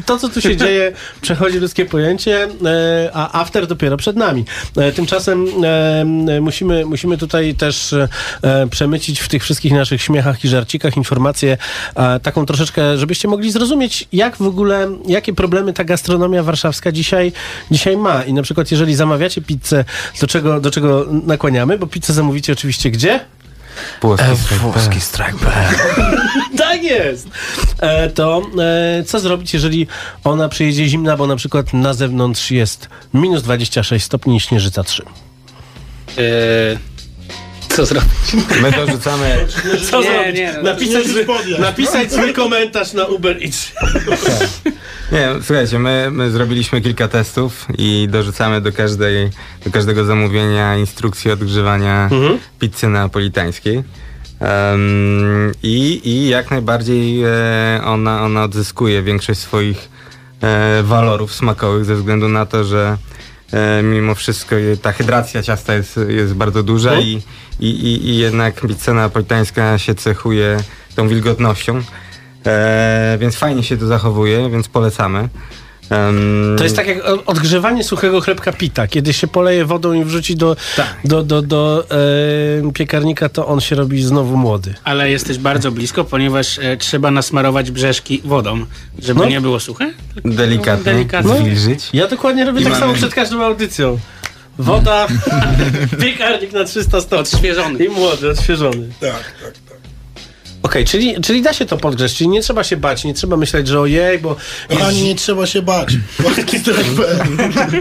to, 0.05 0.19
co 0.19 0.29
tu 0.29 0.41
się 0.41 0.57
dzieje, 0.57 0.93
przechodzi 1.21 1.59
ludzkie 1.59 1.85
pojęcie, 1.85 2.47
e, 2.65 3.09
a 3.13 3.41
after 3.41 3.67
dopiero 3.67 3.97
przed 3.97 4.15
nami. 4.15 4.45
E, 4.77 4.91
Tymczasem 4.91 5.47
e, 5.63 6.41
musimy, 6.41 6.85
musimy 6.85 7.17
tutaj 7.17 7.55
też 7.55 7.95
przemycić 8.69 9.19
w 9.19 9.27
tych 9.27 9.43
wszystkich 9.43 9.71
naszych 9.71 10.01
śmiechach 10.01 10.45
i 10.45 10.47
żarcikach 10.47 10.97
informację 10.97 11.57
taką 12.23 12.45
troszeczkę, 12.45 12.97
żebyście 12.97 13.27
mogli 13.27 13.51
zrozumieć, 13.51 14.07
jak 14.13 14.37
w 14.37 14.41
ogóle, 14.41 14.87
jakie 15.07 15.33
problemy 15.33 15.73
ta 15.73 15.83
gastronomia 15.83 16.43
warszawska 16.43 16.91
dzisiaj, 16.91 17.31
dzisiaj 17.71 17.97
ma. 17.97 18.23
I 18.23 18.33
na 18.33 18.41
przykład, 18.41 18.71
jeżeli 18.71 18.95
zamawiacie 18.95 19.41
pizzę, 19.41 19.85
do 20.21 20.27
czego, 20.27 20.61
do 20.61 20.71
czego 20.71 21.05
nakłaniamy, 21.09 21.77
bo 21.77 21.87
pizzę 21.87 22.13
zamówicie 22.13 22.53
oczywiście 22.53 22.91
gdzie? 22.97 23.19
Włoski 24.61 25.01
strike.pl 25.01 25.75
Tak 26.57 26.83
jest! 26.83 27.27
E, 27.79 28.09
to 28.09 28.41
e, 28.99 29.03
co 29.03 29.19
zrobić, 29.19 29.53
jeżeli 29.53 29.87
ona 30.23 30.49
przyjedzie 30.49 30.87
zimna, 30.87 31.17
bo 31.17 31.27
na 31.27 31.35
przykład 31.35 31.73
na 31.73 31.93
zewnątrz 31.93 32.51
jest 32.51 32.89
minus 33.13 33.43
26 33.43 34.05
stopni 34.05 34.37
i 34.37 34.39
śnieżyca 34.39 34.83
3? 34.83 35.03
Yy, 36.17 36.23
co 37.77 37.85
zrobić? 37.85 38.33
My 38.61 38.71
dorzucamy... 38.71 39.47
Co 39.91 40.01
Nie, 40.01 40.07
zrobić? 40.07 40.35
nie, 40.35 40.53
no. 40.57 40.63
napisać, 40.63 41.05
Nie 41.47 41.59
napisać 41.59 42.11
swój 42.11 42.33
komentarz 42.33 42.93
na 42.93 43.05
Uber 43.05 43.43
Eats. 43.43 43.71
Nie, 45.11 45.29
słuchajcie, 45.43 45.79
my, 45.79 46.09
my 46.11 46.31
zrobiliśmy 46.31 46.81
kilka 46.81 47.07
testów 47.07 47.65
i 47.77 48.07
dorzucamy 48.11 48.61
do, 48.61 48.71
każdej, 48.71 49.29
do 49.65 49.71
każdego 49.71 50.05
zamówienia 50.05 50.77
instrukcję 50.77 51.33
odgrzewania 51.33 52.09
pizzy 52.59 52.87
neapolitańskiej. 52.87 53.83
Em, 54.39 55.51
i, 55.63 56.01
I 56.03 56.27
jak 56.27 56.51
najbardziej 56.51 57.23
e, 57.23 57.81
ona, 57.85 58.21
ona 58.21 58.43
odzyskuje 58.43 59.03
większość 59.03 59.39
swoich 59.39 59.89
e, 60.41 60.83
walorów 60.83 61.33
smakowych 61.33 61.85
ze 61.85 61.95
względu 61.95 62.27
na 62.27 62.45
to, 62.45 62.63
że 62.63 62.97
mimo 63.83 64.15
wszystko 64.15 64.55
ta 64.81 64.91
hydracja 64.91 65.43
ciasta 65.43 65.73
jest, 65.73 65.99
jest 66.07 66.33
bardzo 66.33 66.63
duża 66.63 66.89
Mhm. 66.89 67.07
i, 67.07 67.21
i, 67.59 68.09
i, 68.09 68.17
jednak 68.17 68.61
pizza 68.61 68.93
neapolitańska 68.93 69.77
się 69.77 69.95
cechuje 69.95 70.57
tą 70.95 71.07
wilgotnością. 71.07 71.81
E, 72.45 73.17
więc 73.19 73.35
fajnie 73.35 73.63
się 73.63 73.77
to 73.77 73.87
zachowuje, 73.87 74.49
więc 74.49 74.67
polecamy. 74.67 75.29
Em, 75.89 76.55
To 76.57 76.63
jest 76.63 76.75
tak 76.75 76.87
jak 76.87 76.97
odgrzewanie 77.25 77.83
suchego 77.83 78.21
chlebka 78.21 78.53
pita. 78.53 78.87
Kiedy 78.87 79.13
się 79.13 79.27
poleje 79.27 79.65
wodą 79.65 79.93
i 79.93 80.03
wrzuci 80.03 80.35
do, 80.35 80.55
do, 81.03 81.23
do, 81.23 81.41
do 81.41 81.85
e, 82.67 82.71
piekarnika, 82.73 83.29
to 83.29 83.47
on 83.47 83.61
się 83.61 83.75
robi 83.75 84.03
znowu 84.03 84.37
młody. 84.37 84.73
Ale 84.83 85.09
jesteś 85.11 85.37
bardzo 85.37 85.71
blisko, 85.71 86.03
ponieważ 86.03 86.59
e, 86.59 86.77
trzeba 86.77 87.11
nasmarować 87.11 87.71
brzeszki 87.71 88.21
wodą, 88.25 88.65
żeby 88.99 89.19
No. 89.19 89.25
nie 89.29 89.41
było 89.41 89.59
suche. 89.59 89.93
delikatnie, 90.25 90.93
Delikatnie. 90.93 91.35
zwilżyć. 91.39 91.89
Ja 91.93 92.07
dokładnie 92.07 92.45
robię 92.45 92.61
I 92.61 92.63
tak 92.63 92.71
mamy- 92.73 92.81
samo 92.85 92.93
przed 92.93 93.13
każdą 93.13 93.43
audycją. 93.43 93.99
Woda, 94.59 95.07
piekarnik 96.01 96.53
na 96.53 96.63
300 96.63 97.01
stopni. 97.01 97.17
Odświeżony. 97.19 97.85
I 97.85 97.89
młody, 97.89 98.29
odświeżony. 98.29 98.89
Tak, 98.99 99.11
tak, 99.11 99.53
Okej, 100.63 100.85
czyli, 100.85 101.21
czyli 101.21 101.41
da 101.41 101.53
się 101.53 101.65
to 101.65 101.77
podgrzeć, 101.77 102.15
czyli 102.15 102.27
nie 102.27 102.41
trzeba 102.41 102.63
się 102.63 102.77
bać, 102.77 103.03
nie 103.03 103.13
trzeba 103.13 103.37
myśleć, 103.37 103.67
że 103.67 103.79
ojej, 103.79 104.19
bo... 104.19 104.35
Kochani, 104.69 105.03
nie 105.03 105.15
trzeba 105.15 105.45
się 105.45 105.61
bać. 105.61 105.93
Strike.pl 106.21 106.85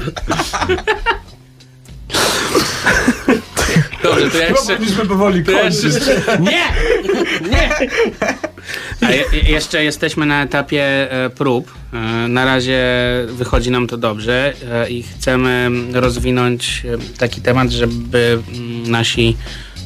Dobrze, 4.02 4.30
to 4.30 4.38
ja 4.38 4.48
jeszcze... 4.48 4.76
Powinniśmy 4.76 5.06
powoli 5.06 5.44
kończyć. 5.44 5.94
nie! 6.40 6.64
Nie! 7.50 7.70
A 9.00 9.10
je, 9.12 9.24
je- 9.32 9.50
jeszcze 9.52 9.84
jesteśmy 9.84 10.26
na 10.26 10.42
etapie 10.42 11.12
e, 11.12 11.30
prób. 11.30 11.74
E, 11.92 11.96
na 12.28 12.44
razie 12.44 12.84
wychodzi 13.28 13.70
nam 13.70 13.86
to 13.86 13.96
dobrze 13.96 14.52
e, 14.72 14.90
i 14.90 15.02
chcemy 15.02 15.70
rozwinąć 15.92 16.82
e, 17.14 17.18
taki 17.18 17.40
temat, 17.40 17.70
żeby 17.70 18.38
mm, 18.48 18.90
nasi 18.90 19.36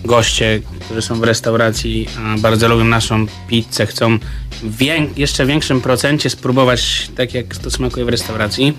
goście, 0.05 0.61
którzy 0.85 1.03
są 1.03 1.15
w 1.21 1.23
restauracji, 1.25 2.09
bardzo 2.39 2.69
lubią 2.69 2.85
naszą 2.85 3.27
pizzę, 3.49 3.87
chcą 3.87 4.19
w 4.63 4.77
wię- 4.77 5.07
jeszcze 5.17 5.47
większym 5.47 5.81
procencie 5.81 6.31
spróbować 6.31 7.09
tak, 7.17 7.35
jak 7.35 7.57
to 7.57 7.71
smakuje 7.71 8.05
w 8.05 8.09
restauracji. 8.09 8.73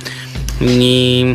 I 0.61 1.25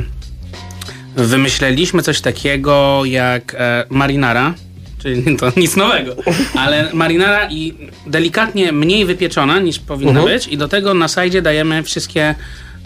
wymyśleliśmy 1.16 2.02
coś 2.02 2.20
takiego 2.20 3.02
jak 3.04 3.54
e, 3.58 3.84
marinara, 3.90 4.54
czyli 5.02 5.22
to 5.40 5.52
nic 5.56 5.76
nowego, 5.76 6.16
ale 6.58 6.90
marinara 6.94 7.50
i 7.50 7.74
delikatnie 8.06 8.72
mniej 8.72 9.04
wypieczona 9.04 9.58
niż 9.60 9.78
powinna 9.78 10.10
Mhm. 10.20 10.26
być 10.38 10.46
i 10.48 10.56
do 10.56 10.68
tego 10.68 10.94
na 10.94 11.08
sajdzie 11.08 11.42
dajemy 11.42 11.82
wszystkie 11.82 12.34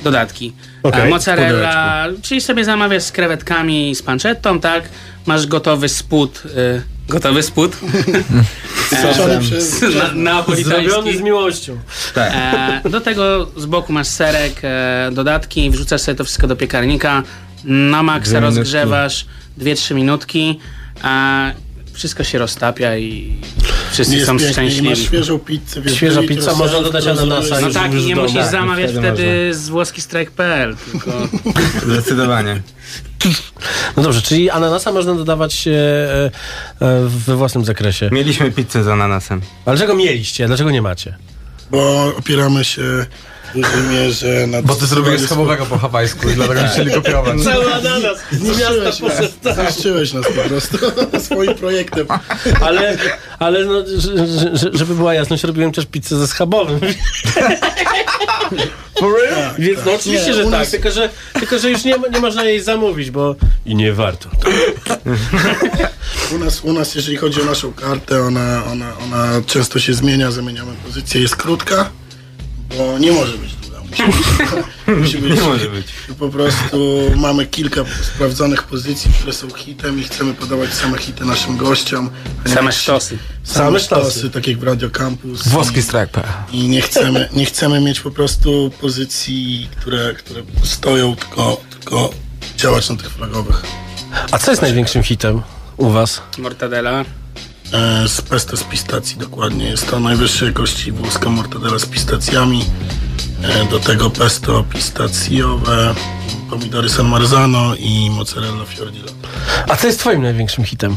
dodatki. 0.05 0.53
E, 0.83 1.07
w 1.07 1.11
mozzarella, 1.11 2.07
czyli 2.23 2.41
sobie 2.41 2.65
zamawiasz 2.65 3.03
z 3.03 3.13
krewetkami 3.13 3.91
i 3.91 3.95
z 3.95 4.03
panczettą, 4.03 4.61
tak? 4.61 4.89
Masz 5.27 5.47
gotowy 5.47 5.89
spód, 5.89 6.43
e, 6.57 6.83
gotowy 7.09 7.43
spód 7.43 7.77
Strzony 8.87 9.41
przez... 9.41 9.83
na, 9.83 10.13
napolitański. 10.15 10.91
Zrobiony 10.91 11.19
z 11.19 11.21
miłością. 11.21 11.79
Tak. 12.15 12.33
E, 12.85 12.91
do 12.91 13.01
tego 13.01 13.51
z 13.57 13.67
boku 13.67 13.93
masz 13.93 14.07
serek, 14.07 14.61
e, 14.63 15.11
dodatki, 15.13 15.71
wrzucasz 15.71 16.01
sobie 16.01 16.17
to 16.17 16.25
wszystko 16.25 16.47
do 16.47 16.57
piekarnika, 16.57 17.23
na 17.65 18.03
maksa 18.03 18.41
rozgrzewasz 18.41 19.27
2-3 19.59 19.95
minutki, 19.95 20.61
a 21.03 21.51
wszystko 22.01 22.25
się 22.25 22.39
roztapia 22.39 22.97
i 22.97 23.35
wszyscy 23.93 24.15
Jest 24.15 24.27
są 24.27 24.39
pięknie. 24.39 24.47
I 24.47 24.57
masz 24.57 24.73
szczęśliwi. 24.73 24.97
świeżą 25.07 25.39
pizzę. 25.39 25.81
wiesz, 25.81 25.99
pizza, 26.29 26.45
seru, 26.45 26.57
można 26.57 26.83
dodać 26.83 27.07
ananasa 27.07 27.61
No 27.61 27.71
tak, 27.71 27.95
i 27.95 28.07
nie 28.07 28.17
musisz 28.17 28.37
Tak, 28.37 28.51
zamawiać 28.51 28.91
wtedy 28.91 29.13
wtedy 29.13 29.55
z 29.55 29.69
włoskistrike.pl, 29.69 30.77
tylko 30.93 31.11
Zdecydowanie. 31.87 32.63
No 33.97 34.03
dobrze, 34.03 34.23
czyli 34.23 34.51
ananasa 34.51 34.93
można 34.93 35.15
dodawać 35.15 35.69
e, 35.69 35.73
e, 36.81 37.01
we 37.27 37.37
własnym 37.37 37.65
zakresie. 37.65 38.09
Mieliśmy 38.13 38.51
pizzę 38.51 38.85
z 38.85 38.89
ananasem. 38.89 39.41
Ale 39.67 39.79
czego 39.79 39.95
mieliście? 39.95 40.47
Dlaczego 40.47 40.71
nie 40.71 40.83
macie? 40.83 41.17
Bo 41.71 42.13
opieramy 42.19 42.65
się 42.65 42.83
w 43.55 43.61
dużej 43.61 43.83
mierze 43.91 44.47
na... 44.47 44.63
Bo 44.63 44.75
ty 44.75 44.87
zrobiłeś 44.87 45.21
schabowego 45.23 45.67
po 45.67 45.79
hawajsku 45.79 46.29
i 46.31 46.35
dlatego 46.35 46.61
chcieli 46.73 46.91
kopiować. 46.91 47.43
Cały 47.45 47.75
ananas 47.75 48.19
z 48.33 48.43
miasta 48.59 48.85
nas, 48.85 48.99
poszedł. 48.99 49.29
tak. 49.43 49.73
zniszczyłeś 49.73 50.13
nas 50.13 50.25
po 50.27 50.49
prostu 50.49 50.79
swoim 51.27 51.55
projektem. 51.55 52.07
Ale, 52.61 52.97
ale 53.39 53.65
no, 53.65 53.83
że- 53.97 54.27
że- 54.39 54.57
że- 54.57 54.71
żeby 54.73 54.95
była 54.95 55.15
jasność, 55.15 55.45
robiłem 55.45 55.73
też 55.73 55.87
pizzę 55.87 56.19
ze 56.19 56.27
schabowym. 56.27 56.81
Więc 59.59 59.79
no 59.87 59.93
oczywiście, 59.95 60.27
Nie, 60.29 60.35
że 60.35 60.43
tak, 60.43 60.51
nas- 60.53 60.71
tylko, 60.71 60.91
że, 60.91 61.09
tylko 61.33 61.59
że 61.59 61.71
już 61.71 61.85
nie, 61.85 61.97
ma- 61.99 62.09
nie 62.09 62.21
można 62.21 62.45
jej 62.45 62.61
zamówić, 62.63 63.11
bo 63.11 63.35
i 63.67 63.75
nie 63.75 63.93
warto. 63.93 64.29
U 66.35 66.39
nas, 66.39 66.61
u 66.65 66.73
nas, 66.73 66.95
jeżeli 66.95 67.17
chodzi 67.17 67.43
o 67.43 67.45
naszą 67.45 67.73
kartę, 67.73 68.23
ona, 68.23 68.65
ona, 68.73 68.93
ona 69.05 69.29
często 69.47 69.79
się 69.79 69.95
zmienia, 69.95 70.31
zamieniamy 70.31 70.73
pozycję, 70.87 71.21
jest 71.21 71.37
krótka, 71.37 71.91
bo 72.79 72.99
nie 72.99 73.13
może 73.13 73.39
być 73.39 73.53
długa. 73.55 73.81
Musi 75.01 75.19
być, 75.19 75.35
Nie 75.37 75.43
może 75.43 75.69
być. 75.69 75.87
Po 76.19 76.29
prostu 76.29 77.01
mamy 77.17 77.47
kilka 77.47 77.81
sprawdzonych 78.15 78.63
pozycji, 78.63 79.11
które 79.13 79.33
są 79.33 79.51
hitem 79.51 80.01
i 80.01 80.03
chcemy 80.03 80.35
podawać 80.35 80.75
same 80.75 80.99
hity 80.99 81.25
naszym 81.25 81.57
gościom. 81.57 82.11
same 82.55 82.73
sztosy. 82.73 83.19
Same 83.45 83.65
Same 83.67 83.81
sztosy, 83.81 84.11
sztosy. 84.11 84.31
tak 84.31 84.47
jak 84.47 84.59
w 84.59 84.63
Radio 84.63 84.91
Campus. 84.91 85.49
Włoski 85.49 85.83
strike.pl 85.83 86.27
I 86.53 86.69
nie 86.69 86.81
chcemy, 86.83 87.29
nie 87.33 87.45
chcemy 87.45 87.81
mieć 87.81 88.01
po 88.01 88.11
prostu 88.11 88.71
pozycji, 88.81 89.69
które, 89.81 90.15
które 90.15 90.43
stoją, 90.65 91.17
tylko, 91.17 91.61
tylko 91.71 92.11
działać 92.57 92.91
na 92.91 92.97
tych 92.97 93.11
flagowych. 93.11 93.63
A 94.31 94.39
co 94.39 94.51
jest 94.51 94.63
największym 94.63 95.03
hitem 95.03 95.43
u 95.77 95.91
was? 95.91 96.23
Mortadela. 96.39 97.05
E, 97.73 98.09
z 98.09 98.23
pesto 98.23 98.57
z 98.57 98.65
pistacji 98.65 99.17
dokładnie. 99.17 99.65
Jest 99.65 99.91
to 99.91 100.01
najwyższej 100.01 100.49
jakości 100.49 100.93
włoska 100.93 101.31
mortadela 101.31 101.79
z 101.79 101.87
pistacjami. 101.87 102.65
E, 103.43 103.65
do 103.65 103.79
tego 103.79 104.11
pesto 104.11 104.65
pistacjowe, 104.65 105.95
pomidory 106.51 106.89
San 106.89 107.09
Marzano 107.09 107.75
i 107.75 108.11
mozzarella 108.11 108.65
fiordillo. 108.65 109.13
A 109.69 109.77
co 109.77 109.87
jest 109.87 110.01
twoim 110.01 110.23
największym 110.23 110.65
hitem? 110.65 110.97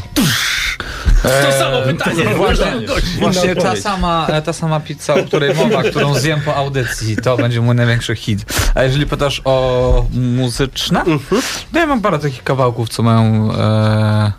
To 1.22 1.58
samo 1.58 1.82
pytanie. 1.82 2.34
Właśnie, 2.34 2.86
Gość. 2.86 3.06
właśnie 3.06 3.56
ta, 3.56 3.76
sama, 3.76 4.26
e, 4.30 4.42
ta 4.42 4.52
sama 4.52 4.80
pizza, 4.80 5.14
o 5.14 5.24
której 5.24 5.54
mowa, 5.54 5.82
którą 5.82 6.14
zjem 6.14 6.40
po 6.40 6.56
audycji, 6.56 7.16
to 7.16 7.36
będzie 7.36 7.60
mój 7.60 7.74
największy 7.74 8.16
hit. 8.16 8.44
A 8.74 8.82
jeżeli 8.82 9.06
pytasz 9.06 9.42
o 9.44 10.06
muzyczne, 10.12 11.04
to 11.72 11.78
ja 11.78 11.86
mam 11.86 12.00
parę 12.00 12.18
takich 12.18 12.44
kawałków, 12.44 12.88
co 12.88 13.02
mają 13.02 13.52
e, 13.52 14.32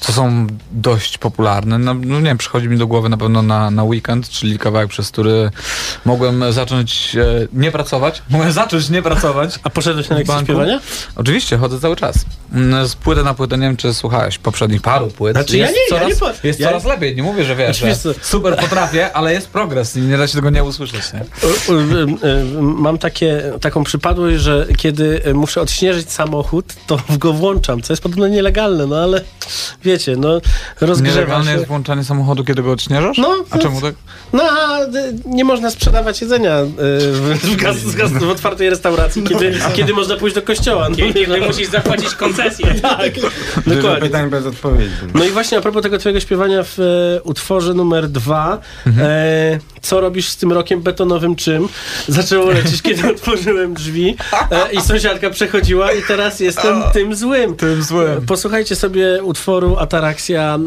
co 0.00 0.12
są 0.12 0.46
dość 0.72 1.18
popularne. 1.18 1.78
No, 1.78 1.94
no 1.94 2.20
nie 2.20 2.26
wiem, 2.26 2.38
przychodzi 2.38 2.68
mi 2.68 2.78
do 2.78 2.86
głowy 2.86 3.08
na 3.08 3.16
pewno 3.16 3.42
na, 3.42 3.70
na 3.70 3.84
weekend, 3.84 4.28
czyli 4.28 4.58
kawałek, 4.58 4.88
przez 4.88 5.10
który 5.10 5.50
mogłem 6.04 6.52
zacząć 6.52 7.16
e, 7.16 7.24
nie 7.52 7.70
pracować. 7.72 8.22
Mogłem 8.30 8.52
zacząć 8.52 8.90
nie 8.90 9.02
pracować. 9.02 9.58
A 9.62 9.70
poszedłeś 9.70 10.08
na 10.08 10.16
lekcję 10.16 10.34
banku. 10.34 10.46
śpiewania? 10.46 10.80
Oczywiście, 11.16 11.56
chodzę 11.58 11.80
cały 11.80 11.96
czas. 11.96 12.16
Mm, 12.52 12.86
Z 12.88 12.94
płyty 12.94 13.22
na 13.22 13.34
płytę, 13.34 13.58
nie 13.58 13.66
wiem 13.66 13.76
czy 13.76 13.94
słuchałeś 13.94 14.38
poprzednich 14.38 14.82
paru 14.82 15.06
płyt. 15.08 15.36
Znaczy, 15.36 15.56
ja 15.58 15.66
jest 15.66 15.76
nie, 15.90 15.96
ja 15.96 16.00
coraz, 16.02 16.14
nie 16.14 16.20
po- 16.40 16.46
jest 16.46 16.60
ja- 16.60 16.68
coraz 16.68 16.84
lepiej, 16.84 17.16
nie 17.16 17.22
mówię, 17.22 17.44
że 17.44 17.56
wiesz, 17.56 17.78
że 17.78 17.86
Oczywiście. 17.92 18.24
super 18.26 18.56
potrafię, 18.56 19.12
ale 19.12 19.32
jest 19.32 19.48
progres 19.48 19.96
i 19.96 20.00
nie 20.00 20.18
da 20.18 20.26
się 20.26 20.34
tego 20.34 20.50
nie 20.50 20.64
usłyszeć. 20.64 21.02
Nie? 21.12 21.20
Y, 21.20 21.24
y, 22.28 22.62
Mam 22.62 22.98
takie, 22.98 23.52
taką 23.60 23.84
przypadłość, 23.84 24.40
że 24.40 24.66
kiedy 24.76 25.22
muszę 25.34 25.60
odśnieżyć 25.60 26.10
samochód, 26.12 26.64
to 26.86 26.98
go 27.18 27.32
włączam, 27.32 27.82
co 27.82 27.92
jest 27.92 28.02
podobno 28.02 28.28
nielegalne, 28.28 28.86
no 28.86 28.96
ale 28.96 29.24
wiecie, 29.88 30.16
no 30.16 30.40
rozgrzewa 30.80 31.16
Nielegalne 31.16 31.44
się. 31.50 31.56
jest 31.56 31.66
włączanie 31.66 32.04
samochodu, 32.04 32.44
kiedy 32.44 32.62
go 32.62 32.72
odśnieżasz? 32.72 33.18
No, 33.18 33.44
A 33.50 33.58
czemu 33.58 33.80
tak? 33.80 33.94
No, 34.32 34.42
a 34.42 34.78
nie 35.26 35.44
można 35.44 35.70
sprzedawać 35.70 36.20
jedzenia 36.20 36.60
y, 36.60 36.66
w, 37.12 37.38
w, 37.42 37.56
gaz, 37.56 37.76
z 37.76 37.94
gaz, 37.94 38.12
w 38.12 38.28
otwartej 38.30 38.70
restauracji, 38.70 39.22
kiedy, 39.22 39.58
kiedy 39.74 39.92
można 39.92 40.16
pójść 40.16 40.34
do 40.34 40.42
kościoła. 40.42 40.88
No, 40.88 40.96
Kiedy 40.96 41.40
musisz 41.40 41.68
zapłacić 41.68 42.14
koncesję. 42.14 42.74
tak, 42.82 43.14
Dużo 43.14 43.76
dokładnie. 43.76 44.00
pytań 44.00 44.30
bez 44.30 44.46
odpowiedzi. 44.46 44.90
No 45.14 45.24
i 45.24 45.30
właśnie 45.30 45.58
a 45.58 45.60
propos 45.60 45.82
tego 45.82 45.98
twojego 45.98 46.20
śpiewania 46.20 46.62
w 46.62 46.78
e, 46.80 47.22
utworze 47.22 47.74
numer 47.74 48.08
dwa, 48.08 48.58
e, 48.98 49.58
co 49.82 50.00
robisz 50.00 50.28
z 50.28 50.36
tym 50.36 50.52
rokiem 50.52 50.80
betonowym 50.82 51.36
czym? 51.36 51.68
Zaczęło 52.08 52.50
lecieć, 52.50 52.82
kiedy 52.82 53.08
otworzyłem 53.14 53.74
drzwi 53.74 54.16
e, 54.50 54.72
i 54.72 54.80
sąsiadka 54.80 55.30
przechodziła 55.30 55.92
i 55.92 56.02
teraz 56.02 56.40
jestem 56.40 56.82
tym 56.92 57.14
złym. 57.14 57.56
Tym 57.56 57.82
złym. 57.82 58.26
Posłuchajcie 58.26 58.76
sobie 58.76 59.22
utworu 59.22 59.76
Ataraxia 59.80 60.58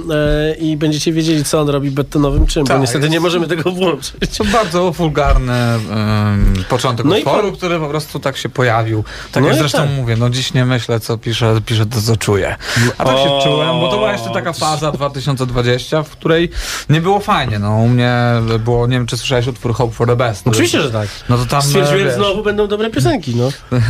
e, 0.52 0.56
i 0.56 0.78
będziecie 0.78 1.14
wiedzieli, 1.14 1.44
co 1.44 1.62
on 1.62 1.70
robi 1.70 1.92
betonowym 1.92 2.48
czym, 2.48 2.64
bo 2.64 2.68
Tak, 2.68 2.82
niestety 2.82 3.06
jest- 3.06 3.14
nie 3.14 3.20
możemy 3.20 3.48
tego 3.48 3.72
włączyć. 3.72 4.38
To 4.38 4.46
bardzo 4.46 4.92
wulgarny 4.92 5.54
em, 5.54 6.54
początek 6.70 7.06
No 7.06 7.16
utworu, 7.16 7.52
który 7.52 7.80
po 7.80 7.88
prostu 7.90 8.20
tak 8.20 8.38
się 8.38 8.50
pojawił. 8.50 9.04
Tak 9.32 9.44
No 9.44 9.50
jak 9.50 9.58
zresztą 9.60 9.78
tak. 9.78 9.90
mówię, 9.90 10.16
no 10.20 10.30
dziś 10.30 10.54
nie 10.54 10.66
myślę, 10.66 11.00
co 11.00 11.18
piszę, 11.18 11.56
piszę 11.66 11.86
to, 11.86 12.02
co 12.02 12.18
czuję. 12.18 12.56
A 12.98 13.06
tak 13.06 13.18
się 13.18 13.24
O, 13.32 13.42
czułem, 13.44 13.70
bo 13.80 13.88
to 13.92 13.98
była 13.98 14.12
jeszcze 14.12 14.30
taka 14.30 14.54
faza 14.54 14.92
2020, 14.92 16.04
w 16.04 16.10
której 16.10 16.50
nie 16.90 17.02
było 17.02 17.20
fajnie. 17.20 17.60
No 17.60 17.76
u 17.78 17.88
mnie 17.88 18.14
było, 18.60 18.88
nie 18.88 18.98
wiem, 18.98 19.06
czy 19.08 19.18
słyszałeś 19.18 19.48
utwór 19.48 19.74
Hope 19.74 19.94
for 19.94 20.08
the 20.08 20.16
Best. 20.16 20.48
Oczywiście, 20.48 20.82
że 20.82 20.92
tak. 20.92 21.08
No 21.30 21.38
to 21.38 21.46
tam, 21.46 21.62
Stwierdziłem, 21.62 22.06
wiesz, 22.06 22.14
znowu 22.16 22.44
będą 22.44 22.68
dobre 22.68 22.90
piosenki, 22.90 23.36
no. 23.36 23.50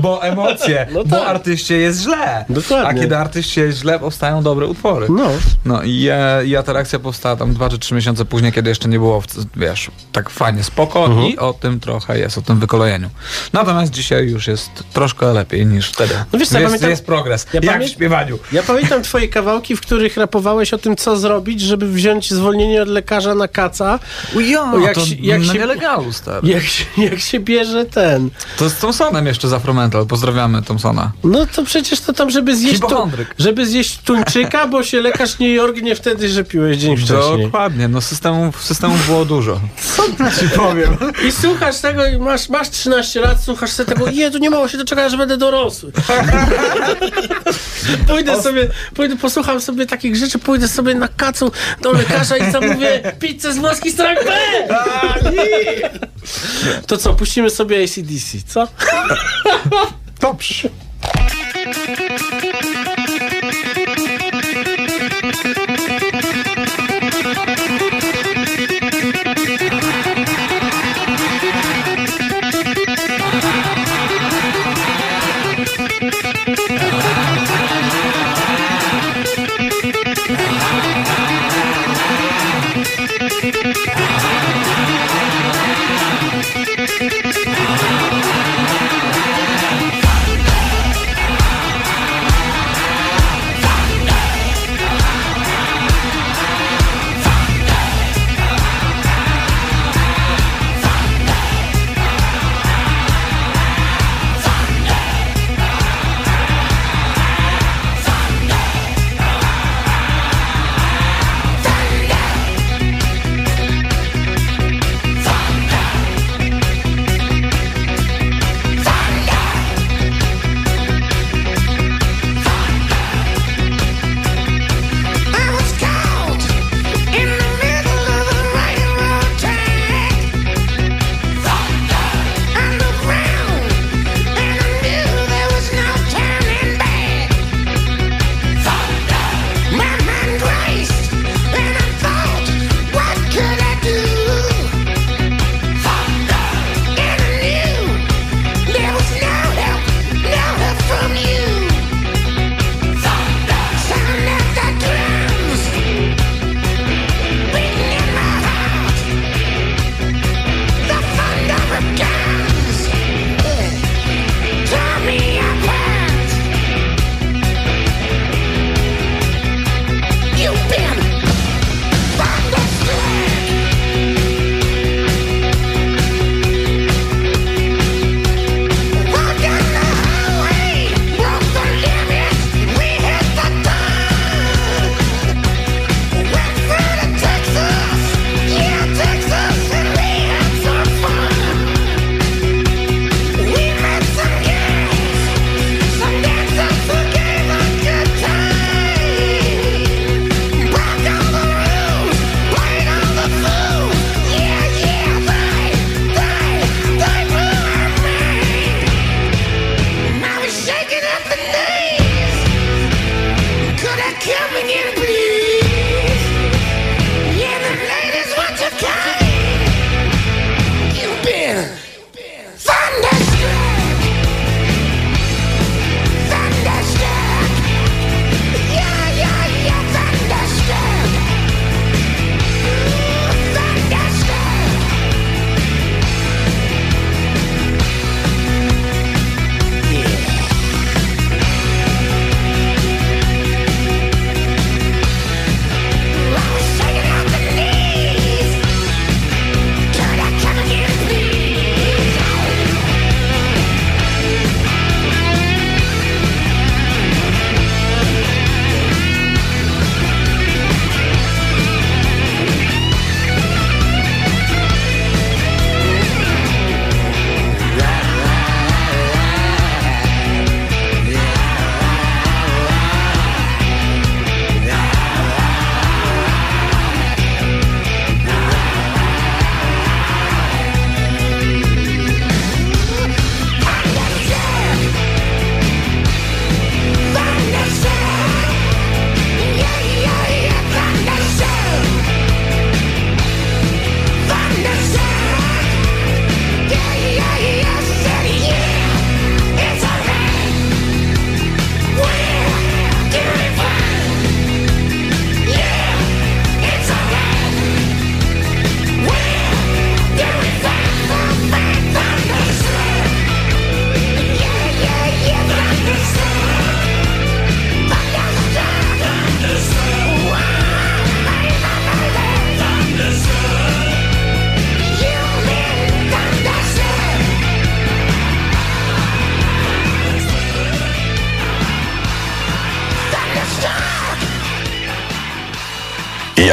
bo 0.00 0.22
emocje, 0.22 0.86
No 0.92 1.04
bo 1.04 1.16
tak. 1.18 1.28
artyście 1.28 1.76
jest 1.76 2.02
źle. 2.02 2.44
Dokładnie. 2.48 2.88
A 2.88 2.94
kiedy 2.94 3.16
artyście 3.16 3.55
jest 3.60 3.78
źle, 3.78 3.98
powstają 3.98 4.42
dobre 4.42 4.66
utwory. 4.66 5.06
No. 5.10 5.30
No 5.64 5.82
i, 5.82 6.08
e, 6.12 6.46
i 6.46 6.56
Atarakcja 6.56 6.98
powstała 6.98 7.36
tam 7.36 7.54
dwa 7.54 7.68
czy 7.68 7.78
trzy 7.78 7.94
miesiące 7.94 8.24
później, 8.24 8.52
kiedy 8.52 8.68
jeszcze 8.68 8.88
nie 8.88 8.98
było, 8.98 9.22
wiesz, 9.56 9.90
tak 10.12 10.30
fajnie 10.30 10.64
spoko 10.64 11.04
Mhm. 11.06 11.26
i 11.26 11.38
o 11.38 11.52
tym 11.52 11.80
trochę 11.80 12.18
jest, 12.18 12.38
o 12.38 12.42
tym 12.42 12.60
wykolejeniu. 12.60 13.10
Natomiast 13.52 13.92
dzisiaj 13.92 14.28
już 14.28 14.46
jest 14.46 14.70
troszkę 14.92 15.32
lepiej 15.32 15.66
niż 15.66 15.90
wtedy. 15.90 16.14
No 16.32 16.38
wiesz 16.38 16.48
co, 16.48 16.54
ja 16.54 16.60
jest, 16.60 16.72
pamiętam- 16.72 16.90
jest 16.90 17.06
progres. 17.06 17.46
ja 17.52 17.60
jak 17.62 17.82
w 17.84 17.88
śpiewaniu. 17.88 18.38
Ja 18.52 18.62
pamiętam 18.62 19.02
twoje 19.02 19.28
kawałki, 19.28 19.76
w 19.76 19.80
których 19.80 20.16
rapowałeś 20.16 20.74
o 20.74 20.78
tym, 20.78 20.96
co 20.96 21.16
zrobić, 21.16 21.60
żeby 21.60 21.88
wziąć 21.92 22.30
zwolnienie 22.34 22.82
od 22.82 22.88
lekarza 22.88 23.34
na 23.34 23.48
kaca. 23.48 23.98
Ujo, 24.34 24.78
jak 24.78 24.94
to 24.94 25.06
się- 25.06 25.14
jak 25.20 25.40
na 25.40 25.52
się- 25.52 25.58
nielegalu, 25.58 26.12
stary. 26.12 26.48
Jak 26.48 26.62
się, 26.62 26.84
jak 26.98 27.18
się 27.18 27.40
bierze 27.40 27.84
ten. 27.84 28.30
To 28.58 28.68
z 28.70 28.74
Thompsonem 28.78 29.26
jeszcze 29.26 29.48
z 29.48 29.52
Afromental. 29.52 30.06
Pozdrawiamy 30.06 30.62
Thompsona. 30.62 31.12
No 31.24 31.46
to 31.46 31.64
przecież 31.64 32.00
to 32.00 32.12
tam, 32.12 32.30
żeby 32.30 32.56
zjeść, 32.56 32.74
Hipochondryk. 32.74 33.34
Żeby 33.46 33.66
zjeść 33.66 33.98
tuńczyka, 33.98 34.66
bo 34.66 34.82
się 34.82 35.00
lekarz 35.00 35.38
nie 35.38 35.54
jorgnie 35.54 35.94
wtedy, 35.94 36.28
że 36.28 36.44
piłeś 36.44 36.76
dzień 36.76 36.96
wcześniej. 36.96 37.44
Dokładnie, 37.44 37.88
no 37.88 38.00
systemów, 38.00 38.64
systemów 38.64 39.06
było 39.06 39.24
dużo. 39.24 39.60
Co 39.96 40.02
ci 40.40 40.48
powiem? 40.48 40.96
I 41.28 41.32
słuchasz 41.32 41.80
tego 41.80 42.06
i 42.06 42.18
masz, 42.18 42.48
masz 42.48 42.70
13 42.70 43.20
lat, 43.20 43.44
słuchasz 43.44 43.70
sobie 43.70 43.94
tego 43.94 44.06
i 44.06 44.30
tu 44.30 44.38
nie 44.38 44.50
mogło 44.50 44.68
się 44.68 44.78
doczekać, 44.78 45.10
że 45.10 45.18
będę 45.18 45.36
dorosły. 45.36 45.92
pójdę 48.08 48.42
sobie, 48.42 48.68
pójdę, 48.94 49.16
posłucham 49.16 49.60
sobie 49.60 49.86
takich 49.86 50.16
rzeczy, 50.16 50.38
pójdę 50.38 50.68
sobie 50.68 50.94
na 50.94 51.08
kacu 51.08 51.52
do 51.82 51.92
lekarza 51.92 52.36
i 52.36 52.52
zamówię 52.52 53.12
pizzę 53.20 53.52
z 53.52 53.58
włoski 53.58 53.92
strike 53.92 54.24
B! 54.24 54.32
To 56.86 56.96
co, 56.96 57.14
puścimy 57.14 57.50
sobie 57.50 57.84
ACDC, 57.84 58.38
co? 58.46 58.68
Dobrze. 60.20 60.68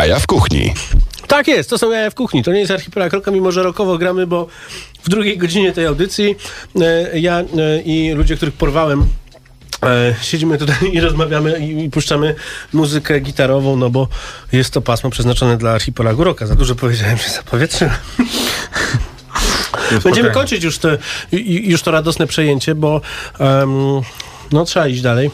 Jaja 0.04 0.20
w 0.20 0.28
kuchni. 0.28 0.74
Tak 1.28 1.48
jest, 1.48 1.70
to 1.70 1.78
są 1.78 1.92
jaja 1.92 2.10
w 2.10 2.16
kuchni. 2.16 2.44
To 2.44 2.52
nie 2.52 2.60
jest 2.60 2.72
archipelag 2.72 3.14
roka, 3.14 3.32
mimo 3.32 3.52
że 3.52 3.64
rokowo 3.64 3.98
gramy, 3.98 4.28
bo 4.28 4.48
w 5.04 5.10
drugiej 5.10 5.38
godzinie 5.38 5.72
tej 5.72 5.86
audycji 5.86 6.36
e, 6.82 7.20
ja 7.20 7.40
e, 7.40 7.46
i 7.82 8.12
ludzie, 8.12 8.36
których 8.36 8.54
porwałem 8.54 9.06
E, 9.84 10.16
siedzimy 10.22 10.58
tutaj 10.58 10.76
i 10.94 11.00
rozmawiamy 11.00 11.60
i, 11.60 11.86
i 11.86 11.90
puszczamy 11.90 12.36
muzykę 12.74 13.20
gitarową, 13.20 13.76
no 13.76 13.90
bo 13.90 14.08
jest 14.52 14.74
to 14.74 14.82
pasmo 14.82 15.10
przeznaczone 15.10 15.58
dla 15.58 15.72
archipelagu 15.72 16.24
roka. 16.24 16.46
Za 16.46 16.56
dużo 16.56 16.76
powiedziałem, 16.76 17.18
że 17.18 17.30
zapowietrzyłem. 17.30 17.94
Będziemy 20.04 20.32
kończyć 20.32 20.64
już, 20.64 20.78
te, 20.78 20.98
już 21.48 21.82
to 21.82 21.92
radosne 21.92 22.28
przejęcie, 22.28 22.76
bo 22.76 23.02
em, 23.40 24.02
no 24.52 24.66
trzeba 24.66 24.88
iść 24.88 25.02
dalej. 25.02 25.32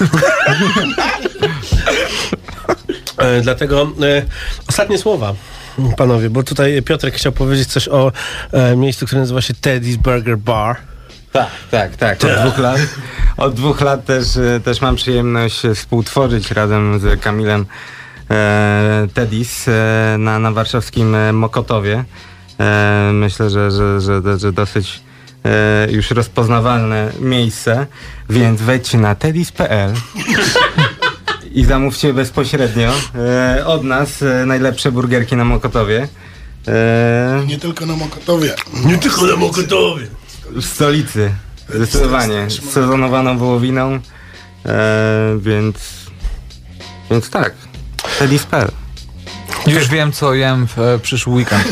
e, 3.18 3.40
dlatego 3.40 3.82
e, 3.82 4.22
ostatnie 4.68 4.98
słowa. 4.98 5.34
Panowie, 5.96 6.30
bo 6.30 6.42
tutaj 6.42 6.82
Piotrek 6.82 7.14
chciał 7.14 7.32
powiedzieć 7.32 7.68
coś 7.68 7.88
o 7.88 8.12
e, 8.52 8.76
miejscu, 8.76 9.06
które 9.06 9.20
nazywa 9.20 9.40
się 9.40 9.54
Teddy's 9.54 9.96
Burger 9.96 10.38
Bar. 10.38 10.76
Tak, 11.32 11.50
tak, 11.70 11.96
tak. 11.96 12.24
Od 12.24 12.40
dwóch 12.40 12.58
lat, 12.58 12.80
od 13.36 13.54
dwóch 13.54 13.80
lat 13.80 14.04
też, 14.04 14.36
e, 14.36 14.60
też 14.60 14.80
mam 14.80 14.96
przyjemność 14.96 15.62
współtworzyć 15.74 16.50
razem 16.50 17.00
z 17.00 17.20
Kamilem 17.20 17.66
e, 18.30 19.06
Tedis 19.14 19.68
e, 19.68 20.16
na, 20.18 20.38
na 20.38 20.50
warszawskim 20.52 21.32
Mokotowie. 21.32 22.04
E, 22.60 23.10
myślę, 23.12 23.50
że, 23.50 23.70
że, 23.70 24.00
że, 24.00 24.38
że 24.38 24.52
dosyć 24.52 25.00
już 25.90 26.10
rozpoznawalne 26.10 27.12
miejsce, 27.20 27.86
więc 28.30 28.62
wejdźcie 28.62 28.98
na 28.98 29.14
tedis.pl 29.14 29.92
i 31.58 31.64
zamówcie 31.64 32.12
bezpośrednio 32.12 32.92
e, 33.14 33.66
od 33.66 33.84
nas 33.84 34.22
e, 34.22 34.46
najlepsze 34.46 34.92
burgerki 34.92 35.36
na 35.36 35.44
Mokotowie. 35.44 36.08
E, 36.68 37.42
Nie 37.46 37.58
tylko 37.58 37.86
na 37.86 37.96
Mokotowie. 37.96 38.54
Nie 38.84 38.98
tylko 38.98 39.26
na 39.26 39.36
Mokotowie. 39.36 40.06
w 40.50 40.64
stolicy. 40.64 41.30
Zdecydowanie. 41.74 42.50
Z 42.50 42.70
sezonowaną 42.72 43.38
wołowiną. 43.38 43.94
E, 43.94 44.00
więc. 45.38 45.76
Więc 47.10 47.30
tak. 47.30 47.54
Teddy.pl. 48.18 48.70
Już 49.66 49.88
wiem, 49.88 50.12
co 50.12 50.34
jem 50.34 50.66
w 50.68 50.78
e, 50.78 50.98
przyszły 50.98 51.34
weekend. 51.34 51.64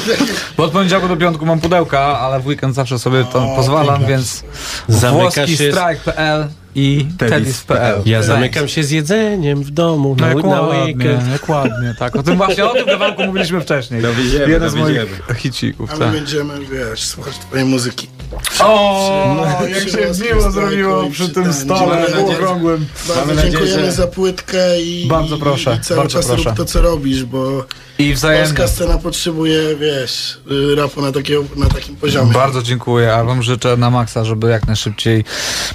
Bo 0.57 0.65
od 0.65 0.71
poniedziałku 0.73 1.09
do 1.09 1.17
piątku 1.17 1.47
mam 1.47 1.61
pudełka, 1.61 2.01
ale 2.01 2.41
w 2.41 2.47
weekend 2.47 2.75
zawsze 2.75 2.99
sobie 2.99 3.25
to 3.25 3.47
pozwalam, 3.57 4.07
więc 4.07 4.45
Zamyka 4.89 5.21
włoski 5.23 5.57
się 5.57 5.73
strike.pl 5.73 6.49
i 6.79 7.07
teddy's.pl. 7.19 8.03
Ja 8.07 8.23
zamykam 8.23 8.69
się 8.69 8.83
z 8.85 8.91
jedzeniem 8.91 9.63
w 9.63 9.71
domu 9.71 10.17
No 10.19 10.27
na, 10.27 10.33
jak 10.35 10.45
na 10.45 10.61
ładnie, 10.63 10.85
weekend. 10.85 11.33
jak 11.33 11.49
ładnie, 11.49 11.95
tak. 11.99 12.17
O 12.17 12.23
tym 12.23 12.37
właśnie, 12.37 12.65
o 12.65 12.75
tym 12.75 12.87
kawałku 12.87 13.23
mówiliśmy 13.25 13.61
wcześniej. 13.61 14.03
Dowieziemy, 14.03 14.49
Jeden 14.53 14.71
z 14.71 14.75
moich 14.75 15.23
hicików, 15.37 15.91
A 15.91 15.95
my 15.95 15.99
tak. 16.01 16.13
będziemy, 16.13 16.55
wiesz, 16.73 17.01
słuchać 17.07 17.39
twojej 17.39 17.65
muzyki. 17.67 18.09
O, 18.61 19.47
Przy- 19.87 20.01
jak 20.01 20.15
się 20.15 20.25
miło 20.25 20.51
zrobiło 20.51 21.11
przy 21.11 21.29
tym 21.29 21.45
ten. 21.45 21.55
stole 21.55 22.07
okrągłym. 22.27 22.87
Bardzo 23.09 23.43
dziękujemy 23.43 23.93
za 23.93 24.07
płytkę 24.07 24.81
i, 24.83 25.07
Bardzo 25.09 25.39
proszę, 25.39 25.77
i 25.81 25.85
cały 25.85 26.01
bardzo 26.01 26.19
czas 26.19 26.27
proszę. 26.27 26.49
rób 26.49 26.57
to, 26.57 26.65
co 26.65 26.81
robisz, 26.83 27.25
bo 27.25 27.65
I 27.99 28.15
wzajemnie. 28.15 28.55
polska 28.55 28.69
scena 28.69 28.99
potrzebuje, 28.99 29.77
wiesz, 29.77 30.41
rapu 30.77 31.03
na, 31.03 31.13
takiego, 31.13 31.45
na 31.57 31.69
takim 31.69 31.97
poziomie. 31.97 32.33
Bardzo 32.33 32.63
dziękuję, 32.63 33.15
a 33.15 33.25
wam 33.25 33.43
życzę 33.43 33.77
na 33.77 33.91
maksa, 33.91 34.25
żeby 34.25 34.51
jak 34.51 34.67
najszybciej 34.67 35.25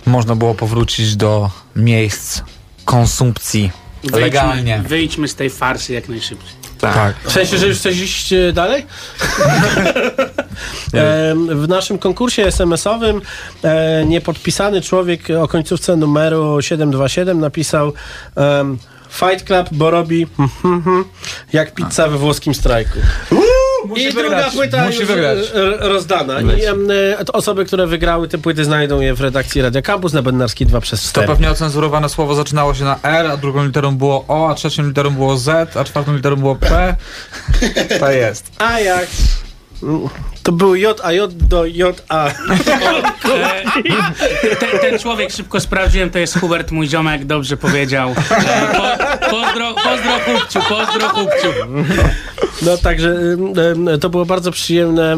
można 0.06 0.36
było 0.36 0.56
powrócić 0.56 1.16
do 1.16 1.50
miejsc 1.76 2.42
konsumpcji 2.86 3.72
legalnie. 4.14 4.74
Wyjdźmy, 4.74 4.90
wyjdźmy 4.90 5.28
z 5.28 5.36
tej 5.36 5.50
farsy 5.50 5.94
jak 5.94 6.10
najszybciej. 6.10 6.62
Tak. 6.80 7.16
W 7.24 7.32
sensie, 7.32 7.58
że 7.58 7.68
już 7.68 7.78
chcesz 7.78 7.98
iść 7.98 8.34
e, 8.34 8.54
dalej? 8.54 8.86
W 11.56 11.68
naszym 11.68 11.98
konkursie 11.98 12.46
SMS-owym 12.46 13.22
e, 13.64 14.06
niepodpisany 14.06 14.82
człowiek 14.82 15.22
o 15.42 15.48
końcówce 15.48 15.96
numeru 15.96 16.62
727 16.62 17.40
napisał 17.40 17.94
Fight 19.12 19.44
Club, 19.44 19.68
bo 19.72 19.92
robi 19.92 20.28
jak 21.54 21.74
pizza 21.74 22.08
we 22.08 22.18
włoskim 22.18 22.54
strajku. 22.56 23.00
Musi 23.86 24.04
I 24.04 24.12
druga 24.14 24.30
wygrać, 24.30 24.54
płyta 24.54 24.86
musi 24.86 25.00
już 25.00 25.08
wygrać. 25.08 25.38
e, 25.56 25.90
rozdana. 25.90 26.42
I 26.42 26.66
em, 26.66 26.88
e, 27.20 27.26
to 27.26 27.34
osoby, 27.34 27.66
które 27.66 27.88
wygrały 27.88 28.28
te 28.28 28.38
płyty 28.38 28.66
znajdą 28.66 29.00
je 29.02 29.14
w 29.14 29.22
redakcji 29.22 29.62
Radia 29.62 29.82
Campus 29.82 30.14
na 30.14 30.22
Bednarskiej 30.22 30.68
2 30.68 30.82
przez 30.82 31.02
To 31.04 31.10
4. 31.10 31.28
pewnie 31.28 31.52
ocenzurowane 31.52 32.10
słowo 32.10 32.36
zaczynało 32.36 32.74
się 32.74 32.84
na 32.84 33.00
R, 33.04 33.26
a 33.26 33.38
drugą 33.38 33.66
literą 33.66 33.96
było 33.98 34.26
O, 34.28 34.50
a 34.50 34.56
trzecią 34.56 34.84
literą 34.88 35.10
było 35.10 35.38
Z, 35.38 35.78
a 35.78 35.84
czwartą 35.84 36.16
literą 36.16 36.36
było 36.36 36.56
P. 36.56 36.96
To 38.00 38.12
jest. 38.12 38.52
A 38.58 38.80
jak? 38.80 39.08
To 40.44 40.52
był 40.52 40.76
J, 40.76 41.02
a 41.04 41.12
J 41.12 41.34
do 41.34 41.66
J, 41.66 42.04
a. 42.10 42.28
E, 42.28 42.34
ten, 44.56 44.80
ten 44.82 45.00
człowiek 45.00 45.32
szybko 45.32 45.60
sprawdziłem, 45.60 46.10
to 46.10 46.20
jest 46.20 46.40
Hubert, 46.40 46.72
mój 46.72 46.88
ziomek, 46.88 47.26
dobrze 47.26 47.58
powiedział. 47.58 48.10
E, 48.10 48.76
po, 48.76 49.30
pozdro, 49.30 49.74
pozdro 49.74 50.20
kupciu, 50.26 50.60
pozdro 50.70 51.10
kupciu. 51.10 51.48
No 52.62 52.78
także 52.78 53.16
to 54.02 54.10
było 54.10 54.26
bardzo 54.26 54.52
przyjemne. 54.52 55.18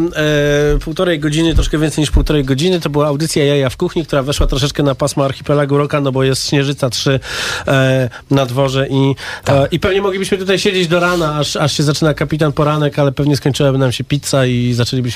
Półtorej 0.84 1.20
godziny, 1.20 1.54
troszkę 1.56 1.78
więcej 1.78 2.02
niż 2.02 2.12
półtorej 2.12 2.44
godziny. 2.44 2.80
To 2.80 2.90
była 2.90 3.08
audycja 3.08 3.46
Jaja 3.46 3.70
w 3.70 3.78
kuchni, 3.78 4.06
która 4.06 4.24
weszła 4.24 4.48
troszeczkę 4.48 4.84
na 4.84 4.96
pasmo 4.96 5.26
archipelagu 5.26 5.78
Roka, 5.78 6.02
no 6.02 6.12
bo 6.12 6.24
jest 6.24 6.50
Śnieżyca 6.50 6.90
3 6.90 7.20
e, 7.68 8.10
na 8.32 8.46
dworze 8.46 8.88
i, 8.90 9.16
e, 9.48 9.68
i 9.72 9.80
pewnie 9.80 10.02
moglibyśmy 10.02 10.38
tutaj 10.38 10.60
siedzieć 10.60 10.88
do 10.88 11.00
rana, 11.00 11.36
aż, 11.36 11.56
aż 11.56 11.78
się 11.78 11.84
zaczyna 11.84 12.14
kapitan 12.14 12.52
poranek, 12.52 13.00
ale 13.00 13.12
pewnie 13.12 13.38
skończyłaby 13.38 13.78
nam 13.78 13.92
się 13.92 14.04
pizza 14.04 14.46
i 14.46 14.74
zaczęlibyśmy... 14.74 15.13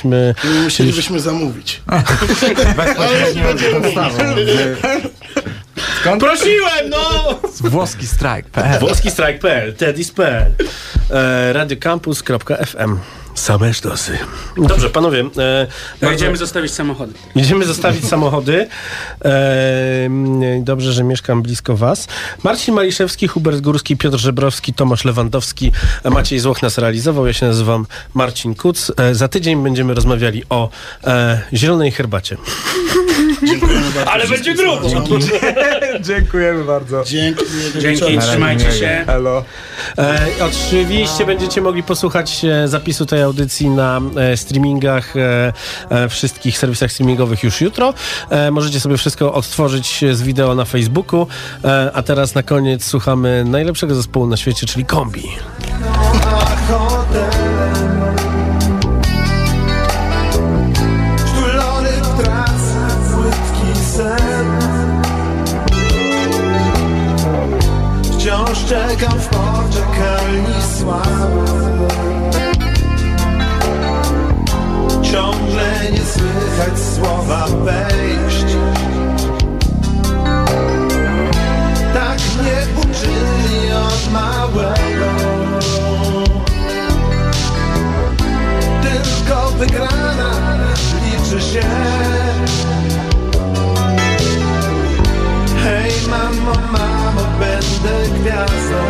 Musielibyśmy 0.63 1.19
zamówić. 1.19 1.81
Ale 2.97 3.33
nie 3.35 3.43
będzie 3.43 3.65
Prosiłem, 6.19 6.89
no! 6.89 7.39
Włoski 7.69 8.07
strike.pl 8.07 8.79
Włoski 8.79 9.11
strike.pl, 9.11 9.73
teddys.pl, 9.73 10.51
e, 11.11 11.53
radiocampus.fm. 11.53 12.99
Same 13.38 13.73
sztosy. 13.73 14.18
Dobrze, 14.57 14.89
panowie. 14.89 15.19
E, 15.19 15.23
No, 15.26 16.07
bardzo- 16.07 16.15
idziemy 16.15 16.38
zostawić 16.38 16.72
samochody. 16.73 17.14
Idziemy 17.35 17.65
zostawić 17.65 18.05
samochody. 18.14 18.68
E, 19.26 20.09
dobrze, 20.61 20.93
że 20.93 21.03
mieszkam 21.03 21.41
blisko 21.41 21.77
was. 21.77 22.07
Marcin 22.43 22.76
Maliszewski, 22.76 23.27
Hubert 23.27 23.61
Górski, 23.61 23.97
Piotr 23.97 24.18
Żebrowski, 24.18 24.73
Tomasz 24.73 25.05
Lewandowski, 25.05 25.72
Maciej 26.11 26.39
Złoch 26.39 26.61
nas 26.61 26.77
realizował. 26.77 27.27
Ja 27.27 27.34
się 27.34 27.45
nazywam 27.45 27.85
Marcin 28.14 28.55
Kuc. 28.55 28.91
E, 28.97 29.15
za 29.15 29.27
tydzień 29.27 29.64
będziemy 29.64 29.93
rozmawiali 29.93 30.43
o 30.49 30.69
e, 31.03 31.41
zielonej 31.53 31.91
herbacie. 31.91 32.38
Dziękujemy 33.47 33.85
bardzo. 33.95 34.11
Ale 34.11 34.27
będzie 34.27 34.53
grubo. 34.55 34.81
Dziękujemy 36.01 36.64
bardzo. 36.64 37.03
Dzięki. 37.03 37.45
Dzięki, 37.80 38.18
trzymajcie 38.19 38.72
się. 38.72 39.03
Hello. 39.05 39.43
E, 39.97 40.19
oczywiście 40.41 41.26
będziecie 41.26 41.61
mogli 41.61 41.84
posłuchać 41.84 42.45
e, 42.45 42.68
zapisu 42.68 43.05
tej 43.05 43.23
audycji 43.27 43.69
na 43.69 44.01
e, 44.15 44.37
streamingach, 44.37 45.15
e, 45.15 45.53
e, 45.89 46.09
wszystkich 46.09 46.57
serwisach 46.57 46.91
streamingowych 46.91 47.43
już 47.43 47.61
jutro. 47.61 47.93
Możecie 48.51 48.79
sobie 48.79 48.97
wszystko 48.97 49.33
odtworzyć 49.33 50.05
z 50.11 50.21
wideo 50.21 50.55
na 50.55 50.65
Facebooku. 50.65 51.27
A 51.93 52.03
teraz 52.03 52.35
na 52.35 52.43
koniec 52.43 52.85
słuchamy 52.85 53.43
najlepszego 53.45 53.95
zespołu 53.95 54.27
na 54.27 54.37
świecie, 54.37 54.67
czyli 54.67 54.85
Kombi. 54.85 55.23
Wciąż 68.03 68.65
czekam 68.65 69.19
w 69.19 69.27
poczekalni 69.27 70.53
sławy 70.79 71.56
słychać 76.27 76.79
słowa 76.95 77.47
wejść 77.47 78.55
Tak 81.93 82.19
mnie 82.39 82.81
uczyli 82.81 83.73
od 83.73 84.11
małego 84.11 85.27
tylko 88.81 89.51
wygrana 89.51 90.31
liczy 91.05 91.41
się. 91.41 91.61
Hej 95.63 95.91
mamo, 96.09 96.53
mamo, 96.71 97.21
będę 97.39 98.19
gwiazdą. 98.19 98.81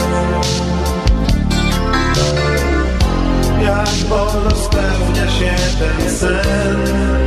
Jak 3.63 4.09
wolno 4.09 4.51
spełnia 4.51 5.31
się 5.31 5.55
ten 5.79 6.11
sen. 6.11 7.26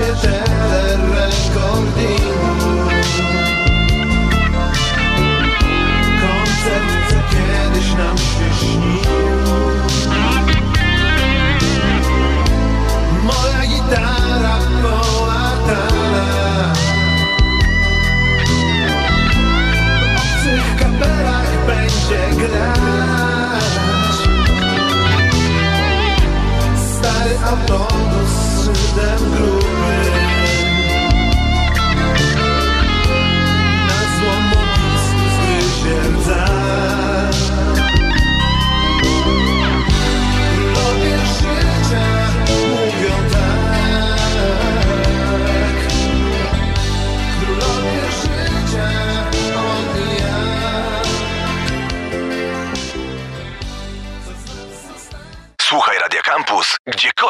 śmierzelę 0.00 0.96
ręką 0.96 1.86
dni 1.96 2.19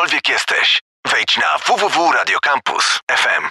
gdziekolwiek 0.01 0.28
jesteś. 0.28 0.81
Wejdź 1.06 1.36
na 1.36 1.59
www.radiocampus.fm. 1.59 3.48